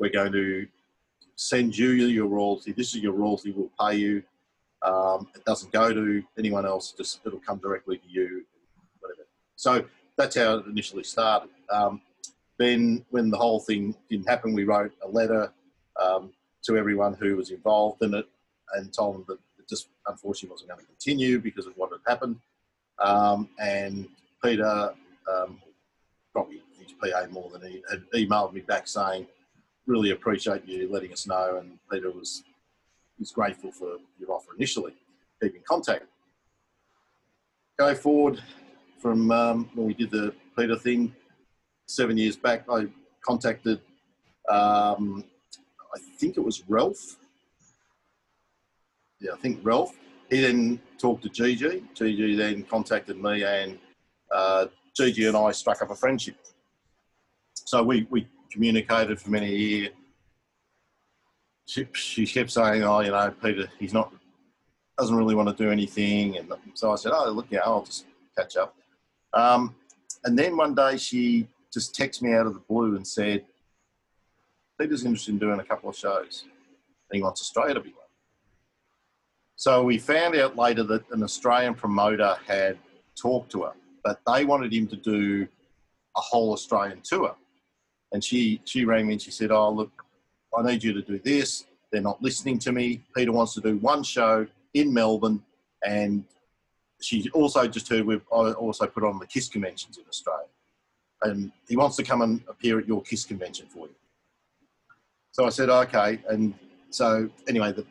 We're 0.00 0.10
going 0.10 0.32
to 0.32 0.66
send 1.42 1.76
you 1.76 1.90
your 1.90 2.26
royalty. 2.26 2.72
This 2.72 2.94
is 2.94 3.02
your 3.02 3.12
royalty. 3.12 3.52
We'll 3.52 3.70
pay 3.80 3.96
you. 3.96 4.22
Um, 4.82 5.28
it 5.34 5.44
doesn't 5.44 5.72
go 5.72 5.92
to 5.92 6.22
anyone 6.38 6.66
else. 6.66 6.92
Just 6.92 7.20
it'll 7.24 7.40
come 7.40 7.58
directly 7.58 7.98
to 7.98 8.08
you. 8.08 8.44
Whatever. 9.00 9.26
So 9.56 9.84
that's 10.16 10.36
how 10.36 10.58
it 10.58 10.66
initially 10.66 11.04
started. 11.04 11.50
Um, 11.70 12.00
then, 12.58 13.04
when 13.10 13.30
the 13.30 13.36
whole 13.36 13.60
thing 13.60 13.94
didn't 14.08 14.28
happen, 14.28 14.54
we 14.54 14.64
wrote 14.64 14.92
a 15.04 15.08
letter 15.08 15.52
um, 16.00 16.32
to 16.64 16.76
everyone 16.76 17.14
who 17.14 17.36
was 17.36 17.50
involved 17.50 18.02
in 18.02 18.14
it 18.14 18.26
and 18.74 18.92
told 18.92 19.16
them 19.16 19.24
that 19.28 19.38
it 19.58 19.68
just 19.68 19.88
unfortunately 20.06 20.50
wasn't 20.50 20.70
going 20.70 20.80
to 20.80 20.86
continue 20.86 21.40
because 21.40 21.66
of 21.66 21.72
what 21.76 21.90
had 21.90 22.00
happened. 22.06 22.38
Um, 22.98 23.48
and 23.58 24.08
Peter, 24.44 24.92
um, 25.32 25.60
probably 26.32 26.62
his 26.78 26.92
PA 26.92 27.26
more 27.30 27.50
than 27.50 27.62
he, 27.62 27.82
had 27.90 28.04
emailed 28.14 28.52
me 28.52 28.60
back 28.60 28.86
saying, 28.86 29.26
"Really 29.86 30.10
appreciate 30.10 30.66
you 30.66 30.90
letting 30.90 31.12
us 31.12 31.26
know." 31.26 31.58
And 31.58 31.78
Peter 31.90 32.10
was 32.10 32.42
was 33.18 33.30
grateful 33.30 33.70
for 33.70 33.98
your 34.18 34.32
offer 34.32 34.52
initially, 34.56 34.94
keep 35.40 35.54
in 35.54 35.62
contact. 35.68 36.06
Go 37.78 37.94
forward 37.94 38.42
from 38.98 39.30
um, 39.30 39.70
when 39.74 39.86
we 39.86 39.94
did 39.94 40.10
the 40.10 40.34
Peter 40.58 40.76
thing 40.76 41.14
seven 41.86 42.16
years 42.16 42.36
back. 42.36 42.64
I 42.70 42.86
contacted, 43.24 43.80
um, 44.48 45.24
I 45.94 45.98
think 46.18 46.36
it 46.36 46.40
was 46.40 46.62
Ralph. 46.68 47.16
Yeah, 49.20 49.32
I 49.34 49.36
think 49.36 49.60
Ralph. 49.62 49.94
He 50.30 50.40
then 50.40 50.80
talked 50.98 51.22
to 51.24 51.28
Gigi. 51.28 51.82
Gigi 51.94 52.34
then 52.34 52.64
contacted 52.64 53.22
me, 53.22 53.44
and 53.44 53.78
uh, 54.34 54.66
Gigi 54.96 55.26
and 55.26 55.36
I 55.36 55.52
struck 55.52 55.82
up 55.82 55.90
a 55.90 55.94
friendship. 55.94 56.36
So 57.54 57.82
we, 57.82 58.06
we 58.10 58.26
communicated 58.52 59.20
for 59.20 59.30
many 59.30 59.54
years. 59.54 59.90
She, 61.66 61.86
she 61.92 62.26
kept 62.26 62.50
saying, 62.50 62.82
"Oh, 62.82 63.00
you 63.00 63.10
know, 63.10 63.32
Peter, 63.42 63.68
he's 63.78 63.94
not 63.94 64.12
doesn't 64.98 65.16
really 65.16 65.34
want 65.34 65.48
to 65.48 65.64
do 65.64 65.70
anything," 65.70 66.36
and 66.36 66.52
so 66.74 66.92
I 66.92 66.96
said, 66.96 67.12
"Oh, 67.14 67.30
look, 67.30 67.46
yeah, 67.50 67.60
I'll 67.64 67.84
just 67.84 68.06
catch 68.36 68.56
up." 68.56 68.74
Um, 69.32 69.74
and 70.24 70.38
then 70.38 70.56
one 70.56 70.74
day 70.74 70.96
she 70.96 71.48
just 71.72 71.94
texted 71.94 72.22
me 72.22 72.34
out 72.34 72.46
of 72.46 72.54
the 72.54 72.60
blue 72.60 72.96
and 72.96 73.06
said, 73.06 73.44
Peter's 74.78 75.04
interested 75.04 75.32
in 75.32 75.38
doing 75.38 75.60
a 75.60 75.64
couple 75.64 75.88
of 75.88 75.96
shows 75.96 76.44
and 76.44 77.16
he 77.16 77.22
wants 77.22 77.40
Australia 77.40 77.74
to 77.74 77.80
be 77.80 77.90
one. 77.90 77.98
So 79.56 79.82
we 79.82 79.98
found 79.98 80.36
out 80.36 80.56
later 80.56 80.82
that 80.84 81.08
an 81.10 81.22
Australian 81.22 81.74
promoter 81.74 82.36
had 82.46 82.78
talked 83.16 83.50
to 83.52 83.62
her, 83.62 83.72
but 84.04 84.20
they 84.26 84.44
wanted 84.44 84.72
him 84.72 84.86
to 84.88 84.96
do 84.96 85.46
a 86.16 86.20
whole 86.20 86.52
Australian 86.52 87.00
tour. 87.02 87.34
And 88.12 88.22
she, 88.22 88.60
she 88.64 88.84
rang 88.84 89.06
me 89.06 89.14
and 89.14 89.22
she 89.22 89.30
said, 89.30 89.50
Oh, 89.50 89.70
look, 89.70 89.90
I 90.56 90.62
need 90.62 90.82
you 90.82 90.92
to 90.92 91.02
do 91.02 91.18
this. 91.18 91.64
They're 91.90 92.02
not 92.02 92.22
listening 92.22 92.58
to 92.60 92.72
me. 92.72 93.02
Peter 93.16 93.32
wants 93.32 93.54
to 93.54 93.60
do 93.60 93.76
one 93.78 94.02
show 94.02 94.46
in 94.74 94.92
Melbourne 94.92 95.42
and 95.84 96.24
she 97.00 97.28
also 97.30 97.66
just 97.66 97.88
heard 97.88 98.06
we've 98.06 98.26
also 98.28 98.86
put 98.86 99.04
on 99.04 99.18
the 99.18 99.26
KISS 99.26 99.48
conventions 99.48 99.98
in 99.98 100.04
Australia. 100.08 100.46
And 101.22 101.52
he 101.68 101.76
wants 101.76 101.96
to 101.96 102.02
come 102.02 102.22
and 102.22 102.42
appear 102.48 102.78
at 102.78 102.86
your 102.86 103.02
KISS 103.02 103.24
convention 103.24 103.66
for 103.66 103.86
you. 103.86 103.94
So 105.32 105.46
I 105.46 105.50
said, 105.50 105.68
okay. 105.68 106.20
And 106.28 106.54
so 106.90 107.28
anyway, 107.48 107.72
the 107.72 107.86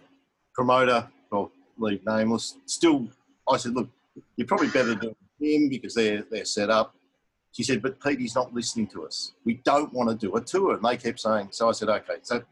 promoter, 0.54 1.08
well, 1.32 1.52
leave 1.78 2.06
nameless, 2.06 2.58
still, 2.66 3.08
I 3.50 3.58
said, 3.58 3.74
look, 3.74 3.90
you're 4.36 4.48
probably 4.48 4.68
better 4.68 4.96
doing 4.96 5.16
him 5.40 5.70
because 5.70 5.96
they're, 5.96 6.24
they're 6.30 6.46
set 6.46 6.70
up. 6.70 6.96
She 7.52 7.64
said, 7.64 7.82
but 7.82 8.02
Pete, 8.02 8.20
he's 8.20 8.36
not 8.36 8.54
listening 8.54 8.88
to 8.88 9.06
us. 9.06 9.34
We 9.44 9.56
don't 9.66 9.94
want 9.94 10.10
to 10.10 10.16
do 10.16 10.36
a 10.36 10.42
tour. 10.42 10.76
And 10.76 10.84
they 10.84 10.96
kept 10.98 11.20
saying, 11.20 11.50
so 11.52 11.68
I 11.68 11.74
said, 11.74 11.90
okay. 11.90 12.16
So 12.22 12.44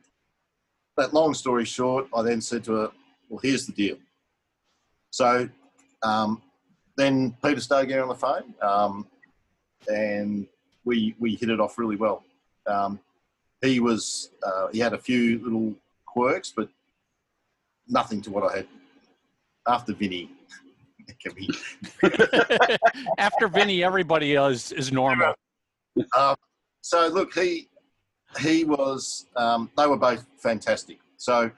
that 0.97 1.13
long 1.13 1.33
story 1.33 1.65
short, 1.65 2.07
I 2.13 2.21
then 2.21 2.41
said 2.41 2.63
to 2.65 2.73
her, 2.73 2.91
well, 3.29 3.39
here's 3.41 3.65
the 3.65 3.71
deal. 3.71 3.97
So 5.11 5.49
um, 6.03 6.41
then 6.97 7.35
Peter 7.43 7.61
started 7.61 7.87
getting 7.87 8.03
on 8.03 8.09
the 8.09 8.15
phone, 8.15 8.53
um, 8.61 9.07
and 9.87 10.47
we 10.85 11.15
we 11.19 11.35
hit 11.35 11.49
it 11.49 11.59
off 11.59 11.77
really 11.77 11.95
well. 11.95 12.23
Um, 12.67 12.99
he 13.61 13.79
was 13.79 14.31
uh, 14.43 14.67
he 14.71 14.79
had 14.79 14.93
a 14.93 14.97
few 14.97 15.39
little 15.43 15.73
quirks, 16.05 16.53
but 16.55 16.69
nothing 17.87 18.21
to 18.23 18.31
what 18.31 18.51
I 18.51 18.57
had 18.57 18.67
after 19.67 19.93
Vinnie. 19.93 20.29
after 23.17 23.47
Vinnie, 23.47 23.83
everybody 23.83 24.33
is 24.33 24.71
is 24.71 24.91
normal. 24.91 25.33
Um, 26.17 26.35
so 26.81 27.07
look, 27.07 27.33
he 27.33 27.67
he 28.39 28.63
was. 28.63 29.27
Um, 29.35 29.69
they 29.77 29.87
were 29.87 29.97
both 29.97 30.25
fantastic. 30.37 30.99
So 31.17 31.51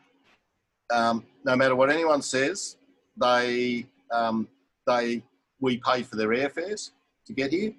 um, 0.91 1.25
no 1.45 1.55
matter 1.55 1.75
what 1.75 1.89
anyone 1.89 2.21
says, 2.21 2.77
they 3.17 3.85
um, 4.11 4.47
they 4.87 5.23
we 5.59 5.77
paid 5.77 6.07
for 6.07 6.15
their 6.15 6.29
airfares 6.29 6.91
to 7.25 7.33
get 7.33 7.51
here. 7.51 7.73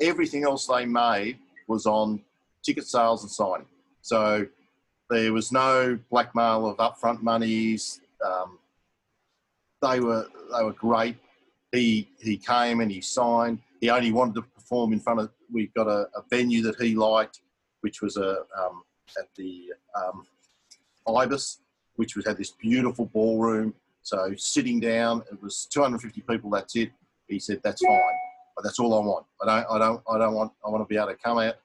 Everything 0.00 0.44
else 0.44 0.66
they 0.66 0.86
made 0.86 1.38
was 1.68 1.86
on 1.86 2.20
ticket 2.62 2.86
sales 2.86 3.22
and 3.22 3.30
signing. 3.30 3.66
So 4.00 4.46
there 5.10 5.32
was 5.32 5.52
no 5.52 5.98
blackmail 6.10 6.66
of 6.66 6.76
upfront 6.78 7.22
monies. 7.22 8.00
Um, 8.24 8.58
they 9.82 10.00
were 10.00 10.26
they 10.56 10.64
were 10.64 10.72
great. 10.72 11.16
He 11.72 12.08
he 12.18 12.36
came 12.36 12.80
and 12.80 12.90
he 12.90 13.00
signed. 13.00 13.58
He 13.80 13.90
only 13.90 14.12
wanted 14.12 14.36
to 14.36 14.42
perform 14.42 14.92
in 14.92 15.00
front 15.00 15.20
of. 15.20 15.30
We've 15.52 15.74
got 15.74 15.88
a, 15.88 16.08
a 16.16 16.22
venue 16.30 16.62
that 16.62 16.80
he 16.80 16.94
liked, 16.94 17.40
which 17.80 18.00
was 18.00 18.16
a 18.16 18.44
um, 18.58 18.82
at 19.18 19.26
the 19.36 19.72
um, 19.96 20.26
Ibis, 21.16 21.58
which 21.96 22.16
was 22.16 22.26
had 22.26 22.38
this 22.38 22.52
beautiful 22.52 23.06
ballroom. 23.06 23.74
So 24.02 24.34
sitting 24.36 24.80
down, 24.80 25.22
it 25.30 25.40
was 25.42 25.66
250 25.66 26.22
people. 26.22 26.50
That's 26.50 26.74
it. 26.76 26.90
He 27.28 27.38
said, 27.38 27.60
"That's 27.62 27.84
fine, 27.84 28.00
but 28.56 28.64
that's 28.64 28.78
all 28.78 28.94
I 28.94 29.04
want. 29.04 29.26
I 29.42 29.46
don't, 29.46 29.70
I 29.70 29.78
don't, 29.78 30.02
I 30.08 30.18
don't 30.18 30.34
want. 30.34 30.52
I 30.64 30.70
want 30.70 30.82
to 30.82 30.88
be 30.88 30.96
able 30.96 31.08
to 31.08 31.16
come 31.16 31.38
out." 31.38 31.56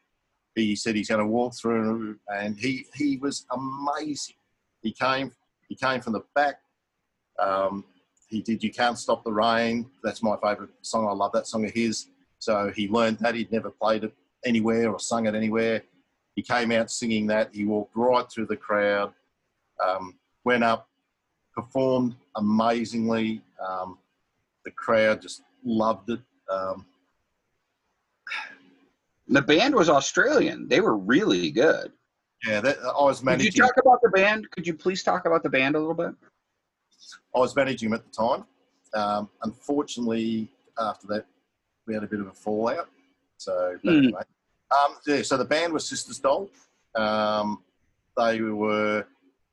He 0.55 0.75
said 0.75 0.95
he's 0.95 1.09
going 1.09 1.21
to 1.21 1.27
walk 1.27 1.55
through, 1.55 2.17
and 2.29 2.57
he 2.57 2.87
he 2.95 3.17
was 3.17 3.45
amazing. 3.51 4.35
He 4.81 4.91
came, 4.91 5.31
he 5.67 5.75
came 5.75 6.01
from 6.01 6.13
the 6.13 6.23
back. 6.33 6.59
Um, 7.39 7.83
he 8.27 8.41
did 8.41 8.63
"You 8.63 8.71
Can't 8.71 8.97
Stop 8.97 9.23
the 9.23 9.31
Rain." 9.31 9.89
That's 10.03 10.21
my 10.21 10.35
favourite 10.37 10.71
song. 10.81 11.07
I 11.07 11.13
love 11.13 11.31
that 11.33 11.47
song 11.47 11.65
of 11.65 11.71
his. 11.71 12.07
So 12.39 12.71
he 12.75 12.87
learned 12.87 13.19
that. 13.19 13.35
He'd 13.35 13.51
never 13.51 13.69
played 13.69 14.03
it 14.03 14.13
anywhere 14.45 14.91
or 14.91 14.99
sung 14.99 15.25
it 15.25 15.35
anywhere. 15.35 15.83
He 16.35 16.43
came 16.43 16.71
out 16.71 16.91
singing 16.91 17.27
that. 17.27 17.49
He 17.53 17.65
walked 17.65 17.95
right 17.95 18.29
through 18.29 18.45
the 18.45 18.57
crowd, 18.57 19.11
um, 19.83 20.15
went 20.43 20.63
up, 20.63 20.87
performed 21.55 22.15
amazingly. 22.35 23.41
Um, 23.65 23.97
the 24.63 24.71
crowd 24.71 25.21
just 25.21 25.41
loved 25.65 26.11
it. 26.11 26.19
Um, 26.49 26.85
the 29.27 29.41
band 29.41 29.75
was 29.75 29.89
Australian. 29.89 30.67
They 30.67 30.79
were 30.79 30.95
really 30.95 31.51
good. 31.51 31.91
Yeah, 32.45 32.61
that, 32.61 32.77
I 32.79 33.03
was 33.03 33.23
managing. 33.23 33.51
Could 33.51 33.57
you 33.57 33.63
talk 33.63 33.77
about 33.77 33.99
the 34.03 34.09
band? 34.09 34.49
Could 34.51 34.67
you 34.67 34.73
please 34.73 35.03
talk 35.03 35.25
about 35.25 35.43
the 35.43 35.49
band 35.49 35.75
a 35.75 35.79
little 35.79 35.95
bit? 35.95 36.13
I 37.35 37.39
was 37.39 37.55
managing 37.55 37.89
them 37.89 37.99
at 37.99 38.05
the 38.05 38.11
time. 38.11 38.45
Um, 38.93 39.29
unfortunately, 39.43 40.49
after 40.79 41.07
that, 41.07 41.25
we 41.85 41.93
had 41.93 42.03
a 42.03 42.07
bit 42.07 42.19
of 42.19 42.27
a 42.27 42.33
fallout. 42.33 42.89
So, 43.37 43.77
mm. 43.83 43.97
anyway. 43.97 44.21
um, 44.71 44.95
yeah, 45.05 45.21
so 45.21 45.37
the 45.37 45.45
band 45.45 45.73
was 45.73 45.87
Sisters 45.87 46.19
Doll. 46.19 46.49
Um, 46.95 47.61
they 48.17 48.41
were 48.41 49.05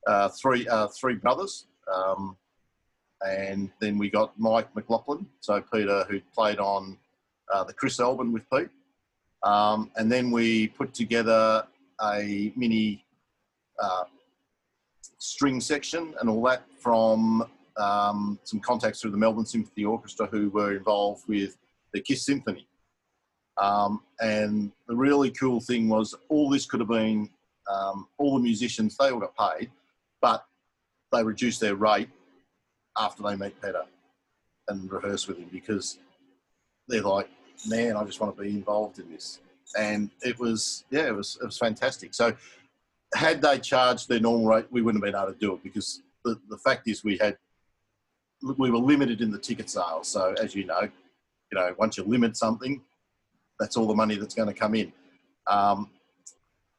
uh, 0.07 0.29
three 0.29 0.67
uh, 0.67 0.87
three 0.87 1.15
brothers. 1.15 1.67
Um, 1.93 2.37
and 3.21 3.71
then 3.79 3.97
we 3.97 4.09
got 4.09 4.37
Mike 4.37 4.73
McLaughlin, 4.75 5.25
so 5.39 5.61
Peter, 5.73 6.05
who 6.09 6.19
played 6.33 6.59
on 6.59 6.97
uh, 7.53 7.63
the 7.63 7.73
Criss 7.73 7.99
album 7.99 8.33
with 8.33 8.43
Pete. 8.49 8.69
Um, 9.43 9.91
and 9.95 10.11
then 10.11 10.31
we 10.31 10.69
put 10.69 10.93
together 10.93 11.65
a 12.01 12.51
mini 12.55 13.05
uh, 13.81 14.05
string 15.17 15.61
section 15.61 16.13
and 16.19 16.29
all 16.29 16.41
that 16.43 16.63
from 16.79 17.49
um, 17.77 18.39
some 18.43 18.59
contacts 18.59 19.01
through 19.01 19.11
the 19.11 19.17
Melbourne 19.17 19.45
Symphony 19.45 19.85
Orchestra 19.85 20.27
who 20.27 20.49
were 20.49 20.75
involved 20.75 21.27
with 21.27 21.57
the 21.93 22.01
Kiss 22.01 22.25
Symphony. 22.25 22.67
Um, 23.57 24.01
and 24.19 24.71
the 24.87 24.95
really 24.95 25.31
cool 25.31 25.61
thing 25.61 25.87
was 25.87 26.13
all 26.29 26.49
this 26.49 26.65
could 26.65 26.81
have 26.81 26.89
been, 26.89 27.29
um, 27.71 28.07
all 28.17 28.35
the 28.35 28.43
musicians, 28.43 28.97
they 28.97 29.09
all 29.09 29.19
got 29.19 29.35
paid, 29.37 29.71
but 30.21 30.45
they 31.11 31.23
reduced 31.23 31.61
their 31.61 31.75
rate 31.75 32.09
after 32.97 33.23
they 33.23 33.35
meet 33.35 33.59
Peter 33.61 33.83
and 34.67 34.91
rehearse 34.91 35.27
with 35.27 35.37
him 35.37 35.49
because 35.51 35.99
they're 36.87 37.01
like, 37.01 37.29
man, 37.67 37.95
I 37.95 38.03
just 38.03 38.19
want 38.19 38.35
to 38.35 38.41
be 38.41 38.49
involved 38.49 38.99
in 38.99 39.09
this. 39.09 39.39
And 39.77 40.11
it 40.21 40.37
was, 40.39 40.85
yeah, 40.91 41.07
it 41.07 41.15
was, 41.15 41.37
it 41.41 41.45
was 41.45 41.57
fantastic. 41.57 42.13
So 42.13 42.35
had 43.13 43.41
they 43.41 43.59
charged 43.59 44.09
their 44.09 44.19
normal 44.19 44.47
rate, 44.47 44.65
we 44.71 44.81
wouldn't 44.81 45.03
have 45.03 45.13
been 45.13 45.19
able 45.19 45.33
to 45.33 45.39
do 45.39 45.53
it 45.53 45.63
because 45.63 46.01
the, 46.23 46.39
the 46.49 46.57
fact 46.57 46.87
is 46.87 47.03
we 47.03 47.17
had, 47.17 47.37
we 48.53 48.69
were 48.69 48.77
limited 48.77 49.21
in 49.21 49.31
the 49.31 49.39
ticket 49.39 49.69
sales. 49.69 50.07
So 50.07 50.35
as 50.41 50.53
you 50.53 50.65
know, 50.65 50.81
you 50.81 51.59
know, 51.59 51.75
once 51.77 51.97
you 51.97 52.03
limit 52.03 52.37
something, 52.37 52.81
that's 53.59 53.77
all 53.77 53.87
the 53.87 53.95
money 53.95 54.15
that's 54.15 54.35
going 54.35 54.47
to 54.47 54.53
come 54.53 54.75
in. 54.75 54.91
Um, 55.47 55.89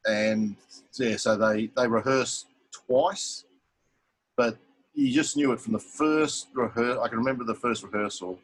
and 0.06 0.56
yeah, 0.98 1.16
so 1.16 1.36
they 1.36 1.70
they 1.76 1.88
rehearsed 1.88 2.46
twice, 2.72 3.44
but 4.36 4.56
you 4.94 5.12
just 5.12 5.36
knew 5.36 5.52
it 5.52 5.60
from 5.60 5.72
the 5.72 5.78
first 5.78 6.48
rehearsal. 6.54 7.02
I 7.02 7.08
can 7.08 7.18
remember 7.18 7.44
the 7.44 7.54
first 7.54 7.82
rehearsal. 7.82 8.38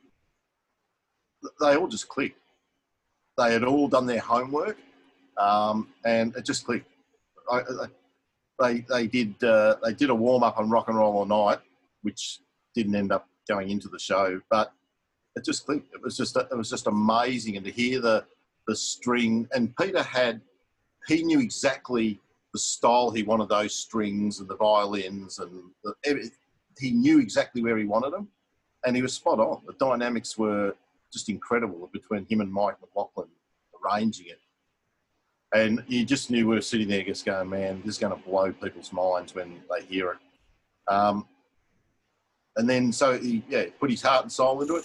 They 1.61 1.77
all 1.77 1.89
just 1.89 2.09
clicked. 2.09 2.39
They 3.39 3.53
had 3.53 3.65
all 3.65 3.89
done 3.89 4.07
their 4.07 4.21
homework, 4.21 4.77
um, 5.39 5.89
and 6.05 6.35
it 6.37 6.45
just 6.45 6.67
clicked. 6.67 6.89
I, 7.51 7.59
I, 7.59 7.87
they 8.59 8.81
they 8.89 9.07
did 9.07 9.43
uh, 9.43 9.77
they 9.83 9.95
did 9.95 10.11
a 10.11 10.15
warm 10.15 10.43
up 10.43 10.59
on 10.59 10.69
Rock 10.69 10.89
and 10.89 10.97
Roll 10.97 11.19
All 11.19 11.25
Night, 11.25 11.59
which 12.03 12.41
didn't 12.75 12.95
end 12.95 13.13
up 13.13 13.29
going 13.49 13.71
into 13.71 13.89
the 13.89 13.99
show, 13.99 14.41
but 14.51 14.73
it 15.37 15.45
just 15.45 15.67
clicked. 15.67 15.95
It 15.95 16.03
was 16.03 16.17
just 16.17 16.37
it 16.37 16.57
was 16.57 16.71
just 16.71 16.87
amazing, 16.87 17.57
and 17.57 17.65
to 17.65 17.73
hear 17.73 18.01
the 18.01 18.25
the 18.69 18.77
string 18.77 19.49
and 19.53 19.77
Peter 19.77 20.03
had 20.03 20.41
he 21.09 21.25
knew 21.25 21.41
exactly 21.41 22.21
the 22.53 22.59
style 22.59 23.11
he 23.11 23.23
wanted 23.25 23.49
those 23.49 23.75
strings 23.75 24.39
and 24.39 24.49
the 24.49 24.57
violins 24.57 25.39
and 25.39 25.63
the, 25.83 26.31
he 26.79 26.91
knew 26.93 27.19
exactly 27.19 27.63
where 27.63 27.77
he 27.77 27.85
wanted 27.85 28.13
them, 28.13 28.29
and 28.85 28.95
he 28.97 29.03
was 29.03 29.15
spot 29.15 29.41
on. 29.41 29.63
The 29.67 29.75
dynamics 29.75 30.39
were 30.39 30.75
just 31.13 31.29
incredible 31.29 31.91
between 31.93 32.27
him 32.27 32.41
and 32.41 32.53
Mike 32.53 32.77
McLaughlin 32.81 33.29
arranging 33.85 34.27
it. 34.27 34.41
And 35.55 35.85
you 35.87 36.05
just 36.05 36.31
knew 36.31 36.49
we 36.49 36.55
were 36.55 36.63
sitting 36.63 36.89
there 36.89 37.03
just 37.03 37.27
going, 37.27 37.51
man, 37.51 37.83
this 37.85 37.97
is 37.97 37.99
going 37.99 38.17
to 38.17 38.29
blow 38.29 38.53
people's 38.53 38.93
minds 38.93 39.35
when 39.35 39.61
they 39.71 39.85
hear 39.85 40.13
it. 40.13 40.19
Um, 40.93 41.27
and 42.57 42.69
then 42.69 42.93
so 42.93 43.19
he 43.19 43.43
yeah 43.49 43.65
put 43.81 43.91
his 43.91 44.03
heart 44.03 44.23
and 44.23 44.33
soul 44.33 44.61
into 44.61 44.77
it, 44.77 44.85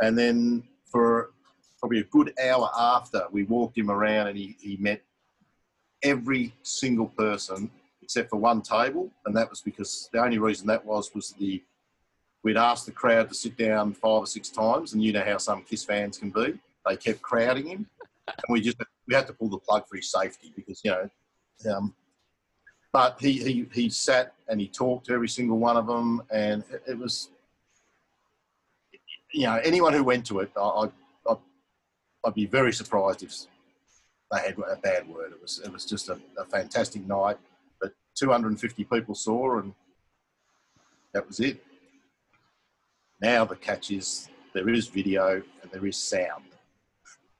and 0.00 0.16
then 0.16 0.62
for 0.84 1.30
probably 1.78 2.00
a 2.00 2.04
good 2.04 2.32
hour 2.42 2.68
after 2.78 3.22
we 3.32 3.44
walked 3.44 3.78
him 3.78 3.90
around 3.90 4.26
and 4.26 4.36
he, 4.36 4.54
he 4.60 4.76
met 4.76 5.02
every 6.02 6.54
single 6.62 7.06
person 7.06 7.70
except 8.02 8.28
for 8.28 8.36
one 8.36 8.60
table, 8.60 9.10
and 9.24 9.36
that 9.36 9.48
was 9.48 9.60
because 9.60 10.08
the 10.12 10.20
only 10.20 10.38
reason 10.38 10.66
that 10.66 10.84
was 10.84 11.14
was 11.14 11.32
the 11.38 11.62
we'd 12.42 12.56
asked 12.56 12.86
the 12.86 12.92
crowd 12.92 13.28
to 13.28 13.34
sit 13.34 13.56
down 13.56 13.92
five 13.92 14.22
or 14.22 14.26
six 14.26 14.48
times, 14.48 14.92
and 14.92 15.02
you 15.02 15.12
know 15.12 15.24
how 15.24 15.38
some 15.38 15.62
Kiss 15.62 15.84
fans 15.84 16.18
can 16.18 16.30
be. 16.30 16.58
They 16.86 16.96
kept 16.96 17.22
crowding 17.22 17.66
him, 17.66 17.86
and 18.26 18.44
we 18.48 18.60
just 18.60 18.76
we 19.06 19.14
had 19.14 19.26
to 19.28 19.32
pull 19.32 19.48
the 19.48 19.58
plug 19.58 19.86
for 19.88 19.96
his 19.96 20.10
safety 20.10 20.52
because 20.54 20.80
you 20.84 20.90
know. 20.90 21.10
Um, 21.70 21.94
but 22.92 23.20
he, 23.20 23.32
he 23.32 23.66
he 23.72 23.88
sat 23.88 24.34
and 24.48 24.60
he 24.60 24.66
talked 24.66 25.06
to 25.06 25.12
every 25.12 25.28
single 25.28 25.58
one 25.58 25.76
of 25.76 25.86
them, 25.86 26.22
and 26.30 26.64
it, 26.70 26.82
it 26.88 26.98
was. 26.98 27.30
You 29.32 29.44
know, 29.44 29.60
anyone 29.62 29.92
who 29.92 30.02
went 30.02 30.26
to 30.26 30.40
it, 30.40 30.50
I, 30.56 30.60
I, 30.60 30.88
I'd, 31.30 31.36
I'd 32.24 32.34
be 32.34 32.46
very 32.46 32.72
surprised 32.72 33.22
if 33.22 33.32
they 34.32 34.40
had 34.40 34.56
a 34.58 34.76
bad 34.76 35.08
word. 35.08 35.30
It 35.32 35.40
was 35.40 35.60
it 35.64 35.72
was 35.72 35.84
just 35.84 36.08
a, 36.08 36.18
a 36.36 36.44
fantastic 36.46 37.06
night 37.06 37.38
that 37.80 37.92
250 38.16 38.84
people 38.84 39.14
saw, 39.14 39.60
and 39.60 39.72
that 41.14 41.26
was 41.28 41.38
it. 41.38 41.62
Now 43.20 43.44
the 43.44 43.54
catch 43.54 43.92
is 43.92 44.28
there 44.52 44.68
is 44.68 44.88
video 44.88 45.42
and 45.62 45.70
there 45.70 45.86
is 45.86 45.96
sound. 45.96 46.44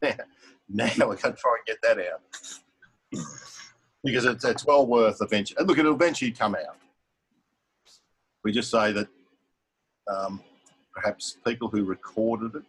now 0.02 0.88
we're 1.00 1.16
going 1.16 1.16
to 1.16 1.32
try 1.32 1.56
and 1.56 1.66
get 1.66 1.78
that 1.82 1.98
out 1.98 2.20
because 4.04 4.24
it's, 4.24 4.44
it's 4.44 4.66
well 4.66 4.86
worth 4.86 5.18
eventually. 5.20 5.56
and 5.58 5.68
Look, 5.68 5.78
it'll 5.78 5.94
eventually 5.94 6.30
come 6.32 6.54
out. 6.54 6.76
We 8.42 8.52
just 8.52 8.70
say 8.70 8.92
that 8.92 9.08
um, 10.08 10.40
perhaps 10.94 11.36
people 11.46 11.68
who 11.68 11.84
recorded 11.84 12.54
it, 12.56 12.62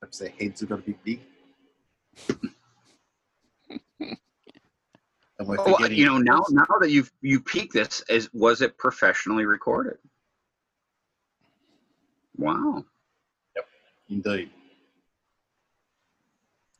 perhaps 0.00 0.18
their 0.18 0.30
heads 0.30 0.60
have 0.60 0.68
got 0.70 0.84
to 0.84 0.92
be 0.92 0.98
big. 1.04 1.20
and 5.38 5.46
we're 5.46 5.56
Well, 5.56 5.90
you 5.90 6.06
know, 6.06 6.18
now 6.18 6.42
now 6.50 6.64
that 6.80 6.90
you've 6.90 7.12
you 7.20 7.40
peak 7.40 7.72
this, 7.72 8.02
is 8.08 8.28
was 8.32 8.60
it 8.62 8.76
professionally 8.78 9.46
recorded? 9.46 9.98
Wow. 12.36 12.84
Yep, 13.56 13.66
indeed. 14.10 14.50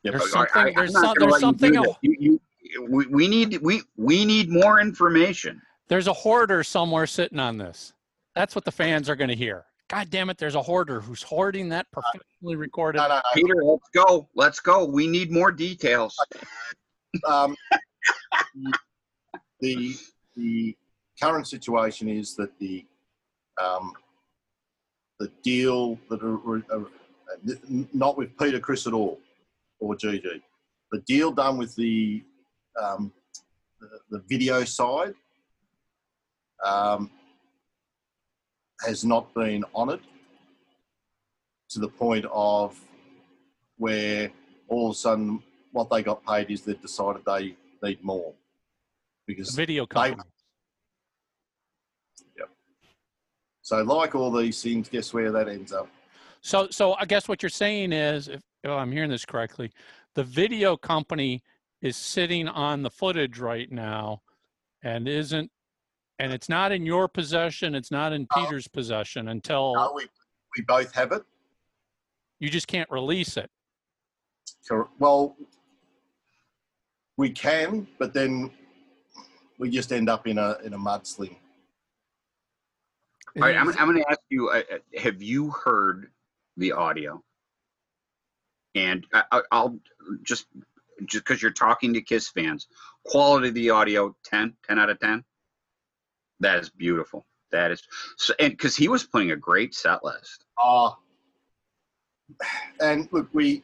Yep. 0.03 0.13
There's 0.15 0.35
I- 0.35 0.41
I- 0.41 0.47
something. 0.47 0.61
I'm 0.61 0.75
There's, 0.75 0.93
not 0.93 1.17
there's 1.19 1.33
let 1.33 1.43
you 1.43 1.53
do 1.53 1.75
something. 1.75 1.95
You, 2.03 2.17
you, 2.19 2.41
we, 2.89 3.07
we 3.07 3.29
need 3.29 3.59
we 3.63 3.83
we 3.97 4.25
need 4.25 4.51
more 4.51 4.81
information. 4.81 5.61
There's 5.89 6.07
a 6.07 6.13
hoarder 6.13 6.63
somewhere 6.63 7.07
sitting 7.07 7.39
on 7.39 7.57
this. 7.57 7.93
That's 8.35 8.55
what 8.55 8.65
the 8.65 8.73
fans 8.73 9.09
are 9.09 9.17
going 9.17 9.31
to 9.31 9.37
hear. 9.37 9.65
God 9.89 10.11
damn 10.11 10.29
it! 10.29 10.37
There's 10.37 10.55
a 10.55 10.63
hoarder 10.63 11.01
who's 11.01 11.23
hoarding 11.23 11.71
that 11.71 11.87
professionally 11.93 12.57
recorded. 12.57 12.99
No, 12.99 13.09
no, 13.09 13.15
no. 13.15 13.21
Peter, 13.35 13.65
let's 13.65 13.89
go. 13.95 14.29
Let's 14.35 14.61
go. 14.61 14.85
We 14.85 15.07
need 15.07 15.31
more 15.31 15.51
details. 15.51 16.15
um, 17.27 17.57
the 19.61 19.97
the 20.37 20.77
current 21.21 21.49
situation 21.49 22.09
is 22.09 22.35
that 22.37 22.51
the 22.59 22.85
um, 23.63 23.93
the 25.19 25.31
deal 25.43 25.99
that 26.11 26.23
are, 26.23 26.37
are, 26.49 26.63
are 26.71 26.87
not 27.93 28.17
with 28.17 28.37
Peter 28.39 28.61
Criss 28.61 28.87
at 28.87 28.93
all 28.93 29.19
or 29.81 29.97
Gigi. 29.97 30.43
The 30.93 31.01
deal 31.01 31.33
done 31.33 31.59
with 31.59 31.75
the 31.77 32.23
um, 32.83 33.13
the, 33.81 33.89
the 34.11 34.25
video 34.29 34.65
side 34.65 35.15
um, 36.65 37.11
has 38.85 39.05
not 39.05 39.33
been 39.35 39.65
honoured 39.75 40.01
to 41.71 41.79
the 41.79 41.89
point 41.89 42.25
of 42.33 42.79
where 43.77 44.31
all 44.69 44.91
of 44.91 44.93
a 44.93 44.99
sudden 44.99 45.43
what 45.73 45.91
they 45.91 46.03
got 46.03 46.25
paid 46.25 46.51
is 46.51 46.63
they've 46.63 46.81
decided 46.81 47.23
they 47.25 47.55
need 47.83 48.03
more 48.03 48.33
The 49.27 49.35
because 49.35 49.55
video 49.55 49.87
company. 49.87 50.17
Yep. 52.39 52.49
So 53.63 53.83
like 53.83 54.15
all 54.15 54.31
these 54.33 54.63
things 54.63 54.89
guess 54.89 55.13
where 55.13 55.31
that 55.33 55.49
ends 55.49 55.73
up 55.73 55.89
So, 56.41 56.69
so 56.71 56.95
I 56.95 57.05
guess 57.05 57.29
what 57.29 57.43
you're 57.43 57.51
saying 57.51 57.93
is, 57.93 58.29
if, 58.29 58.41
if 58.65 58.71
I'm 58.71 58.93
hearing 58.93 59.11
this 59.11 59.25
correctly, 59.25 59.71
the 60.15 60.25
video 60.25 60.77
company 60.77 61.43
is 61.83 61.97
sitting 61.97 62.49
on 62.49 62.83
the 62.83 62.91
footage 62.91 63.39
right 63.39 63.71
now, 63.71 64.23
and 64.83 65.09
isn't, 65.09 65.51
and 66.19 66.33
it's 66.33 66.49
not 66.49 66.73
in 66.73 66.85
your 66.85 67.09
possession. 67.09 67.75
It's 67.75 67.91
not 67.91 68.13
in 68.13 68.27
No. 68.35 68.43
Peter's 68.45 68.69
possession 68.69 69.29
until 69.29 69.75
no, 69.75 69.93
we, 69.95 70.07
we 70.57 70.65
both 70.65 70.93
have 70.95 71.13
it 71.13 71.23
you 72.39 72.49
just 72.49 72.69
can't 72.69 72.91
release 72.91 73.37
it. 73.37 73.51
Well 74.99 75.37
we 77.17 77.31
can 77.31 77.87
but 77.99 78.13
then 78.13 78.51
we 79.59 79.71
just 79.71 79.93
end 79.93 80.09
up 80.09 80.27
in 80.27 80.39
a 80.39 80.57
in 80.65 80.73
a 80.75 80.79
mudsling 80.79 81.37
All 83.37 83.43
right, 83.43 83.57
I'm, 83.57 83.69
I'm 83.71 83.87
going 83.89 83.99
to 83.99 84.11
ask 84.11 84.21
you: 84.31 84.51
uh, 84.51 84.63
uh, 84.73 85.01
Have 85.01 85.23
you 85.23 85.51
heard 85.51 86.11
the 86.57 86.73
audio? 86.73 87.23
And 88.75 89.07
I, 89.13 89.23
I, 89.33 89.43
I'll 89.51 89.79
just 90.23 90.47
just 91.07 91.25
because 91.25 91.43
you're 91.43 91.51
talking 91.51 91.93
to 91.95 92.01
Kiss 92.01 92.29
fans, 92.29 92.67
quality 93.07 93.49
of 93.49 93.55
the 93.55 93.71
audio 93.71 94.15
10, 94.25 94.55
10 94.67 94.79
out 94.79 94.91
of 94.91 94.99
ten. 95.01 95.25
That 96.41 96.59
is 96.59 96.71
beautiful. 96.71 97.27
That 97.51 97.71
is 97.71 97.83
so, 98.17 98.35
and 98.39 98.53
because 98.53 98.77
he 98.77 98.89
was 98.89 99.05
playing 99.05 99.31
a 99.33 99.37
great 99.37 99.75
set 99.75 100.05
list. 100.05 100.45
uh, 100.63 100.91
and 102.81 103.09
look 103.13 103.29
we 103.33 103.63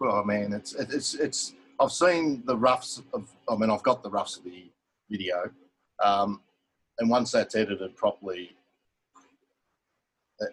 oh 0.00 0.24
man 0.24 0.52
it's 0.52 0.74
it's 0.74 1.14
it's 1.14 1.54
i've 1.80 1.92
seen 1.92 2.42
the 2.46 2.56
roughs 2.56 3.02
of 3.14 3.28
i 3.48 3.54
mean 3.54 3.70
i've 3.70 3.82
got 3.82 4.02
the 4.02 4.10
roughs 4.10 4.38
of 4.38 4.44
the 4.44 4.70
video 5.10 5.50
um, 6.02 6.40
and 6.98 7.08
once 7.08 7.30
that's 7.30 7.54
edited 7.54 7.94
properly 7.96 8.56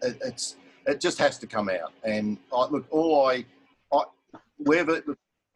it, 0.04 0.18
it's 0.24 0.56
it 0.86 1.00
just 1.00 1.18
has 1.18 1.38
to 1.40 1.48
come 1.48 1.70
out 1.70 1.94
and 2.04 2.38
I, 2.54 2.68
look 2.68 2.86
all 2.92 3.28
i 3.28 3.46
i 3.94 4.04
wherever 4.60 5.02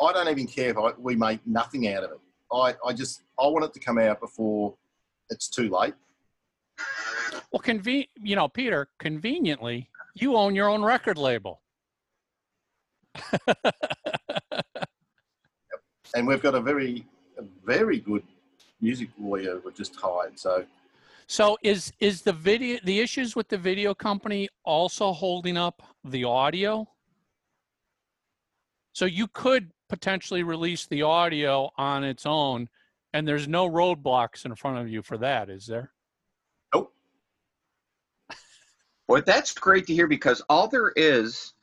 i 0.01 0.13
don't 0.13 0.27
even 0.29 0.47
care 0.47 0.69
if 0.71 0.77
I, 0.77 0.91
we 0.97 1.15
make 1.15 1.39
nothing 1.45 1.87
out 1.93 2.03
of 2.03 2.11
it 2.11 2.19
i 2.51 2.73
i 2.87 2.93
just 2.93 3.21
i 3.39 3.45
want 3.47 3.65
it 3.65 3.73
to 3.73 3.79
come 3.79 3.97
out 3.97 4.19
before 4.19 4.75
it's 5.29 5.47
too 5.47 5.69
late 5.69 5.93
Well, 7.51 7.61
conven, 7.61 8.07
you 8.21 8.35
know, 8.35 8.47
Peter, 8.47 8.89
conveniently, 8.99 9.89
you 10.15 10.35
own 10.35 10.55
your 10.55 10.69
own 10.69 10.81
record 10.83 11.17
label. 11.19 11.61
yep. 13.47 13.65
and 16.15 16.27
we've 16.27 16.41
got 16.41 16.55
a 16.55 16.61
very 16.61 17.05
a 17.37 17.43
very 17.65 17.99
good 17.99 18.23
music 18.81 19.09
lawyer 19.19 19.59
we 19.63 19.71
just 19.73 19.95
hired 19.95 20.37
so 20.37 20.65
So 21.27 21.57
is 21.61 21.93
is 21.99 22.21
the 22.23 22.33
video 22.33 22.79
the 22.83 22.99
issues 22.99 23.35
with 23.35 23.47
the 23.49 23.57
video 23.57 23.93
company 23.93 24.49
also 24.65 25.11
holding 25.13 25.57
up 25.57 25.81
the 26.03 26.23
audio? 26.23 26.87
So 28.93 29.05
you 29.05 29.27
could 29.27 29.71
potentially 29.89 30.43
release 30.43 30.85
the 30.87 31.01
audio 31.01 31.71
on 31.77 32.03
its 32.03 32.25
own 32.25 32.69
and 33.13 33.27
there's 33.27 33.47
no 33.47 33.69
roadblocks 33.69 34.45
in 34.45 34.55
front 34.55 34.79
of 34.79 34.89
you 34.89 35.01
for 35.01 35.17
that, 35.19 35.49
is 35.49 35.67
there? 35.67 35.91
Nope. 36.73 36.91
Boy, 39.07 39.21
that's 39.21 39.53
great 39.53 39.85
to 39.87 39.93
hear 39.93 40.07
because 40.07 40.41
all 40.49 40.67
there 40.67 40.91
is 40.95 41.53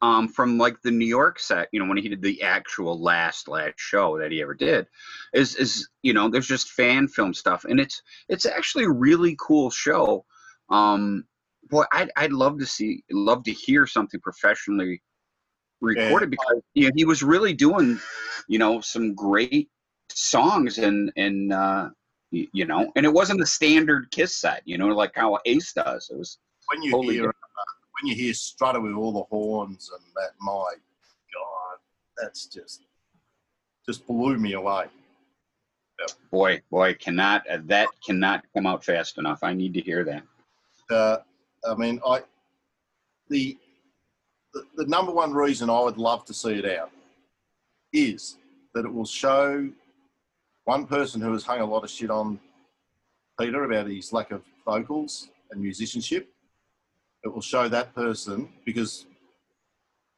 um, 0.00 0.28
from 0.28 0.58
like 0.58 0.80
the 0.82 0.90
New 0.90 1.06
York 1.06 1.38
set, 1.38 1.68
you 1.72 1.80
know, 1.80 1.86
when 1.86 1.98
he 1.98 2.08
did 2.08 2.22
the 2.22 2.42
actual 2.42 3.00
last 3.00 3.48
last 3.48 3.74
show 3.76 4.18
that 4.18 4.32
he 4.32 4.42
ever 4.42 4.54
did, 4.54 4.86
is 5.34 5.54
is 5.56 5.88
you 6.02 6.12
know, 6.12 6.28
there's 6.28 6.46
just 6.46 6.70
fan 6.70 7.06
film 7.08 7.34
stuff, 7.34 7.64
and 7.64 7.78
it's 7.78 8.02
it's 8.28 8.46
actually 8.46 8.84
a 8.84 8.90
really 8.90 9.36
cool 9.38 9.70
show. 9.70 10.24
Um, 10.70 11.24
boy, 11.70 11.84
I'd 11.92 12.10
I'd 12.16 12.32
love 12.32 12.58
to 12.58 12.66
see, 12.66 13.02
love 13.10 13.44
to 13.44 13.52
hear 13.52 13.86
something 13.86 14.20
professionally 14.20 15.02
recorded 15.80 16.30
because 16.30 16.60
you 16.74 16.86
know, 16.86 16.92
he 16.94 17.04
was 17.04 17.22
really 17.22 17.52
doing, 17.52 17.98
you 18.48 18.58
know, 18.58 18.80
some 18.80 19.14
great 19.14 19.68
songs 20.08 20.78
and 20.78 21.12
and 21.16 21.52
uh, 21.52 21.90
you 22.30 22.64
know, 22.64 22.90
and 22.96 23.06
it 23.06 23.12
wasn't 23.12 23.38
the 23.38 23.46
standard 23.46 24.10
Kiss 24.10 24.36
set, 24.36 24.62
you 24.64 24.78
know, 24.78 24.88
like 24.88 25.12
how 25.14 25.38
Ace 25.46 25.72
does. 25.72 26.10
It 26.10 26.18
was 26.18 26.38
when 26.68 26.82
you 26.82 26.90
Totally 26.90 27.14
hear 27.14 27.28
uh, 27.28 27.72
when 28.00 28.10
you 28.10 28.16
hear 28.16 28.34
Strutter 28.34 28.80
with 28.80 28.94
all 28.94 29.12
the 29.12 29.22
horns 29.30 29.90
and 29.94 30.04
that, 30.16 30.30
my 30.40 30.52
God, 30.52 31.78
that's 32.16 32.46
just 32.46 32.82
just 33.86 34.06
blew 34.06 34.36
me 34.36 34.54
away. 34.54 34.86
boy, 36.30 36.60
boy, 36.70 36.94
cannot 36.94 37.48
uh, 37.48 37.58
that 37.64 37.88
cannot 38.04 38.44
come 38.54 38.66
out 38.66 38.84
fast 38.84 39.18
enough. 39.18 39.40
I 39.42 39.52
need 39.52 39.74
to 39.74 39.80
hear 39.80 40.04
that. 40.04 40.22
Uh, 40.90 41.18
I 41.68 41.74
mean, 41.74 42.00
I 42.06 42.22
the, 43.28 43.56
the 44.76 44.86
number 44.86 45.12
one 45.12 45.32
reason 45.32 45.70
I 45.70 45.80
would 45.80 45.98
love 45.98 46.24
to 46.26 46.34
see 46.34 46.54
it 46.54 46.78
out 46.78 46.90
is 47.92 48.36
that 48.74 48.84
it 48.84 48.92
will 48.92 49.04
show 49.04 49.68
one 50.64 50.86
person 50.86 51.20
who 51.20 51.32
has 51.32 51.44
hung 51.44 51.60
a 51.60 51.66
lot 51.66 51.84
of 51.84 51.90
shit 51.90 52.10
on 52.10 52.40
Peter 53.38 53.64
about 53.64 53.88
his 53.88 54.12
lack 54.12 54.30
of 54.30 54.42
vocals 54.64 55.28
and 55.50 55.60
musicianship. 55.60 56.28
It 57.24 57.32
will 57.32 57.40
show 57.40 57.68
that 57.68 57.94
person 57.94 58.48
because 58.64 59.06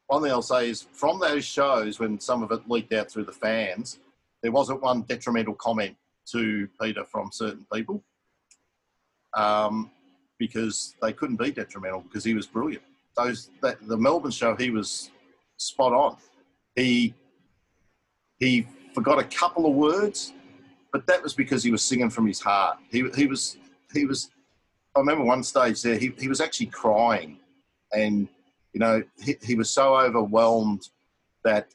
one 0.07 0.23
thing 0.23 0.31
I'll 0.31 0.41
say 0.41 0.69
is 0.69 0.87
from 0.93 1.19
those 1.19 1.43
shows 1.43 1.99
when 1.99 2.19
some 2.19 2.43
of 2.43 2.51
it 2.51 2.69
leaked 2.69 2.93
out 2.93 3.11
through 3.11 3.25
the 3.25 3.31
fans, 3.31 3.99
there 4.41 4.51
wasn't 4.51 4.81
one 4.81 5.01
detrimental 5.01 5.55
comment 5.55 5.95
to 6.31 6.67
Peter 6.81 7.03
from 7.03 7.31
certain 7.31 7.65
people. 7.71 8.03
Um, 9.33 9.91
because 10.39 10.95
they 11.01 11.13
couldn't 11.13 11.37
be 11.37 11.51
detrimental 11.51 12.01
because 12.01 12.23
he 12.23 12.33
was 12.33 12.45
brilliant. 12.45 12.83
Those 13.17 13.49
the 13.61 13.97
Melbourne 13.97 14.31
show, 14.31 14.55
he 14.55 14.69
was 14.69 15.09
spot 15.57 15.91
on. 15.91 16.17
He 16.75 17.15
he 18.39 18.67
forgot 18.93 19.19
a 19.19 19.23
couple 19.23 19.65
of 19.65 19.73
words, 19.73 20.33
but 20.91 21.05
that 21.07 21.21
was 21.23 21.33
because 21.33 21.63
he 21.63 21.71
was 21.71 21.81
singing 21.83 22.09
from 22.09 22.27
his 22.27 22.39
heart. 22.39 22.77
He 22.91 23.09
he 23.15 23.25
was 23.27 23.57
he 23.93 24.05
was. 24.05 24.29
I 24.95 24.99
remember 24.99 25.25
one 25.25 25.43
stage 25.43 25.83
there, 25.83 25.95
he, 25.95 26.11
he 26.17 26.27
was 26.27 26.41
actually 26.41 26.67
crying, 26.67 27.37
and 27.91 28.27
you 28.73 28.79
know 28.79 29.03
he, 29.23 29.35
he 29.43 29.55
was 29.55 29.69
so 29.69 29.95
overwhelmed 29.95 30.89
that 31.43 31.67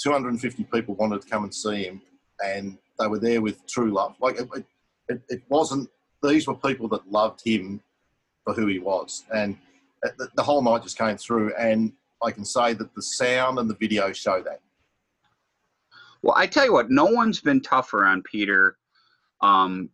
250 0.00 0.64
people 0.64 0.94
wanted 0.94 1.22
to 1.22 1.28
come 1.28 1.44
and 1.44 1.54
see 1.54 1.84
him, 1.84 2.02
and 2.44 2.78
they 2.98 3.06
were 3.06 3.18
there 3.18 3.40
with 3.40 3.66
true 3.66 3.92
love. 3.92 4.14
Like 4.20 4.40
it, 4.40 4.48
it, 5.08 5.22
it 5.28 5.42
wasn't. 5.48 5.88
These 6.22 6.46
were 6.46 6.54
people 6.54 6.86
that 6.88 7.10
loved 7.10 7.40
him 7.44 7.80
for 8.44 8.54
who 8.54 8.66
he 8.66 8.78
was, 8.78 9.24
and 9.32 9.56
the, 10.02 10.28
the 10.34 10.42
whole 10.42 10.62
night 10.62 10.82
just 10.82 10.98
came 10.98 11.16
through. 11.16 11.54
And 11.54 11.92
I 12.22 12.30
can 12.30 12.44
say 12.44 12.74
that 12.74 12.94
the 12.94 13.02
sound 13.02 13.58
and 13.58 13.68
the 13.68 13.76
video 13.76 14.12
show 14.12 14.42
that. 14.42 14.60
Well, 16.22 16.34
I 16.36 16.46
tell 16.46 16.66
you 16.66 16.72
what, 16.72 16.90
no 16.90 17.06
one's 17.06 17.40
been 17.40 17.62
tougher 17.62 18.04
on 18.04 18.22
Peter 18.22 18.76
um, 19.40 19.88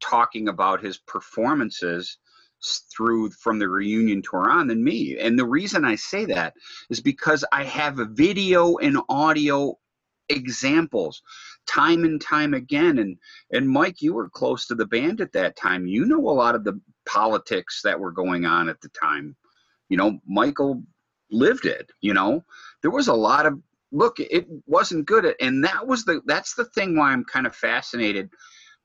talking 0.00 0.48
about 0.48 0.82
his 0.82 0.98
performances 0.98 2.18
through 2.94 3.30
from 3.30 3.58
the 3.58 3.68
reunion 3.68 4.22
tour 4.22 4.50
on 4.50 4.66
than 4.66 4.82
me. 4.82 5.18
And 5.18 5.38
the 5.38 5.46
reason 5.46 5.84
I 5.84 5.94
say 5.94 6.24
that 6.26 6.54
is 6.90 7.00
because 7.00 7.44
I 7.52 7.64
have 7.64 7.98
a 7.98 8.04
video 8.04 8.76
and 8.78 8.98
audio 9.08 9.78
examples 10.28 11.22
time 11.66 12.04
and 12.04 12.20
time 12.20 12.54
again 12.54 12.98
and 12.98 13.18
and 13.52 13.68
Mike 13.68 14.00
you 14.00 14.14
were 14.14 14.28
close 14.28 14.66
to 14.66 14.74
the 14.74 14.86
band 14.86 15.20
at 15.20 15.32
that 15.32 15.56
time 15.56 15.86
you 15.86 16.04
know 16.04 16.20
a 16.28 16.30
lot 16.30 16.54
of 16.54 16.62
the 16.62 16.80
politics 17.12 17.82
that 17.84 18.00
were 18.00 18.12
going 18.12 18.46
on 18.46 18.68
at 18.68 18.80
the 18.82 18.90
time. 18.90 19.36
You 19.88 19.96
know 19.98 20.20
Michael 20.26 20.82
lived 21.30 21.66
it 21.66 21.90
you 22.00 22.14
know? 22.14 22.44
There 22.82 22.90
was 22.92 23.08
a 23.08 23.14
lot 23.14 23.46
of 23.46 23.60
look 23.92 24.20
it 24.20 24.46
wasn't 24.66 25.06
good 25.06 25.34
and 25.40 25.64
that 25.64 25.86
was 25.86 26.04
the 26.04 26.20
that's 26.26 26.54
the 26.54 26.64
thing 26.66 26.96
why 26.96 27.12
i'm 27.12 27.24
kind 27.24 27.46
of 27.46 27.54
fascinated 27.54 28.30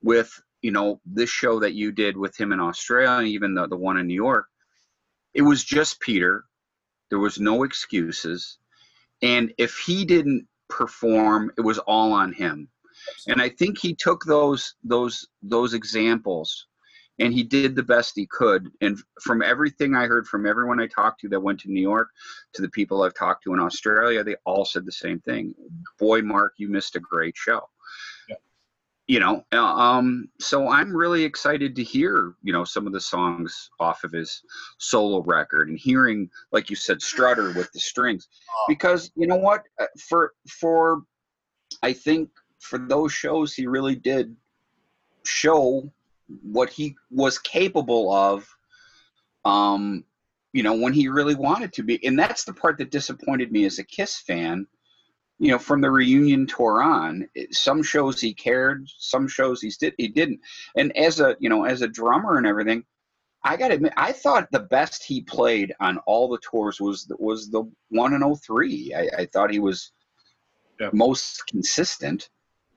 with 0.02 0.30
you 0.62 0.70
know 0.72 1.00
this 1.06 1.30
show 1.30 1.60
that 1.60 1.74
you 1.74 1.92
did 1.92 2.16
with 2.16 2.36
him 2.38 2.52
in 2.52 2.60
australia 2.60 3.26
even 3.26 3.54
the, 3.54 3.68
the 3.68 3.76
one 3.76 3.98
in 3.98 4.06
new 4.06 4.14
york. 4.14 4.46
It 5.34 5.42
was 5.42 5.62
just 5.64 6.00
peter. 6.00 6.44
There 7.10 7.18
was 7.20 7.38
no 7.38 7.62
excuses. 7.64 8.58
And 9.22 9.52
if 9.58 9.76
he 9.78 10.04
didn't 10.04 10.48
perform 10.68 11.52
it 11.56 11.62
was 11.62 11.78
all 11.78 12.12
on 12.12 12.32
him. 12.32 12.68
And 13.28 13.40
i 13.40 13.48
think 13.50 13.78
he 13.78 13.94
took 13.94 14.24
those 14.24 14.74
those 14.84 15.28
those 15.42 15.74
examples 15.74 16.66
and 17.18 17.32
he 17.32 17.42
did 17.42 17.74
the 17.74 17.82
best 17.82 18.12
he 18.14 18.26
could 18.26 18.70
and 18.80 18.98
from 19.22 19.42
everything 19.42 19.94
i 19.94 20.06
heard 20.06 20.26
from 20.26 20.46
everyone 20.46 20.80
i 20.80 20.86
talked 20.86 21.20
to 21.20 21.28
that 21.28 21.40
went 21.40 21.58
to 21.60 21.70
new 21.70 21.80
york 21.80 22.08
to 22.56 22.62
the 22.62 22.68
people 22.70 23.02
I've 23.02 23.14
talked 23.14 23.44
to 23.44 23.54
in 23.54 23.60
Australia, 23.60 24.24
they 24.24 24.36
all 24.44 24.64
said 24.64 24.84
the 24.84 24.92
same 24.92 25.20
thing. 25.20 25.54
Boy, 25.98 26.22
Mark, 26.22 26.54
you 26.56 26.68
missed 26.68 26.96
a 26.96 27.00
great 27.00 27.36
show. 27.36 27.68
Yeah. 28.28 28.36
You 29.06 29.20
know, 29.20 29.44
um, 29.52 30.28
so 30.40 30.68
I'm 30.68 30.94
really 30.94 31.22
excited 31.22 31.76
to 31.76 31.84
hear, 31.84 32.34
you 32.42 32.52
know, 32.52 32.64
some 32.64 32.86
of 32.86 32.92
the 32.92 33.00
songs 33.00 33.70
off 33.78 34.02
of 34.02 34.12
his 34.12 34.42
solo 34.78 35.22
record 35.22 35.68
and 35.68 35.78
hearing, 35.78 36.28
like 36.50 36.70
you 36.70 36.76
said, 36.76 37.00
Strutter 37.00 37.52
with 37.52 37.70
the 37.72 37.78
strings, 37.78 38.28
because 38.68 39.12
you 39.14 39.26
know 39.26 39.36
what, 39.36 39.62
Uh, 39.78 39.86
for 40.08 40.32
for, 40.48 41.02
I 41.82 41.92
think 41.92 42.30
for 42.58 42.78
those 42.78 43.12
shows 43.12 43.54
he 43.54 43.66
really 43.66 43.94
did 43.94 44.34
show 45.24 45.92
what 46.42 46.70
he 46.70 46.96
was 47.10 47.38
capable 47.38 48.12
of 48.12 48.48
um 49.44 50.04
you 50.52 50.62
know 50.62 50.74
when 50.74 50.92
he 50.92 51.08
really 51.08 51.34
wanted 51.34 51.72
to 51.74 51.82
be. 51.82 52.04
And 52.06 52.18
that's 52.18 52.44
the 52.44 52.54
part 52.54 52.78
that 52.78 52.90
disappointed 52.90 53.52
me 53.52 53.64
as 53.66 53.78
a 53.78 53.84
kiss 53.84 54.18
fan. 54.18 54.66
You 55.38 55.50
know 55.50 55.58
from 55.58 55.80
the 55.82 55.90
reunion 55.90 56.46
tour 56.46 56.82
on 56.82 57.28
some 57.52 57.82
shows 57.82 58.20
he 58.20 58.32
cared 58.32 58.88
some 58.98 59.28
shows 59.28 59.60
he 59.60 59.70
did 59.78 59.94
he 59.98 60.08
didn't. 60.08 60.40
And 60.76 60.96
as 60.96 61.20
a 61.20 61.36
you 61.40 61.48
know 61.48 61.64
as 61.64 61.82
a 61.82 61.88
drummer 61.88 62.38
and 62.38 62.46
everything 62.46 62.84
i 63.44 63.56
gotta 63.56 63.74
admit 63.74 63.92
i 63.98 64.12
thought 64.12 64.50
the 64.50 64.60
best 64.60 65.04
he 65.04 65.20
played 65.20 65.74
on 65.78 65.98
all 66.06 66.28
the 66.28 66.38
tours 66.38 66.80
was 66.80 67.04
the, 67.04 67.16
was 67.18 67.50
the 67.50 67.70
one 67.90 68.14
in 68.14 68.34
03 68.34 68.94
i, 68.94 69.22
I 69.22 69.26
thought 69.26 69.50
he 69.50 69.58
was 69.60 69.92
Yeah. 70.80 70.90
most 70.92 71.46
consistent 71.46 72.30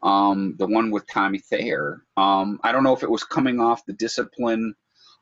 um 0.03 0.55
the 0.57 0.67
one 0.67 0.91
with 0.91 1.07
tommy 1.07 1.39
thayer. 1.39 2.03
Um 2.17 2.59
i 2.63 2.71
don't 2.71 2.84
know 2.84 2.95
if 2.95 3.03
it 3.03 3.11
was 3.11 3.23
coming 3.23 3.59
off 3.59 3.85
the 3.85 3.93
discipline 3.93 4.73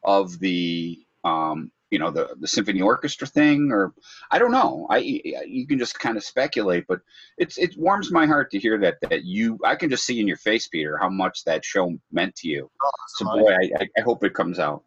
of 0.04 0.40
the 0.40 1.00
um 1.24 1.72
you 1.90 2.00
know 2.00 2.12
the 2.12 2.36
the 2.40 2.48
symphony 2.48 2.82
orchestra 2.82 3.28
thing 3.28 3.72
or 3.72 3.94
i 4.32 4.38
don't 4.38 4.52
know. 4.52 4.88
I 4.90 4.98
you 4.98 5.66
can 5.68 5.80
just 5.80 6.00
kind 6.00 6.18
of 6.18 6.24
speculate 6.24 6.86
but 6.88 7.00
it's 7.38 7.58
it 7.58 7.78
warms 7.78 8.12
my 8.12 8.26
heart 8.26 8.52
to 8.52 8.60
hear 8.60 8.78
that 8.80 8.98
that 9.10 9.24
you 9.24 9.58
i 9.64 9.76
can 9.76 9.90
just 9.90 10.06
see 10.06 10.20
in 10.20 10.28
your 10.28 10.38
face 10.38 10.68
peter 10.68 10.98
how 10.98 11.10
much 11.10 11.44
that 11.46 11.64
show 11.64 11.98
meant 12.12 12.36
to 12.38 12.48
you. 12.48 12.70
So 13.16 13.26
boy 13.26 13.54
i 13.54 13.70
i, 13.98 14.02
hope 14.02 14.24
it 14.24 14.34
comes 14.34 14.60
out. 14.60 14.84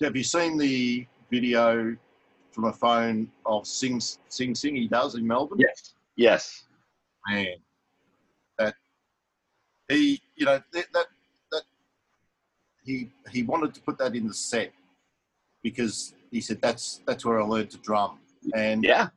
Have 0.00 0.16
you 0.16 0.24
seen 0.24 0.56
the 0.56 1.06
video 1.30 1.96
from 2.52 2.64
a 2.64 2.72
phone 2.72 3.30
of 3.46 3.66
Sing 3.66 4.00
Sing 4.28 4.54
Sing 4.54 4.76
he 4.76 4.88
does 4.88 5.14
in 5.16 5.26
Melbourne? 5.26 5.58
yes. 5.60 5.94
Yes. 6.16 6.64
Man, 7.28 7.56
he, 9.88 10.20
you 10.36 10.46
know, 10.46 10.60
that, 10.72 10.86
that 10.92 11.06
that 11.52 11.62
he 12.84 13.10
he 13.30 13.42
wanted 13.42 13.74
to 13.74 13.80
put 13.80 13.98
that 13.98 14.14
in 14.14 14.26
the 14.28 14.34
set 14.34 14.72
because 15.62 16.14
he 16.30 16.40
said 16.40 16.60
that's 16.60 17.00
that's 17.06 17.24
where 17.24 17.40
I 17.40 17.44
learned 17.44 17.70
to 17.70 17.78
drum. 17.78 18.18
And 18.54 18.84
yeah 18.84 19.08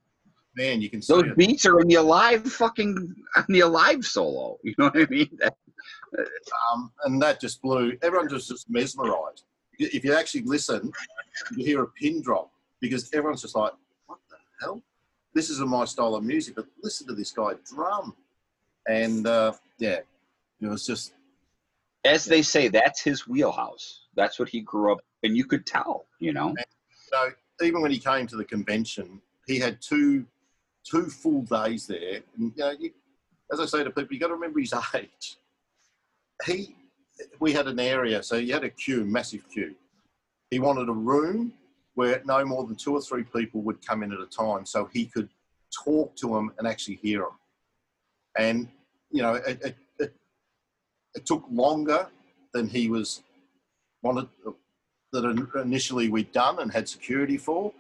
man, 0.55 0.81
you 0.81 0.89
can 0.89 1.01
see 1.01 1.13
those 1.13 1.23
it. 1.23 1.37
beats 1.37 1.65
are 1.65 1.79
in 1.79 1.87
the 1.87 1.95
alive 1.95 2.45
fucking 2.51 3.15
on 3.37 3.45
the 3.47 3.61
alive 3.61 4.03
solo 4.03 4.57
you 4.63 4.73
know 4.77 4.85
what 4.89 4.97
i 4.97 5.05
mean 5.09 5.29
That- 5.39 5.55
um, 6.73 6.91
and 7.05 7.21
that 7.21 7.39
just 7.39 7.61
blew. 7.61 7.97
Everyone 8.01 8.27
just 8.27 8.49
just 8.49 8.69
mesmerised. 8.69 9.45
If 9.79 10.03
you 10.03 10.13
actually 10.13 10.41
listen, 10.43 10.91
you 11.55 11.65
hear 11.65 11.83
a 11.83 11.87
pin 11.87 12.21
drop 12.21 12.51
because 12.81 13.09
everyone's 13.13 13.41
just 13.41 13.55
like, 13.55 13.71
"What 14.07 14.19
the 14.29 14.35
hell? 14.61 14.81
This 15.33 15.49
isn't 15.49 15.69
my 15.69 15.85
style 15.85 16.15
of 16.15 16.23
music." 16.25 16.55
But 16.55 16.65
listen 16.83 17.07
to 17.07 17.13
this 17.15 17.31
guy 17.31 17.53
drum, 17.73 18.13
and 18.89 19.25
uh, 19.25 19.53
yeah, 19.79 20.01
it 20.61 20.67
was 20.67 20.85
just 20.85 21.13
as 22.05 22.25
they 22.25 22.41
say 22.41 22.67
that's 22.67 23.01
his 23.01 23.27
wheelhouse 23.27 24.05
that's 24.15 24.39
what 24.39 24.49
he 24.49 24.61
grew 24.61 24.91
up 24.91 24.99
and 25.23 25.35
you 25.35 25.45
could 25.45 25.65
tell 25.65 26.05
you 26.19 26.33
know 26.33 26.53
so. 27.11 27.31
Even 27.61 27.81
when 27.81 27.91
he 27.91 27.99
came 27.99 28.25
to 28.27 28.35
the 28.35 28.45
convention, 28.45 29.21
he 29.45 29.59
had 29.59 29.81
two 29.81 30.25
two 30.83 31.05
full 31.07 31.43
days 31.43 31.85
there. 31.87 32.21
And, 32.37 32.51
you 32.55 32.63
know, 32.63 32.71
you, 32.71 32.91
as 33.51 33.59
I 33.59 33.65
say 33.65 33.83
to 33.83 33.91
people, 33.91 34.13
you 34.13 34.19
got 34.19 34.27
to 34.27 34.33
remember 34.33 34.59
his 34.59 34.73
age. 34.95 35.37
He, 36.45 36.75
we 37.39 37.53
had 37.53 37.67
an 37.67 37.79
area, 37.79 38.23
so 38.23 38.37
you 38.37 38.53
had 38.53 38.63
a 38.63 38.69
queue, 38.69 39.05
massive 39.05 39.47
queue. 39.51 39.75
He 40.49 40.59
wanted 40.59 40.89
a 40.89 40.93
room 40.93 41.53
where 41.93 42.21
no 42.25 42.43
more 42.45 42.65
than 42.65 42.75
two 42.75 42.93
or 42.93 43.01
three 43.01 43.23
people 43.23 43.61
would 43.61 43.85
come 43.85 44.01
in 44.01 44.11
at 44.11 44.19
a 44.19 44.25
time, 44.25 44.65
so 44.65 44.89
he 44.91 45.05
could 45.05 45.29
talk 45.83 46.15
to 46.15 46.29
them 46.29 46.51
and 46.57 46.67
actually 46.67 46.95
hear 46.95 47.19
them. 47.19 47.37
And 48.37 48.67
you 49.11 49.21
know, 49.21 49.35
it, 49.35 49.61
it, 49.63 49.75
it, 51.15 51.25
took 51.25 51.43
longer 51.51 52.07
than 52.53 52.67
he 52.67 52.89
was 52.89 53.23
wanted 54.01 54.27
that 55.11 55.25
initially 55.61 56.09
we'd 56.09 56.31
done 56.31 56.59
and 56.59 56.71
had 56.71 56.87
security 56.87 57.37
for. 57.37 57.73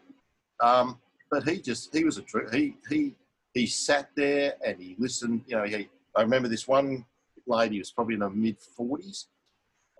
Um, 0.61 0.99
but 1.29 1.47
he 1.47 1.61
just 1.61 1.95
he 1.95 2.03
was 2.03 2.17
a 2.17 2.21
tr- 2.21 2.49
he 2.51 2.75
he 2.89 3.15
he 3.53 3.65
sat 3.65 4.09
there 4.15 4.53
and 4.65 4.77
he 4.79 4.95
listened. 4.99 5.43
You 5.47 5.57
know, 5.57 5.63
he 5.63 5.89
I 6.15 6.21
remember 6.21 6.47
this 6.47 6.67
one 6.67 7.05
lady 7.47 7.79
was 7.79 7.91
probably 7.91 8.15
in 8.15 8.21
her 8.21 8.29
mid 8.29 8.57
forties, 8.59 9.27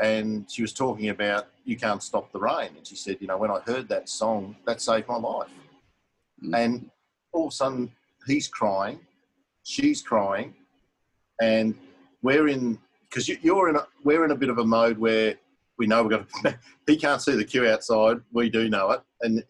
and 0.02 0.50
she 0.52 0.62
was 0.62 0.74
talking 0.74 1.10
about 1.10 1.48
"You 1.64 1.78
Can't 1.78 2.04
Stop 2.04 2.32
the 2.32 2.40
Rain," 2.40 2.72
and 2.76 2.86
she 2.86 2.96
said, 2.96 3.18
you 3.22 3.28
know, 3.28 3.38
when 3.38 3.52
I 3.52 3.60
heard 3.62 3.88
that 3.90 4.10
song, 4.10 4.56
that 4.66 4.82
saved 4.82 5.08
my 5.08 5.18
life. 5.18 5.50
Mm-hmm. 6.44 6.56
And 6.56 6.92
all 7.32 7.48
of 7.48 7.54
a 7.54 7.56
sudden, 7.56 7.92
he's 8.28 8.48
crying, 8.48 9.00
she's 9.64 10.02
crying, 10.02 10.54
and 11.42 11.76
we're 12.22 12.50
in 12.50 12.78
because 13.12 13.28
you, 13.28 13.58
are 13.58 13.70
in 13.70 13.76
a, 13.76 13.86
we're 14.04 14.24
in 14.24 14.32
a 14.32 14.36
bit 14.36 14.50
of 14.50 14.58
a 14.58 14.66
mode 14.66 14.98
where 14.98 15.36
we 15.78 15.86
know 15.86 16.04
we're 16.04 16.10
going 16.10 16.28
to, 16.44 16.60
he 16.88 16.96
can't 16.96 17.22
see 17.22 17.36
the 17.36 17.44
queue 17.44 17.68
outside 17.68 18.18
we 18.32 18.50
do 18.50 18.70
know 18.70 18.92
it 18.92 19.02
and 19.22 19.44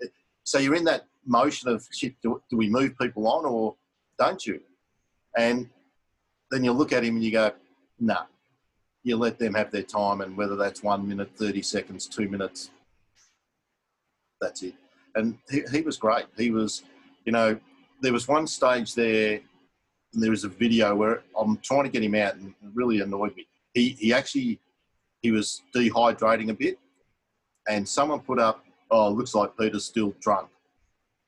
so 0.44 0.58
you're 0.58 0.76
in 0.76 0.84
that 0.84 1.06
motion 1.26 1.70
of 1.70 1.88
shit 1.92 2.16
do, 2.24 2.42
do 2.50 2.58
we 2.58 2.70
move 2.70 2.98
people 2.98 3.28
on 3.28 3.46
or 3.46 3.76
don't 4.18 4.46
you? 4.46 4.60
And 5.38 5.70
then 6.50 6.64
you 6.64 6.72
look 6.72 6.92
at 6.92 7.04
him 7.04 7.16
and 7.16 7.24
you 7.24 7.32
go 7.32 7.52
nah. 8.00 8.24
You 9.04 9.18
let 9.18 9.40
them 9.40 9.56
have 9.56 9.72
their 9.72 9.84
time 9.84 10.22
and 10.22 10.36
whether 10.38 10.56
that's 10.56 10.84
one 10.84 11.08
minute 11.08 11.32
30 11.36 11.62
seconds 11.62 12.08
two 12.08 12.28
minutes 12.28 12.72
that's 14.40 14.64
it. 14.64 14.74
And 15.14 15.38
he, 15.50 15.62
he 15.72 15.82
was 15.82 15.98
great. 15.98 16.26
He 16.38 16.50
was 16.50 16.84
you 17.26 17.32
know 17.32 17.60
there 18.02 18.14
was 18.14 18.28
one 18.28 18.48
stage 18.48 18.96
there 18.96 19.42
and 20.14 20.22
there 20.22 20.32
was 20.32 20.44
a 20.44 20.50
video 20.50 20.96
where 20.96 21.24
I'm 21.38 21.58
trying 21.58 21.84
to 21.84 21.90
get 21.90 22.04
him 22.04 22.16
out, 22.16 22.36
and 22.36 22.50
it 22.50 22.70
really 22.74 23.00
annoyed 23.00 23.36
me. 23.36 23.48
He 23.74 23.90
he 23.90 24.14
actually 24.14 24.60
he 25.22 25.32
was 25.32 25.62
dehydrating 25.76 26.50
a 26.50 26.54
bit, 26.54 26.80
and 27.68 27.88
someone 27.88 28.20
put 28.20 28.40
up, 28.40 28.66
"Oh, 28.90 29.10
looks 29.10 29.36
like 29.36 29.58
Peter's 29.58 29.86
still 29.86 30.14
drunk." 30.20 30.50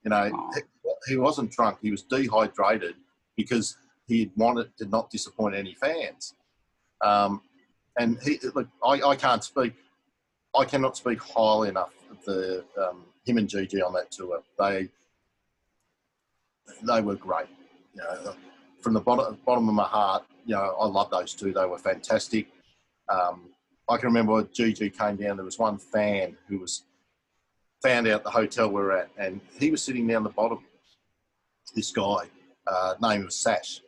You 0.04 0.10
know, 0.10 0.50
he, 0.54 0.90
he 1.08 1.16
wasn't 1.16 1.50
drunk; 1.50 1.78
he 1.80 1.90
was 1.90 2.02
dehydrated 2.02 2.94
because 3.36 3.76
he 4.06 4.30
wanted 4.36 4.76
to 4.78 4.86
not 4.86 5.10
disappoint 5.10 5.54
any 5.54 5.74
fans. 5.74 6.34
Um, 7.00 7.40
and 7.98 8.18
he 8.22 8.38
look, 8.54 8.68
I, 8.84 9.00
I 9.02 9.16
can't 9.16 9.42
speak, 9.42 9.74
I 10.56 10.64
cannot 10.64 10.96
speak 10.96 11.20
highly 11.20 11.68
enough 11.68 11.92
of 12.10 12.24
the 12.24 12.64
um, 12.80 13.04
him 13.24 13.38
and 13.38 13.48
Gigi 13.48 13.82
on 13.82 13.92
that 13.94 14.10
tour. 14.10 14.42
They 14.58 14.88
they 16.82 17.00
were 17.00 17.16
great. 17.16 17.46
You 17.94 18.02
know, 18.02 18.34
from 18.84 18.92
the 18.92 19.00
bottom, 19.00 19.38
bottom 19.46 19.66
of 19.68 19.74
my 19.74 19.84
heart, 19.84 20.24
you 20.44 20.54
know, 20.54 20.76
I 20.78 20.86
love 20.86 21.10
those 21.10 21.32
two. 21.32 21.54
They 21.54 21.64
were 21.64 21.78
fantastic. 21.78 22.48
Um, 23.08 23.48
I 23.88 23.96
can 23.96 24.08
remember 24.08 24.42
Gigi 24.44 24.90
came 24.90 25.16
down, 25.16 25.36
there 25.36 25.44
was 25.44 25.58
one 25.58 25.78
fan 25.78 26.36
who 26.48 26.58
was 26.58 26.84
found 27.82 28.06
out 28.06 28.22
the 28.22 28.30
hotel 28.30 28.68
we 28.68 28.74
were 28.74 28.92
at, 28.92 29.08
and 29.16 29.40
he 29.58 29.70
was 29.70 29.82
sitting 29.82 30.06
down 30.06 30.22
the 30.22 30.28
bottom. 30.28 30.64
This 31.74 31.90
guy, 31.90 32.26
uh, 32.66 32.94
name 33.00 33.24
was 33.24 33.36
Sash, 33.36 33.80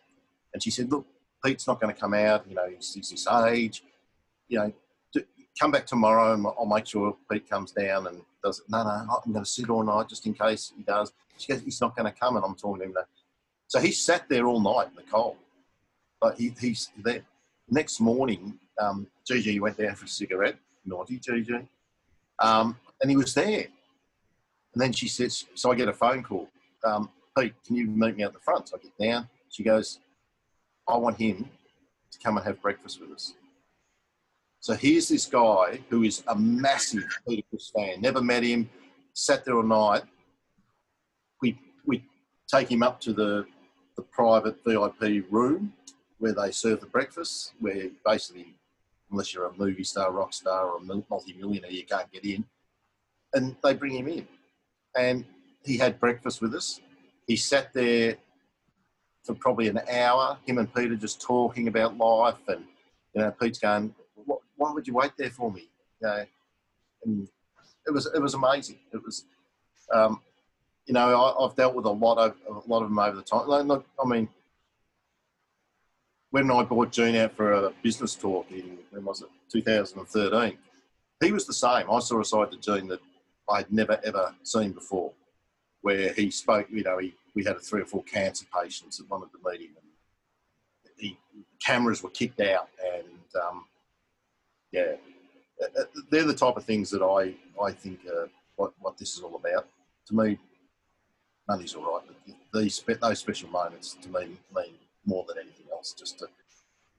and 0.52 0.62
she 0.62 0.70
said, 0.70 0.90
"Look, 0.90 1.06
Pete's 1.44 1.66
not 1.66 1.80
going 1.80 1.94
to 1.94 2.00
come 2.00 2.14
out. 2.14 2.48
You 2.48 2.56
know, 2.56 2.68
he's, 2.74 2.94
he's 2.94 3.10
this 3.10 3.26
age. 3.28 3.84
You 4.48 4.58
know, 4.58 5.22
come 5.60 5.70
back 5.70 5.86
tomorrow, 5.86 6.34
and 6.34 6.46
I'll 6.46 6.66
make 6.66 6.86
sure 6.86 7.16
Pete 7.30 7.48
comes 7.48 7.72
down 7.72 8.06
and 8.06 8.22
does 8.42 8.60
it. 8.60 8.66
No, 8.68 8.82
no, 8.82 8.90
I'm 9.24 9.32
going 9.32 9.44
to 9.44 9.50
sit 9.50 9.70
all 9.70 9.84
night 9.84 10.08
just 10.08 10.26
in 10.26 10.34
case 10.34 10.72
he 10.76 10.82
does. 10.82 11.12
She 11.38 11.52
goes, 11.52 11.62
he's 11.62 11.80
not 11.80 11.94
going 11.94 12.10
to 12.10 12.18
come, 12.18 12.36
and 12.36 12.44
I'm 12.44 12.54
talking 12.54 12.80
to 12.80 12.86
him. 12.86 12.94
So 13.68 13.80
he 13.80 13.92
sat 13.92 14.28
there 14.28 14.46
all 14.46 14.60
night 14.60 14.88
in 14.88 14.94
the 14.94 15.02
cold. 15.02 15.36
But 16.20 16.38
he, 16.38 16.52
he's 16.58 16.90
there. 17.02 17.22
Next 17.68 18.00
morning, 18.00 18.58
um, 18.80 19.06
Gigi 19.26 19.60
went 19.60 19.76
down 19.78 19.94
for 19.94 20.04
a 20.04 20.08
cigarette. 20.08 20.56
Naughty 20.84 21.18
Gigi. 21.18 21.68
Um, 22.38 22.78
and 23.00 23.10
he 23.10 23.16
was 23.16 23.34
there. 23.34 23.66
And 24.74 24.82
then 24.82 24.92
she 24.92 25.08
says, 25.08 25.44
so 25.54 25.72
I 25.72 25.74
get 25.74 25.88
a 25.88 25.92
phone 25.92 26.22
call. 26.22 26.48
Um, 26.84 27.10
Pete, 27.36 27.54
can 27.66 27.76
you 27.76 27.86
meet 27.86 28.16
me 28.16 28.24
at 28.24 28.32
the 28.32 28.38
front? 28.38 28.68
So 28.68 28.76
I 28.76 28.82
get 28.82 29.10
down. 29.10 29.28
She 29.48 29.62
goes, 29.62 30.00
I 30.88 30.96
want 30.96 31.18
him 31.18 31.48
to 32.10 32.18
come 32.18 32.36
and 32.36 32.46
have 32.46 32.60
breakfast 32.62 33.00
with 33.00 33.10
us. 33.10 33.34
So 34.60 34.74
here's 34.74 35.08
this 35.08 35.26
guy 35.26 35.80
who 35.90 36.02
is 36.02 36.22
a 36.28 36.34
massive 36.36 37.04
Peter 37.26 37.46
fan. 37.74 38.00
Never 38.00 38.20
met 38.20 38.42
him, 38.42 38.68
sat 39.12 39.44
there 39.44 39.56
all 39.56 39.62
night. 39.62 40.02
We 41.40 41.58
we 41.84 42.04
take 42.48 42.70
him 42.70 42.82
up 42.82 43.00
to 43.02 43.12
the 43.12 43.46
the 43.96 44.02
private 44.02 44.56
VIP 44.64 45.24
room 45.30 45.72
where 46.18 46.32
they 46.32 46.50
serve 46.50 46.80
the 46.80 46.86
breakfast, 46.86 47.52
where 47.60 47.88
basically, 48.04 48.54
unless 49.10 49.34
you're 49.34 49.46
a 49.46 49.56
movie 49.56 49.84
star, 49.84 50.12
rock 50.12 50.32
star, 50.32 50.70
or 50.70 50.78
a 50.78 50.80
multi-millionaire, 50.80 51.70
you 51.70 51.84
can't 51.84 52.10
get 52.12 52.24
in. 52.24 52.44
And 53.34 53.54
they 53.62 53.74
bring 53.74 53.96
him 53.96 54.08
in. 54.08 54.26
And 54.96 55.24
he 55.64 55.76
had 55.76 56.00
breakfast 56.00 56.40
with 56.40 56.54
us. 56.54 56.80
He 57.26 57.36
sat 57.36 57.72
there 57.72 58.16
for 59.24 59.34
probably 59.34 59.68
an 59.68 59.80
hour, 59.90 60.38
him 60.46 60.58
and 60.58 60.72
Peter 60.72 60.96
just 60.96 61.20
talking 61.20 61.68
about 61.68 61.98
life. 61.98 62.36
And, 62.48 62.64
you 63.14 63.22
know, 63.22 63.30
Pete's 63.32 63.58
going, 63.58 63.94
why 64.56 64.72
would 64.72 64.86
you 64.86 64.94
wait 64.94 65.12
there 65.18 65.30
for 65.30 65.52
me? 65.52 65.68
You 66.00 66.08
know, 66.08 66.24
and 67.04 67.28
it 67.86 67.90
was, 67.90 68.06
it 68.14 68.20
was 68.20 68.34
amazing. 68.34 68.78
It 68.92 69.02
was, 69.04 69.24
um, 69.92 70.20
you 70.86 70.94
know, 70.94 71.34
I, 71.38 71.42
have 71.42 71.56
dealt 71.56 71.74
with 71.74 71.84
a 71.84 71.90
lot 71.90 72.18
of 72.18 72.34
a 72.48 72.68
lot 72.68 72.82
of 72.82 72.88
them 72.88 72.98
over 72.98 73.16
the 73.16 73.22
time. 73.22 73.46
Look, 73.46 73.86
I 74.02 74.08
mean, 74.08 74.28
when 76.30 76.50
I 76.50 76.62
brought 76.62 76.92
Gene 76.92 77.16
out 77.16 77.34
for 77.36 77.52
a 77.52 77.70
business 77.82 78.14
talk 78.14 78.50
in 78.50 78.78
when 78.90 79.04
was 79.04 79.22
it 79.22 79.28
2013, 79.50 80.56
he 81.24 81.32
was 81.32 81.46
the 81.46 81.52
same. 81.52 81.90
I 81.90 81.98
saw 81.98 82.20
a 82.20 82.24
side 82.24 82.52
to 82.52 82.58
Gene 82.58 82.88
that 82.88 83.00
I'd 83.48 83.72
never 83.72 84.00
ever 84.04 84.34
seen 84.44 84.72
before, 84.72 85.12
where 85.82 86.12
he 86.12 86.30
spoke. 86.30 86.68
You 86.70 86.84
know, 86.84 86.98
he, 86.98 87.14
we 87.34 87.44
had 87.44 87.60
three 87.60 87.82
or 87.82 87.86
four 87.86 88.04
cancer 88.04 88.46
patients 88.62 88.98
that 88.98 89.10
wanted 89.10 89.30
to 89.32 89.38
meet 89.44 89.62
him, 89.62 89.76
and 89.76 90.92
he, 90.96 91.18
cameras 91.64 92.02
were 92.02 92.10
kicked 92.10 92.40
out, 92.40 92.68
and 92.94 93.42
um, 93.42 93.64
yeah, 94.70 94.92
uh, 95.60 95.80
uh, 95.80 95.84
they're 96.10 96.24
the 96.24 96.34
type 96.34 96.56
of 96.56 96.64
things 96.64 96.90
that 96.90 97.02
I 97.02 97.34
I 97.60 97.72
think 97.72 98.00
what 98.54 98.72
what 98.78 98.96
this 98.98 99.16
is 99.16 99.20
all 99.20 99.34
about. 99.34 99.66
To 100.08 100.14
me, 100.14 100.38
money's 101.48 101.74
all 101.74 101.82
right, 101.82 102.02
but 102.06 102.60
these 102.60 102.82
those 103.00 103.18
special 103.18 103.48
moments 103.50 103.96
to 104.02 104.08
me 104.08 104.38
mean 104.54 104.74
more 105.04 105.24
than 105.28 105.38
anything 105.38 105.66
else. 105.72 105.92
Just 105.92 106.18
to 106.20 106.26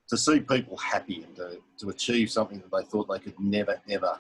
to 0.09 0.17
see 0.17 0.39
people 0.39 0.77
happy 0.77 1.23
and 1.23 1.35
to, 1.35 1.59
to 1.79 1.89
achieve 1.89 2.31
something 2.31 2.59
that 2.59 2.75
they 2.75 2.85
thought 2.85 3.07
they 3.09 3.19
could 3.19 3.39
never 3.39 3.79
ever. 3.89 4.17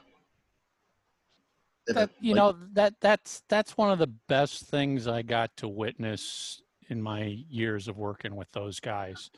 ever 1.89 1.99
that, 1.99 2.09
you 2.19 2.35
know 2.35 2.55
that 2.73 2.95
that's 2.99 3.43
that's 3.47 3.77
one 3.77 3.91
of 3.91 3.99
the 3.99 4.11
best 4.27 4.65
things 4.65 5.07
I 5.07 5.21
got 5.21 5.55
to 5.57 5.67
witness 5.67 6.61
in 6.89 7.01
my 7.01 7.43
years 7.49 7.87
of 7.87 7.97
working 7.97 8.35
with 8.35 8.51
those 8.51 8.79
guys. 8.79 9.29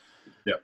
Yeah. 0.45 0.56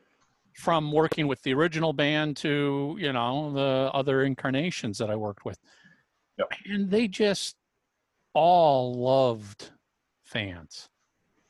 From 0.56 0.92
working 0.92 1.28
with 1.28 1.42
the 1.44 1.54
original 1.54 1.94
band 1.94 2.38
to 2.38 2.96
you 3.00 3.14
know 3.14 3.52
the 3.52 3.92
other 3.94 4.24
incarnations 4.24 4.98
that 4.98 5.10
I 5.10 5.16
worked 5.16 5.46
with, 5.46 5.60
yep. 6.38 6.48
and 6.66 6.90
they 6.90 7.08
just 7.08 7.56
all 8.34 8.94
loved 8.94 9.72
fans. 10.36 10.90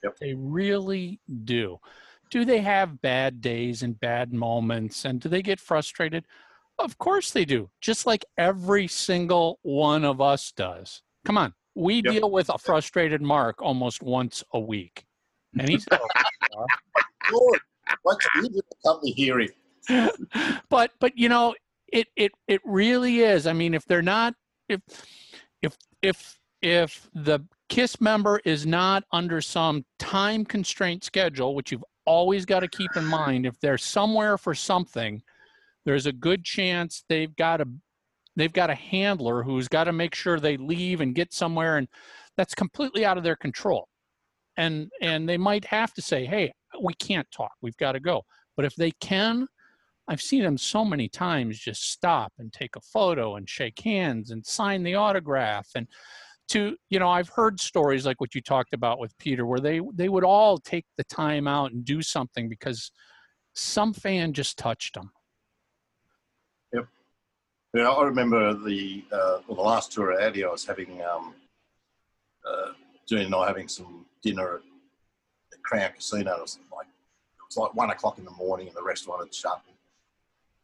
Yep. 0.03 0.17
They 0.19 0.35
really 0.35 1.19
do. 1.43 1.79
Do 2.29 2.45
they 2.45 2.59
have 2.59 3.01
bad 3.01 3.41
days 3.41 3.81
and 3.81 3.99
bad 3.99 4.31
moments? 4.31 5.05
And 5.05 5.19
do 5.19 5.27
they 5.27 5.41
get 5.41 5.59
frustrated? 5.59 6.25
Of 6.77 6.97
course 6.99 7.31
they 7.31 7.45
do, 7.45 7.69
just 7.81 8.05
like 8.05 8.25
every 8.37 8.87
single 8.87 9.59
one 9.63 10.05
of 10.05 10.21
us 10.21 10.51
does. 10.51 11.01
Come 11.23 11.37
on, 11.37 11.53
we 11.73 11.95
yep. 11.95 12.13
deal 12.13 12.29
with 12.29 12.49
a 12.49 12.59
frustrated 12.59 13.21
Mark 13.21 13.61
almost 13.61 14.03
once 14.03 14.43
a 14.53 14.59
week. 14.59 15.05
And 15.57 15.69
he's 15.69 15.85
oh, 15.89 15.97
Lord, 17.31 17.61
what's 18.01 18.27
the 18.41 18.61
company 18.85 19.13
hearing? 19.13 19.47
but 20.69 20.91
but 20.99 21.17
you 21.17 21.29
know, 21.29 21.55
it 21.87 22.07
it 22.17 22.33
it 22.49 22.59
really 22.65 23.21
is. 23.21 23.47
I 23.47 23.53
mean, 23.53 23.73
if 23.73 23.85
they're 23.85 24.01
not 24.01 24.35
if 24.67 24.81
if 25.61 25.77
if 26.01 26.37
if 26.65 27.07
the 27.13 27.39
KISS 27.69 28.01
member 28.01 28.41
is 28.43 28.65
not 28.65 29.03
under 29.11 29.39
some 29.39 29.85
time 29.99 30.43
constraint 30.43 31.03
schedule, 31.03 31.53
which 31.53 31.71
you've 31.71 31.85
always 32.07 32.43
got 32.43 32.61
to 32.61 32.67
keep 32.67 32.89
in 32.95 33.05
mind. 33.05 33.45
If 33.45 33.59
they're 33.59 33.77
somewhere 33.77 34.35
for 34.35 34.55
something, 34.55 35.21
there's 35.85 36.07
a 36.07 36.11
good 36.11 36.43
chance 36.43 37.03
they've 37.07 37.35
got 37.35 37.61
a 37.61 37.67
they've 38.35 38.51
got 38.51 38.71
a 38.71 38.75
handler 38.75 39.43
who's 39.43 39.67
got 39.67 39.83
to 39.83 39.93
make 39.93 40.15
sure 40.15 40.39
they 40.39 40.57
leave 40.57 41.01
and 41.01 41.13
get 41.13 41.31
somewhere, 41.31 41.77
and 41.77 41.87
that's 42.35 42.55
completely 42.55 43.05
out 43.05 43.19
of 43.19 43.23
their 43.23 43.35
control. 43.35 43.87
And 44.57 44.89
and 45.01 45.29
they 45.29 45.37
might 45.37 45.65
have 45.65 45.93
to 45.93 46.01
say, 46.01 46.25
"Hey, 46.25 46.51
we 46.81 46.95
can't 46.95 47.29
talk. 47.29 47.51
We've 47.61 47.77
got 47.77 47.91
to 47.91 47.99
go." 47.99 48.23
But 48.55 48.65
if 48.65 48.75
they 48.75 48.89
can, 49.01 49.47
I've 50.07 50.21
seen 50.21 50.41
them 50.41 50.57
so 50.57 50.83
many 50.83 51.09
times 51.09 51.59
just 51.59 51.91
stop 51.91 52.33
and 52.39 52.51
take 52.51 52.75
a 52.75 52.81
photo 52.81 53.35
and 53.35 53.47
shake 53.47 53.81
hands 53.81 54.31
and 54.31 54.43
sign 54.43 54.81
the 54.81 54.95
autograph 54.95 55.67
and 55.75 55.87
to 56.47 56.75
you 56.89 56.99
know 56.99 57.09
i've 57.09 57.29
heard 57.29 57.59
stories 57.59 58.05
like 58.05 58.19
what 58.21 58.35
you 58.35 58.41
talked 58.41 58.73
about 58.73 58.99
with 58.99 59.17
peter 59.17 59.45
where 59.45 59.59
they 59.59 59.81
they 59.93 60.09
would 60.09 60.23
all 60.23 60.57
take 60.57 60.85
the 60.97 61.03
time 61.05 61.47
out 61.47 61.71
and 61.71 61.83
do 61.85 62.01
something 62.01 62.47
because 62.47 62.91
some 63.53 63.93
fan 63.93 64.33
just 64.33 64.57
touched 64.57 64.93
them 64.95 65.11
Yep. 66.73 66.87
Yeah, 67.73 67.89
I 67.89 68.03
remember 68.03 68.53
the 68.53 69.03
uh, 69.11 69.39
well, 69.47 69.55
the 69.55 69.61
last 69.61 69.91
tour 69.91 70.13
at 70.13 70.21
Addy, 70.21 70.43
I 70.43 70.49
was 70.49 70.65
having 70.65 71.01
um, 71.03 71.33
uh, 72.45 72.71
Gene 73.07 73.25
and 73.25 73.35
I 73.35 73.47
having 73.47 73.67
some 73.67 74.05
dinner 74.21 74.55
at 74.55 74.61
the 75.51 75.57
Crown 75.63 75.91
Casino. 75.93 76.35
It 76.35 76.41
was 76.41 76.59
like 76.73 76.87
it 76.87 77.43
was 77.47 77.57
like 77.57 77.73
one 77.75 77.89
o'clock 77.89 78.17
in 78.17 78.25
the 78.25 78.31
morning, 78.31 78.67
and 78.67 78.75
the 78.75 78.83
restaurant 78.83 79.23
had 79.25 79.33
shut. 79.33 79.61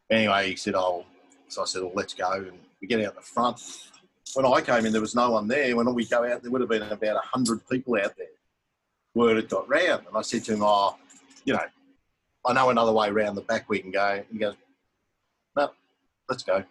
Anyway, 0.10 0.52
he 0.52 0.56
said, 0.56 0.76
"Oh," 0.76 1.06
so 1.48 1.64
I 1.64 1.66
said, 1.66 1.82
"Well, 1.82 1.92
let's 1.96 2.14
go." 2.14 2.32
And 2.32 2.60
we 2.82 2.88
get 2.88 3.04
out 3.06 3.16
the 3.16 3.22
front. 3.22 3.91
When 4.34 4.46
I 4.46 4.62
came 4.62 4.86
in, 4.86 4.92
there 4.92 5.02
was 5.02 5.16
no 5.16 5.32
one 5.32 5.48
there. 5.48 5.76
When 5.76 5.94
we 5.94 6.06
go 6.06 6.30
out, 6.32 6.42
there 6.42 6.52
would 6.52 6.62
have 6.62 6.70
been 6.70 6.84
about 6.84 7.16
a 7.18 7.28
hundred 7.28 7.68
people 7.70 7.96
out 7.96 8.16
there. 8.18 8.28
Word 9.14 9.36
had 9.36 9.50
got 9.50 9.68
round, 9.68 10.08
and 10.08 10.16
I 10.16 10.22
said 10.22 10.44
to 10.46 10.54
him, 10.54 10.62
"Oh, 10.64 10.96
you 11.44 11.54
know, 11.54 11.66
I 12.46 12.54
know 12.54 12.70
another 12.70 12.94
way 12.94 13.10
around 13.10 13.36
the 13.36 13.42
back 13.42 13.70
we 13.70 13.80
can 13.80 13.92
go." 13.92 14.08
And 14.08 14.26
he 14.32 14.38
goes, 14.38 14.56
"No, 15.56 15.72
let's 16.30 16.44
go." 16.44 16.64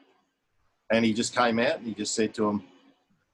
And 0.90 1.04
he 1.04 1.12
just 1.12 1.34
came 1.36 1.58
out 1.58 1.76
and 1.76 1.86
he 1.86 1.94
just 1.94 2.14
said 2.14 2.34
to 2.34 2.48
him, 2.48 2.64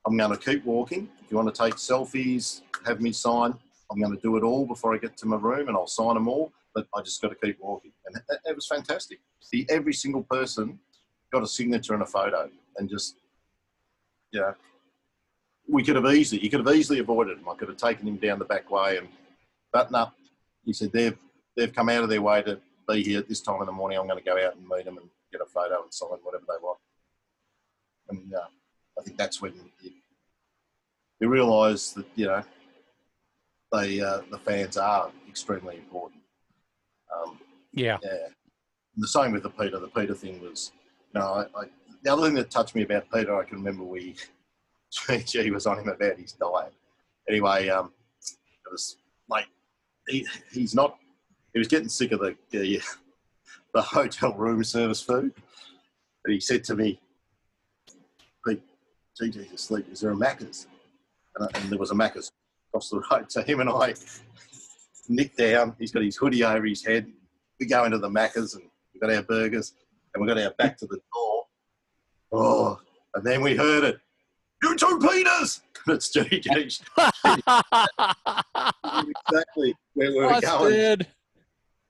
I'm 0.06 0.16
going 0.16 0.30
to 0.30 0.36
keep 0.36 0.64
walking. 0.64 1.08
If 1.24 1.30
you 1.30 1.36
want 1.36 1.52
to 1.52 1.62
take 1.62 1.74
selfies, 1.74 2.60
have 2.84 3.00
me 3.00 3.12
sign. 3.12 3.54
I'm 3.90 4.00
going 4.00 4.14
to 4.14 4.20
do 4.22 4.36
it 4.36 4.42
all 4.42 4.66
before 4.66 4.94
I 4.94 4.98
get 4.98 5.16
to 5.18 5.26
my 5.26 5.36
room 5.36 5.68
and 5.68 5.76
I'll 5.76 5.86
sign 5.86 6.14
them 6.14 6.28
all. 6.28 6.52
But 6.74 6.86
I 6.94 7.00
just 7.00 7.20
got 7.22 7.28
to 7.30 7.34
keep 7.34 7.58
walking. 7.60 7.92
And 8.06 8.22
it 8.44 8.54
was 8.54 8.66
fantastic. 8.66 9.20
See, 9.40 9.66
every 9.70 9.94
single 9.94 10.22
person 10.22 10.78
got 11.32 11.42
a 11.42 11.46
signature 11.46 11.94
and 11.94 12.02
a 12.02 12.06
photo 12.06 12.50
and 12.76 12.88
just, 12.88 13.16
you 14.36 14.42
know, 14.42 14.54
we 15.68 15.82
could 15.82 15.96
have 15.96 16.06
easily, 16.06 16.42
you 16.42 16.50
could 16.50 16.64
have 16.64 16.76
easily 16.76 17.00
avoided 17.00 17.38
him. 17.38 17.48
I 17.48 17.54
could 17.54 17.68
have 17.68 17.76
taken 17.76 18.06
him 18.06 18.16
down 18.16 18.38
the 18.38 18.44
back 18.44 18.70
way 18.70 18.98
and, 18.98 19.08
but 19.72 19.90
no, 19.90 20.10
he 20.64 20.72
said 20.72 20.92
they've, 20.92 21.16
they've 21.56 21.74
come 21.74 21.88
out 21.88 22.04
of 22.04 22.10
their 22.10 22.22
way 22.22 22.42
to 22.42 22.60
be 22.86 23.02
here 23.02 23.18
at 23.18 23.28
this 23.28 23.40
time 23.40 23.60
in 23.60 23.66
the 23.66 23.72
morning. 23.72 23.98
I'm 23.98 24.06
going 24.06 24.22
to 24.22 24.24
go 24.24 24.36
out 24.44 24.56
and 24.56 24.68
meet 24.68 24.84
them 24.84 24.98
and 24.98 25.08
get 25.32 25.40
a 25.40 25.46
photo 25.46 25.82
and 25.82 25.92
sign 25.92 26.18
whatever 26.22 26.44
they 26.48 26.62
want. 26.62 26.78
And 28.08 28.34
uh, 28.34 28.46
I 28.98 29.02
think 29.02 29.16
that's 29.16 29.42
when 29.42 29.54
you, 29.82 29.90
you 31.20 31.28
realise 31.28 31.90
that 31.92 32.06
you 32.14 32.26
know 32.26 32.42
they 33.72 34.00
uh, 34.00 34.20
the 34.30 34.38
fans 34.38 34.76
are 34.76 35.10
extremely 35.28 35.76
important. 35.76 36.22
Um, 37.14 37.38
yeah 37.72 37.98
yeah, 38.02 38.28
and 38.96 39.02
the 39.04 39.08
same 39.08 39.32
with 39.32 39.42
the 39.42 39.50
Peter. 39.50 39.78
The 39.78 39.88
Peter 39.88 40.14
thing 40.14 40.40
was, 40.40 40.72
you 41.12 41.20
know, 41.20 41.26
I, 41.26 41.60
I, 41.60 41.64
the 42.06 42.12
other 42.12 42.22
thing 42.22 42.34
that 42.34 42.52
touched 42.52 42.76
me 42.76 42.82
about 42.82 43.10
Peter, 43.12 43.36
I 43.36 43.42
can 43.42 43.58
remember 43.58 43.82
we 43.82 44.14
G 45.26 45.50
was 45.50 45.66
on 45.66 45.80
him 45.80 45.88
about 45.88 46.16
his 46.16 46.32
diet. 46.34 46.72
Anyway, 47.28 47.68
um, 47.68 47.92
it 48.20 48.70
was 48.70 48.96
like 49.28 49.48
he, 50.06 50.24
he's 50.52 50.72
not. 50.72 50.98
He 51.52 51.58
was 51.58 51.66
getting 51.66 51.88
sick 51.88 52.12
of 52.12 52.20
the 52.20 52.36
the, 52.50 52.80
the 53.74 53.82
hotel 53.82 54.34
room 54.34 54.62
service 54.62 55.02
food, 55.02 55.32
and 56.24 56.32
he 56.32 56.38
said 56.38 56.62
to 56.64 56.76
me, 56.76 57.00
"Pete, 58.46 58.62
Gigi's 59.20 59.52
asleep. 59.52 59.86
Is 59.90 60.00
there 60.00 60.12
a 60.12 60.14
Macca's? 60.14 60.68
And, 61.34 61.48
I- 61.52 61.58
and 61.58 61.70
there 61.72 61.78
was 61.78 61.90
a 61.90 61.94
Macca's 61.94 62.30
across 62.70 62.88
the 62.88 63.02
road. 63.10 63.32
So 63.32 63.42
him 63.42 63.58
and 63.58 63.68
I, 63.68 63.94
Nick 65.08 65.36
down, 65.36 65.74
he's 65.76 65.90
got 65.90 66.04
his 66.04 66.16
hoodie 66.16 66.44
over 66.44 66.66
his 66.66 66.86
head. 66.86 67.10
We 67.58 67.66
go 67.66 67.84
into 67.84 67.98
the 67.98 68.08
Macca's 68.08 68.54
and 68.54 68.62
we 68.94 69.00
got 69.00 69.12
our 69.12 69.22
burgers 69.22 69.72
and 70.14 70.22
we 70.22 70.28
got 70.28 70.38
our 70.38 70.52
back 70.52 70.78
to 70.78 70.86
the 70.86 71.00
door. 71.12 71.35
Oh, 72.32 72.78
and 73.14 73.24
then 73.24 73.42
we 73.42 73.56
heard 73.56 73.84
it. 73.84 73.98
You 74.62 74.76
two 74.76 74.98
Peters! 74.98 75.62
It's 75.88 76.10
Gigi. 76.10 76.50
exactly 76.50 76.94
where 79.94 80.10
we 80.10 80.16
were 80.16 80.40
going. 80.40 80.40
Busted. 80.40 81.06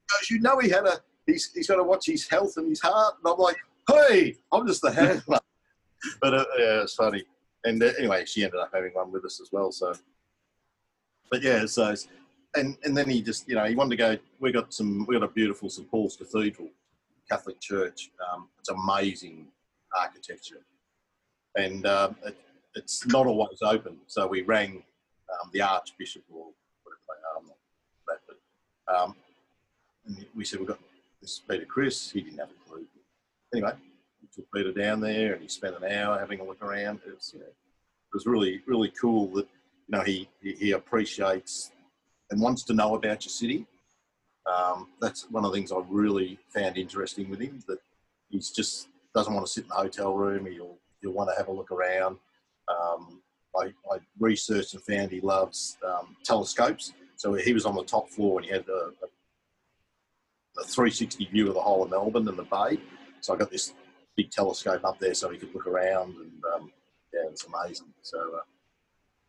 goes, 0.07 0.31
you 0.31 0.41
know 0.41 0.59
he 0.59 0.69
had 0.69 0.85
a 0.87 0.99
he's 1.27 1.51
he's 1.55 1.67
got 1.67 1.77
to 1.77 1.83
watch 1.83 2.07
his 2.07 2.29
health 2.29 2.57
and 2.57 2.69
his 2.69 2.81
heart 2.81 3.15
and 3.17 3.33
i'm 3.33 3.39
like 3.39 3.57
hey 3.89 4.37
i'm 4.53 4.67
just 4.67 4.83
the 4.83 4.91
handler 4.91 5.39
but 6.21 6.35
uh, 6.35 6.45
yeah 6.59 6.83
it's 6.83 6.95
funny 6.95 7.25
and 7.65 7.83
uh, 7.83 7.93
anyway 7.99 8.25
she 8.25 8.45
ended 8.45 8.61
up 8.61 8.71
having 8.73 8.93
one 8.93 9.11
with 9.11 9.25
us 9.25 9.41
as 9.41 9.51
well 9.53 9.73
so 9.73 9.93
but 11.31 11.43
yeah 11.43 11.65
so 11.67 11.95
and 12.55 12.77
and 12.85 12.97
then 12.97 13.09
he 13.09 13.23
just 13.23 13.49
you 13.49 13.55
know 13.55 13.65
he 13.65 13.75
wanted 13.75 13.91
to 13.91 13.97
go 13.97 14.17
we 14.41 14.53
got 14.53 14.73
some 14.73 15.05
we 15.07 15.19
got 15.19 15.25
a 15.25 15.33
beautiful 15.33 15.69
st 15.69 15.91
paul's 15.91 16.17
cathedral 16.17 16.69
catholic 17.31 17.61
church 17.61 18.11
um, 18.33 18.49
it's 18.59 18.69
amazing 18.69 19.47
architecture 19.99 20.61
and 21.57 21.87
um, 21.87 22.17
it, 22.25 22.37
it's 22.75 23.07
not 23.07 23.27
always 23.27 23.59
open 23.63 23.97
so 24.07 24.27
we 24.27 24.43
rang 24.43 24.83
um, 25.33 25.51
the 25.53 25.61
archbishop 25.61 26.23
or 26.31 26.47
whatever 26.85 27.03
they 27.09 27.41
are 27.41 27.43
not 27.47 27.57
that 28.09 28.21
but 28.27 28.95
um, 28.95 29.17
we 30.35 30.45
said, 30.45 30.61
we've 30.61 30.69
got 30.69 30.79
this 31.21 31.33
is 31.33 31.43
Peter 31.49 31.65
Criss. 31.65 32.11
He 32.11 32.21
didn't 32.21 32.39
have 32.39 32.51
a 32.51 32.69
clue. 32.69 32.85
Anyway, 33.53 33.73
we 34.21 34.29
took 34.35 34.47
Peter 34.53 34.73
down 34.73 35.01
there 35.01 35.33
and 35.33 35.43
he 35.43 35.49
spent 35.49 35.77
an 35.77 35.91
hour 35.91 36.19
having 36.19 36.41
a 36.41 36.45
look 36.45 36.63
around. 36.63 37.01
It 37.07 37.15
was, 37.15 37.33
you 37.33 37.41
know, 37.41 37.47
it 37.47 38.15
was 38.15 38.27
really, 38.27 38.63
really 38.67 38.93
cool 39.01 39.29
that, 39.29 39.49
you 39.89 39.97
know, 39.97 40.03
he, 40.03 40.29
he 40.41 40.73
appreciates 40.73 41.73
and 42.31 42.41
wants 42.41 42.65
to 42.65 42.75
know 42.75 42.95
about 42.95 43.25
your 43.25 43.31
city. 43.31 43.67
Um, 44.47 44.89
that's 45.01 45.31
one 45.31 45.45
of 45.45 45.51
the 45.51 45.57
things 45.57 45.73
I 45.73 45.81
really 45.89 46.39
found 46.55 46.77
interesting 46.77 47.29
with 47.31 47.41
him, 47.41 47.63
that 47.67 47.79
he's 48.29 48.51
just 48.51 48.89
doesn't 49.17 49.35
want 49.35 49.47
to 49.47 49.53
sit 49.53 49.65
in 49.65 49.69
the 49.69 49.75
hotel 49.75 50.15
room. 50.15 50.47
He'll, 50.47 50.79
he'll 51.01 51.13
want 51.13 51.31
to 51.31 51.37
have 51.37 51.49
a 51.49 51.53
look 51.53 51.73
around. 51.73 52.19
Um, 52.69 53.23
I, 53.57 53.73
I 53.91 53.99
researched 54.19 54.75
and 54.75 54.83
found 54.83 55.11
he 55.11 55.21
loves 55.21 55.79
um, 55.85 56.17
telescopes. 56.25 56.93
So 57.17 57.33
he 57.35 57.55
was 57.55 57.65
on 57.65 57.75
the 57.75 57.85
top 57.85 58.11
floor 58.11 58.39
and 58.39 58.47
he 58.47 58.53
had 58.53 58.69
a, 58.69 58.91
a 59.03 59.09
a 60.59 60.65
360 60.65 61.27
view 61.27 61.49
of 61.49 61.55
the 61.55 61.61
whole 61.61 61.83
of 61.83 61.91
Melbourne 61.91 62.29
and 62.29 62.39
the 62.39 62.45
bay. 62.45 62.81
So 63.21 63.35
I 63.35 63.37
got 63.37 63.51
this 63.51 63.75
big 64.17 64.31
telescope 64.31 64.85
up 64.85 64.99
there 64.99 65.15
so 65.15 65.29
he 65.29 65.39
could 65.39 65.55
look 65.55 65.67
around, 65.67 66.17
and 66.17 66.43
um, 66.55 66.73
yeah, 67.13 67.29
it's 67.31 67.47
amazing. 67.47 67.93
So 68.03 68.19
uh, 68.19 68.41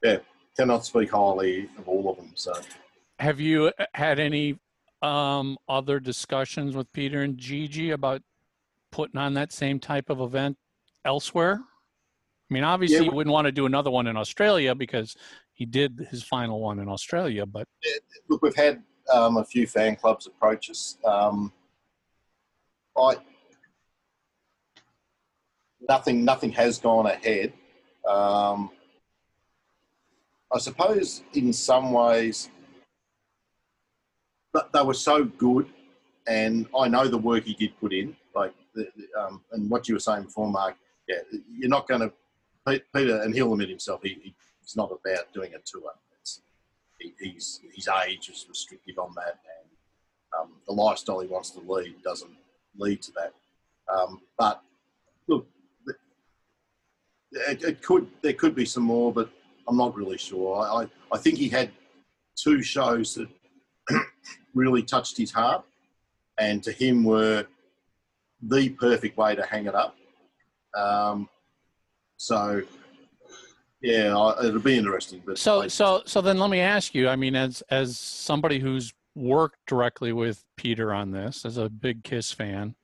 yeah, 0.03 0.17
cannot 0.55 0.85
speak 0.85 1.11
highly 1.11 1.69
of 1.77 1.87
all 1.87 2.09
of 2.09 2.17
them. 2.17 2.31
So 2.35 2.53
Have 3.19 3.39
you 3.39 3.71
uh, 3.77 3.85
had 3.93 4.19
any 4.19 4.59
um, 5.01 5.57
other 5.67 5.99
discussions 5.99 6.75
with 6.75 6.91
Peter 6.93 7.21
and 7.21 7.37
Gigi 7.37 7.91
about 7.91 8.21
putting 8.91 9.17
on 9.17 9.33
that 9.35 9.51
same 9.51 9.79
type 9.79 10.09
of 10.09 10.21
event 10.21 10.57
elsewhere? 11.05 11.61
I 12.49 12.53
mean, 12.53 12.63
obviously, 12.63 13.05
you 13.05 13.11
wouldn't 13.11 13.33
want 13.33 13.45
to 13.45 13.51
do 13.51 13.65
another 13.65 13.91
one 13.91 14.07
in 14.07 14.15
Australia 14.15 14.73
because 14.73 15.15
he 15.53 15.65
did 15.65 16.07
his 16.09 16.23
final 16.23 16.61
one 16.61 16.79
in 16.79 16.87
Australia, 16.87 17.45
but 17.45 17.67
look, 18.29 18.41
we've 18.41 18.55
had 18.55 18.83
um, 19.13 19.37
a 19.37 19.43
few 19.43 19.67
fan 19.67 19.95
clubs 19.95 20.27
approach 20.27 20.69
us. 20.69 20.97
Um, 21.03 21.51
I 22.97 23.15
nothing 25.89 26.23
nothing 26.23 26.51
has 26.51 26.79
gone 26.79 27.05
ahead. 27.05 27.53
Um, 28.07 28.69
I 30.53 30.59
suppose 30.59 31.23
in 31.33 31.51
some 31.51 31.91
ways 31.91 32.49
but 34.57 34.73
they 34.73 34.81
were 34.81 34.93
so 34.95 35.23
good, 35.23 35.67
and 36.25 36.65
I 36.75 36.87
know 36.87 37.07
the 37.07 37.17
work 37.17 37.43
he 37.43 37.53
did 37.53 37.79
put 37.79 37.93
in. 37.93 38.15
Like 38.33 38.53
the, 38.77 38.87
the, 38.95 39.19
um, 39.19 39.41
and 39.51 39.69
what 39.69 39.87
you 39.87 39.95
were 39.95 39.99
saying 39.99 40.23
before, 40.23 40.49
Mark. 40.49 40.75
Yeah, 41.07 41.17
you're 41.49 41.69
not 41.69 41.87
going 41.87 42.01
to 42.01 42.13
Peter, 42.93 43.21
and 43.21 43.33
he'll 43.33 43.51
admit 43.51 43.69
himself. 43.69 44.01
He, 44.03 44.09
he, 44.21 44.35
he's 44.61 44.75
not 44.75 44.91
about 44.91 45.31
doing 45.33 45.53
a 45.53 45.59
tour. 45.59 45.91
He, 46.99 47.13
he's, 47.19 47.61
his 47.73 47.87
age 48.07 48.29
is 48.29 48.45
restrictive 48.49 48.97
on 48.97 49.13
that, 49.15 49.39
and 49.59 49.69
um, 50.39 50.49
the 50.67 50.73
lifestyle 50.73 51.19
he 51.19 51.27
wants 51.27 51.51
to 51.51 51.59
lead 51.59 52.01
doesn't 52.03 52.31
lead 52.77 53.01
to 53.03 53.11
that. 53.13 53.33
Um, 53.93 54.21
but 54.37 54.61
look, 55.27 55.47
it, 57.31 57.63
it 57.63 57.81
could 57.81 58.07
there 58.21 58.33
could 58.33 58.55
be 58.55 58.65
some 58.65 58.83
more, 58.83 59.13
but 59.13 59.29
I'm 59.67 59.77
not 59.77 59.95
really 59.95 60.17
sure. 60.17 60.57
I, 60.57 60.83
I, 60.83 60.87
I 61.13 61.17
think 61.17 61.37
he 61.37 61.49
had 61.49 61.71
two 62.35 62.63
shows 62.63 63.15
that 63.15 63.29
really 64.53 64.83
touched 64.83 65.17
his 65.17 65.31
heart, 65.31 65.63
and 66.39 66.63
to 66.63 66.71
him 66.71 67.03
were 67.03 67.45
the 68.41 68.69
perfect 68.69 69.17
way 69.17 69.35
to 69.35 69.43
hang 69.45 69.65
it 69.65 69.75
up. 69.75 69.95
Um, 70.75 71.27
so, 72.17 72.61
yeah, 73.81 74.15
I, 74.17 74.45
it'll 74.45 74.59
be 74.59 74.77
interesting. 74.77 75.21
But 75.25 75.37
so 75.37 75.61
I- 75.61 75.67
so 75.67 76.01
so 76.05 76.21
then 76.21 76.37
let 76.37 76.49
me 76.49 76.59
ask 76.59 76.93
you. 76.95 77.09
I 77.09 77.15
mean, 77.15 77.35
as 77.35 77.61
as 77.69 77.97
somebody 77.97 78.59
who's 78.59 78.93
worked 79.15 79.57
directly 79.67 80.13
with 80.13 80.43
Peter 80.55 80.93
on 80.93 81.11
this, 81.11 81.45
as 81.45 81.57
a 81.57 81.69
big 81.69 82.03
Kiss 82.03 82.31
fan, 82.31 82.75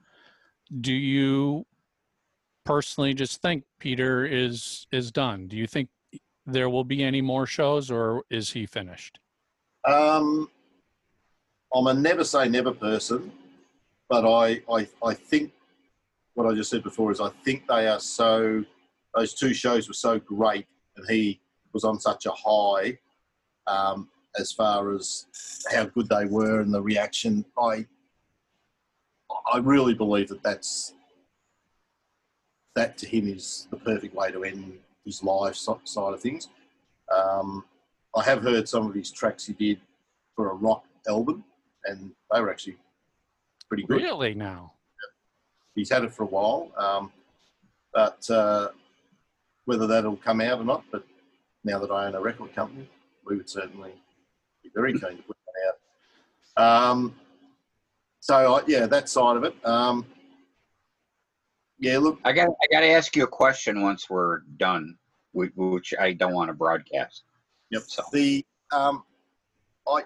do 0.81 0.93
you 0.93 1.65
personally 2.65 3.13
just 3.13 3.41
think 3.41 3.63
Peter 3.79 4.25
is 4.25 4.87
is 4.91 5.11
done? 5.11 5.47
Do 5.47 5.57
you 5.57 5.67
think 5.67 5.89
there 6.45 6.69
will 6.69 6.83
be 6.83 7.03
any 7.03 7.21
more 7.21 7.45
shows, 7.45 7.89
or 7.91 8.23
is 8.29 8.51
he 8.51 8.65
finished? 8.65 9.19
Um, 9.85 10.49
I'm 11.73 11.87
a 11.87 11.93
never 11.93 12.23
say 12.23 12.47
never 12.49 12.71
person, 12.71 13.31
but 14.09 14.25
I, 14.25 14.61
I, 14.71 14.87
I 15.03 15.13
think 15.13 15.51
what 16.33 16.47
I 16.47 16.53
just 16.53 16.69
said 16.69 16.83
before 16.83 17.11
is 17.11 17.21
I 17.21 17.29
think 17.43 17.67
they 17.67 17.87
are 17.87 17.99
so, 17.99 18.63
those 19.15 19.33
two 19.33 19.53
shows 19.53 19.87
were 19.87 19.93
so 19.93 20.19
great, 20.19 20.65
and 20.97 21.07
he 21.09 21.39
was 21.73 21.83
on 21.83 21.99
such 21.99 22.25
a 22.25 22.31
high 22.31 22.97
um, 23.67 24.09
as 24.37 24.51
far 24.51 24.93
as 24.93 25.25
how 25.71 25.85
good 25.85 26.09
they 26.09 26.25
were 26.25 26.61
and 26.61 26.73
the 26.73 26.81
reaction. 26.81 27.45
I 27.57 27.85
I 29.51 29.57
really 29.57 29.93
believe 29.93 30.29
that 30.29 30.43
that's 30.43 30.93
that 32.75 32.97
to 32.99 33.07
him 33.07 33.27
is 33.27 33.67
the 33.71 33.77
perfect 33.77 34.15
way 34.15 34.31
to 34.31 34.43
end 34.43 34.79
his 35.05 35.23
life 35.23 35.55
side 35.55 36.13
of 36.13 36.21
things. 36.21 36.49
Um, 37.13 37.65
I 38.15 38.23
have 38.23 38.41
heard 38.41 38.67
some 38.67 38.87
of 38.87 38.95
his 38.95 39.11
tracks 39.11 39.45
he 39.45 39.53
did 39.53 39.79
for 40.35 40.51
a 40.51 40.55
rock 40.55 40.85
album, 41.07 41.43
and 41.85 42.11
they 42.31 42.41
were 42.41 42.49
actually 42.49 42.77
pretty 43.73 43.87
good. 43.87 44.01
Really 44.03 44.33
now? 44.33 44.73
He's 45.75 45.89
had 45.89 46.03
it 46.03 46.13
for 46.13 46.23
a 46.23 46.27
while, 46.27 46.71
um, 46.77 47.11
but 47.93 48.29
uh, 48.29 48.69
whether 49.65 49.87
that'll 49.87 50.17
come 50.17 50.39
out 50.41 50.59
or 50.59 50.63
not, 50.63 50.83
but 50.91 51.03
now 51.63 51.79
that 51.79 51.89
I 51.89 52.05
own 52.05 52.15
a 52.15 52.21
record 52.21 52.53
company, 52.53 52.87
we 53.25 53.37
would 53.37 53.49
certainly 53.49 53.91
be 54.61 54.69
very 54.75 54.93
keen 54.93 55.17
to 55.17 55.23
put 55.23 55.37
that 56.55 56.63
out. 56.63 56.91
Um, 56.91 57.15
so 58.19 58.55
I, 58.55 58.61
yeah, 58.67 58.85
that 58.85 59.09
side 59.09 59.37
of 59.37 59.43
it. 59.43 59.55
Um, 59.65 60.05
yeah, 61.79 61.97
look, 61.97 62.19
I 62.23 62.31
got 62.33 62.49
I 62.49 62.67
got 62.71 62.81
to 62.81 62.87
ask 62.87 63.15
you 63.15 63.23
a 63.23 63.27
question 63.27 63.81
once 63.81 64.09
we're 64.09 64.41
done, 64.57 64.95
which 65.33 65.93
I 65.99 66.13
don't 66.13 66.33
want 66.33 66.49
to 66.49 66.53
broadcast. 66.53 67.23
Yep. 67.71 67.81
So 67.87 68.03
The 68.13 68.45
um, 68.71 69.03
I 69.87 70.03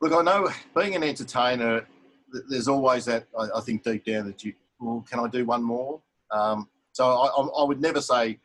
look. 0.00 0.12
I 0.12 0.22
know 0.22 0.48
being 0.76 0.94
an 0.94 1.02
entertainer, 1.02 1.80
th- 1.80 1.93
there's 2.48 2.68
always 2.68 3.04
that. 3.06 3.26
I, 3.38 3.48
I 3.56 3.60
think 3.60 3.82
deep 3.82 4.04
down 4.04 4.26
that 4.26 4.44
you, 4.44 4.54
well, 4.80 5.04
can 5.08 5.20
I 5.20 5.28
do 5.28 5.44
one 5.44 5.62
more? 5.62 6.00
Um, 6.30 6.68
so 6.92 7.06
I, 7.06 7.62
I, 7.62 7.64
would 7.64 7.80
never 7.80 8.00
say 8.00 8.38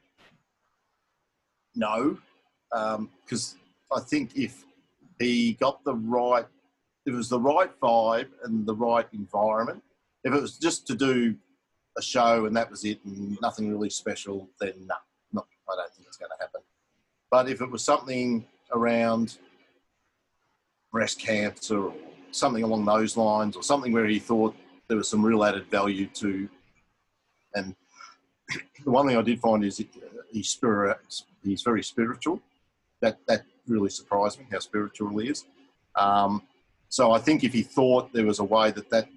no, 1.75 2.17
because 2.71 3.55
I 3.95 3.99
think 3.99 4.35
if 4.35 4.63
he 5.19 5.53
got 5.53 5.83
the 5.83 5.95
right, 5.95 6.45
if 7.05 7.13
it 7.13 7.15
was 7.15 7.29
the 7.29 7.39
right 7.39 7.71
vibe 7.79 8.29
and 8.43 8.65
the 8.65 8.75
right 8.75 9.07
environment, 9.13 9.83
if 10.23 10.33
it 10.33 10.41
was 10.41 10.57
just 10.57 10.87
to 10.87 10.95
do 10.95 11.35
a 11.97 12.01
show 12.01 12.45
and 12.45 12.55
that 12.55 12.69
was 12.69 12.85
it 12.85 12.99
and 13.05 13.37
nothing 13.41 13.69
really 13.69 13.89
special, 13.89 14.49
then 14.59 14.73
no, 14.85 14.95
not. 15.31 15.47
I 15.71 15.75
don't 15.75 15.93
think 15.93 16.07
it's 16.07 16.17
going 16.17 16.31
to 16.35 16.43
happen. 16.43 16.61
But 17.29 17.49
if 17.49 17.61
it 17.61 17.69
was 17.69 17.83
something 17.83 18.45
around 18.71 19.37
breast 20.91 21.19
cancer 21.19 21.85
or 21.85 21.93
something 22.31 22.63
along 22.63 22.85
those 22.85 23.17
lines, 23.17 23.55
or 23.55 23.63
something 23.63 23.91
where 23.91 24.05
he 24.05 24.19
thought 24.19 24.55
there 24.87 24.97
was 24.97 25.07
some 25.07 25.25
real 25.25 25.43
added 25.43 25.65
value 25.67 26.07
to, 26.07 26.49
and 27.55 27.75
the 28.83 28.91
one 28.91 29.07
thing 29.07 29.17
I 29.17 29.21
did 29.21 29.39
find 29.39 29.63
is 29.63 29.79
uh, 29.79 29.83
he's 30.31 30.49
spirit, 30.49 30.97
he's 31.43 31.61
very 31.61 31.83
spiritual. 31.83 32.41
That 33.01 33.17
that 33.27 33.43
really 33.67 33.89
surprised 33.89 34.39
me 34.39 34.45
how 34.51 34.59
spiritual 34.59 35.17
he 35.19 35.29
is. 35.29 35.45
Um, 35.95 36.43
so 36.89 37.11
I 37.11 37.19
think 37.19 37.43
if 37.43 37.53
he 37.53 37.61
thought 37.61 38.11
there 38.11 38.25
was 38.25 38.39
a 38.39 38.43
way 38.43 38.71
that 38.71 38.89
that 38.89 39.07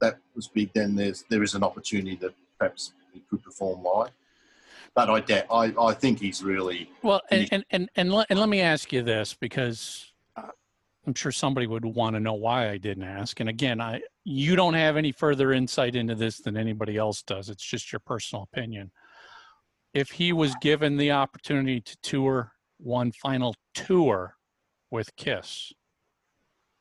that 0.00 0.18
was 0.34 0.48
big, 0.48 0.72
then 0.72 0.96
there's 0.96 1.24
there 1.28 1.42
is 1.42 1.54
an 1.54 1.62
opportunity 1.62 2.16
that 2.16 2.34
perhaps 2.58 2.92
he 3.12 3.22
could 3.30 3.42
perform 3.42 3.82
live. 3.82 4.10
But 4.94 5.08
I 5.08 5.20
doubt. 5.20 5.44
I, 5.50 5.72
I 5.78 5.94
think 5.94 6.18
he's 6.18 6.42
really 6.42 6.90
Well, 7.02 7.20
and 7.30 7.48
and 7.52 7.64
and 7.70 7.90
and 7.94 8.12
let, 8.12 8.26
and 8.30 8.38
let 8.40 8.48
me 8.48 8.60
ask 8.60 8.92
you 8.92 9.02
this 9.02 9.34
because 9.34 10.09
I'm 11.06 11.14
sure 11.14 11.32
somebody 11.32 11.66
would 11.66 11.84
want 11.84 12.14
to 12.14 12.20
know 12.20 12.34
why 12.34 12.68
I 12.68 12.76
didn't 12.76 13.04
ask. 13.04 13.40
And 13.40 13.48
again, 13.48 13.80
I 13.80 14.02
you 14.24 14.54
don't 14.54 14.74
have 14.74 14.96
any 14.96 15.12
further 15.12 15.52
insight 15.52 15.96
into 15.96 16.14
this 16.14 16.40
than 16.40 16.56
anybody 16.56 16.96
else 16.96 17.22
does. 17.22 17.48
It's 17.48 17.64
just 17.64 17.90
your 17.90 18.00
personal 18.00 18.48
opinion. 18.52 18.90
If 19.94 20.10
he 20.10 20.32
was 20.32 20.54
given 20.60 20.96
the 20.96 21.12
opportunity 21.12 21.80
to 21.80 21.96
tour 22.02 22.52
one 22.78 23.12
final 23.12 23.54
tour 23.74 24.36
with 24.90 25.14
Kiss, 25.16 25.72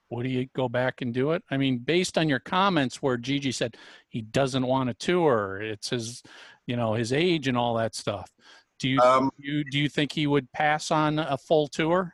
would 0.09 0.25
he 0.25 0.49
go 0.55 0.67
back 0.67 1.01
and 1.01 1.13
do 1.13 1.31
it? 1.31 1.43
I 1.49 1.57
mean, 1.57 1.79
based 1.79 2.17
on 2.17 2.27
your 2.27 2.39
comments 2.39 3.01
where 3.01 3.17
Gigi 3.17 3.51
said 3.51 3.77
he 4.09 4.21
doesn't 4.21 4.65
want 4.65 4.89
to 4.89 4.93
tour, 4.93 5.61
it's 5.61 5.89
his, 5.91 6.23
you 6.67 6.75
know, 6.75 6.93
his 6.93 7.13
age 7.13 7.47
and 7.47 7.57
all 7.57 7.75
that 7.75 7.95
stuff. 7.95 8.29
Do 8.79 8.89
you 8.89 8.99
um, 8.99 9.29
you 9.37 9.63
do 9.65 9.77
you 9.77 9.89
think 9.89 10.11
he 10.11 10.25
would 10.25 10.51
pass 10.51 10.89
on 10.89 11.19
a 11.19 11.37
full 11.37 11.67
tour? 11.67 12.13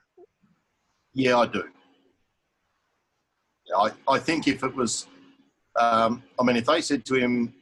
Yeah, 1.13 1.37
I 1.37 1.45
do. 1.45 1.63
I, 3.73 3.91
I 4.07 4.19
think 4.19 4.47
if 4.47 4.63
it 4.63 4.75
was, 4.75 5.07
um, 5.79 6.23
I 6.39 6.43
mean, 6.43 6.55
if 6.55 6.65
they 6.65 6.81
said 6.81 7.05
to 7.05 7.15
him, 7.15 7.53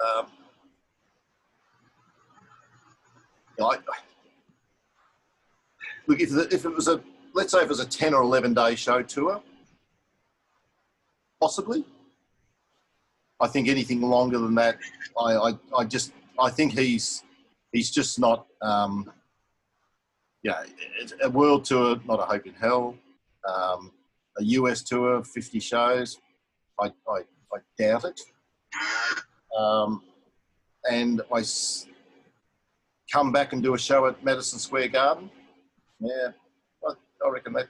um, 0.00 0.26
I, 3.60 3.78
look, 6.06 6.20
if, 6.20 6.30
the, 6.30 6.48
if 6.52 6.64
it 6.64 6.74
was 6.74 6.88
a, 6.88 7.00
let's 7.34 7.52
say 7.52 7.58
if 7.58 7.64
it 7.64 7.68
was 7.68 7.80
a 7.80 7.86
10 7.86 8.14
or 8.14 8.22
11 8.22 8.54
day 8.54 8.74
show 8.74 9.02
tour, 9.02 9.42
possibly. 11.40 11.84
I 13.40 13.48
think 13.48 13.68
anything 13.68 14.00
longer 14.00 14.38
than 14.38 14.54
that, 14.54 14.78
I, 15.18 15.34
I, 15.34 15.52
I 15.76 15.84
just, 15.84 16.12
I 16.38 16.50
think 16.50 16.78
he's, 16.78 17.24
he's 17.72 17.90
just 17.90 18.20
not, 18.20 18.46
um, 18.62 19.10
yeah, 20.44 20.62
a 21.22 21.28
world 21.28 21.64
tour, 21.64 22.00
not 22.06 22.20
a 22.20 22.22
hope 22.22 22.46
in 22.46 22.54
hell. 22.54 22.96
Um, 23.48 23.92
a 24.38 24.44
US 24.44 24.82
tour, 24.82 25.22
50 25.22 25.60
shows, 25.60 26.18
I, 26.80 26.86
I, 27.08 27.20
I 27.52 27.58
doubt 27.78 28.04
it. 28.04 28.20
Um, 29.58 30.02
and 30.90 31.20
I 31.32 31.40
s- 31.40 31.86
come 33.12 33.30
back 33.32 33.52
and 33.52 33.62
do 33.62 33.74
a 33.74 33.78
show 33.78 34.06
at 34.06 34.24
Madison 34.24 34.58
Square 34.58 34.88
Garden. 34.88 35.30
Yeah, 36.00 36.28
I, 36.86 36.92
I 37.24 37.28
reckon 37.30 37.52
that 37.54 37.68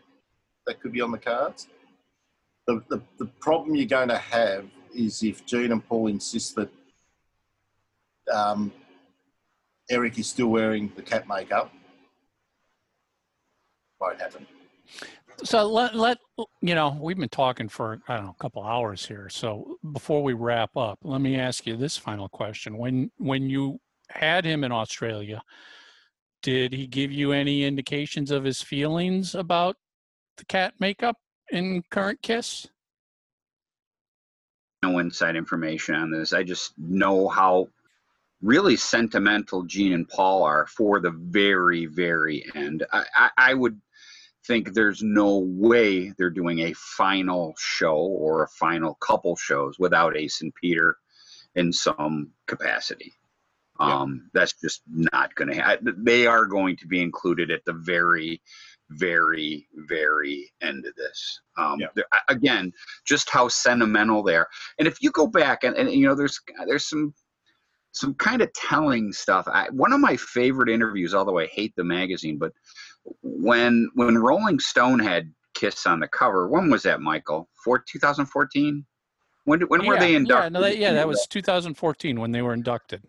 that 0.67 0.81
could 0.81 0.93
be 0.93 1.01
on 1.01 1.11
the 1.11 1.19
cards. 1.19 1.69
The, 2.67 2.83
the, 2.89 3.03
the 3.19 3.27
problem 3.41 3.75
you're 3.75 3.87
going 3.87 4.09
to 4.09 4.19
have 4.19 4.67
is 4.95 5.23
if 5.23 5.45
Gene 5.45 5.73
and 5.73 5.85
Paul 5.85 6.07
insist 6.07 6.55
that 6.55 6.71
um, 8.33 8.73
Eric 9.91 10.19
is 10.19 10.29
still 10.29 10.47
wearing 10.47 10.93
the 10.95 11.03
cat 11.03 11.27
makeup 11.27 11.73
won't 14.01 14.21
happen. 14.21 14.47
So 15.45 15.67
let 15.67 15.95
let 15.95 16.19
you 16.61 16.75
know 16.75 16.97
we've 17.01 17.19
been 17.19 17.29
talking 17.29 17.69
for 17.69 18.01
I 18.09 18.17
don't 18.17 18.27
know 18.27 18.37
a 18.39 18.43
couple 18.43 18.63
hours 18.63 19.05
here. 19.05 19.29
So 19.29 19.77
before 19.93 20.23
we 20.23 20.33
wrap 20.33 20.77
up, 20.77 20.99
let 21.03 21.21
me 21.21 21.37
ask 21.37 21.67
you 21.67 21.77
this 21.77 21.97
final 21.97 22.29
question: 22.29 22.79
when 22.79 23.11
when 23.19 23.51
you 23.51 23.81
had 24.09 24.45
him 24.45 24.65
in 24.65 24.73
Australia, 24.73 25.43
did 26.43 26.73
he 26.73 26.87
give 26.87 27.11
you 27.11 27.33
any 27.33 27.65
indications 27.65 28.31
of 28.31 28.45
his 28.45 28.63
feelings 28.63 29.35
about 29.35 29.77
the 30.37 30.45
cat 30.45 30.75
makeup 30.79 31.17
in 31.51 31.83
current 31.91 32.23
Kiss? 32.23 32.69
no 34.83 34.99
inside 34.99 35.37
information 35.37 35.95
on 35.95 36.11
this. 36.11 36.33
I 36.33 36.43
just 36.43 36.73
know 36.77 37.29
how 37.29 37.69
really 38.43 38.77
sentimental 38.77 39.63
Gene 39.63 39.93
and 39.93 40.09
Paul 40.09 40.43
are 40.43 40.67
for 40.67 41.01
the 41.01 41.11
very, 41.11 41.87
very 41.87 42.45
end. 42.55 42.85
I, 42.93 43.05
I, 43.15 43.31
I 43.39 43.55
would 43.55 43.81
think 44.47 44.73
there's 44.73 45.03
no 45.03 45.39
way 45.39 46.13
they're 46.19 46.31
doing 46.31 46.61
a 46.61 46.73
final 46.75 47.55
show 47.59 47.97
or 47.97 48.43
a 48.43 48.49
final 48.49 48.95
couple 48.95 49.37
shows 49.37 49.79
without 49.79 50.17
Ace 50.17 50.43
and 50.43 50.55
Peter 50.55 50.97
in 51.55 51.73
some 51.73 52.31
capacity. 52.47 53.13
Yeah. 53.81 54.01
Um, 54.01 54.31
that's 54.33 54.55
just 54.61 54.83
not 54.89 55.35
going 55.35 55.49
to 55.49 55.55
happen. 55.55 55.95
They 56.05 56.27
are 56.27 56.47
going 56.47 56.77
to 56.77 56.87
be 56.87 57.03
included 57.03 57.51
at 57.51 57.65
the 57.65 57.73
very, 57.73 58.41
very, 58.91 59.67
very 59.75 60.53
end 60.61 60.87
of 60.87 60.95
this. 60.95 61.41
Um, 61.57 61.81
Yeah. 61.81 62.03
Again, 62.29 62.73
just 63.07 63.31
how 63.31 63.49
sentimental 63.49 64.23
they 64.23 64.37
are. 64.37 64.49
And 64.79 64.87
if 64.87 65.03
you 65.03 65.11
go 65.11 65.27
back 65.27 65.65
and, 65.65 65.77
and 65.77 65.91
you 65.91 66.07
know, 66.07 66.15
there's 66.15 66.41
there's 66.67 66.85
some 66.85 67.15
some 67.93 68.15
kind 68.15 68.41
of 68.41 68.53
telling 68.55 69.13
stuff. 69.13 69.47
I, 69.49 69.69
one 69.71 69.93
of 69.93 70.01
my 70.01 70.17
favorite 70.17 70.71
interviews, 70.71 71.15
although 71.15 71.39
I 71.39 71.47
hate 71.47 71.75
the 71.77 71.85
magazine, 71.85 72.39
but 72.39 72.53
when 73.23 73.91
when 73.95 74.19
Rolling 74.19 74.59
Stone 74.61 75.01
had 75.01 75.33
Kiss 75.55 75.87
on 75.87 76.01
the 76.01 76.09
cover, 76.09 76.49
when 76.49 76.71
was 76.71 76.83
that, 76.85 77.01
Michael? 77.01 77.49
For 77.65 77.79
2014? 77.79 78.85
When 79.45 79.61
when 79.63 79.87
were 79.87 79.95
Yeah, 79.95 80.01
they 80.01 80.11
Yeah, 80.11 80.17
inducted? 80.17 80.53
no, 80.53 80.61
that, 80.63 80.77
yeah, 80.79 80.93
that 80.93 81.09
was 81.09 81.27
2014 81.31 82.21
when 82.21 82.33
they 82.33 82.43
were 82.43 82.55
inducted. 82.55 83.03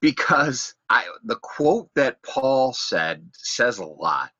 because 0.00 0.74
I 0.90 1.06
the 1.24 1.36
quote 1.36 1.90
that 1.94 2.22
Paul 2.22 2.72
said 2.72 3.28
says 3.34 3.78
a 3.78 3.84
lot. 3.84 4.30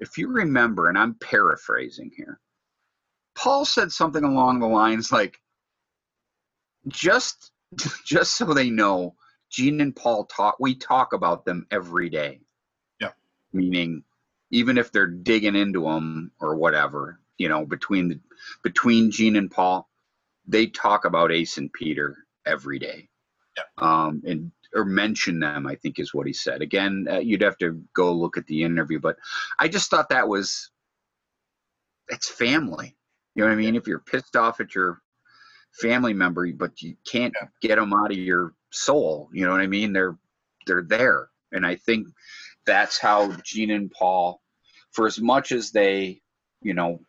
If 0.00 0.18
you 0.18 0.28
remember, 0.28 0.88
and 0.88 0.98
I'm 0.98 1.14
paraphrasing 1.14 2.10
here, 2.16 2.40
Paul 3.34 3.64
said 3.64 3.92
something 3.92 4.24
along 4.24 4.60
the 4.60 4.66
lines 4.66 5.12
like, 5.12 5.38
"Just, 6.88 7.52
just 8.04 8.36
so 8.36 8.52
they 8.52 8.70
know, 8.70 9.14
Gene 9.50 9.80
and 9.80 9.94
Paul 9.94 10.24
talk. 10.26 10.56
We 10.60 10.74
talk 10.74 11.12
about 11.12 11.44
them 11.44 11.66
every 11.70 12.10
day. 12.10 12.40
Yeah. 13.58 13.70
Meaning, 13.70 14.04
even 14.50 14.78
if 14.78 14.92
they're 14.92 15.06
digging 15.08 15.56
into 15.56 15.82
them 15.82 16.32
or 16.40 16.56
whatever, 16.56 17.20
you 17.38 17.48
know, 17.48 17.66
between 17.66 18.08
the 18.08 18.20
between 18.62 19.10
Gene 19.10 19.36
and 19.36 19.50
Paul, 19.50 19.88
they 20.46 20.66
talk 20.68 21.04
about 21.04 21.32
Ace 21.32 21.58
and 21.58 21.72
Peter 21.72 22.16
every 22.46 22.78
day. 22.78 23.08
Yeah. 23.56 23.64
Um, 23.78 24.22
and 24.26 24.52
or 24.74 24.84
mention 24.84 25.40
them. 25.40 25.66
I 25.66 25.76
think 25.76 25.98
is 25.98 26.14
what 26.14 26.26
he 26.26 26.32
said. 26.32 26.62
Again, 26.62 27.06
uh, 27.10 27.18
you'd 27.18 27.42
have 27.42 27.58
to 27.58 27.82
go 27.94 28.12
look 28.12 28.36
at 28.36 28.46
the 28.46 28.64
interview, 28.64 29.00
but 29.00 29.16
I 29.58 29.68
just 29.68 29.90
thought 29.90 30.10
that 30.10 30.28
was 30.28 30.70
it's 32.08 32.28
family. 32.30 32.96
You 33.34 33.42
know 33.44 33.48
what 33.50 33.54
I 33.54 33.58
mean? 33.60 33.76
If 33.76 33.86
you're 33.86 34.00
pissed 34.00 34.36
off 34.36 34.60
at 34.60 34.74
your 34.74 35.00
family 35.72 36.14
member, 36.14 36.50
but 36.52 36.82
you 36.82 36.96
can't 37.10 37.34
Yeah. 37.40 37.48
get 37.60 37.76
them 37.76 37.92
out 37.92 38.12
of 38.12 38.18
your 38.18 38.54
soul, 38.70 39.30
you 39.32 39.44
know 39.44 39.52
what 39.52 39.60
I 39.60 39.66
mean? 39.66 39.92
They're 39.92 40.18
they're 40.66 40.82
there, 40.82 41.30
and 41.52 41.66
I 41.66 41.76
think 41.76 42.08
that's 42.66 42.98
how 42.98 43.32
Gene 43.42 43.70
and 43.70 43.90
Paul, 43.90 44.40
for 44.90 45.06
as 45.06 45.20
much 45.20 45.52
as 45.52 45.70
they, 45.70 46.20
you 46.62 46.74
know, 46.74 47.00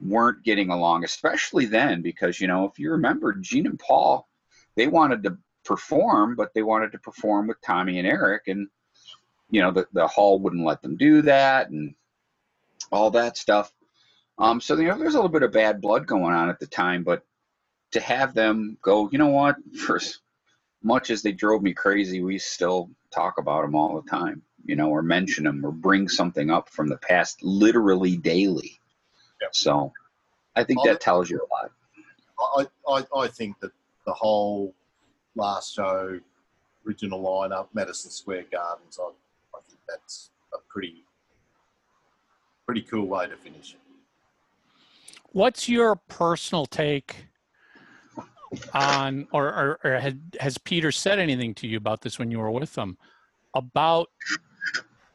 weren't 0.00 0.44
getting 0.44 0.70
along, 0.70 1.04
especially 1.04 1.66
then, 1.66 2.02
because 2.02 2.40
you 2.40 2.46
know, 2.46 2.64
if 2.66 2.78
you 2.78 2.92
remember, 2.92 3.32
Gene 3.34 3.66
and 3.66 3.78
Paul, 3.78 4.28
they 4.76 4.86
wanted 4.86 5.22
to 5.24 5.38
perform, 5.64 6.34
but 6.34 6.52
they 6.54 6.62
wanted 6.62 6.92
to 6.92 6.98
perform 6.98 7.46
with 7.46 7.60
Tommy 7.60 7.98
and 7.98 8.08
Eric, 8.08 8.48
and 8.48 8.68
you 9.50 9.62
know, 9.62 9.70
the 9.70 9.86
the 9.92 10.06
hall 10.06 10.38
wouldn't 10.38 10.64
let 10.66 10.82
them 10.82 10.96
do 10.96 11.22
that, 11.22 11.70
and 11.70 11.94
all 12.90 13.10
that 13.10 13.36
stuff. 13.36 13.72
Um, 14.38 14.60
so 14.60 14.76
you 14.76 14.88
know, 14.88 14.98
there's 14.98 15.14
a 15.14 15.18
little 15.18 15.30
bit 15.30 15.42
of 15.42 15.52
bad 15.52 15.80
blood 15.80 16.06
going 16.06 16.34
on 16.34 16.48
at 16.48 16.58
the 16.58 16.66
time, 16.66 17.04
but 17.04 17.22
to 17.92 18.00
have 18.00 18.34
them 18.34 18.78
go, 18.82 19.08
you 19.12 19.18
know 19.18 19.28
what, 19.28 19.56
as 19.90 20.18
much 20.82 21.10
as 21.10 21.22
they 21.22 21.32
drove 21.32 21.62
me 21.62 21.72
crazy, 21.72 22.22
we 22.22 22.38
still 22.38 22.90
talk 23.10 23.38
about 23.38 23.62
them 23.62 23.74
all 23.74 24.00
the 24.00 24.10
time, 24.10 24.42
you 24.64 24.76
know, 24.76 24.88
or 24.88 25.02
mention 25.02 25.44
them 25.44 25.64
or 25.64 25.70
bring 25.70 26.08
something 26.08 26.50
up 26.50 26.68
from 26.68 26.88
the 26.88 26.96
past 26.96 27.42
literally 27.42 28.16
daily. 28.16 28.80
Yep. 29.40 29.54
So 29.54 29.92
I 30.56 30.64
think 30.64 30.84
Well, 30.84 30.92
that 30.92 31.00
tells 31.00 31.30
you 31.30 31.38
a 31.38 31.48
lot. 31.52 31.72
I, 32.88 33.04
I, 33.16 33.20
I 33.24 33.28
think 33.28 33.60
that 33.60 33.70
the 34.06 34.12
whole 34.12 34.74
last 35.36 35.74
show 35.74 36.18
original 36.86 37.22
lineup, 37.22 37.68
Madison 37.72 38.10
Square 38.10 38.46
Gardens, 38.50 38.98
I, 39.00 39.08
I 39.56 39.60
think 39.68 39.78
that's 39.88 40.30
a 40.52 40.58
pretty 40.68 41.04
pretty 42.66 42.82
cool 42.82 43.06
way 43.06 43.26
to 43.26 43.36
finish 43.36 43.74
it. 43.74 43.80
What's 45.32 45.68
your 45.68 45.96
personal 45.96 46.66
take 46.66 47.26
on, 48.74 49.26
or, 49.32 49.48
or, 49.48 49.80
or 49.84 49.98
had, 49.98 50.20
has 50.40 50.58
Peter 50.58 50.92
said 50.92 51.18
anything 51.18 51.54
to 51.54 51.66
you 51.66 51.76
about 51.76 52.00
this 52.00 52.18
when 52.18 52.30
you 52.30 52.38
were 52.38 52.50
with 52.50 52.76
him 52.76 52.96
about 53.54 54.08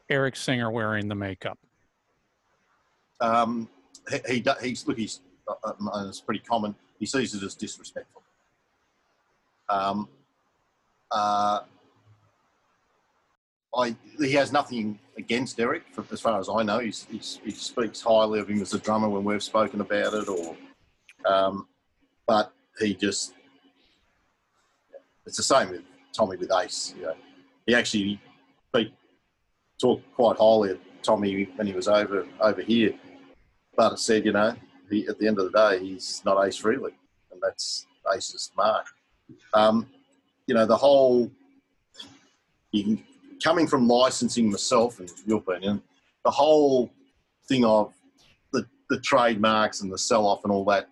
Eric 0.08 0.36
Singer 0.36 0.70
wearing 0.70 1.08
the 1.08 1.14
makeup? 1.14 1.58
Um, 3.20 3.68
he, 4.10 4.34
he 4.34 4.44
he's 4.62 4.86
look 4.86 4.96
he's 4.96 5.20
uh, 5.48 5.54
uh, 5.64 6.06
it's 6.08 6.20
pretty 6.20 6.40
common. 6.40 6.74
He 6.98 7.06
sees 7.06 7.34
it 7.34 7.42
as 7.42 7.54
disrespectful. 7.54 8.22
Um, 9.68 10.08
uh, 11.10 11.60
I 13.74 13.96
he 14.18 14.32
has 14.32 14.52
nothing 14.52 14.98
against 15.16 15.58
Eric, 15.60 15.82
for, 15.92 16.04
as 16.12 16.20
far 16.20 16.38
as 16.38 16.48
I 16.48 16.62
know. 16.62 16.78
He's, 16.78 17.06
he's, 17.10 17.40
he 17.44 17.50
speaks 17.50 18.00
highly 18.00 18.40
of 18.40 18.48
him 18.48 18.62
as 18.62 18.72
a 18.72 18.78
drummer 18.78 19.08
when 19.08 19.24
we've 19.24 19.42
spoken 19.42 19.80
about 19.80 20.14
it, 20.14 20.28
or 20.28 20.56
um, 21.26 21.66
but 22.26 22.52
he 22.78 22.94
just 22.94 23.34
it's 25.26 25.36
the 25.36 25.42
same 25.42 25.70
with 25.70 25.82
Tommy 26.12 26.36
with 26.36 26.50
Ace. 26.52 26.94
You 26.96 27.04
know, 27.04 27.14
he 27.66 27.74
actually 27.74 28.20
he 28.74 28.94
talked 29.80 30.10
quite 30.14 30.36
highly 30.38 30.70
of 30.70 30.78
Tommy 31.02 31.44
when 31.56 31.66
he 31.66 31.72
was 31.72 31.88
over 31.88 32.26
over 32.40 32.62
here, 32.62 32.92
but 33.76 33.92
it 33.92 33.98
said, 33.98 34.24
you 34.24 34.32
know, 34.32 34.54
he, 34.90 35.06
at 35.06 35.18
the 35.18 35.28
end 35.28 35.38
of 35.38 35.52
the 35.52 35.58
day, 35.58 35.84
he's 35.84 36.22
not 36.24 36.44
Ace 36.46 36.60
Frehley, 36.60 36.92
and 37.30 37.40
that's 37.42 37.86
Ace's 38.12 38.50
mark. 38.56 38.86
Um, 39.54 39.86
you 40.46 40.54
know, 40.54 40.66
the 40.66 40.76
whole 40.76 41.30
can, 42.74 43.02
coming 43.42 43.66
from 43.66 43.86
licensing 43.86 44.50
myself, 44.50 44.98
and 45.00 45.10
your 45.26 45.38
opinion, 45.38 45.82
the 46.24 46.30
whole 46.30 46.90
thing 47.46 47.64
of 47.64 47.92
the 48.52 48.66
the 48.88 49.00
trademarks 49.00 49.82
and 49.82 49.92
the 49.92 49.98
sell 49.98 50.26
off 50.26 50.44
and 50.44 50.52
all 50.52 50.64
that. 50.64 50.88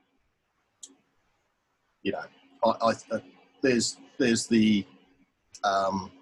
You 2.07 2.13
know, 2.13 2.23
I, 2.65 2.71
I 2.71 3.17
uh, 3.17 3.19
there's 3.63 3.97
there's 4.17 4.47
the 4.47 4.87
um, 5.65 6.13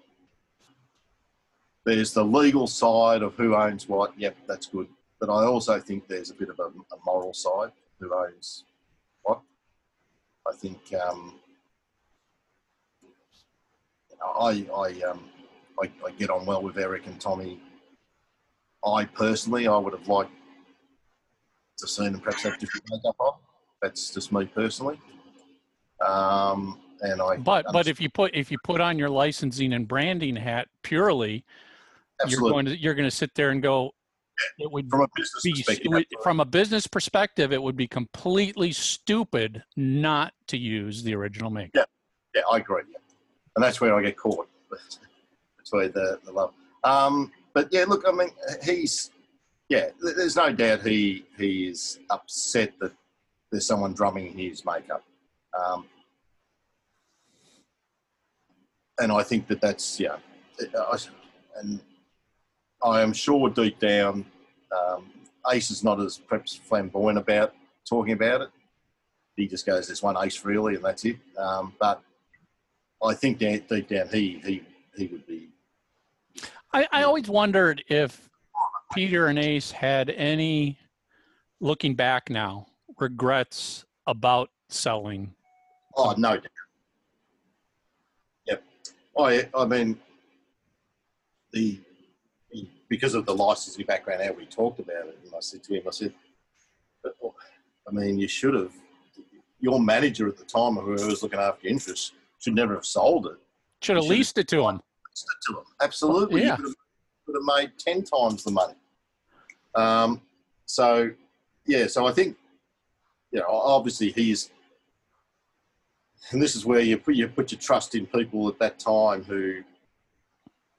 there's 1.85 2.11
the 2.11 2.23
legal 2.23 2.65
side 2.65 3.21
of 3.21 3.35
who 3.35 3.53
owns 3.53 3.87
what. 3.87 4.17
Yep, 4.17 4.35
that's 4.47 4.65
good. 4.65 4.87
But 5.19 5.29
I 5.29 5.45
also 5.45 5.79
think 5.79 6.07
there's 6.07 6.31
a 6.31 6.33
bit 6.33 6.49
of 6.49 6.57
a, 6.57 6.63
a 6.63 6.97
moral 7.05 7.35
side. 7.35 7.71
Who 7.99 8.11
owns 8.15 8.63
what? 9.21 9.41
I 10.47 10.53
think 10.55 10.79
um, 11.07 11.35
I 14.19 14.65
I, 14.75 15.01
um, 15.07 15.23
I 15.79 15.91
I 16.03 16.11
get 16.17 16.31
on 16.31 16.47
well 16.47 16.63
with 16.63 16.79
Eric 16.79 17.05
and 17.05 17.21
Tommy. 17.21 17.61
I 18.83 19.05
personally, 19.05 19.67
I 19.67 19.77
would 19.77 19.93
have 19.93 20.07
liked 20.07 20.31
to 21.77 21.87
see 21.87 22.09
them 22.09 22.21
perhaps 22.21 22.41
have 22.41 22.57
different 22.57 22.87
makeup 22.89 23.17
on. 23.19 23.33
That's 23.83 24.11
just 24.11 24.31
me 24.31 24.45
personally. 24.45 24.99
Um, 26.07 26.79
and 27.01 27.21
I 27.21 27.37
But 27.37 27.65
but 27.71 27.87
if 27.87 27.99
you 27.99 28.09
put 28.09 28.35
if 28.35 28.51
you 28.51 28.57
put 28.63 28.81
on 28.81 28.97
your 28.97 29.09
licensing 29.09 29.73
and 29.73 29.87
branding 29.87 30.35
hat 30.35 30.67
purely, 30.81 31.45
absolutely 32.21 32.45
you're 32.45 32.51
going 32.53 32.65
to 32.65 32.77
you're 32.77 32.93
going 32.93 33.09
to 33.09 33.15
sit 33.15 33.33
there 33.35 33.49
and 33.49 33.61
go. 33.61 33.93
It 34.59 34.69
would 34.69 34.89
from 34.89 35.01
a 35.01 35.07
business 35.15 35.43
be 35.43 35.51
perspective, 35.53 35.85
it 35.85 35.89
would- 35.89 36.07
from 36.23 36.39
a 36.41 36.45
business 36.45 36.87
perspective, 36.87 37.53
it 37.53 37.61
would 37.63 37.77
be 37.77 37.87
completely 37.87 38.73
stupid 38.73 39.63
not 39.77 40.33
to 40.47 40.57
use 40.57 41.03
the 41.03 41.15
original 41.15 41.49
makeup. 41.49 41.87
Yeah, 42.35 42.41
yeah, 42.41 42.41
I 42.51 42.57
agree. 42.57 42.81
Yeah. 42.91 42.97
And 43.55 43.63
that's 43.63 43.79
where 43.79 43.95
I 43.95 44.01
get 44.01 44.17
caught. 44.17 44.49
That's 45.57 45.71
where 45.71 45.87
the, 45.87 46.19
the 46.25 46.31
love. 46.31 46.53
Um, 46.83 47.31
but 47.53 47.69
yeah, 47.71 47.85
look, 47.87 48.03
I 48.07 48.11
mean, 48.11 48.29
he's, 48.63 49.09
yeah, 49.69 49.89
there's 50.01 50.35
no 50.35 50.51
doubt 50.51 50.85
he 50.85 51.25
he 51.37 51.69
is 51.69 51.99
upset 52.11 52.73
that 52.81 52.91
there's 53.51 53.65
someone 53.65 53.93
drumming 53.93 54.37
his 54.37 54.63
makeup. 54.65 55.03
Um, 55.57 55.85
and 58.99 59.11
I 59.11 59.23
think 59.23 59.47
that 59.47 59.61
that's, 59.61 59.99
yeah, 59.99 60.17
I, 60.59 60.97
and 61.57 61.79
I 62.83 63.01
am 63.01 63.13
sure 63.13 63.49
deep 63.49 63.79
down, 63.79 64.25
um, 64.75 65.11
Ace 65.51 65.71
is 65.71 65.83
not 65.83 65.99
as 65.99 66.17
perhaps 66.17 66.55
flamboyant 66.55 67.17
about 67.17 67.53
talking 67.87 68.13
about 68.13 68.41
it. 68.41 68.49
He 69.35 69.47
just 69.47 69.65
goes, 69.65 69.87
"There's 69.87 70.01
one 70.01 70.15
Ace 70.17 70.43
really, 70.45 70.75
and 70.75 70.83
that's 70.83 71.03
it." 71.05 71.17
Um, 71.37 71.73
but 71.79 72.01
I 73.03 73.13
think 73.13 73.37
down, 73.37 73.61
deep 73.67 73.89
down, 73.89 74.07
he 74.09 74.41
he 74.43 74.63
he 74.95 75.07
would 75.07 75.27
be. 75.27 75.49
I, 76.73 76.87
I 76.91 77.03
always 77.03 77.29
wondered 77.29 77.83
if 77.89 78.29
Peter 78.93 79.27
and 79.27 79.37
Ace 79.37 79.71
had 79.71 80.09
any, 80.09 80.77
looking 81.59 81.95
back 81.95 82.29
now, 82.29 82.67
regrets 82.99 83.85
about 84.07 84.49
selling. 84.69 85.33
Oh 85.97 86.13
no 86.17 86.35
doubt. 86.35 86.47
I 89.17 89.49
I 89.53 89.65
mean, 89.65 89.97
the 91.51 91.79
because 92.87 93.15
of 93.15 93.25
the 93.25 93.35
licensing 93.35 93.85
background, 93.85 94.23
how 94.23 94.33
we 94.33 94.45
talked 94.45 94.79
about 94.79 95.07
it, 95.07 95.17
and 95.23 95.33
I 95.35 95.39
said 95.39 95.63
to 95.63 95.73
him, 95.73 95.83
I 95.87 95.91
said, 95.91 96.13
I 97.05 97.91
mean, 97.91 98.17
you 98.17 98.27
should 98.27 98.53
have. 98.53 98.71
Your 99.59 99.79
manager 99.79 100.27
at 100.27 100.37
the 100.37 100.43
time, 100.43 100.77
or 100.77 100.83
whoever 100.83 101.07
was 101.07 101.23
looking 101.23 101.39
after 101.39 101.63
your 101.63 101.71
interests, 101.71 102.11
should 102.39 102.53
never 102.53 102.75
have 102.75 102.85
sold 102.85 103.25
it. 103.27 103.37
Should 103.81 103.95
have 103.95 104.05
leased 104.05 104.37
it 104.37 104.47
to 104.49 104.67
him. 104.67 104.75
Leased 104.75 105.27
it 105.31 105.51
to 105.51 105.59
him. 105.59 105.65
Absolutely. 105.81 106.41
Yeah. 106.41 106.51
You 106.51 106.55
could 106.57 106.65
have, 106.65 106.75
could 107.25 107.35
have 107.35 107.57
made 107.57 107.71
10 107.79 108.03
times 108.03 108.43
the 108.43 108.51
money. 108.51 108.73
Um, 109.73 110.21
so, 110.65 111.11
yeah, 111.65 111.87
so 111.87 112.05
I 112.05 112.11
think, 112.11 112.37
you 113.31 113.39
know, 113.39 113.47
obviously 113.49 114.11
he's, 114.11 114.51
and 116.31 116.41
this 116.41 116.55
is 116.55 116.65
where 116.65 116.79
you 116.79 116.97
put, 116.97 117.15
you 117.15 117.27
put 117.27 117.51
your 117.51 117.59
trust 117.59 117.95
in 117.95 118.05
people 118.07 118.47
at 118.47 118.59
that 118.59 118.79
time 118.79 119.23
who, 119.23 119.61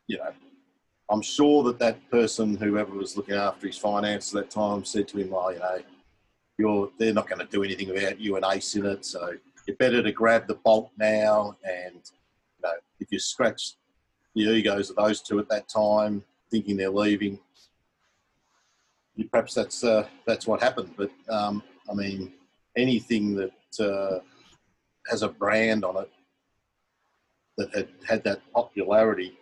you 0.06 0.18
know, 0.18 0.32
I'm 1.10 1.23
sure 1.23 1.62
that 1.64 1.78
that 1.78 2.10
person, 2.10 2.56
whoever 2.56 2.93
was 2.93 3.16
looking 3.16 3.36
after 3.36 3.68
his 3.68 3.78
finances 3.78 4.35
at 4.35 4.44
that 4.44 4.51
time, 4.51 4.85
said 4.85 5.06
to 5.09 5.18
him, 5.18 5.31
well, 5.31 5.52
you 5.52 5.60
know, 5.60 5.78
you're, 6.59 6.90
they're 6.98 7.12
not 7.12 7.28
going 7.28 7.39
to 7.39 7.47
do 7.47 7.62
anything 7.62 7.90
about 7.90 8.18
you 8.18 8.36
and 8.36 8.44
Ace 8.52 8.74
in 8.74 8.86
it, 8.86 9.05
so 9.05 9.35
you're 9.66 9.77
better 9.77 10.02
to 10.02 10.10
grab 10.10 10.47
the 10.48 10.55
bolt 10.55 10.90
now 10.98 11.56
and 11.64 11.94
you 11.94 12.62
know, 12.62 12.73
if 12.98 13.12
you 13.12 13.18
scratch 13.18 13.74
the 14.35 14.43
egos 14.43 14.90
of 14.90 14.97
those 14.97 15.20
two 15.20 15.39
at 15.39 15.48
that 15.48 15.68
time, 15.68 16.24
thinking 16.51 16.77
they're 16.77 16.90
leaving, 16.90 17.39
you, 19.14 19.28
perhaps 19.28 19.55
that's 19.55 19.82
uh, 19.82 20.06
that's 20.27 20.47
what 20.47 20.62
happened. 20.62 20.94
But 20.97 21.10
um, 21.28 21.62
I 21.90 21.94
mean, 21.94 22.32
anything 22.77 23.35
that 23.35 23.81
uh, 23.81 24.20
has 25.08 25.22
a 25.22 25.28
brand 25.28 25.84
on 25.84 25.96
it 26.02 26.10
that 27.56 27.74
had 27.74 27.88
had 28.06 28.24
that 28.24 28.40
popularity, 28.52 29.38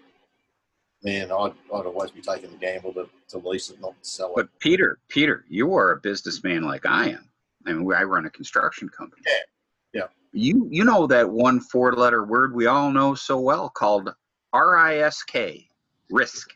man, 1.03 1.31
I'd, 1.31 1.53
I'd 1.74 1.86
always 1.86 2.11
be 2.11 2.20
taking 2.20 2.51
the 2.51 2.57
gamble 2.57 2.93
to, 2.95 3.09
to 3.28 3.39
lease 3.39 3.70
it, 3.70 3.81
not 3.81 3.95
sell 4.03 4.28
it. 4.28 4.36
But 4.36 4.59
Peter, 4.61 4.99
Peter, 5.09 5.45
you 5.49 5.74
are 5.74 5.93
a 5.93 6.01
businessman 6.01 6.62
like 6.62 6.86
I 6.86 7.11
am. 7.11 7.28
I 7.66 7.73
mean, 7.73 7.93
I 7.93 8.03
run 8.03 8.27
a 8.27 8.31
construction 8.31 8.89
company. 8.89 9.23
Yeah, 9.27 10.01
yeah. 10.01 10.07
You 10.32 10.66
you 10.70 10.85
know 10.85 11.07
that 11.07 11.28
one 11.28 11.61
four 11.61 11.93
letter 11.93 12.24
word 12.24 12.55
we 12.55 12.66
all 12.66 12.91
know 12.91 13.15
so 13.15 13.39
well 13.39 13.69
called 13.69 14.12
R 14.53 14.77
I 14.77 14.99
S 14.99 15.23
K, 15.23 15.69
risk, 16.11 16.51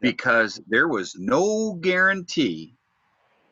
because 0.00 0.60
there 0.66 0.88
was 0.88 1.14
no 1.16 1.74
guarantee 1.74 2.74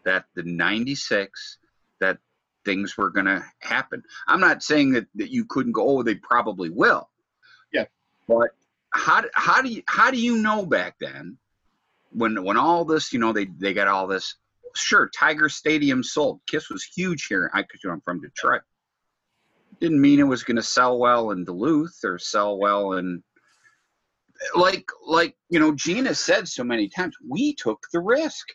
that 0.05 0.25
the 0.35 0.43
96 0.43 1.59
that 2.01 2.19
things 2.65 2.97
were 2.97 3.11
going 3.11 3.27
to 3.27 3.45
happen. 3.61 4.03
I'm 4.29 4.41
not 4.41 4.63
saying 4.63 4.93
that, 4.93 5.07
that 5.17 5.31
you 5.31 5.45
couldn't 5.45 5.73
go, 5.73 5.87
oh, 5.87 6.03
they 6.03 6.15
probably 6.17 6.71
will. 6.71 7.09
Yeah. 7.73 7.85
But 8.29 8.51
how, 8.91 9.25
how 9.35 9.63
do 9.63 9.69
you, 9.69 9.83
how 9.87 10.11
do 10.11 10.21
you 10.21 10.37
know 10.39 10.65
back 10.67 10.97
then 11.01 11.39
when, 12.11 12.43
when 12.45 12.57
all 12.57 12.85
this, 12.85 13.13
you 13.13 13.19
know, 13.19 13.33
they, 13.33 13.47
they 13.59 13.73
got 13.75 13.89
all 13.89 14.07
this, 14.07 14.37
sure, 14.75 15.11
Tiger 15.15 15.49
Stadium 15.49 16.03
sold. 16.03 16.41
Kiss 16.47 16.71
was 16.71 16.83
huge 16.85 17.27
here. 17.27 17.51
I 17.53 17.63
could, 17.63 17.81
you 17.83 17.89
know, 17.89 17.95
I'm 17.95 18.01
from 18.01 18.21
Detroit. 18.21 18.63
Didn't 19.81 20.01
mean 20.01 20.21
it 20.21 20.25
was 20.25 20.45
going 20.45 20.57
to 20.57 20.63
sell 20.63 20.99
well 20.99 21.31
in 21.33 21.45
Duluth 21.45 21.99
or 22.05 22.19
sell 22.19 22.59
well 22.59 22.93
in, 22.95 23.23
like, 24.55 24.89
like, 25.07 25.37
you 25.51 25.61
know, 25.61 25.73
Gina 25.75 26.15
said 26.15 26.49
so 26.49 26.65
many 26.65 26.89
times, 26.89 27.17
we 27.29 27.55
took 27.55 27.87
the 27.93 28.01
risk 28.01 28.49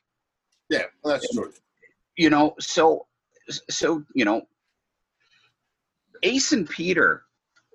Yeah, 0.69 0.84
that's 1.03 1.34
true. 1.34 1.53
you 2.17 2.29
know 2.29 2.55
so 2.59 3.05
so 3.69 4.03
you 4.15 4.25
know 4.25 4.43
ace 6.23 6.51
and 6.51 6.69
peter 6.69 7.23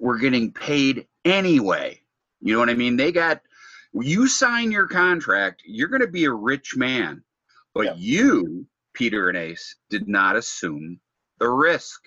were 0.01 0.19
getting 0.19 0.53
paid 0.53 1.07
anyway. 1.25 2.01
You 2.41 2.55
know 2.55 2.59
what 2.61 2.71
i 2.71 2.75
mean? 2.75 2.97
They 2.97 3.13
got 3.13 3.43
you 3.95 4.27
sign 4.29 4.73
your 4.73 4.87
contract 4.89 5.63
you're 5.67 5.89
going 5.89 6.03
to 6.03 6.09
be 6.09 6.25
a 6.25 6.33
rich 6.33 6.77
man. 6.77 7.23
But 7.75 7.87
Yeah. 7.87 7.95
you 7.97 8.67
peter 8.95 9.29
and 9.29 9.39
ace 9.39 9.77
did 9.91 10.09
not 10.09 10.37
assume 10.37 11.01
the 11.39 11.49
risk. 11.51 12.01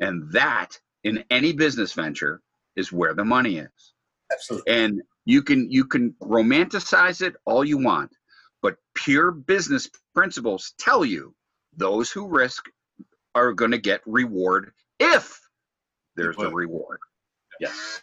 And 0.00 0.32
that 0.32 0.78
in 1.04 1.24
any 1.30 1.52
business 1.52 1.92
venture 1.92 2.42
is 2.76 2.92
where 2.92 3.14
the 3.14 3.24
money 3.24 3.58
is. 3.58 3.94
Absolutely. 4.32 4.72
and 4.74 5.02
you 5.24 5.42
can 5.42 5.70
you 5.70 5.84
can 5.84 6.14
romanticize 6.22 7.22
it 7.22 7.36
all 7.46 7.64
you 7.64 7.78
want 7.78 8.10
but 8.62 8.76
pure 8.94 9.30
business 9.32 9.88
principles 10.14 10.74
tell 10.78 11.04
you 11.04 11.34
those 11.76 12.10
who 12.10 12.28
risk 12.28 12.66
are 13.34 13.52
going 13.52 13.70
to 13.70 13.78
get 13.78 14.00
reward 14.06 14.72
if 14.98 15.40
there's 16.16 16.36
a 16.38 16.50
reward 16.50 16.98
yes 17.60 18.00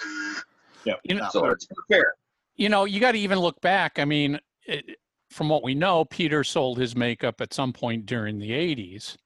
Yeah. 0.86 0.96
You 1.04 1.16
know- 1.16 1.30
so 1.32 1.42
let's 1.42 1.68
fair 1.90 2.14
you 2.56 2.70
know, 2.70 2.86
you 2.86 3.00
got 3.00 3.12
to 3.14 3.20
even 3.20 3.40
look 3.40 3.60
back. 3.62 4.00
I 4.00 4.06
mean, 4.06 4.40
it, 4.66 4.98
from 5.30 5.50
what 5.50 5.64
we 5.64 5.76
know, 5.76 6.06
Peter 6.06 6.44
sold 6.44 6.78
his 6.78 6.96
makeup 6.96 7.42
at 7.42 7.54
some 7.54 7.74
point 7.74 8.06
during 8.06 8.40
the 8.40 8.52
80s 8.52 9.18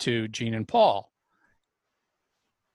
to 0.00 0.28
Gene 0.28 0.54
and 0.54 0.66
Paul. 0.66 1.10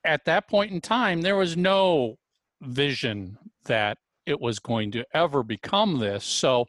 At 0.03 0.25
that 0.25 0.47
point 0.47 0.71
in 0.71 0.79
time, 0.79 1.21
there 1.21 1.35
was 1.35 1.57
no 1.57 2.17
vision 2.61 3.37
that 3.65 3.97
it 4.25 4.39
was 4.39 4.59
going 4.59 4.91
to 4.91 5.05
ever 5.13 5.43
become 5.43 5.97
this. 5.99 6.23
So, 6.23 6.67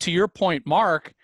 to 0.00 0.10
your 0.10 0.28
point, 0.28 0.66
Mark, 0.66 1.14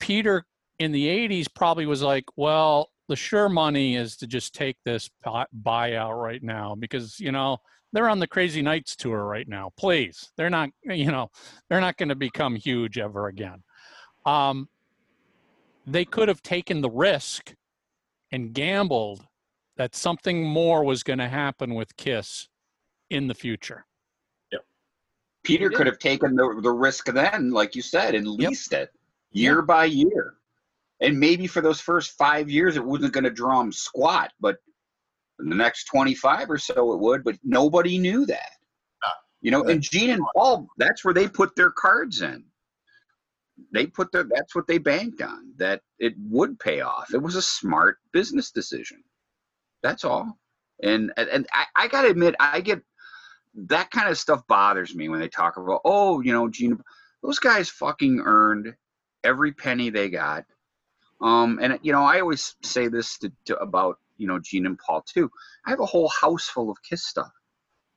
Peter 0.00 0.46
in 0.78 0.92
the 0.92 1.06
80s 1.06 1.46
probably 1.54 1.86
was 1.86 2.02
like, 2.02 2.24
well, 2.36 2.88
the 3.08 3.16
sure 3.16 3.48
money 3.48 3.96
is 3.96 4.16
to 4.16 4.26
just 4.26 4.54
take 4.54 4.76
this 4.84 5.08
buyout 5.24 6.20
right 6.20 6.42
now 6.42 6.74
because, 6.74 7.20
you 7.20 7.32
know, 7.32 7.58
they're 7.92 8.08
on 8.08 8.18
the 8.18 8.26
Crazy 8.26 8.62
Nights 8.62 8.96
tour 8.96 9.24
right 9.24 9.46
now. 9.48 9.70
Please, 9.76 10.30
they're 10.36 10.50
not, 10.50 10.70
you 10.84 11.10
know, 11.10 11.30
they're 11.68 11.80
not 11.80 11.96
going 11.96 12.08
to 12.08 12.16
become 12.16 12.56
huge 12.56 12.98
ever 12.98 13.28
again. 13.28 13.62
Um, 14.24 14.68
they 15.86 16.04
could 16.04 16.28
have 16.28 16.42
taken 16.42 16.80
the 16.80 16.90
risk 16.90 17.54
and 18.32 18.52
gambled 18.52 19.24
that 19.76 19.94
something 19.94 20.44
more 20.44 20.84
was 20.84 21.02
going 21.02 21.20
to 21.20 21.28
happen 21.28 21.74
with 21.74 21.96
Kiss 21.96 22.48
in 23.10 23.28
the 23.28 23.34
future. 23.34 23.86
Yeah, 24.50 24.58
Peter 25.44 25.70
could 25.70 25.86
have 25.86 25.98
taken 26.00 26.34
the, 26.34 26.58
the 26.60 26.72
risk 26.72 27.06
then 27.06 27.50
like 27.50 27.76
you 27.76 27.82
said 27.82 28.16
and 28.16 28.26
leased 28.26 28.72
it 28.72 28.90
year 29.30 29.62
by 29.62 29.84
year 29.84 30.34
and 31.00 31.18
maybe 31.18 31.46
for 31.46 31.60
those 31.60 31.80
first 31.80 32.12
five 32.12 32.48
years 32.48 32.76
it 32.76 32.84
wasn't 32.84 33.12
going 33.12 33.24
to 33.24 33.30
draw 33.30 33.58
them 33.58 33.72
squat 33.72 34.32
but 34.40 34.56
in 35.40 35.48
the 35.48 35.56
next 35.56 35.84
25 35.84 36.50
or 36.50 36.58
so 36.58 36.92
it 36.92 37.00
would 37.00 37.24
but 37.24 37.36
nobody 37.44 37.98
knew 37.98 38.26
that. 38.26 38.50
You 39.42 39.50
know 39.52 39.62
and 39.64 39.82
gene 39.82 40.10
and 40.10 40.24
paul 40.34 40.66
that's 40.76 41.04
where 41.04 41.14
they 41.14 41.28
put 41.28 41.54
their 41.54 41.70
cards 41.70 42.22
in. 42.22 42.44
They 43.72 43.86
put 43.86 44.10
their 44.10 44.24
that's 44.24 44.54
what 44.54 44.66
they 44.66 44.78
banked 44.78 45.22
on 45.22 45.52
that 45.58 45.82
it 45.98 46.14
would 46.18 46.58
pay 46.58 46.80
off. 46.80 47.14
It 47.14 47.22
was 47.22 47.36
a 47.36 47.42
smart 47.42 47.98
business 48.12 48.50
decision. 48.50 49.04
That's 49.82 50.04
all. 50.04 50.38
And 50.82 51.12
and, 51.16 51.46
I, 51.52 51.64
I 51.76 51.88
gotta 51.88 52.08
admit 52.08 52.34
i 52.40 52.60
get 52.60 52.82
that 53.54 53.90
kind 53.90 54.08
of 54.08 54.18
stuff 54.18 54.46
bothers 54.46 54.94
me 54.94 55.08
when 55.08 55.20
they 55.20 55.28
talk 55.28 55.56
about 55.56 55.80
oh 55.84 56.20
you 56.20 56.32
know 56.32 56.48
gene 56.48 56.78
those 57.22 57.38
guys 57.38 57.68
fucking 57.68 58.20
earned 58.24 58.74
every 59.24 59.52
penny 59.52 59.90
they 59.90 60.08
got 60.08 60.44
um, 61.20 61.58
and 61.62 61.78
you 61.82 61.92
know, 61.92 62.02
I 62.02 62.20
always 62.20 62.56
say 62.62 62.88
this 62.88 63.18
to, 63.18 63.32
to 63.46 63.56
about 63.58 63.98
you 64.16 64.26
know 64.26 64.38
Gene 64.38 64.66
and 64.66 64.78
Paul 64.78 65.02
too. 65.02 65.30
I 65.66 65.70
have 65.70 65.80
a 65.80 65.86
whole 65.86 66.08
house 66.08 66.46
full 66.46 66.70
of 66.70 66.76
Kiss 66.82 67.06
stuff. 67.06 67.32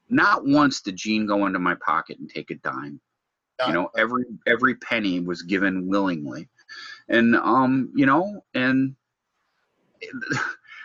Not 0.10 0.46
once 0.46 0.82
did 0.82 0.96
Gene 0.96 1.26
go 1.28 1.46
into 1.46 1.60
my 1.60 1.76
pocket 1.76 2.18
and 2.20 2.30
take 2.30 2.52
a 2.52 2.56
dime. 2.56 3.00
You 3.68 3.74
know, 3.74 3.90
every 3.98 4.24
every 4.48 4.76
penny 4.76 5.20
was 5.20 5.42
given 5.42 5.88
willingly, 5.88 6.48
and 7.10 7.36
um, 7.36 7.92
you 7.94 8.06
know, 8.06 8.42
and 8.54 8.96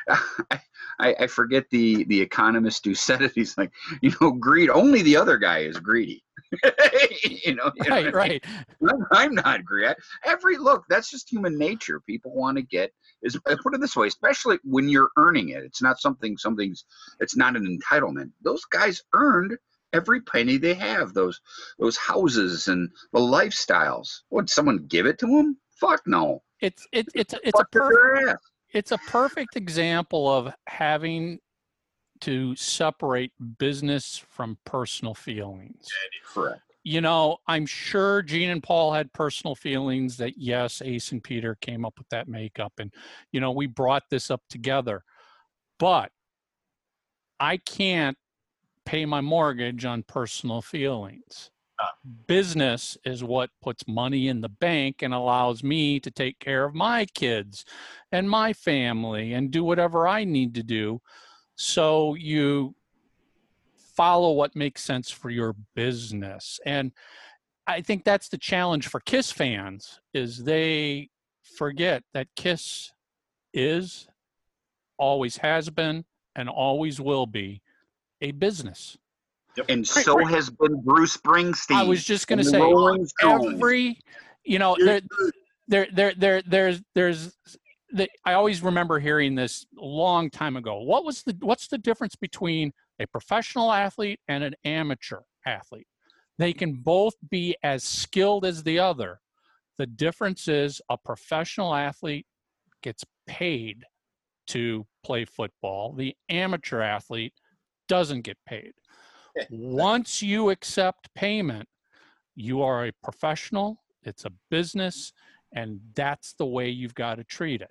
I, 0.09 0.19
I 0.99 1.15
I 1.21 1.27
forget 1.29 1.71
the 1.71 2.03
the 2.05 2.21
economist 2.21 2.85
who 2.85 2.97
said 2.97 3.23
it. 3.23 3.31
He's 3.33 3.57
like, 3.57 3.71
you 4.03 4.13
know, 4.21 4.33
greed. 4.33 4.71
Only 4.71 5.03
the 5.03 5.17
other 5.17 5.39
guy 5.39 5.59
is 5.59 5.79
greedy. 5.79 6.24
you 7.45 7.55
know, 7.55 7.71
you 7.77 7.89
know 7.91 7.97
I 7.97 8.03
mean? 8.03 8.13
Right, 8.13 8.15
right. 8.15 8.45
I'm- 8.89 9.07
I'm 9.11 9.35
not 9.35 9.65
greedy. 9.65 9.95
Every 10.25 10.57
look, 10.57 10.85
that's 10.89 11.11
just 11.11 11.31
human 11.31 11.59
nature. 11.59 12.01
People 12.01 12.35
want 12.35 12.57
to 12.57 12.63
get 12.63 12.93
is 13.23 13.37
uh, 13.47 13.57
put 13.63 13.75
it 13.75 13.81
this 13.81 13.97
way, 13.97 14.07
especially 14.07 14.59
when 14.65 14.89
you're 14.89 15.11
earning 15.17 15.51
it. 15.51 15.63
It's 15.65 15.83
not 15.83 16.01
something 16.01 16.37
something's 16.37 16.85
it's 17.21 17.37
not 17.37 17.57
an 17.57 17.67
entitlement. 17.67 18.31
Those 18.43 18.65
guys 18.67 19.03
earned 19.15 19.57
every 19.93 20.21
penny 20.21 20.57
they 20.59 20.75
have. 20.75 21.15
Those 21.15 21.41
those 21.79 21.97
houses 21.97 22.69
and 22.69 22.91
the 23.13 23.21
lifestyles. 23.21 24.21
Would 24.31 24.51
someone 24.51 24.87
give 24.89 25.07
it 25.07 25.19
to 25.21 25.27
them? 25.27 25.59
Fuck 25.81 26.03
no. 26.07 26.43
It's 26.61 26.87
it, 26.93 27.07
it's 27.15 27.35
it's 27.43 27.59
a 27.61 27.65
perfect 27.71 28.39
it's 28.73 28.93
a 28.93 28.99
perfect 28.99 29.57
example 29.57 30.29
of 30.31 30.53
having 30.67 31.39
to 32.25 32.57
separate 32.57 33.33
business 33.59 34.25
from 34.31 34.57
personal 34.65 35.13
feelings. 35.13 35.89
Correct. 36.33 36.63
You 36.83 37.03
know, 37.03 37.37
I'm 37.47 37.67
sure 37.67 38.23
Gene 38.23 38.49
and 38.49 38.63
Paul 38.63 38.95
had 38.95 39.13
personal 39.13 39.55
feelings 39.55 40.17
that 40.17 40.39
yes, 40.39 40.81
Ace 40.83 41.13
and 41.13 41.23
Peter 41.23 41.57
came 41.61 41.85
up 41.85 41.99
with 41.99 42.09
that 42.09 42.27
makeup 42.27 42.73
and 42.79 42.91
you 43.31 43.41
know, 43.41 43.53
we 43.53 43.67
brought 43.67 44.05
this 44.11 44.31
up 44.31 44.41
together. 44.49 45.03
But 45.79 46.13
I 47.39 47.59
can't 47.59 48.17
pay 48.87 49.05
my 49.05 49.21
mortgage 49.21 49.85
on 49.85 50.03
personal 50.03 50.63
feelings. 50.63 51.51
Ah. 51.79 51.91
Business 52.27 52.97
is 53.05 53.23
what 53.23 53.51
puts 53.61 53.87
money 53.87 54.29
in 54.29 54.41
the 54.41 54.49
bank 54.49 55.03
and 55.03 55.13
allows 55.13 55.63
me 55.63 56.01
to 56.01 56.11
take 56.11 56.39
care 56.39 56.65
of 56.65 56.75
my 56.75 57.05
kids 57.05 57.67
and 58.13 58.31
my 58.31 58.55
family 58.55 59.35
and 59.35 59.51
do 59.51 59.63
whatever 59.63 60.09
I 60.09 60.25
need 60.25 60.55
to 60.55 60.63
do. 60.63 61.03
So 61.57 62.15
you 62.15 62.75
follow 63.97 64.33
what 64.33 64.57
makes 64.57 64.83
sense 64.83 65.11
for 65.11 65.31
your 65.31 65.55
business. 65.75 66.59
And 66.67 66.93
I 67.67 67.81
think 67.81 68.05
that's 68.05 68.29
the 68.29 68.39
challenge 68.39 68.89
for 68.89 69.01
Kiss 69.01 69.31
fans 69.31 70.01
is 70.13 70.45
they 70.45 71.11
forget 71.57 72.03
that 72.13 72.29
Kiss 72.37 72.93
is 73.53 74.09
always 74.99 75.37
has 75.39 75.71
been 75.71 76.05
and 76.35 76.49
always 76.49 77.01
will 77.01 77.27
be 77.27 77.63
a 78.21 78.33
business. 78.33 78.99
And 79.69 79.89
Right, 79.95 80.05
so 80.05 80.17
right. 80.17 80.35
has 80.35 80.51
been 80.51 80.81
Bruce 80.81 81.17
Springsteen. 81.17 81.77
I 81.77 81.85
was 81.85 82.03
just 82.03 82.27
going 82.27 82.41
to 82.41 82.45
say 82.45 82.61
every 83.23 84.01
you 84.45 84.59
know 84.59 84.77
there 84.85 85.01
there 85.69 85.87
there 85.93 86.13
there 86.17 86.43
there's 86.43 86.83
there's 86.95 87.37
the, 87.95 88.09
I 88.25 88.35
always 88.35 88.63
remember 88.63 88.99
hearing 88.99 89.35
this 89.35 89.65
a 89.81 89.85
long 89.85 90.29
time 90.29 90.57
ago. 90.57 90.81
What 90.83 91.05
was 91.05 91.23
the 91.23 91.37
what's 91.41 91.69
the 91.69 91.79
difference 91.79 92.17
between 92.17 92.73
a 92.99 93.07
professional 93.07 93.73
athlete 93.73 94.21
and 94.29 94.43
an 94.43 94.55
amateur 94.65 95.21
athlete? 95.47 95.87
They 96.37 96.53
can 96.53 96.75
both 96.75 97.15
be 97.31 97.57
as 97.63 97.85
skilled 97.85 98.45
as 98.45 98.65
the 98.65 98.81
other. 98.81 99.21
The 99.79 99.87
difference 99.87 100.49
is 100.49 100.81
a 100.91 100.99
professional 100.99 101.75
athlete 101.75 102.27
gets 102.83 103.05
paid 103.29 103.85
to 104.49 104.85
play 105.05 105.25
football. 105.25 105.93
The 105.93 106.17
amateur 106.29 106.81
athlete 106.81 107.33
doesn't 107.89 108.23
get 108.23 108.39
paid. 108.45 108.73
Eh, 109.39 109.45
Once 109.51 110.21
you 110.21 110.51
accept 110.51 111.15
payment, 111.15 111.69
you 112.35 112.63
are 112.63 112.87
a 112.87 112.93
professional, 113.03 113.83
it's 114.03 114.25
a 114.25 114.33
business, 114.51 115.13
and 115.55 115.81
that's 115.95 116.35
the 116.35 116.47
way 116.47 116.69
you've 116.69 116.95
got 116.95 117.17
to 117.17 117.25
treat 117.25 117.63
it. 117.63 117.71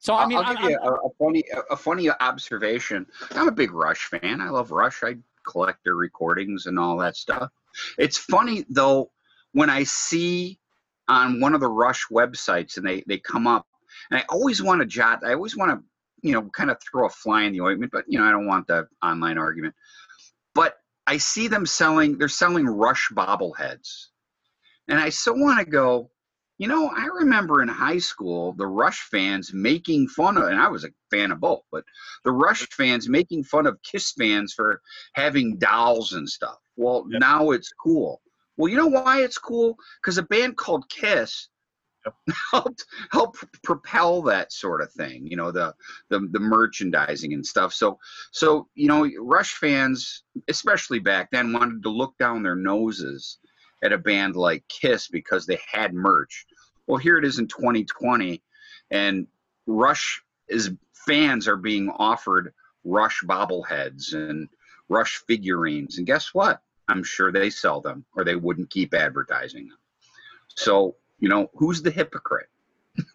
So 0.00 0.14
I 0.14 0.22
I'll- 0.22 0.28
mean, 0.28 0.38
I'll 0.38 0.44
I'm- 0.44 0.56
give 0.56 0.70
you 0.72 0.78
a, 0.82 0.92
a 0.94 1.10
funny 1.18 1.44
a, 1.54 1.60
a 1.74 1.76
funny 1.76 2.10
observation. 2.10 3.06
I'm 3.32 3.48
a 3.48 3.52
big 3.52 3.72
Rush 3.72 4.06
fan. 4.06 4.40
I 4.40 4.50
love 4.50 4.70
Rush. 4.72 5.02
I 5.04 5.16
collect 5.48 5.84
their 5.84 5.96
recordings 5.96 6.66
and 6.66 6.78
all 6.78 6.98
that 6.98 7.16
stuff. 7.16 7.50
It's 7.98 8.18
funny 8.18 8.64
though 8.70 9.12
when 9.52 9.70
I 9.70 9.84
see 9.84 10.60
on 11.08 11.40
one 11.40 11.54
of 11.54 11.60
the 11.60 11.68
Rush 11.68 12.06
websites 12.10 12.76
and 12.78 12.86
they 12.86 13.04
they 13.06 13.18
come 13.18 13.46
up, 13.46 13.66
and 14.10 14.20
I 14.20 14.24
always 14.28 14.62
want 14.62 14.80
to 14.82 14.86
jot. 14.86 15.24
I 15.24 15.34
always 15.34 15.56
want 15.56 15.72
to 15.72 15.84
you 16.22 16.32
know 16.34 16.42
kind 16.50 16.70
of 16.70 16.78
throw 16.82 17.06
a 17.06 17.10
fly 17.10 17.44
in 17.44 17.52
the 17.52 17.62
ointment, 17.62 17.92
but 17.92 18.06
you 18.08 18.18
know 18.18 18.26
I 18.26 18.32
don't 18.32 18.46
want 18.46 18.66
the 18.68 18.88
online 19.02 19.38
argument. 19.38 19.74
But 20.54 20.76
I 21.06 21.18
see 21.18 21.48
them 21.48 21.66
selling. 21.66 22.18
They're 22.18 22.28
selling 22.28 22.66
Rush 22.66 23.10
bobbleheads, 23.14 24.06
and 24.88 25.00
I 25.00 25.10
so 25.10 25.32
want 25.34 25.60
to 25.60 25.66
go. 25.66 26.10
You 26.58 26.68
know, 26.68 26.88
I 26.88 27.06
remember 27.06 27.62
in 27.62 27.68
high 27.68 27.98
school 27.98 28.52
the 28.54 28.66
Rush 28.66 29.00
fans 29.10 29.52
making 29.52 30.08
fun 30.08 30.36
of, 30.36 30.44
and 30.44 30.60
I 30.60 30.68
was 30.68 30.84
a 30.84 30.90
fan 31.10 31.32
of 31.32 31.40
both, 31.40 31.62
but 31.72 31.84
the 32.24 32.32
Rush 32.32 32.66
fans 32.70 33.08
making 33.08 33.44
fun 33.44 33.66
of 33.66 33.82
Kiss 33.82 34.12
fans 34.12 34.52
for 34.54 34.80
having 35.14 35.58
dolls 35.58 36.12
and 36.12 36.28
stuff. 36.28 36.58
Well, 36.76 37.06
Yep. 37.10 37.20
now 37.20 37.50
it's 37.50 37.72
cool. 37.72 38.22
Well, 38.56 38.70
you 38.70 38.76
know 38.76 38.86
why 38.86 39.22
it's 39.22 39.38
cool? 39.38 39.76
Because 40.02 40.18
a 40.18 40.22
band 40.22 40.56
called 40.56 40.88
Kiss 40.88 41.48
Yep. 42.06 42.14
helped 42.52 42.84
help 43.12 43.36
propel 43.62 44.22
that 44.22 44.52
sort 44.52 44.82
of 44.82 44.92
thing. 44.92 45.26
You 45.26 45.36
know, 45.36 45.50
the 45.50 45.74
the 46.10 46.20
the 46.32 46.40
merchandising 46.40 47.32
and 47.32 47.44
stuff. 47.46 47.74
So 47.74 47.98
so 48.32 48.68
you 48.74 48.88
know, 48.88 49.10
Rush 49.20 49.54
fans, 49.54 50.22
especially 50.48 50.98
back 51.00 51.30
then, 51.32 51.52
wanted 51.52 51.82
to 51.82 51.90
look 51.90 52.14
down 52.18 52.42
their 52.42 52.56
noses 52.56 53.38
at 53.84 53.92
a 53.92 53.98
band 53.98 54.34
like 54.34 54.66
Kiss 54.68 55.08
because 55.08 55.46
they 55.46 55.60
had 55.70 55.94
merch. 55.94 56.46
Well, 56.86 56.98
here 56.98 57.18
it 57.18 57.24
is 57.24 57.38
in 57.38 57.46
2020, 57.46 58.42
and 58.90 59.26
Rush 59.66 60.22
is 60.48 60.72
fans 61.06 61.46
are 61.46 61.56
being 61.56 61.90
offered 61.90 62.52
Rush 62.84 63.22
bobbleheads 63.24 64.14
and 64.14 64.48
Rush 64.88 65.22
figurines, 65.26 65.98
and 65.98 66.06
guess 66.06 66.34
what? 66.34 66.60
I'm 66.88 67.02
sure 67.02 67.30
they 67.30 67.50
sell 67.50 67.80
them, 67.80 68.04
or 68.16 68.24
they 68.24 68.36
wouldn't 68.36 68.70
keep 68.70 68.92
advertising 68.92 69.68
them. 69.68 69.78
So 70.48 70.96
you 71.20 71.28
know, 71.28 71.50
who's 71.54 71.82
the 71.82 71.90
hypocrite? 71.90 72.48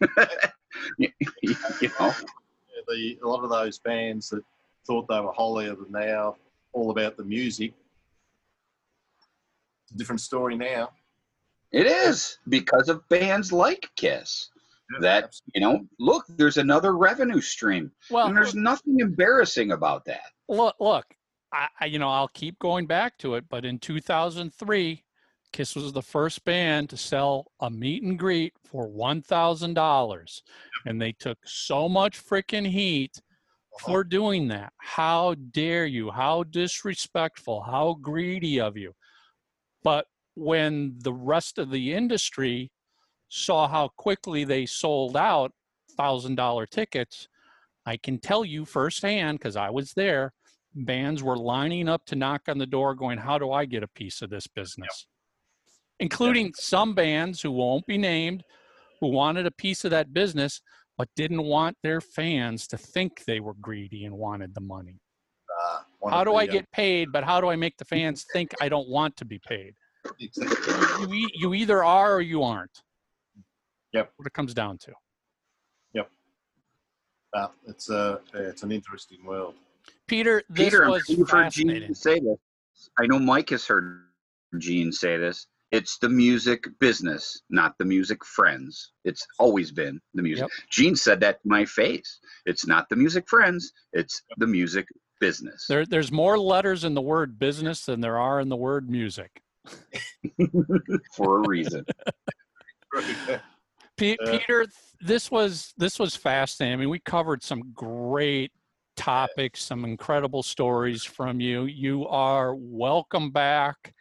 you 0.98 1.10
know, 1.98 2.14
the 2.88 3.18
a 3.22 3.28
lot 3.28 3.44
of 3.44 3.50
those 3.50 3.78
bands 3.78 4.30
that 4.30 4.42
thought 4.86 5.06
they 5.08 5.20
were 5.20 5.32
holier 5.32 5.74
than 5.74 5.92
thou, 5.92 6.36
all 6.72 6.90
about 6.90 7.16
the 7.16 7.24
music. 7.24 7.72
It's 9.90 9.96
a 9.96 9.98
different 9.98 10.20
story 10.20 10.56
now. 10.56 10.90
it 11.72 11.84
is 11.86 12.38
because 12.48 12.88
of 12.88 13.06
bands 13.08 13.52
like 13.52 13.88
Kiss. 13.96 14.48
That 15.00 15.32
you 15.54 15.60
know, 15.60 15.86
look, 16.00 16.24
there's 16.30 16.56
another 16.58 16.96
revenue 16.96 17.40
stream, 17.40 17.90
well, 18.10 18.26
and 18.26 18.36
there's 18.36 18.54
nothing 18.56 18.98
embarrassing 19.00 19.70
about 19.72 20.04
that. 20.06 20.22
look, 20.48 20.74
look, 20.80 21.06
I, 21.52 21.68
I, 21.80 21.84
you 21.86 21.98
know, 22.00 22.08
I'll 22.08 22.26
keep 22.28 22.58
going 22.58 22.86
back 22.86 23.16
to 23.18 23.34
it, 23.36 23.44
but 23.48 23.64
in 23.64 23.78
2003, 23.78 25.04
Kiss 25.52 25.76
was 25.76 25.92
the 25.92 26.02
first 26.02 26.44
band 26.44 26.90
to 26.90 26.96
sell 26.96 27.52
a 27.60 27.70
meet 27.70 28.02
and 28.02 28.18
greet 28.18 28.52
for 28.64 28.88
$1,000. 28.88 30.42
And 30.86 31.00
they 31.00 31.12
took 31.12 31.38
so 31.44 31.88
much 31.88 32.20
freaking 32.24 32.66
heat 32.66 33.12
Uh-huh. 33.18 33.78
for 33.84 34.02
doing 34.04 34.48
that. 34.48 34.72
How 34.78 35.34
dare 35.52 35.86
you? 35.86 36.10
How 36.10 36.42
disrespectful? 36.42 37.62
How 37.62 37.94
greedy 37.94 38.58
of 38.60 38.76
you? 38.76 38.92
But 39.82 40.06
when 40.34 40.96
the 40.98 41.12
rest 41.12 41.58
of 41.58 41.70
the 41.70 41.92
industry 41.92 42.70
saw 43.28 43.68
how 43.68 43.88
quickly 43.96 44.44
they 44.44 44.66
sold 44.66 45.16
out 45.16 45.52
$1,000 45.98 46.68
tickets, 46.70 47.28
I 47.86 47.96
can 47.96 48.18
tell 48.18 48.44
you 48.44 48.64
firsthand, 48.64 49.38
because 49.38 49.56
I 49.56 49.70
was 49.70 49.92
there, 49.94 50.32
bands 50.74 51.22
were 51.22 51.36
lining 51.36 51.88
up 51.88 52.04
to 52.06 52.16
knock 52.16 52.42
on 52.48 52.58
the 52.58 52.66
door 52.66 52.94
going, 52.94 53.18
How 53.18 53.38
do 53.38 53.52
I 53.52 53.64
get 53.64 53.82
a 53.82 53.88
piece 53.88 54.22
of 54.22 54.30
this 54.30 54.46
business? 54.46 55.06
Including 55.98 56.52
some 56.54 56.94
bands 56.94 57.40
who 57.42 57.50
won't 57.50 57.86
be 57.86 57.98
named 57.98 58.44
who 59.00 59.08
wanted 59.08 59.46
a 59.46 59.50
piece 59.50 59.84
of 59.84 59.90
that 59.90 60.12
business 60.12 60.60
but 60.96 61.08
didn't 61.16 61.42
want 61.42 61.76
their 61.82 62.00
fans 62.00 62.66
to 62.66 62.76
think 62.76 63.24
they 63.24 63.40
were 63.40 63.54
greedy 63.54 64.04
and 64.04 64.14
wanted 64.14 64.54
the 64.54 64.60
money. 64.60 65.00
One 66.00 66.12
How 66.12 66.24
do 66.24 66.30
the, 66.30 66.36
I 66.36 66.44
uh, 66.44 66.46
get 66.46 66.70
paid, 66.72 67.12
but 67.12 67.24
how 67.24 67.40
do 67.40 67.48
I 67.48 67.56
make 67.56 67.76
the 67.76 67.84
fans 67.84 68.26
think 68.32 68.54
I 68.60 68.68
don't 68.68 68.88
want 68.88 69.16
to 69.18 69.24
be 69.24 69.38
paid? 69.38 69.74
exactly. 70.18 70.74
You, 71.06 71.12
e- 71.12 71.32
you 71.34 71.54
either 71.54 71.84
are 71.84 72.14
or 72.14 72.20
you 72.20 72.42
aren't. 72.42 72.82
Yep. 73.92 74.12
What 74.16 74.26
it 74.26 74.32
comes 74.32 74.54
down 74.54 74.78
to. 74.78 74.92
Yep. 75.94 76.10
Uh, 77.34 77.48
it's 77.66 77.90
a 77.90 78.20
it's 78.34 78.62
an 78.62 78.72
interesting 78.72 79.24
world. 79.24 79.54
Peter, 80.06 80.42
this 80.48 80.70
Peter, 80.70 80.84
I'm 80.84 80.90
was 80.90 81.04
sure 81.04 81.16
heard 81.18 81.50
Gene 81.52 81.68
fascinating. 81.68 81.94
say 81.94 82.20
this. 82.20 82.38
I 82.98 83.06
know 83.06 83.18
Mike 83.18 83.50
has 83.50 83.66
heard 83.66 84.04
Gene 84.58 84.92
say 84.92 85.18
this. 85.18 85.46
It's 85.70 85.98
the 85.98 86.08
music 86.08 86.64
business, 86.80 87.42
not 87.48 87.76
the 87.78 87.84
music 87.84 88.24
friends. 88.24 88.92
It's 89.04 89.24
always 89.38 89.70
been 89.70 90.00
the 90.14 90.22
music. 90.22 90.42
Yep. 90.42 90.50
Gene 90.70 90.96
said 90.96 91.20
that 91.20 91.42
to 91.42 91.48
my 91.48 91.64
face. 91.64 92.18
It's 92.46 92.66
not 92.66 92.88
the 92.88 92.96
music 92.96 93.28
friends. 93.28 93.72
It's 93.92 94.22
the 94.38 94.48
music 94.48 94.86
business. 95.20 95.66
There, 95.68 95.86
there's 95.86 96.10
more 96.10 96.38
letters 96.38 96.84
in 96.84 96.94
the 96.94 97.00
word 97.00 97.38
business 97.38 97.84
than 97.84 98.00
there 98.00 98.18
are 98.18 98.40
in 98.40 98.48
the 98.48 98.56
word 98.56 98.90
music. 98.90 99.42
for 101.16 101.42
a 101.42 101.48
reason. 101.48 101.84
Pe- 103.96 104.16
Uh, 104.24 104.38
Peter, 104.38 104.66
this 105.02 105.30
was 105.30 105.74
this 105.76 105.98
was 105.98 106.16
fascinating. 106.16 106.72
I 106.72 106.76
mean, 106.76 106.88
we 106.88 107.00
covered 107.00 107.42
some 107.42 107.70
great 107.74 108.50
topics, 108.96 109.62
some 109.62 109.84
incredible 109.84 110.42
stories 110.42 111.04
from 111.04 111.38
you. 111.38 111.64
You 111.64 112.06
are 112.08 112.54
welcome 112.54 113.30
back 113.30 113.92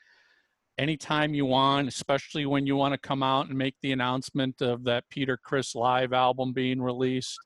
anytime 0.77 1.33
you 1.33 1.45
want, 1.45 1.89
especially 1.89 2.45
when 2.45 2.65
you 2.65 2.77
want 2.77 2.93
to 2.93 2.97
come 2.97 3.21
out 3.21 3.49
and 3.49 3.57
make 3.57 3.75
the 3.81 3.91
announcement 3.91 4.61
of 4.61 4.85
that 4.85 5.03
Peter 5.09 5.37
Criss 5.37 5.75
live 5.75 6.13
album 6.13 6.53
being 6.53 6.81
released. 6.81 7.37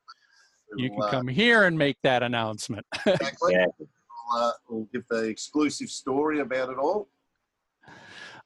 You 0.77 0.89
can 0.89 1.01
uh, 1.01 1.09
come 1.09 1.27
here 1.27 1.63
and 1.63 1.77
make 1.77 1.97
that 2.03 2.23
announcement. 2.23 2.85
exactly. 3.05 3.53
Yeah. 3.53 3.65
We'll, 3.77 4.43
uh, 4.43 4.51
we'll 4.69 4.87
give 4.93 5.07
the 5.09 5.23
exclusive 5.23 5.89
story 5.89 6.39
about 6.39 6.69
it 6.69 6.77
all. 6.77 7.07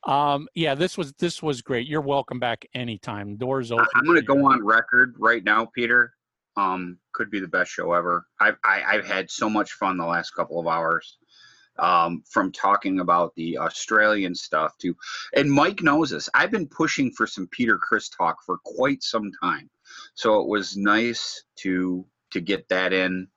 Um, 0.07 0.47
yeah, 0.55 0.75
this 0.75 0.97
was 0.97 1.13
this 1.13 1.43
was 1.43 1.61
great. 1.61 1.87
You're 1.87 2.01
welcome 2.01 2.39
back 2.39 2.65
anytime. 2.73 3.35
Doors 3.35 3.71
open. 3.71 3.85
I'm 3.95 4.05
going 4.05 4.15
to 4.15 4.21
to 4.21 4.27
go 4.27 4.45
on 4.45 4.65
record 4.65 5.15
right 5.17 5.43
now, 5.43 5.65
Peter. 5.65 6.13
Um, 6.55 6.97
could 7.13 7.29
be 7.29 7.39
the 7.39 7.47
best 7.47 7.71
show 7.71 7.93
ever. 7.93 8.25
I've 8.39 8.57
I, 8.63 8.83
I've 8.87 9.05
had 9.05 9.29
so 9.29 9.49
much 9.49 9.73
fun 9.73 9.97
the 9.97 10.05
last 10.05 10.31
couple 10.31 10.59
of 10.59 10.67
hours. 10.67 11.17
Um, 11.79 12.23
from 12.27 12.51
talking 12.51 13.01
about 13.01 13.35
the 13.35 13.59
Australian 13.59 14.33
stuff 14.33 14.75
to, 14.79 14.95
and 15.35 15.51
Mike 15.51 15.83
knows 15.83 16.09
this. 16.09 16.27
I've 16.33 16.49
been 16.49 16.67
pushing 16.67 17.11
for 17.11 17.27
some 17.27 17.47
Peter 17.51 17.77
Criss 17.77 18.09
talk 18.09 18.37
for 18.43 18.57
quite 18.65 19.03
some 19.03 19.29
time, 19.43 19.69
so 20.15 20.41
it 20.41 20.47
was 20.47 20.75
nice 20.75 21.43
to 21.57 22.03
to 22.31 22.41
get 22.41 22.67
that 22.69 22.93
in 22.93 23.27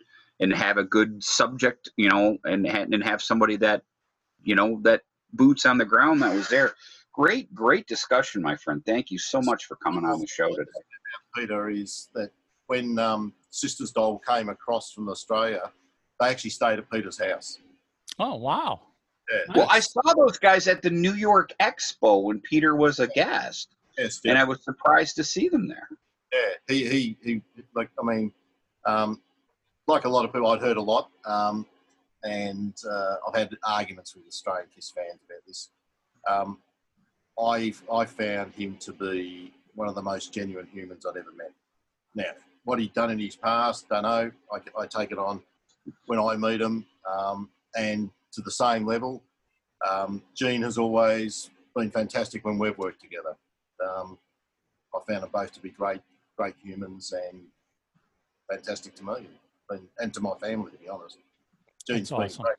and 0.40 0.52
have 0.52 0.78
a 0.78 0.84
good 0.84 1.22
subject, 1.22 1.90
you 1.96 2.08
know, 2.08 2.38
and 2.44 2.66
and 2.66 3.02
have 3.04 3.22
somebody 3.22 3.56
that, 3.56 3.82
you 4.42 4.54
know, 4.54 4.80
that 4.82 5.02
boots 5.32 5.66
on 5.66 5.78
the 5.78 5.84
ground 5.84 6.22
that 6.22 6.34
was 6.34 6.48
there. 6.48 6.74
Great, 7.12 7.54
great 7.54 7.86
discussion, 7.86 8.40
my 8.40 8.56
friend. 8.56 8.82
Thank 8.86 9.10
you 9.10 9.18
so 9.18 9.40
much 9.42 9.66
for 9.66 9.76
coming 9.76 10.04
on 10.04 10.20
the 10.20 10.26
show 10.26 10.48
today. 10.48 10.70
Peter 11.34 11.68
is 11.70 12.08
that 12.14 12.30
when 12.68 12.98
um, 12.98 13.32
Sisters 13.50 13.90
Doll 13.90 14.20
came 14.20 14.48
across 14.48 14.92
from 14.92 15.08
Australia, 15.08 15.72
they 16.20 16.28
actually 16.28 16.50
stayed 16.50 16.78
at 16.78 16.90
Peter's 16.90 17.18
house. 17.18 17.58
Oh 18.18 18.36
wow. 18.36 18.80
Yeah. 19.30 19.54
Well, 19.54 19.66
I 19.70 19.80
saw 19.80 20.00
those 20.16 20.38
guys 20.38 20.66
at 20.66 20.82
the 20.82 20.90
New 20.90 21.14
York 21.14 21.52
Expo 21.60 22.22
when 22.24 22.40
Peter 22.40 22.74
was 22.74 22.98
a 22.98 23.06
guest, 23.08 23.76
Yes, 23.96 24.20
and 24.24 24.36
I 24.36 24.44
was 24.44 24.64
surprised 24.64 25.16
to 25.16 25.24
see 25.24 25.48
them 25.48 25.68
there. 25.68 25.88
yeah, 26.32 26.54
he, 26.68 26.88
he, 26.88 27.16
he, 27.22 27.42
like, 27.74 27.90
I 28.00 28.04
mean, 28.04 28.32
um, 28.86 29.20
like 29.86 30.04
a 30.04 30.08
lot 30.08 30.24
of 30.24 30.32
people, 30.32 30.48
I'd 30.48 30.60
heard 30.60 30.76
a 30.76 30.82
lot, 30.82 31.10
um, 31.24 31.66
and 32.22 32.74
uh, 32.88 33.16
I've 33.26 33.34
had 33.34 33.56
arguments 33.66 34.14
with 34.14 34.26
Australian 34.26 34.66
Kiss 34.74 34.90
fans 34.90 35.20
about 35.26 35.46
this. 35.46 35.70
Um, 36.28 36.58
I, 37.38 37.72
I 37.92 38.04
found 38.04 38.52
him 38.54 38.76
to 38.80 38.92
be 38.92 39.52
one 39.74 39.88
of 39.88 39.94
the 39.94 40.02
most 40.02 40.32
genuine 40.32 40.66
humans 40.66 41.06
I'd 41.06 41.16
ever 41.16 41.32
met. 41.36 41.52
Now, 42.14 42.32
what 42.64 42.78
he'd 42.78 42.92
done 42.92 43.10
in 43.10 43.18
his 43.18 43.36
past, 43.36 43.86
I 43.90 43.94
don't 43.94 44.02
know. 44.02 44.30
I, 44.52 44.82
I 44.82 44.86
take 44.86 45.12
it 45.12 45.18
on 45.18 45.42
when 46.06 46.18
I 46.18 46.36
meet 46.36 46.60
him, 46.60 46.84
um, 47.10 47.48
and 47.76 48.10
to 48.32 48.42
the 48.42 48.50
same 48.50 48.86
level. 48.86 49.22
Um, 49.88 50.22
Gene 50.34 50.62
has 50.62 50.76
always 50.76 51.50
been 51.74 51.90
fantastic 51.90 52.44
when 52.44 52.58
we've 52.58 52.76
worked 52.76 53.00
together. 53.00 53.36
Um, 53.82 54.18
I 54.94 54.98
found 55.08 55.22
them 55.22 55.30
both 55.32 55.52
to 55.52 55.60
be 55.60 55.70
great, 55.70 56.02
great 56.36 56.54
humans 56.62 57.12
and 57.12 57.44
fantastic 58.50 58.94
to 58.96 59.04
me 59.04 59.28
and, 59.70 59.80
and 59.98 60.14
to 60.14 60.20
my 60.20 60.34
family, 60.40 60.70
to 60.72 60.78
be 60.78 60.88
honest. 60.88 61.18
That's 61.88 62.12
awesome. 62.12 62.42
great. 62.44 62.56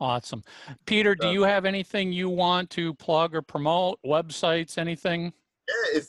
Awesome. 0.00 0.42
Peter, 0.86 1.14
do 1.14 1.30
you 1.30 1.42
have 1.42 1.64
anything 1.64 2.12
you 2.12 2.28
want 2.28 2.70
to 2.70 2.94
plug 2.94 3.34
or 3.34 3.42
promote? 3.42 3.98
Websites, 4.04 4.78
anything? 4.78 5.32
Yeah, 5.68 5.98
if 5.98 6.08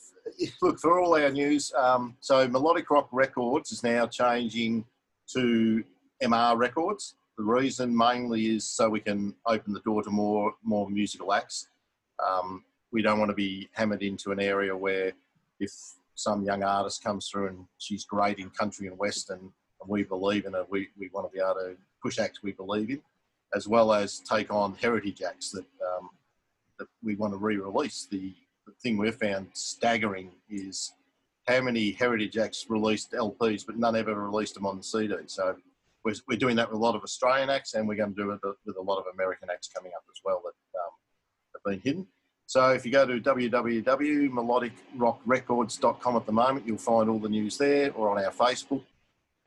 look 0.61 0.79
for 0.79 0.99
all 0.99 1.15
our 1.15 1.29
news. 1.29 1.71
Um, 1.77 2.15
so 2.19 2.47
Melodic 2.47 2.89
Rock 2.89 3.09
Records 3.11 3.71
is 3.71 3.83
now 3.83 4.07
changing 4.07 4.85
to 5.33 5.83
MR 6.21 6.57
Records. 6.57 7.15
The 7.37 7.43
reason 7.43 7.95
mainly 7.95 8.47
is 8.47 8.67
so 8.67 8.89
we 8.89 8.99
can 8.99 9.35
open 9.45 9.73
the 9.73 9.79
door 9.81 10.03
to 10.03 10.09
more 10.09 10.53
more 10.63 10.89
musical 10.89 11.33
acts. 11.33 11.67
Um, 12.25 12.63
we 12.91 13.01
don't 13.01 13.19
want 13.19 13.29
to 13.29 13.35
be 13.35 13.69
hammered 13.73 14.03
into 14.03 14.31
an 14.31 14.39
area 14.39 14.75
where 14.75 15.13
if 15.59 15.71
some 16.15 16.43
young 16.43 16.63
artist 16.63 17.03
comes 17.03 17.27
through 17.27 17.47
and 17.47 17.65
she's 17.77 18.05
great 18.05 18.39
in 18.39 18.49
country 18.51 18.87
and 18.87 18.97
western 18.97 19.51
and 19.83 19.89
we 19.89 20.03
believe 20.03 20.45
in 20.45 20.53
her, 20.53 20.65
we, 20.69 20.89
we 20.97 21.09
want 21.13 21.29
to 21.29 21.35
be 21.35 21.43
able 21.43 21.55
to 21.55 21.75
push 22.01 22.19
acts 22.19 22.41
we 22.41 22.53
believe 22.53 22.89
in, 22.89 23.01
as 23.53 23.67
well 23.67 23.91
as 23.91 24.19
take 24.19 24.51
on 24.51 24.75
heritage 24.75 25.21
acts 25.21 25.51
that 25.51 25.65
um, 25.81 26.09
that 26.79 26.87
we 27.03 27.15
want 27.15 27.33
to 27.33 27.37
re-release. 27.37 28.07
The, 28.09 28.33
the 28.65 28.73
thing 28.81 28.97
we've 28.97 29.15
found 29.15 29.47
staggering 29.53 30.31
is 30.49 30.91
how 31.47 31.61
many 31.61 31.91
heritage 31.91 32.37
acts 32.37 32.65
released 32.69 33.11
LPs, 33.11 33.65
but 33.65 33.77
none 33.77 33.95
ever 33.95 34.15
released 34.15 34.55
them 34.55 34.65
on 34.65 34.77
the 34.77 34.83
CD. 34.83 35.15
So 35.27 35.55
we're, 36.05 36.15
we're 36.27 36.37
doing 36.37 36.55
that 36.55 36.69
with 36.69 36.79
a 36.79 36.83
lot 36.83 36.95
of 36.95 37.03
Australian 37.03 37.49
acts, 37.49 37.73
and 37.73 37.87
we're 37.87 37.95
going 37.95 38.15
to 38.15 38.21
do 38.21 38.31
it 38.31 38.39
with 38.65 38.77
a 38.77 38.81
lot 38.81 38.99
of 38.99 39.05
American 39.13 39.49
acts 39.51 39.67
coming 39.67 39.91
up 39.95 40.03
as 40.09 40.21
well 40.23 40.41
that 40.43 40.79
um, 40.79 40.91
have 41.53 41.63
been 41.71 41.81
hidden. 41.81 42.07
So 42.45 42.71
if 42.71 42.85
you 42.85 42.91
go 42.91 43.05
to 43.05 43.19
www.melodicrockrecords.com 43.19 46.15
at 46.15 46.25
the 46.25 46.31
moment, 46.31 46.67
you'll 46.67 46.77
find 46.77 47.09
all 47.09 47.19
the 47.19 47.29
news 47.29 47.57
there 47.57 47.91
or 47.93 48.09
on 48.09 48.23
our 48.23 48.31
Facebook. 48.31 48.83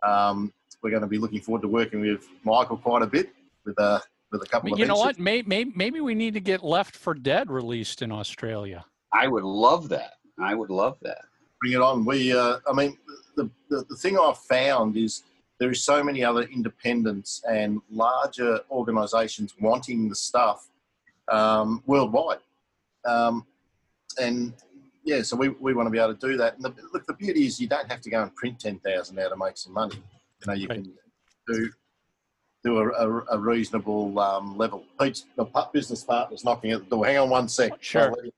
Um, 0.03 0.53
we're 0.83 0.91
going 0.91 1.03
to 1.03 1.09
be 1.09 1.19
looking 1.19 1.41
forward 1.41 1.63
to 1.63 1.69
working 1.69 2.01
with 2.01 2.29
Michael 2.45 2.77
quite 2.77 3.03
a 3.03 3.07
bit 3.07 3.31
with 3.65 3.79
a 3.79 4.03
with 4.31 4.43
a 4.43 4.47
couple 4.47 4.73
of. 4.73 4.79
You 4.79 4.87
know 4.87 4.97
what? 4.97 5.19
Maybe, 5.19 5.49
maybe 5.49 5.73
maybe 5.75 6.01
we 6.01 6.15
need 6.15 6.35
to 6.35 6.41
get 6.41 6.63
Left 6.63 6.95
for 6.95 7.15
Dead 7.15 7.51
released 7.51 8.03
in 8.03 8.13
Australia. 8.13 8.85
I 9.13 9.29
would 9.29 9.45
love 9.45 9.89
that. 9.91 10.15
I 10.39 10.55
would 10.55 10.71
love 10.71 10.99
that. 11.03 11.23
bring 11.61 11.73
it 11.73 11.81
on. 11.81 12.05
We, 12.05 12.33
uh, 12.33 12.59
I 12.69 12.73
mean, 12.73 12.99
the, 13.37 13.51
the, 13.71 13.85
the 13.89 13.97
thing 13.97 14.19
I've 14.19 14.39
found 14.39 14.97
is 14.97 15.23
there 15.59 15.71
is 15.71 15.83
so 15.83 16.05
many 16.05 16.23
other 16.23 16.43
independents 16.43 17.43
and 17.49 17.81
larger 17.91 18.61
organisations 18.71 19.55
wanting 19.59 20.09
the 20.09 20.15
stuff 20.15 20.69
um, 21.29 21.83
worldwide. 21.87 22.39
Um, 23.07 23.47
and 24.21 24.53
yeah, 25.05 25.23
so 25.23 25.37
we, 25.37 25.49
we 25.51 25.73
want 25.75 25.87
to 25.87 25.91
be 25.91 25.99
able 25.99 26.15
to 26.15 26.27
do 26.29 26.37
that. 26.39 26.55
And 26.57 26.65
the, 26.65 26.75
look, 26.93 27.07
the 27.07 27.15
beauty 27.15 27.47
is 27.47 27.61
you 27.61 27.69
don't 27.69 27.89
have 27.91 28.01
to 28.03 28.11
go 28.11 28.23
and 28.23 28.35
print 28.35 28.59
10,000 28.61 29.15
now 29.15 29.29
to 29.29 29.37
make 29.37 29.57
some 29.57 29.73
money. 29.73 29.97
You 29.97 30.47
know, 30.49 30.53
you 30.55 30.69
Right. 30.69 30.83
can 30.85 30.93
do 31.49 31.71
do 32.65 32.79
a, 32.79 32.89
a, 32.89 33.25
a 33.33 33.39
reasonable 33.39 34.19
um, 34.19 34.57
level. 34.59 34.83
Pete's 35.01 35.25
the 35.37 35.45
business 35.73 36.03
partner's 36.03 36.45
knocking 36.45 36.73
at 36.73 36.81
the 36.81 36.87
door. 36.97 37.07
Hang 37.07 37.19
on 37.19 37.31
one 37.31 37.49
sec. 37.49 37.73
Sure. 37.81 38.03
I'll 38.03 38.11
let 38.11 38.25
you- 38.25 38.33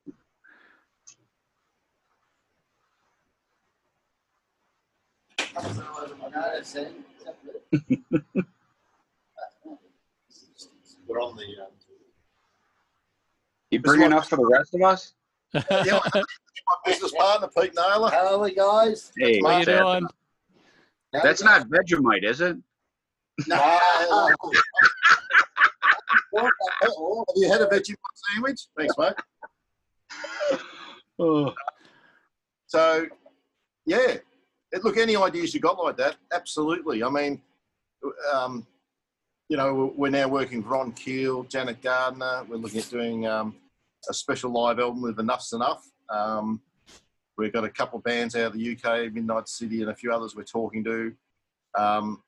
We're 11.06 11.20
on 11.20 11.36
the. 11.36 11.44
Um, 11.62 11.67
You 13.70 13.80
bring 13.80 14.02
enough 14.02 14.28
for 14.28 14.36
the 14.36 14.46
rest 14.46 14.74
of 14.74 14.82
us? 14.82 15.14
yeah, 15.54 16.00
my 16.14 16.22
business 16.86 17.12
partner, 17.12 17.48
Pete 17.56 17.74
Naylor. 17.74 18.10
How 18.10 18.34
are 18.34 18.38
we, 18.38 18.54
guys? 18.54 19.12
Hey, 19.16 19.40
How 19.44 19.58
you 19.58 19.64
that- 19.66 19.82
doing? 19.82 20.06
that's 21.12 21.42
not 21.42 21.66
Vegemite, 21.68 22.24
is 22.24 22.40
it? 22.42 22.56
No. 23.46 23.56
Have 26.36 26.50
you 27.36 27.48
had 27.50 27.62
a 27.62 27.66
Vegemite 27.66 27.96
sandwich? 28.14 28.60
Thanks, 28.76 28.94
mate. 28.98 29.14
Oh. 31.18 31.52
So, 32.66 33.06
yeah. 33.86 34.16
Look, 34.82 34.98
any 34.98 35.16
ideas 35.16 35.54
you 35.54 35.60
got 35.60 35.82
like 35.82 35.96
that? 35.96 36.16
Absolutely. 36.32 37.02
I 37.02 37.08
mean, 37.08 37.40
um, 38.34 38.66
you 39.48 39.56
know, 39.56 39.92
we're 39.96 40.10
now 40.10 40.28
working 40.28 40.58
with 40.58 40.66
Ron 40.66 40.92
Keel, 40.92 41.44
Janet 41.44 41.80
Gardner. 41.80 42.44
We're 42.48 42.56
looking 42.56 42.80
at 42.80 42.90
doing 42.90 43.26
um, 43.26 43.56
a 44.08 44.12
special 44.12 44.52
live 44.52 44.78
album 44.78 45.00
with 45.00 45.16
Enuff 45.16 45.40
Z'Nuff. 45.40 45.80
Um, 46.10 46.60
we've 47.38 47.52
got 47.52 47.64
a 47.64 47.70
couple 47.70 47.98
of 47.98 48.04
bands 48.04 48.36
out 48.36 48.48
of 48.48 48.52
the 48.52 48.72
UK, 48.72 49.12
Midnight 49.12 49.48
City, 49.48 49.80
and 49.80 49.90
a 49.90 49.94
few 49.94 50.12
others 50.12 50.36
we're 50.36 50.44
talking 50.44 50.84
to. 50.84 51.14
Um, 51.78 52.22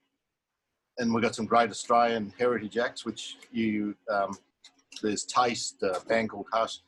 and 0.96 1.12
we've 1.12 1.22
got 1.22 1.34
some 1.34 1.44
great 1.44 1.70
Australian 1.70 2.32
heritage 2.38 2.78
acts, 2.78 3.04
which 3.04 3.36
you 3.52 3.94
um, 4.10 4.36
there's 5.02 5.24
Taste, 5.24 5.82
a 5.82 6.00
band 6.08 6.30
called 6.30 6.46
Hush. 6.52 6.78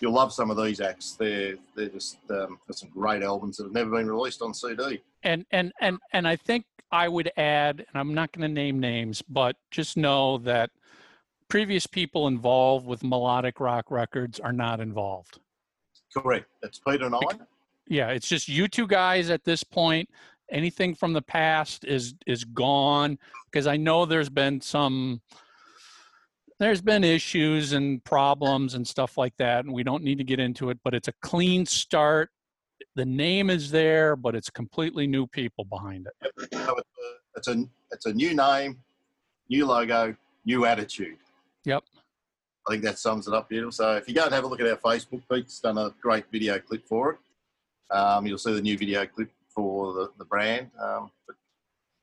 You'll 0.00 0.12
love 0.12 0.32
some 0.32 0.50
of 0.50 0.62
these 0.62 0.80
acts. 0.80 1.12
They're 1.12 1.56
they're 1.74 1.88
just 1.88 2.18
um, 2.30 2.58
some 2.70 2.90
great 2.90 3.22
albums 3.22 3.56
that 3.56 3.64
have 3.64 3.72
never 3.72 3.90
been 3.90 4.10
released 4.10 4.42
on 4.42 4.52
CD. 4.52 5.02
and 5.22 5.44
and 5.50 5.72
and 5.80 5.98
and 6.12 6.26
I 6.26 6.36
think 6.36 6.64
I 6.90 7.08
would 7.08 7.30
add, 7.36 7.78
and 7.78 8.00
I'm 8.00 8.14
not 8.14 8.32
going 8.32 8.48
to 8.48 8.52
name 8.52 8.78
names, 8.78 9.22
but 9.22 9.56
just 9.70 9.96
know 9.96 10.38
that 10.38 10.70
previous 11.48 11.86
people 11.86 12.28
involved 12.28 12.86
with 12.86 13.02
melodic 13.02 13.60
rock 13.60 13.90
records 13.90 14.40
are 14.40 14.52
not 14.52 14.80
involved. 14.80 15.38
Correct. 16.16 16.46
That's 16.62 16.78
Peter 16.78 17.06
and 17.06 17.14
I. 17.14 17.20
Yeah, 17.88 18.10
it's 18.10 18.28
just 18.28 18.48
you 18.48 18.68
two 18.68 18.86
guys 18.86 19.30
at 19.30 19.44
this 19.44 19.64
point. 19.64 20.08
Anything 20.50 20.94
from 20.94 21.12
the 21.12 21.22
past 21.22 21.84
is 21.84 22.14
is 22.26 22.44
gone 22.44 23.18
because 23.50 23.66
I 23.66 23.76
know 23.76 24.04
there's 24.04 24.28
been 24.28 24.60
some 24.60 25.20
there's 26.60 26.80
been 26.80 27.04
issues 27.04 27.72
and 27.72 28.02
problems 28.04 28.74
and 28.74 28.86
stuff 28.86 29.18
like 29.18 29.34
that 29.38 29.64
and 29.64 29.72
we 29.72 29.82
don't 29.82 30.02
need 30.02 30.18
to 30.18 30.24
get 30.24 30.38
into 30.38 30.70
it 30.70 30.78
but 30.84 30.94
it's 30.94 31.08
a 31.08 31.14
clean 31.22 31.66
start 31.66 32.30
the 32.96 33.04
name 33.04 33.50
is 33.50 33.70
there 33.70 34.16
but 34.16 34.34
it's 34.34 34.50
completely 34.50 35.06
new 35.06 35.26
people 35.26 35.64
behind 35.64 36.06
it 36.06 36.32
it's, 36.36 36.54
a, 36.56 36.74
it's 37.36 37.48
a 37.48 37.64
it's 37.94 38.06
a 38.06 38.12
new 38.12 38.34
name, 38.34 38.78
new 39.48 39.66
logo, 39.66 40.14
new 40.44 40.66
attitude. 40.66 41.16
Yep. 41.64 41.84
I 42.66 42.72
think 42.72 42.82
that 42.82 42.98
sums 42.98 43.28
it 43.28 43.34
up 43.34 43.48
beautiful. 43.48 43.72
So 43.72 43.96
if 43.96 44.08
you 44.08 44.14
go 44.14 44.24
and 44.24 44.34
have 44.34 44.44
a 44.44 44.46
look 44.46 44.60
at 44.60 44.66
our 44.66 44.76
Facebook, 44.76 45.22
Pete's 45.30 45.60
done 45.60 45.78
a 45.78 45.94
great 46.02 46.24
video 46.32 46.58
clip 46.58 46.86
for 46.86 47.12
it. 47.12 47.96
Um, 47.96 48.26
you'll 48.26 48.38
see 48.38 48.52
the 48.52 48.60
new 48.60 48.76
video 48.76 49.06
clip 49.06 49.30
for 49.48 49.92
the, 49.92 50.10
the 50.18 50.24
brand. 50.24 50.70
Um, 50.82 51.10
but, 51.26 51.36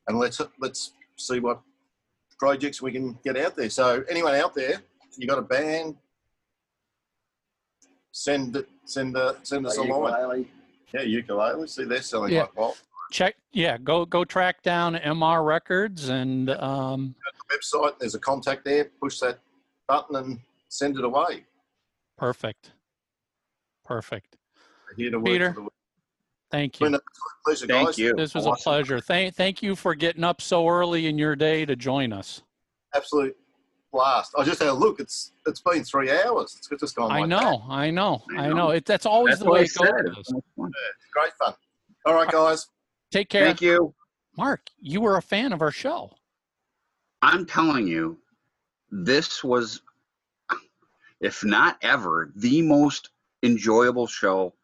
and 0.07 0.17
let's 0.17 0.41
let's 0.59 0.93
see 1.17 1.39
what 1.39 1.61
projects 2.45 2.81
we 2.81 2.91
can 2.91 3.17
get 3.23 3.37
out 3.37 3.55
there. 3.55 3.69
So 3.69 4.03
anyone 4.09 4.33
out 4.33 4.55
there, 4.55 4.81
you 5.15 5.27
got 5.27 5.37
a 5.37 5.43
band, 5.43 5.95
send 8.11 8.55
it, 8.55 8.67
send 8.85 9.15
uh, 9.15 9.35
send 9.43 9.67
us 9.67 9.77
a 9.77 9.83
line. 9.83 9.89
Ukulele. 10.11 10.47
Yeah, 10.91 11.01
ukulele. 11.03 11.67
See, 11.67 11.83
they're 11.85 12.01
selling 12.01 12.33
Yeah. 12.33 12.41
like 12.41 12.57
well. 12.57 12.75
check 13.11 13.35
yeah 13.51 13.77
go 13.77 14.05
go 14.05 14.23
track 14.25 14.63
down 14.63 14.95
mr 14.95 15.45
records 15.45 16.09
and 16.09 16.49
um 16.49 17.13
website. 17.53 17.99
There's 17.99 18.15
a 18.15 18.19
contact 18.19 18.65
there. 18.65 18.85
Push 18.99 19.19
that 19.19 19.37
button 19.87 20.15
and 20.15 20.39
send 20.69 20.97
it 20.97 21.05
away. 21.05 21.45
perfect 22.17 22.71
perfect 23.85 24.37
here 24.97 25.11
to 25.11 25.17
work 25.17 25.25
Peter, 25.25 25.53
for 25.53 25.61
the 25.61 25.69
thank 26.51 26.79
you 26.79 26.99
pleasure, 27.45 27.65
Thank 27.67 27.87
guys. 27.89 27.97
you. 27.97 28.13
this 28.15 28.35
was 28.35 28.45
a 28.45 28.51
pleasure 28.51 28.99
thank 28.99 29.35
thank 29.35 29.63
you 29.63 29.75
for 29.75 29.95
getting 29.95 30.23
up 30.23 30.41
so 30.41 30.67
early 30.67 31.07
in 31.07 31.17
your 31.17 31.35
day 31.35 31.65
to 31.65 31.75
join 31.75 32.13
us 32.13 32.41
Absolute 32.93 33.35
blast. 33.93 34.33
I 34.37 34.43
just 34.43 34.59
had 34.59 34.69
a 34.69 34.73
look. 34.73 34.99
It's 34.99 35.31
it's 35.45 35.61
been 35.61 35.83
three 35.83 36.11
hours. 36.11 36.55
It's 36.57 36.67
just 36.79 36.95
gone. 36.95 37.11
i 37.11 37.19
like 37.21 37.29
know 37.29 37.63
that. 37.67 37.73
i 37.73 37.89
know 37.89 38.21
I 38.37 38.45
i 38.45 38.47
know. 38.49 38.55
know 38.55 38.69
it, 38.71 38.85
that's 38.85 39.05
always 39.05 39.33
That's 39.39 39.43
the 39.43 39.51
way 39.51 39.61
it 39.61 39.73
goes 39.73 39.89
It 40.05 40.17
was 40.17 40.43
fun. 40.57 40.71
Great 41.13 41.33
fun. 41.39 41.53
All 42.05 42.13
right, 42.13 42.29
guys. 42.29 42.67
take 43.11 43.29
care 43.29 43.45
Thank 43.45 43.61
you. 43.61 43.93
mark 44.37 44.69
you 44.79 45.01
were 45.01 45.17
a 45.17 45.21
fan 45.21 45.53
of 45.53 45.61
our 45.61 45.71
show 45.71 46.11
I'm 47.21 47.45
telling 47.45 47.85
you, 47.87 48.17
this 48.89 49.43
was, 49.43 49.81
if 51.19 51.43
not 51.45 51.77
ever, 51.83 52.31
the 52.35 52.61
most 52.63 53.09
enjoyable 53.43 54.07
show 54.07 54.55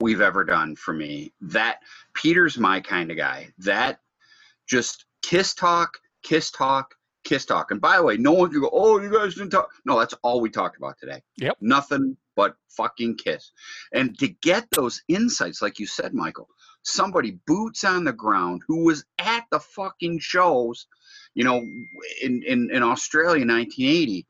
we've 0.00 0.20
ever 0.20 0.44
done 0.44 0.76
for 0.76 0.92
me. 0.92 1.32
That 1.40 1.78
Peter's 2.14 2.58
my 2.58 2.80
kind 2.80 3.10
of 3.10 3.16
guy. 3.16 3.48
That 3.58 4.00
just 4.66 5.04
kiss 5.22 5.54
talk, 5.54 5.98
kiss 6.22 6.50
talk, 6.50 6.94
kiss 7.24 7.44
talk. 7.44 7.70
And 7.70 7.80
by 7.80 7.96
the 7.96 8.02
way, 8.02 8.16
no 8.16 8.32
one 8.32 8.50
can 8.50 8.60
go, 8.60 8.70
oh, 8.72 9.00
you 9.00 9.12
guys 9.12 9.34
didn't 9.34 9.50
talk. 9.50 9.70
No, 9.84 9.98
that's 9.98 10.14
all 10.22 10.40
we 10.40 10.50
talked 10.50 10.76
about 10.76 10.98
today. 10.98 11.22
Yep. 11.36 11.56
Nothing 11.60 12.16
but 12.36 12.56
fucking 12.68 13.16
kiss. 13.16 13.52
And 13.92 14.18
to 14.18 14.28
get 14.28 14.66
those 14.72 15.02
insights, 15.08 15.60
like 15.60 15.78
you 15.78 15.86
said, 15.86 16.14
Michael, 16.14 16.48
somebody 16.82 17.38
boots 17.46 17.84
on 17.84 18.04
the 18.04 18.12
ground 18.12 18.62
who 18.66 18.84
was 18.84 19.04
at 19.18 19.44
the 19.50 19.60
fucking 19.60 20.20
shows 20.20 20.86
you 21.34 21.44
know, 21.44 21.58
in, 22.22 22.42
in, 22.42 22.70
in 22.72 22.82
Australia 22.82 23.42
in 23.42 23.48
1980. 23.48 24.26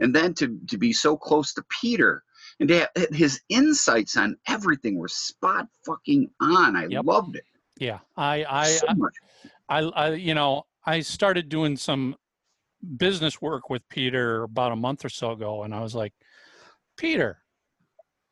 And 0.00 0.14
then 0.14 0.34
to, 0.34 0.58
to 0.68 0.78
be 0.78 0.92
so 0.92 1.16
close 1.16 1.54
to 1.54 1.64
Peter 1.80 2.22
and 2.60 2.70
have, 2.70 2.88
eh, 2.96 3.06
his 3.12 3.40
insights 3.48 4.16
on 4.16 4.36
everything 4.48 4.98
were 4.98 5.08
spot 5.08 5.68
fucking 5.84 6.30
on. 6.40 6.76
I 6.76 6.86
Yep. 6.86 7.04
loved 7.04 7.36
it 7.36 7.44
yeah 7.78 7.98
i 8.16 8.44
i 8.48 8.66
so 8.66 8.86
much. 8.96 9.14
I, 9.68 9.78
I 9.80 10.14
you 10.14 10.34
know 10.34 10.64
i 10.86 11.00
started 11.00 11.48
doing 11.48 11.76
some 11.76 12.16
business 12.96 13.40
work 13.40 13.70
with 13.70 13.88
peter 13.88 14.44
about 14.44 14.72
a 14.72 14.76
month 14.76 15.04
or 15.04 15.08
so 15.08 15.32
ago 15.32 15.62
and 15.62 15.74
i 15.74 15.80
was 15.80 15.94
like 15.94 16.12
peter 16.96 17.38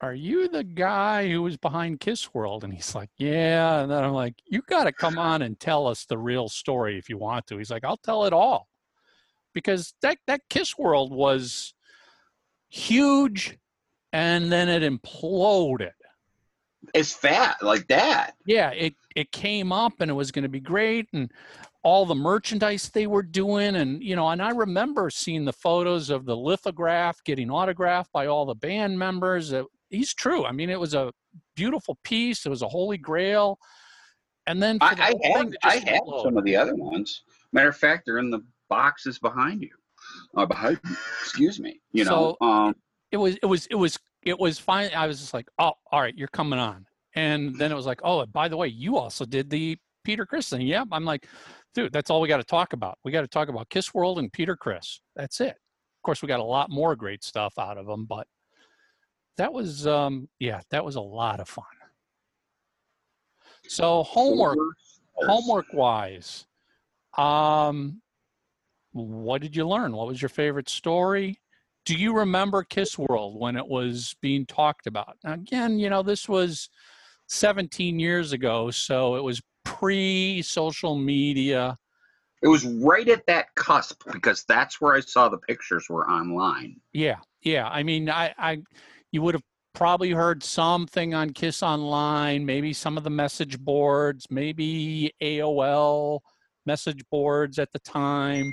are 0.00 0.14
you 0.14 0.48
the 0.48 0.64
guy 0.64 1.30
who 1.30 1.42
was 1.42 1.56
behind 1.56 2.00
KISSWorld? 2.00 2.64
And 2.64 2.74
he's 2.74 2.92
like, 2.92 3.10
yeah. 3.18 3.82
And 3.82 3.90
then 3.92 4.02
I'm 4.02 4.12
like, 4.12 4.34
you 4.44 4.60
got 4.62 4.82
to 4.82 4.92
come 4.92 5.16
on 5.16 5.42
and 5.42 5.60
tell 5.60 5.86
us 5.86 6.06
the 6.06 6.18
real 6.18 6.48
story 6.48 6.98
if 6.98 7.08
you 7.08 7.16
want 7.18 7.46
to. 7.46 7.56
He's 7.56 7.70
like, 7.70 7.84
I'll 7.84 7.98
tell 7.98 8.24
it 8.24 8.32
all. 8.32 8.66
Because 9.54 9.94
that, 10.02 10.18
that 10.26 10.40
KISSWorld 10.50 11.10
was 11.10 11.72
huge 12.68 13.56
and 14.12 14.50
then 14.50 14.68
it 14.68 14.82
imploded. 14.82 15.92
It's 16.94 17.12
fat 17.12 17.62
like 17.62 17.86
that. 17.88 18.34
Yeah, 18.44 18.70
it, 18.70 18.94
it 19.14 19.30
came 19.30 19.72
up 19.72 20.00
and 20.00 20.10
it 20.10 20.14
was 20.14 20.32
going 20.32 20.42
to 20.42 20.48
be 20.48 20.60
great. 20.60 21.06
And 21.12 21.30
all 21.84 22.06
the 22.06 22.14
merchandise 22.14 22.90
they 22.90 23.06
were 23.06 23.22
doing. 23.22 23.76
And, 23.76 24.02
you 24.02 24.16
know, 24.16 24.28
and 24.28 24.42
I 24.42 24.50
remember 24.50 25.08
seeing 25.08 25.44
the 25.44 25.52
photos 25.52 26.10
of 26.10 26.24
the 26.24 26.36
lithograph 26.36 27.22
getting 27.24 27.50
autographed 27.50 28.12
by 28.12 28.26
all 28.26 28.46
the 28.46 28.54
band 28.54 28.98
members. 28.98 29.52
It, 29.52 29.64
he's 29.90 30.12
true. 30.12 30.44
I 30.44 30.52
mean, 30.52 30.70
it 30.70 30.80
was 30.80 30.94
a 30.94 31.12
beautiful 31.54 31.98
piece. 32.02 32.46
It 32.46 32.50
was 32.50 32.62
a 32.62 32.68
holy 32.68 32.98
grail. 32.98 33.58
And 34.48 34.60
then 34.60 34.80
for 34.80 34.94
the 34.94 35.02
I, 35.02 35.06
I 35.06 35.36
have, 35.36 35.52
I 35.62 35.76
have 35.76 36.02
some 36.24 36.36
of 36.36 36.44
the 36.44 36.56
other 36.56 36.74
ones. 36.74 37.22
Matter 37.52 37.68
of 37.68 37.76
fact, 37.76 38.04
they're 38.06 38.18
in 38.18 38.30
the 38.30 38.44
boxes 38.68 39.20
behind 39.20 39.62
you. 39.62 39.70
Uh, 40.36 40.46
behind, 40.46 40.80
excuse 41.20 41.60
me. 41.60 41.80
You 41.92 42.04
know, 42.04 42.36
um, 42.40 42.74
it 43.12 43.18
was 43.18 43.36
it 43.42 43.46
was 43.46 43.66
it 43.70 43.74
was 43.74 43.98
it 44.22 44.38
was 44.38 44.58
fine. 44.58 44.90
I 44.96 45.06
was 45.06 45.20
just 45.20 45.34
like, 45.34 45.48
oh, 45.58 45.72
all 45.90 46.00
right, 46.00 46.16
you're 46.16 46.28
coming 46.28 46.58
on. 46.58 46.86
And 47.14 47.56
then 47.58 47.70
it 47.70 47.74
was 47.74 47.86
like, 47.86 48.00
oh, 48.02 48.24
by 48.26 48.48
the 48.48 48.56
way, 48.56 48.68
you 48.68 48.96
also 48.96 49.26
did 49.26 49.50
the 49.50 49.76
Peter 50.02 50.24
Criss 50.24 50.48
thing. 50.48 50.62
Yep. 50.62 50.88
I'm 50.92 51.04
like, 51.04 51.26
dude, 51.74 51.92
that's 51.92 52.08
all 52.08 52.22
we 52.22 52.28
got 52.28 52.38
to 52.38 52.44
talk 52.44 52.72
about. 52.72 52.98
We 53.04 53.12
got 53.12 53.20
to 53.20 53.28
talk 53.28 53.48
about 53.48 53.68
KISSWorld 53.68 54.18
and 54.18 54.32
Peter 54.32 54.56
Criss. 54.56 55.00
That's 55.14 55.40
it. 55.40 55.50
Of 55.50 56.02
course, 56.04 56.22
we 56.22 56.28
got 56.28 56.40
a 56.40 56.44
lot 56.44 56.70
more 56.70 56.96
great 56.96 57.22
stuff 57.22 57.54
out 57.58 57.76
of 57.76 57.86
them, 57.86 58.06
but 58.06 58.26
that 59.36 59.52
was 59.52 59.86
um 59.86 60.28
yeah, 60.38 60.60
that 60.70 60.84
was 60.84 60.96
a 60.96 61.00
lot 61.00 61.40
of 61.40 61.48
fun. 61.48 61.64
So 63.68 64.02
homework 64.02 64.58
homework 65.14 65.66
wise 65.72 66.46
um 67.18 68.00
what 68.92 69.42
did 69.42 69.54
you 69.54 69.68
learn 69.68 69.92
what 69.92 70.06
was 70.06 70.20
your 70.22 70.30
favorite 70.30 70.68
story 70.68 71.38
do 71.84 71.94
you 71.94 72.16
remember 72.16 72.64
KISSWorld 72.64 73.38
when 73.38 73.56
it 73.56 73.66
was 73.66 74.14
being 74.20 74.46
talked 74.46 74.86
about? 74.86 75.16
Now, 75.24 75.34
again 75.34 75.78
you 75.78 75.90
know 75.90 76.02
this 76.02 76.28
was 76.28 76.68
17 77.28 77.98
years 77.98 78.32
ago 78.32 78.70
so 78.70 79.16
it 79.16 79.22
was 79.22 79.40
pre 79.64 80.42
social 80.42 80.96
media. 80.96 81.78
It 82.42 82.48
was 82.48 82.64
right 82.64 83.08
at 83.08 83.24
that 83.26 83.54
cusp 83.54 84.02
because 84.12 84.44
that's 84.44 84.80
where 84.80 84.94
I 84.94 85.00
saw 85.00 85.28
the 85.28 85.38
pictures 85.38 85.86
were 85.88 86.08
online. 86.10 86.80
yeah 86.92 87.16
yeah 87.42 87.68
i 87.68 87.82
mean 87.82 88.08
i 88.08 88.32
i 88.38 88.58
you 89.10 89.22
would 89.22 89.34
have 89.34 89.42
probably 89.74 90.10
heard 90.10 90.42
something 90.42 91.14
on 91.14 91.30
kiss 91.30 91.62
online 91.62 92.44
maybe 92.44 92.72
some 92.72 92.96
of 92.96 93.04
the 93.04 93.10
message 93.10 93.58
boards 93.58 94.26
maybe 94.30 95.12
aol 95.22 96.20
message 96.66 97.02
boards 97.10 97.58
at 97.58 97.72
the 97.72 97.78
time 97.80 98.52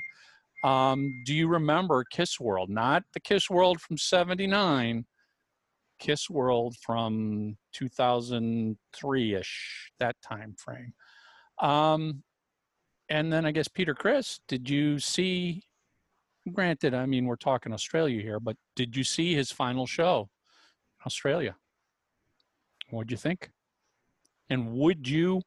um, 0.64 1.23
do 1.26 1.34
you 1.34 1.48
remember 1.48 2.06
KISSWorld? 2.14 2.69
Not 2.69 3.03
the 3.14 3.19
kiss 3.19 3.49
world 3.49 3.80
from 3.80 3.98
79 3.98 5.06
KISSWorld 6.02 6.76
from 6.81 7.57
2003ish 7.76 9.48
that 9.99 10.15
time 10.22 10.56
frame. 10.57 10.94
Um, 11.60 12.23
and 13.11 13.34
then 13.34 13.44
i 13.44 13.52
guess 13.52 13.68
peter 13.68 13.95
criss 13.95 14.40
did 14.48 14.69
you 14.69 14.99
see 14.99 15.64
granted 16.53 16.94
i 16.94 17.07
mean 17.07 17.26
we're 17.26 17.36
talking 17.36 17.73
australia 17.73 18.22
here 18.22 18.40
but 18.40 18.56
did 18.76 18.95
you 18.95 19.03
see 19.03 19.34
his 19.34 19.52
final 19.52 19.88
show 19.88 20.30
australia? 21.06 21.56
What'd 22.90 23.11
you 23.11 23.18
think? 23.18 23.52
And 24.49 24.73
would 24.73 25.07
you 25.07 25.41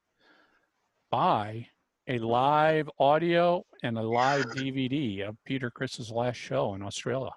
buy 1.11 1.69
a 2.09 2.19
live 2.19 2.89
audio 2.99 3.65
and 3.83 3.97
a 3.99 4.03
live 4.03 4.45
dvd 4.47 5.27
of 5.27 5.37
peter 5.45 5.71
criss's 5.71 6.11
last 6.11 6.37
show 6.37 6.75
in 6.75 6.83
australia 6.83 7.31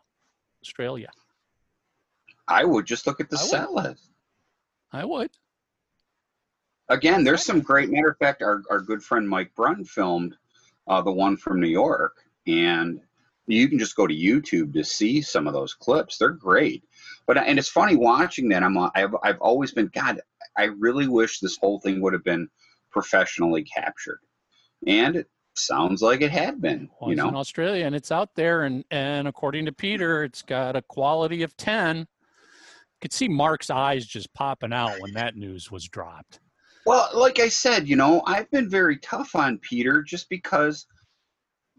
australia 0.63 1.09
I 2.47 2.63
would 2.63 2.85
just 2.85 3.07
look 3.07 3.19
at 3.19 3.29
the 3.29 3.37
I 3.37 3.41
would. 3.41 3.49
set 3.49 3.71
list. 3.73 4.11
i 4.91 5.03
would 5.05 5.29
Again, 6.89 7.23
there's 7.23 7.43
some 7.43 7.61
great. 7.61 7.89
Matter 7.89 8.09
of 8.09 8.17
fact, 8.17 8.43
our, 8.43 8.61
our 8.69 8.79
good 8.79 9.01
friend 9.01 9.27
Mike 9.27 9.53
Brunn 9.55 9.83
filmed 9.85 10.35
uh, 10.87 11.01
the 11.01 11.11
one 11.11 11.35
from 11.35 11.59
New 11.59 11.67
York, 11.67 12.17
and 12.45 13.01
you 13.47 13.67
can 13.67 13.79
just 13.79 13.95
go 13.95 14.05
to 14.05 14.13
YouTube 14.13 14.73
to 14.73 14.83
see 14.83 15.21
some 15.21 15.47
of 15.47 15.53
those 15.53 15.73
clips. 15.73 16.17
They're 16.17 16.29
great. 16.29 16.83
But 17.25 17.37
and 17.37 17.57
it's 17.57 17.69
funny 17.69 17.95
watching 17.95 18.49
that. 18.49 18.61
I'm 18.61 18.77
I've 18.77 19.15
I've 19.23 19.39
always 19.41 19.71
been 19.71 19.89
God. 19.95 20.21
I 20.57 20.65
really 20.65 21.07
wish 21.07 21.39
this 21.39 21.57
whole 21.57 21.79
thing 21.79 22.01
would 22.01 22.13
have 22.13 22.23
been 22.23 22.47
professionally 22.91 23.63
captured, 23.63 24.19
and 24.85 25.15
it 25.15 25.27
sounds 25.55 26.01
like 26.01 26.21
it 26.21 26.31
had 26.31 26.61
been. 26.61 26.89
Well, 26.99 27.09
You 27.09 27.13
it's 27.13 27.23
in 27.23 27.31
know, 27.31 27.39
australia 27.39 27.85
and 27.85 27.95
it's 27.95 28.11
out 28.11 28.35
there 28.35 28.63
and 28.63 28.83
and 28.91 29.27
according 29.27 29.65
to 29.65 29.71
peter 29.71 30.23
it's 30.23 30.41
got 30.41 30.75
a 30.75 30.81
quality 30.81 31.43
of 31.43 31.55
10 31.57 31.97
you 31.99 32.05
could 33.01 33.13
see 33.13 33.27
mark's 33.27 33.69
eyes 33.69 34.05
just 34.05 34.33
popping 34.33 34.73
out 34.73 34.99
when 34.99 35.13
that 35.13 35.35
news 35.35 35.71
was 35.71 35.85
dropped 35.87 36.39
Well, 36.85 37.09
like 37.13 37.39
I 37.39 37.49
said, 37.49 37.87
you 37.87 37.95
know, 37.95 38.21
I've 38.27 38.49
been 38.51 38.69
very 38.69 38.97
tough 38.97 39.35
on 39.35 39.57
Peter 39.57 40.03
just 40.03 40.29
because, 40.29 40.85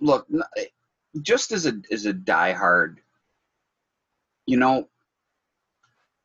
look, 0.00 0.26
eh, 0.56 0.64
just 1.22 1.52
as 1.52 1.64
a 1.66 1.74
as 1.92 2.06
a 2.06 2.12
diehard, 2.12 2.96
you 4.46 4.56
know, 4.56 4.88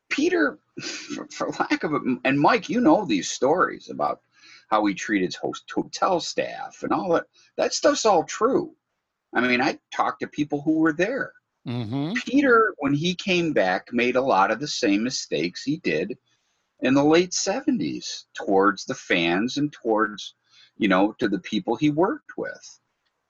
Peter, 0.09 0.57
for, 0.81 1.27
for 1.31 1.49
lack 1.59 1.83
of 1.83 1.93
a, 1.93 1.99
and 2.25 2.39
Mike, 2.39 2.69
you 2.69 2.81
know 2.81 3.05
these 3.05 3.29
stories 3.29 3.89
about 3.89 4.21
how 4.71 4.85
he 4.85 4.93
treated 4.93 5.35
host 5.35 5.69
hotel 5.73 6.19
staff 6.19 6.81
and 6.81 6.91
all 6.91 7.13
that. 7.13 7.25
That 7.57 7.73
stuff's 7.73 8.05
all 8.05 8.23
true. 8.23 8.73
I 9.33 9.41
mean, 9.41 9.61
I 9.61 9.77
talked 9.93 10.21
to 10.21 10.27
people 10.27 10.61
who 10.61 10.79
were 10.79 10.93
there. 10.93 11.31
mm-hmm. 11.67 12.13
Peter, 12.25 12.73
when 12.79 12.93
he 12.93 13.13
came 13.13 13.53
back, 13.53 13.93
made 13.93 14.15
a 14.15 14.21
lot 14.21 14.49
of 14.49 14.59
the 14.59 14.67
same 14.67 15.03
mistakes 15.03 15.63
he 15.63 15.77
did 15.77 16.17
in 16.79 16.93
the 16.93 17.03
late 17.03 17.31
70s 17.31 18.23
towards 18.33 18.85
the 18.85 18.95
fans 18.95 19.57
and 19.57 19.71
towards, 19.71 20.35
you 20.77 20.87
know, 20.87 21.13
to 21.19 21.27
the 21.27 21.39
people 21.39 21.75
he 21.75 21.91
worked 21.91 22.37
with. 22.37 22.79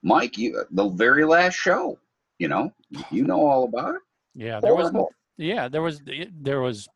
Mike, 0.01 0.38
you, 0.38 0.63
the 0.72 0.89
very 0.89 1.26
last 1.26 1.55
show, 1.55 1.99
you 2.39 2.47
know, 2.47 2.72
you 3.11 3.23
know 3.23 3.45
all 3.45 3.65
about 3.65 3.95
it. 3.95 4.01
yeah 4.35 4.59
there 4.59 4.76
was 4.76 4.91
yeah 5.38 5.68
there 5.68 5.81
was 5.81 6.01
there 6.05 6.61
was 6.61 6.88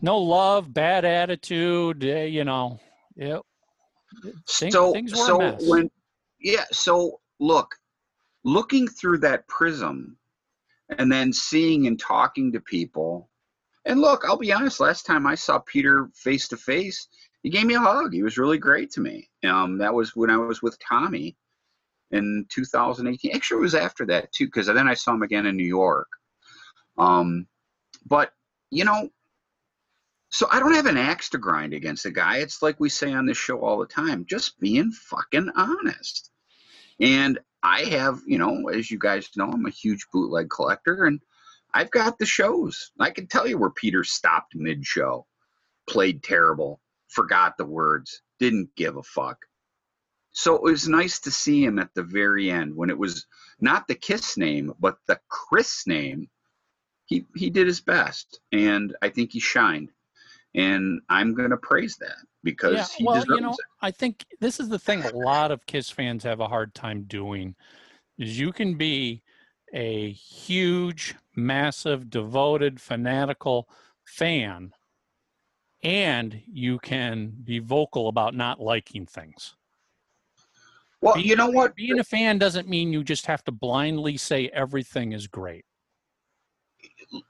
no 0.00 0.18
love 0.18 0.72
bad 0.72 1.04
attitude 1.04 2.04
uh, 2.04 2.20
you 2.20 2.44
know 2.44 2.80
yeah 3.16 3.38
things, 4.22 4.74
so, 4.74 4.92
things 4.92 5.12
so 5.12 5.56
when, 5.68 5.90
yeah, 6.40 6.64
so 6.72 7.20
look, 7.40 7.74
looking 8.44 8.88
through 8.88 9.18
that 9.18 9.46
prism 9.48 10.16
and 10.98 11.10
then 11.10 11.32
seeing 11.32 11.86
and 11.86 11.98
talking 11.98 12.52
to 12.52 12.60
people. 12.60 13.30
And 13.84 14.00
look, 14.00 14.24
I'll 14.24 14.36
be 14.36 14.52
honest, 14.52 14.80
last 14.80 15.06
time 15.06 15.26
I 15.26 15.34
saw 15.34 15.58
Peter 15.58 16.08
face 16.14 16.48
to 16.48 16.56
face, 16.56 17.08
he 17.42 17.50
gave 17.50 17.66
me 17.66 17.74
a 17.74 17.80
hug. 17.80 18.12
He 18.12 18.22
was 18.22 18.38
really 18.38 18.58
great 18.58 18.90
to 18.92 19.00
me. 19.00 19.28
Um, 19.44 19.78
that 19.78 19.92
was 19.92 20.16
when 20.16 20.30
I 20.30 20.36
was 20.36 20.62
with 20.62 20.78
Tommy 20.78 21.36
in 22.10 22.46
2018. 22.50 23.34
Actually, 23.34 23.58
it 23.58 23.62
was 23.62 23.74
after 23.74 24.06
that 24.06 24.32
too, 24.32 24.46
because 24.46 24.66
then 24.66 24.88
I 24.88 24.94
saw 24.94 25.12
him 25.12 25.22
again 25.22 25.46
in 25.46 25.56
New 25.56 25.66
York. 25.66 26.08
Um, 26.96 27.46
but 28.06 28.32
you 28.70 28.84
know, 28.84 29.10
so 30.34 30.48
I 30.50 30.58
don't 30.58 30.74
have 30.74 30.86
an 30.86 30.96
axe 30.96 31.28
to 31.28 31.38
grind 31.38 31.74
against 31.74 32.02
the 32.02 32.10
guy. 32.10 32.38
It's 32.38 32.60
like 32.60 32.80
we 32.80 32.88
say 32.88 33.12
on 33.12 33.24
this 33.24 33.38
show 33.38 33.60
all 33.60 33.78
the 33.78 33.86
time, 33.86 34.26
just 34.28 34.58
being 34.58 34.90
fucking 34.90 35.48
honest. 35.54 36.32
And 36.98 37.38
I 37.62 37.82
have, 37.82 38.18
you 38.26 38.38
know, 38.38 38.66
as 38.66 38.90
you 38.90 38.98
guys 38.98 39.30
know, 39.36 39.48
I'm 39.48 39.66
a 39.66 39.70
huge 39.70 40.08
bootleg 40.12 40.50
collector, 40.50 41.04
and 41.04 41.20
I've 41.72 41.92
got 41.92 42.18
the 42.18 42.26
shows. 42.26 42.90
I 42.98 43.10
can 43.10 43.28
tell 43.28 43.46
you 43.46 43.58
where 43.58 43.70
Peter 43.70 44.02
stopped 44.02 44.56
mid-show, 44.56 45.24
played 45.88 46.24
terrible, 46.24 46.80
forgot 47.06 47.56
the 47.56 47.64
words, 47.64 48.20
didn't 48.40 48.74
give 48.74 48.96
a 48.96 49.04
fuck. 49.04 49.38
So 50.32 50.56
it 50.56 50.62
was 50.64 50.88
nice 50.88 51.20
to 51.20 51.30
see 51.30 51.64
him 51.64 51.78
at 51.78 51.94
the 51.94 52.02
very 52.02 52.50
end 52.50 52.74
when 52.74 52.90
it 52.90 52.98
was 52.98 53.24
not 53.60 53.86
the 53.86 53.94
Kiss 53.94 54.36
name, 54.36 54.72
but 54.80 54.96
the 55.06 55.20
Criss 55.28 55.86
name. 55.86 56.28
He 57.06 57.24
he 57.36 57.50
did 57.50 57.68
his 57.68 57.80
best, 57.80 58.40
and 58.50 58.96
I 59.00 59.10
think 59.10 59.30
he 59.30 59.38
shined. 59.38 59.92
And 60.54 61.00
I'm 61.08 61.34
gonna 61.34 61.56
praise 61.56 61.96
that 61.96 62.16
because 62.42 62.74
yeah, 62.74 62.86
he 62.96 63.04
well, 63.04 63.16
deserves 63.16 63.36
you 63.36 63.40
know, 63.40 63.52
it. 63.52 63.58
I 63.82 63.90
think 63.90 64.24
this 64.40 64.60
is 64.60 64.68
the 64.68 64.78
thing 64.78 65.02
a 65.02 65.16
lot 65.16 65.50
of 65.50 65.66
Kiss 65.66 65.90
fans 65.90 66.22
have 66.24 66.40
a 66.40 66.48
hard 66.48 66.74
time 66.74 67.02
doing 67.04 67.54
is 68.18 68.38
you 68.38 68.52
can 68.52 68.76
be 68.76 69.22
a 69.72 70.12
huge, 70.12 71.16
massive, 71.34 72.08
devoted, 72.08 72.80
fanatical 72.80 73.68
fan 74.04 74.72
and 75.82 76.40
you 76.46 76.78
can 76.78 77.32
be 77.44 77.58
vocal 77.58 78.08
about 78.08 78.34
not 78.34 78.60
liking 78.60 79.04
things. 79.04 79.54
Well, 81.00 81.14
Being- 81.14 81.26
you 81.26 81.36
know 81.36 81.50
what? 81.50 81.76
Being 81.76 81.98
a 81.98 82.04
fan 82.04 82.38
doesn't 82.38 82.66
mean 82.66 82.92
you 82.92 83.04
just 83.04 83.26
have 83.26 83.44
to 83.44 83.52
blindly 83.52 84.16
say 84.16 84.48
everything 84.48 85.12
is 85.12 85.26
great. 85.26 85.66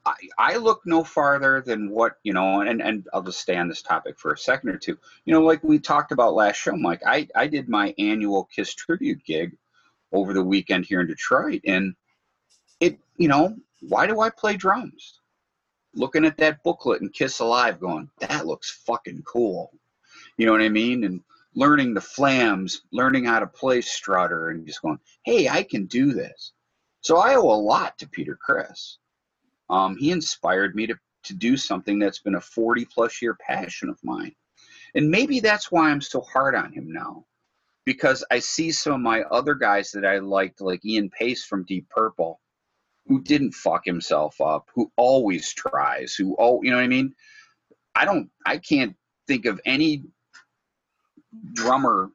I, 0.06 0.14
I 0.38 0.56
look 0.56 0.82
no 0.84 1.04
farther 1.04 1.62
than 1.64 1.90
what 1.90 2.18
you 2.22 2.32
know, 2.32 2.60
and 2.60 2.80
and 2.80 3.06
I'll 3.12 3.22
just 3.22 3.40
stay 3.40 3.56
on 3.56 3.68
this 3.68 3.82
topic 3.82 4.18
for 4.18 4.32
a 4.32 4.38
second 4.38 4.70
or 4.70 4.78
two. 4.78 4.98
You 5.24 5.34
know, 5.34 5.42
like 5.42 5.62
we 5.62 5.78
talked 5.78 6.12
about 6.12 6.34
last 6.34 6.56
show, 6.56 6.76
Mike. 6.76 7.02
I 7.06 7.28
I 7.34 7.46
did 7.46 7.68
my 7.68 7.94
annual 7.98 8.44
Kiss 8.44 8.74
tribute 8.74 9.24
gig 9.24 9.56
over 10.12 10.32
the 10.32 10.44
weekend 10.44 10.86
here 10.86 11.00
in 11.00 11.06
Detroit, 11.06 11.62
and 11.66 11.94
it 12.80 12.98
you 13.16 13.28
know 13.28 13.56
why 13.80 14.06
do 14.06 14.20
I 14.20 14.30
play 14.30 14.56
drums? 14.56 15.20
Looking 15.94 16.24
at 16.24 16.38
that 16.38 16.62
booklet 16.64 17.02
and 17.02 17.12
Kiss 17.12 17.40
Alive, 17.40 17.80
going 17.80 18.10
that 18.20 18.46
looks 18.46 18.70
fucking 18.70 19.22
cool. 19.22 19.72
You 20.36 20.46
know 20.46 20.52
what 20.52 20.62
I 20.62 20.68
mean? 20.68 21.04
And 21.04 21.22
learning 21.54 21.94
the 21.94 22.00
flams, 22.00 22.82
learning 22.92 23.24
how 23.24 23.38
to 23.40 23.46
play 23.46 23.80
Strutter, 23.80 24.48
and 24.50 24.66
just 24.66 24.82
going, 24.82 24.98
hey, 25.24 25.48
I 25.48 25.62
can 25.62 25.86
do 25.86 26.12
this. 26.12 26.52
So 27.00 27.18
I 27.18 27.34
owe 27.36 27.50
a 27.50 27.54
lot 27.54 27.98
to 27.98 28.08
Peter 28.08 28.34
Criss. 28.34 28.98
Um, 29.70 29.96
he 29.96 30.10
inspired 30.10 30.74
me 30.74 30.86
to, 30.86 30.94
to 31.24 31.34
do 31.34 31.56
something 31.56 31.98
that's 31.98 32.20
been 32.20 32.34
a 32.34 32.40
40 32.40 32.84
plus 32.86 33.20
year 33.22 33.36
passion 33.40 33.88
of 33.88 33.98
mine. 34.02 34.34
And 34.94 35.10
maybe 35.10 35.40
that's 35.40 35.72
why 35.72 35.90
I'm 35.90 36.00
so 36.00 36.20
hard 36.20 36.54
on 36.54 36.72
him 36.72 36.92
now. 36.92 37.24
Because 37.84 38.24
I 38.30 38.38
see 38.38 38.72
some 38.72 38.94
of 38.94 39.00
my 39.00 39.22
other 39.22 39.54
guys 39.54 39.90
that 39.92 40.06
I 40.06 40.18
liked, 40.18 40.60
like 40.60 40.84
Ian 40.84 41.10
Paice 41.10 41.44
from 41.44 41.64
Deep 41.64 41.88
Purple, 41.90 42.40
who 43.06 43.22
didn't 43.22 43.52
fuck 43.52 43.84
himself 43.84 44.40
up, 44.40 44.68
who 44.74 44.90
always 44.96 45.52
tries, 45.52 46.14
who 46.14 46.34
oh 46.38 46.62
you 46.62 46.70
know 46.70 46.78
what 46.78 46.84
I 46.84 46.88
mean? 46.88 47.14
I 47.94 48.04
don't 48.04 48.30
I 48.46 48.56
can't 48.56 48.96
think 49.26 49.44
of 49.44 49.60
any 49.66 50.04
drummer 51.52 52.10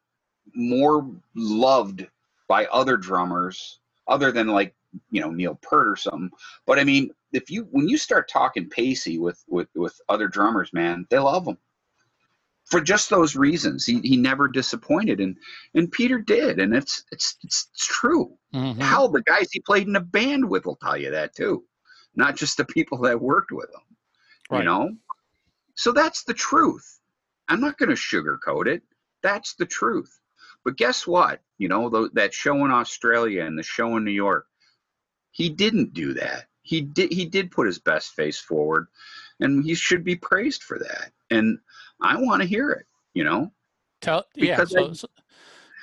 more 0.56 1.10
loved 1.36 2.08
by 2.48 2.66
other 2.66 2.98
drummers 2.98 3.80
other 4.08 4.32
than 4.32 4.48
like 4.48 4.74
you 5.12 5.22
know 5.22 5.32
Neil 5.32 5.60
Peart 5.62 5.88
or 5.88 5.96
something. 5.96 6.32
But 6.66 6.80
I 6.80 6.84
mean, 6.84 7.12
if 7.34 7.50
you 7.50 7.68
when 7.72 7.88
you 7.88 7.98
start 7.98 8.30
talking 8.30 8.70
Paicey 8.70 9.20
with 9.20 9.44
with 9.48 9.70
with 9.76 10.00
other 10.10 10.28
drummers, 10.28 10.72
man, 10.74 11.06
they 11.10 11.20
love 11.20 11.48
him 11.48 11.58
for 12.66 12.82
just 12.82 13.10
those 13.10 13.36
reasons. 13.36 13.86
He 13.86 14.00
he 14.02 14.18
never 14.18 14.48
disappointed, 14.48 15.20
and 15.20 15.38
and 15.74 15.92
Peter 15.92 16.20
did, 16.20 16.60
and 16.60 16.74
it's 16.76 17.04
it's 17.12 17.38
it's, 17.44 17.68
it's 17.74 17.88
true. 17.88 18.38
Mhm. 18.54 18.80
Hell, 18.80 19.10
the 19.10 19.22
guys 19.24 19.50
he 19.52 19.60
played 19.60 19.88
in 19.88 19.96
a 19.96 20.02
band 20.02 20.48
with 20.50 20.66
will 20.66 20.76
tell 20.78 20.98
you 20.98 21.12
that 21.12 21.36
too, 21.36 21.64
not 22.16 22.36
just 22.36 22.58
the 22.58 22.66
people 22.66 22.98
that 23.00 23.20
worked 23.22 23.52
with 23.52 23.70
him. 23.70 23.82
Right. 24.50 24.60
You 24.60 24.66
know, 24.66 24.90
so 25.76 25.92
that's 25.92 26.24
the 26.24 26.34
truth. 26.34 27.00
I'm 27.48 27.62
not 27.62 27.78
going 27.78 27.90
to 27.90 27.96
sugarcoat 27.96 28.68
it. 28.68 28.84
That's 29.22 29.54
the 29.56 29.66
truth. 29.66 30.20
But 30.66 30.76
guess 30.78 31.08
what? 31.08 31.42
You 31.58 31.68
know, 31.68 31.90
tho- 31.90 32.10
that 32.14 32.34
show 32.34 32.66
in 32.66 32.72
Australia 32.72 33.46
and 33.46 33.58
the 33.58 33.64
show 33.64 33.98
in 33.98 34.04
New 34.04 34.12
York, 34.12 34.48
he 35.32 35.50
didn't 35.50 35.94
do 35.94 36.14
that. 36.14 36.46
He 36.62 36.82
did. 36.82 37.12
He 37.12 37.26
did 37.26 37.52
put 37.52 37.68
his 37.68 37.80
best 37.80 38.12
face 38.12 38.40
forward, 38.40 38.88
and 39.40 39.64
he 39.64 39.74
should 39.76 40.04
be 40.04 40.16
praised 40.16 40.64
for 40.64 40.78
that. 40.80 41.12
And 41.30 41.58
I 42.02 42.16
want 42.18 42.42
to 42.42 42.48
hear 42.48 42.72
it. 42.72 42.86
You 43.14 43.24
know, 43.24 43.52
Tell 44.02 44.26
yeah. 44.36 44.56
because 44.58 44.72
So, 44.72 44.90
I- 44.90 44.94
so 44.94 45.08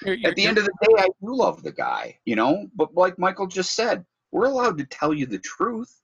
you're, 0.04 0.14
you're, 0.14 0.30
at 0.30 0.36
the 0.36 0.46
end 0.46 0.58
of 0.58 0.64
the 0.64 0.72
day, 0.82 0.94
I 0.98 1.06
do 1.06 1.34
love 1.34 1.62
the 1.62 1.72
guy. 1.72 2.18
You 2.24 2.36
know, 2.36 2.68
but 2.76 2.94
like 2.94 3.18
Michael 3.18 3.46
just 3.46 3.74
said, 3.74 4.04
we're 4.30 4.46
allowed 4.46 4.78
to 4.78 4.84
tell 4.84 5.12
you 5.14 5.26
the 5.26 5.38
truth. 5.38 6.00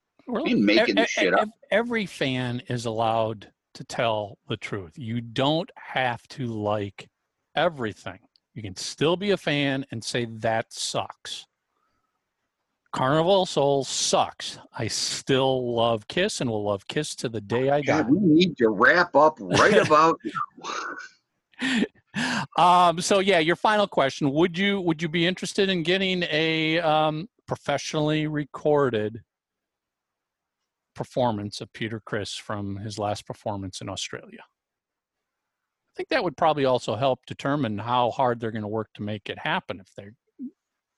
Ain't 0.46 0.60
making 0.60 0.96
e- 0.98 1.02
this 1.02 1.10
e- 1.18 1.20
shit 1.22 1.34
up. 1.34 1.48
Every 1.70 2.06
fan 2.06 2.62
is 2.68 2.86
allowed 2.86 3.52
to 3.74 3.84
tell 3.84 4.38
the 4.48 4.56
truth. 4.56 4.92
You 4.96 5.20
don't 5.20 5.70
have 5.76 6.26
to 6.28 6.46
like 6.46 7.08
everything. 7.54 8.18
You 8.54 8.62
can 8.62 8.76
still 8.76 9.16
be 9.16 9.30
a 9.30 9.36
fan 9.36 9.84
and 9.90 10.02
say 10.02 10.26
that 10.26 10.72
sucks. 10.72 11.46
Carnival 12.92 13.46
Soul 13.46 13.84
sucks. 13.84 14.58
I 14.76 14.86
still 14.88 15.74
love 15.74 16.06
Kiss 16.08 16.40
and 16.40 16.50
will 16.50 16.64
love 16.64 16.86
Kiss 16.88 17.14
to 17.16 17.28
the 17.28 17.40
day 17.40 17.70
I 17.70 17.80
die. 17.80 18.02
We 18.02 18.18
need 18.20 18.56
to 18.58 18.68
wrap 18.68 19.16
up 19.16 19.38
right 19.40 19.76
about. 19.86 20.20
um, 22.58 23.00
so 23.00 23.20
yeah, 23.20 23.38
your 23.38 23.56
final 23.56 23.86
question: 23.86 24.30
Would 24.32 24.58
you 24.58 24.80
would 24.80 25.00
you 25.00 25.08
be 25.08 25.26
interested 25.26 25.70
in 25.70 25.82
getting 25.82 26.22
a 26.24 26.80
um, 26.80 27.28
professionally 27.46 28.26
recorded 28.26 29.22
performance 30.94 31.62
of 31.62 31.72
Peter 31.72 32.00
Criss 32.04 32.34
from 32.34 32.76
his 32.76 32.98
last 32.98 33.26
performance 33.26 33.80
in 33.80 33.88
Australia? 33.88 34.42
I 34.42 35.92
think 35.96 36.10
that 36.10 36.22
would 36.24 36.36
probably 36.36 36.66
also 36.66 36.94
help 36.94 37.20
determine 37.26 37.78
how 37.78 38.10
hard 38.10 38.38
they're 38.38 38.50
going 38.50 38.62
to 38.62 38.68
work 38.68 38.88
to 38.94 39.02
make 39.02 39.30
it 39.30 39.38
happen 39.38 39.80
if 39.80 39.88
they 39.94 40.08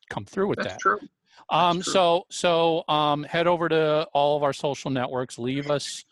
come 0.09 0.25
through 0.25 0.49
with 0.49 0.59
that. 0.59 0.65
That's 0.65 0.75
that. 0.75 0.81
true. 0.81 0.99
Um, 1.51 1.83
so 1.83 2.25
so 2.31 2.85
um, 2.89 3.25
head 3.25 3.47
over 3.47 3.69
to 3.69 4.09
all 4.13 4.37
of 4.37 4.43
our 4.43 4.53
social 4.53 4.91
networks. 4.91 5.39
Leave 5.39 5.71
us 5.71 6.05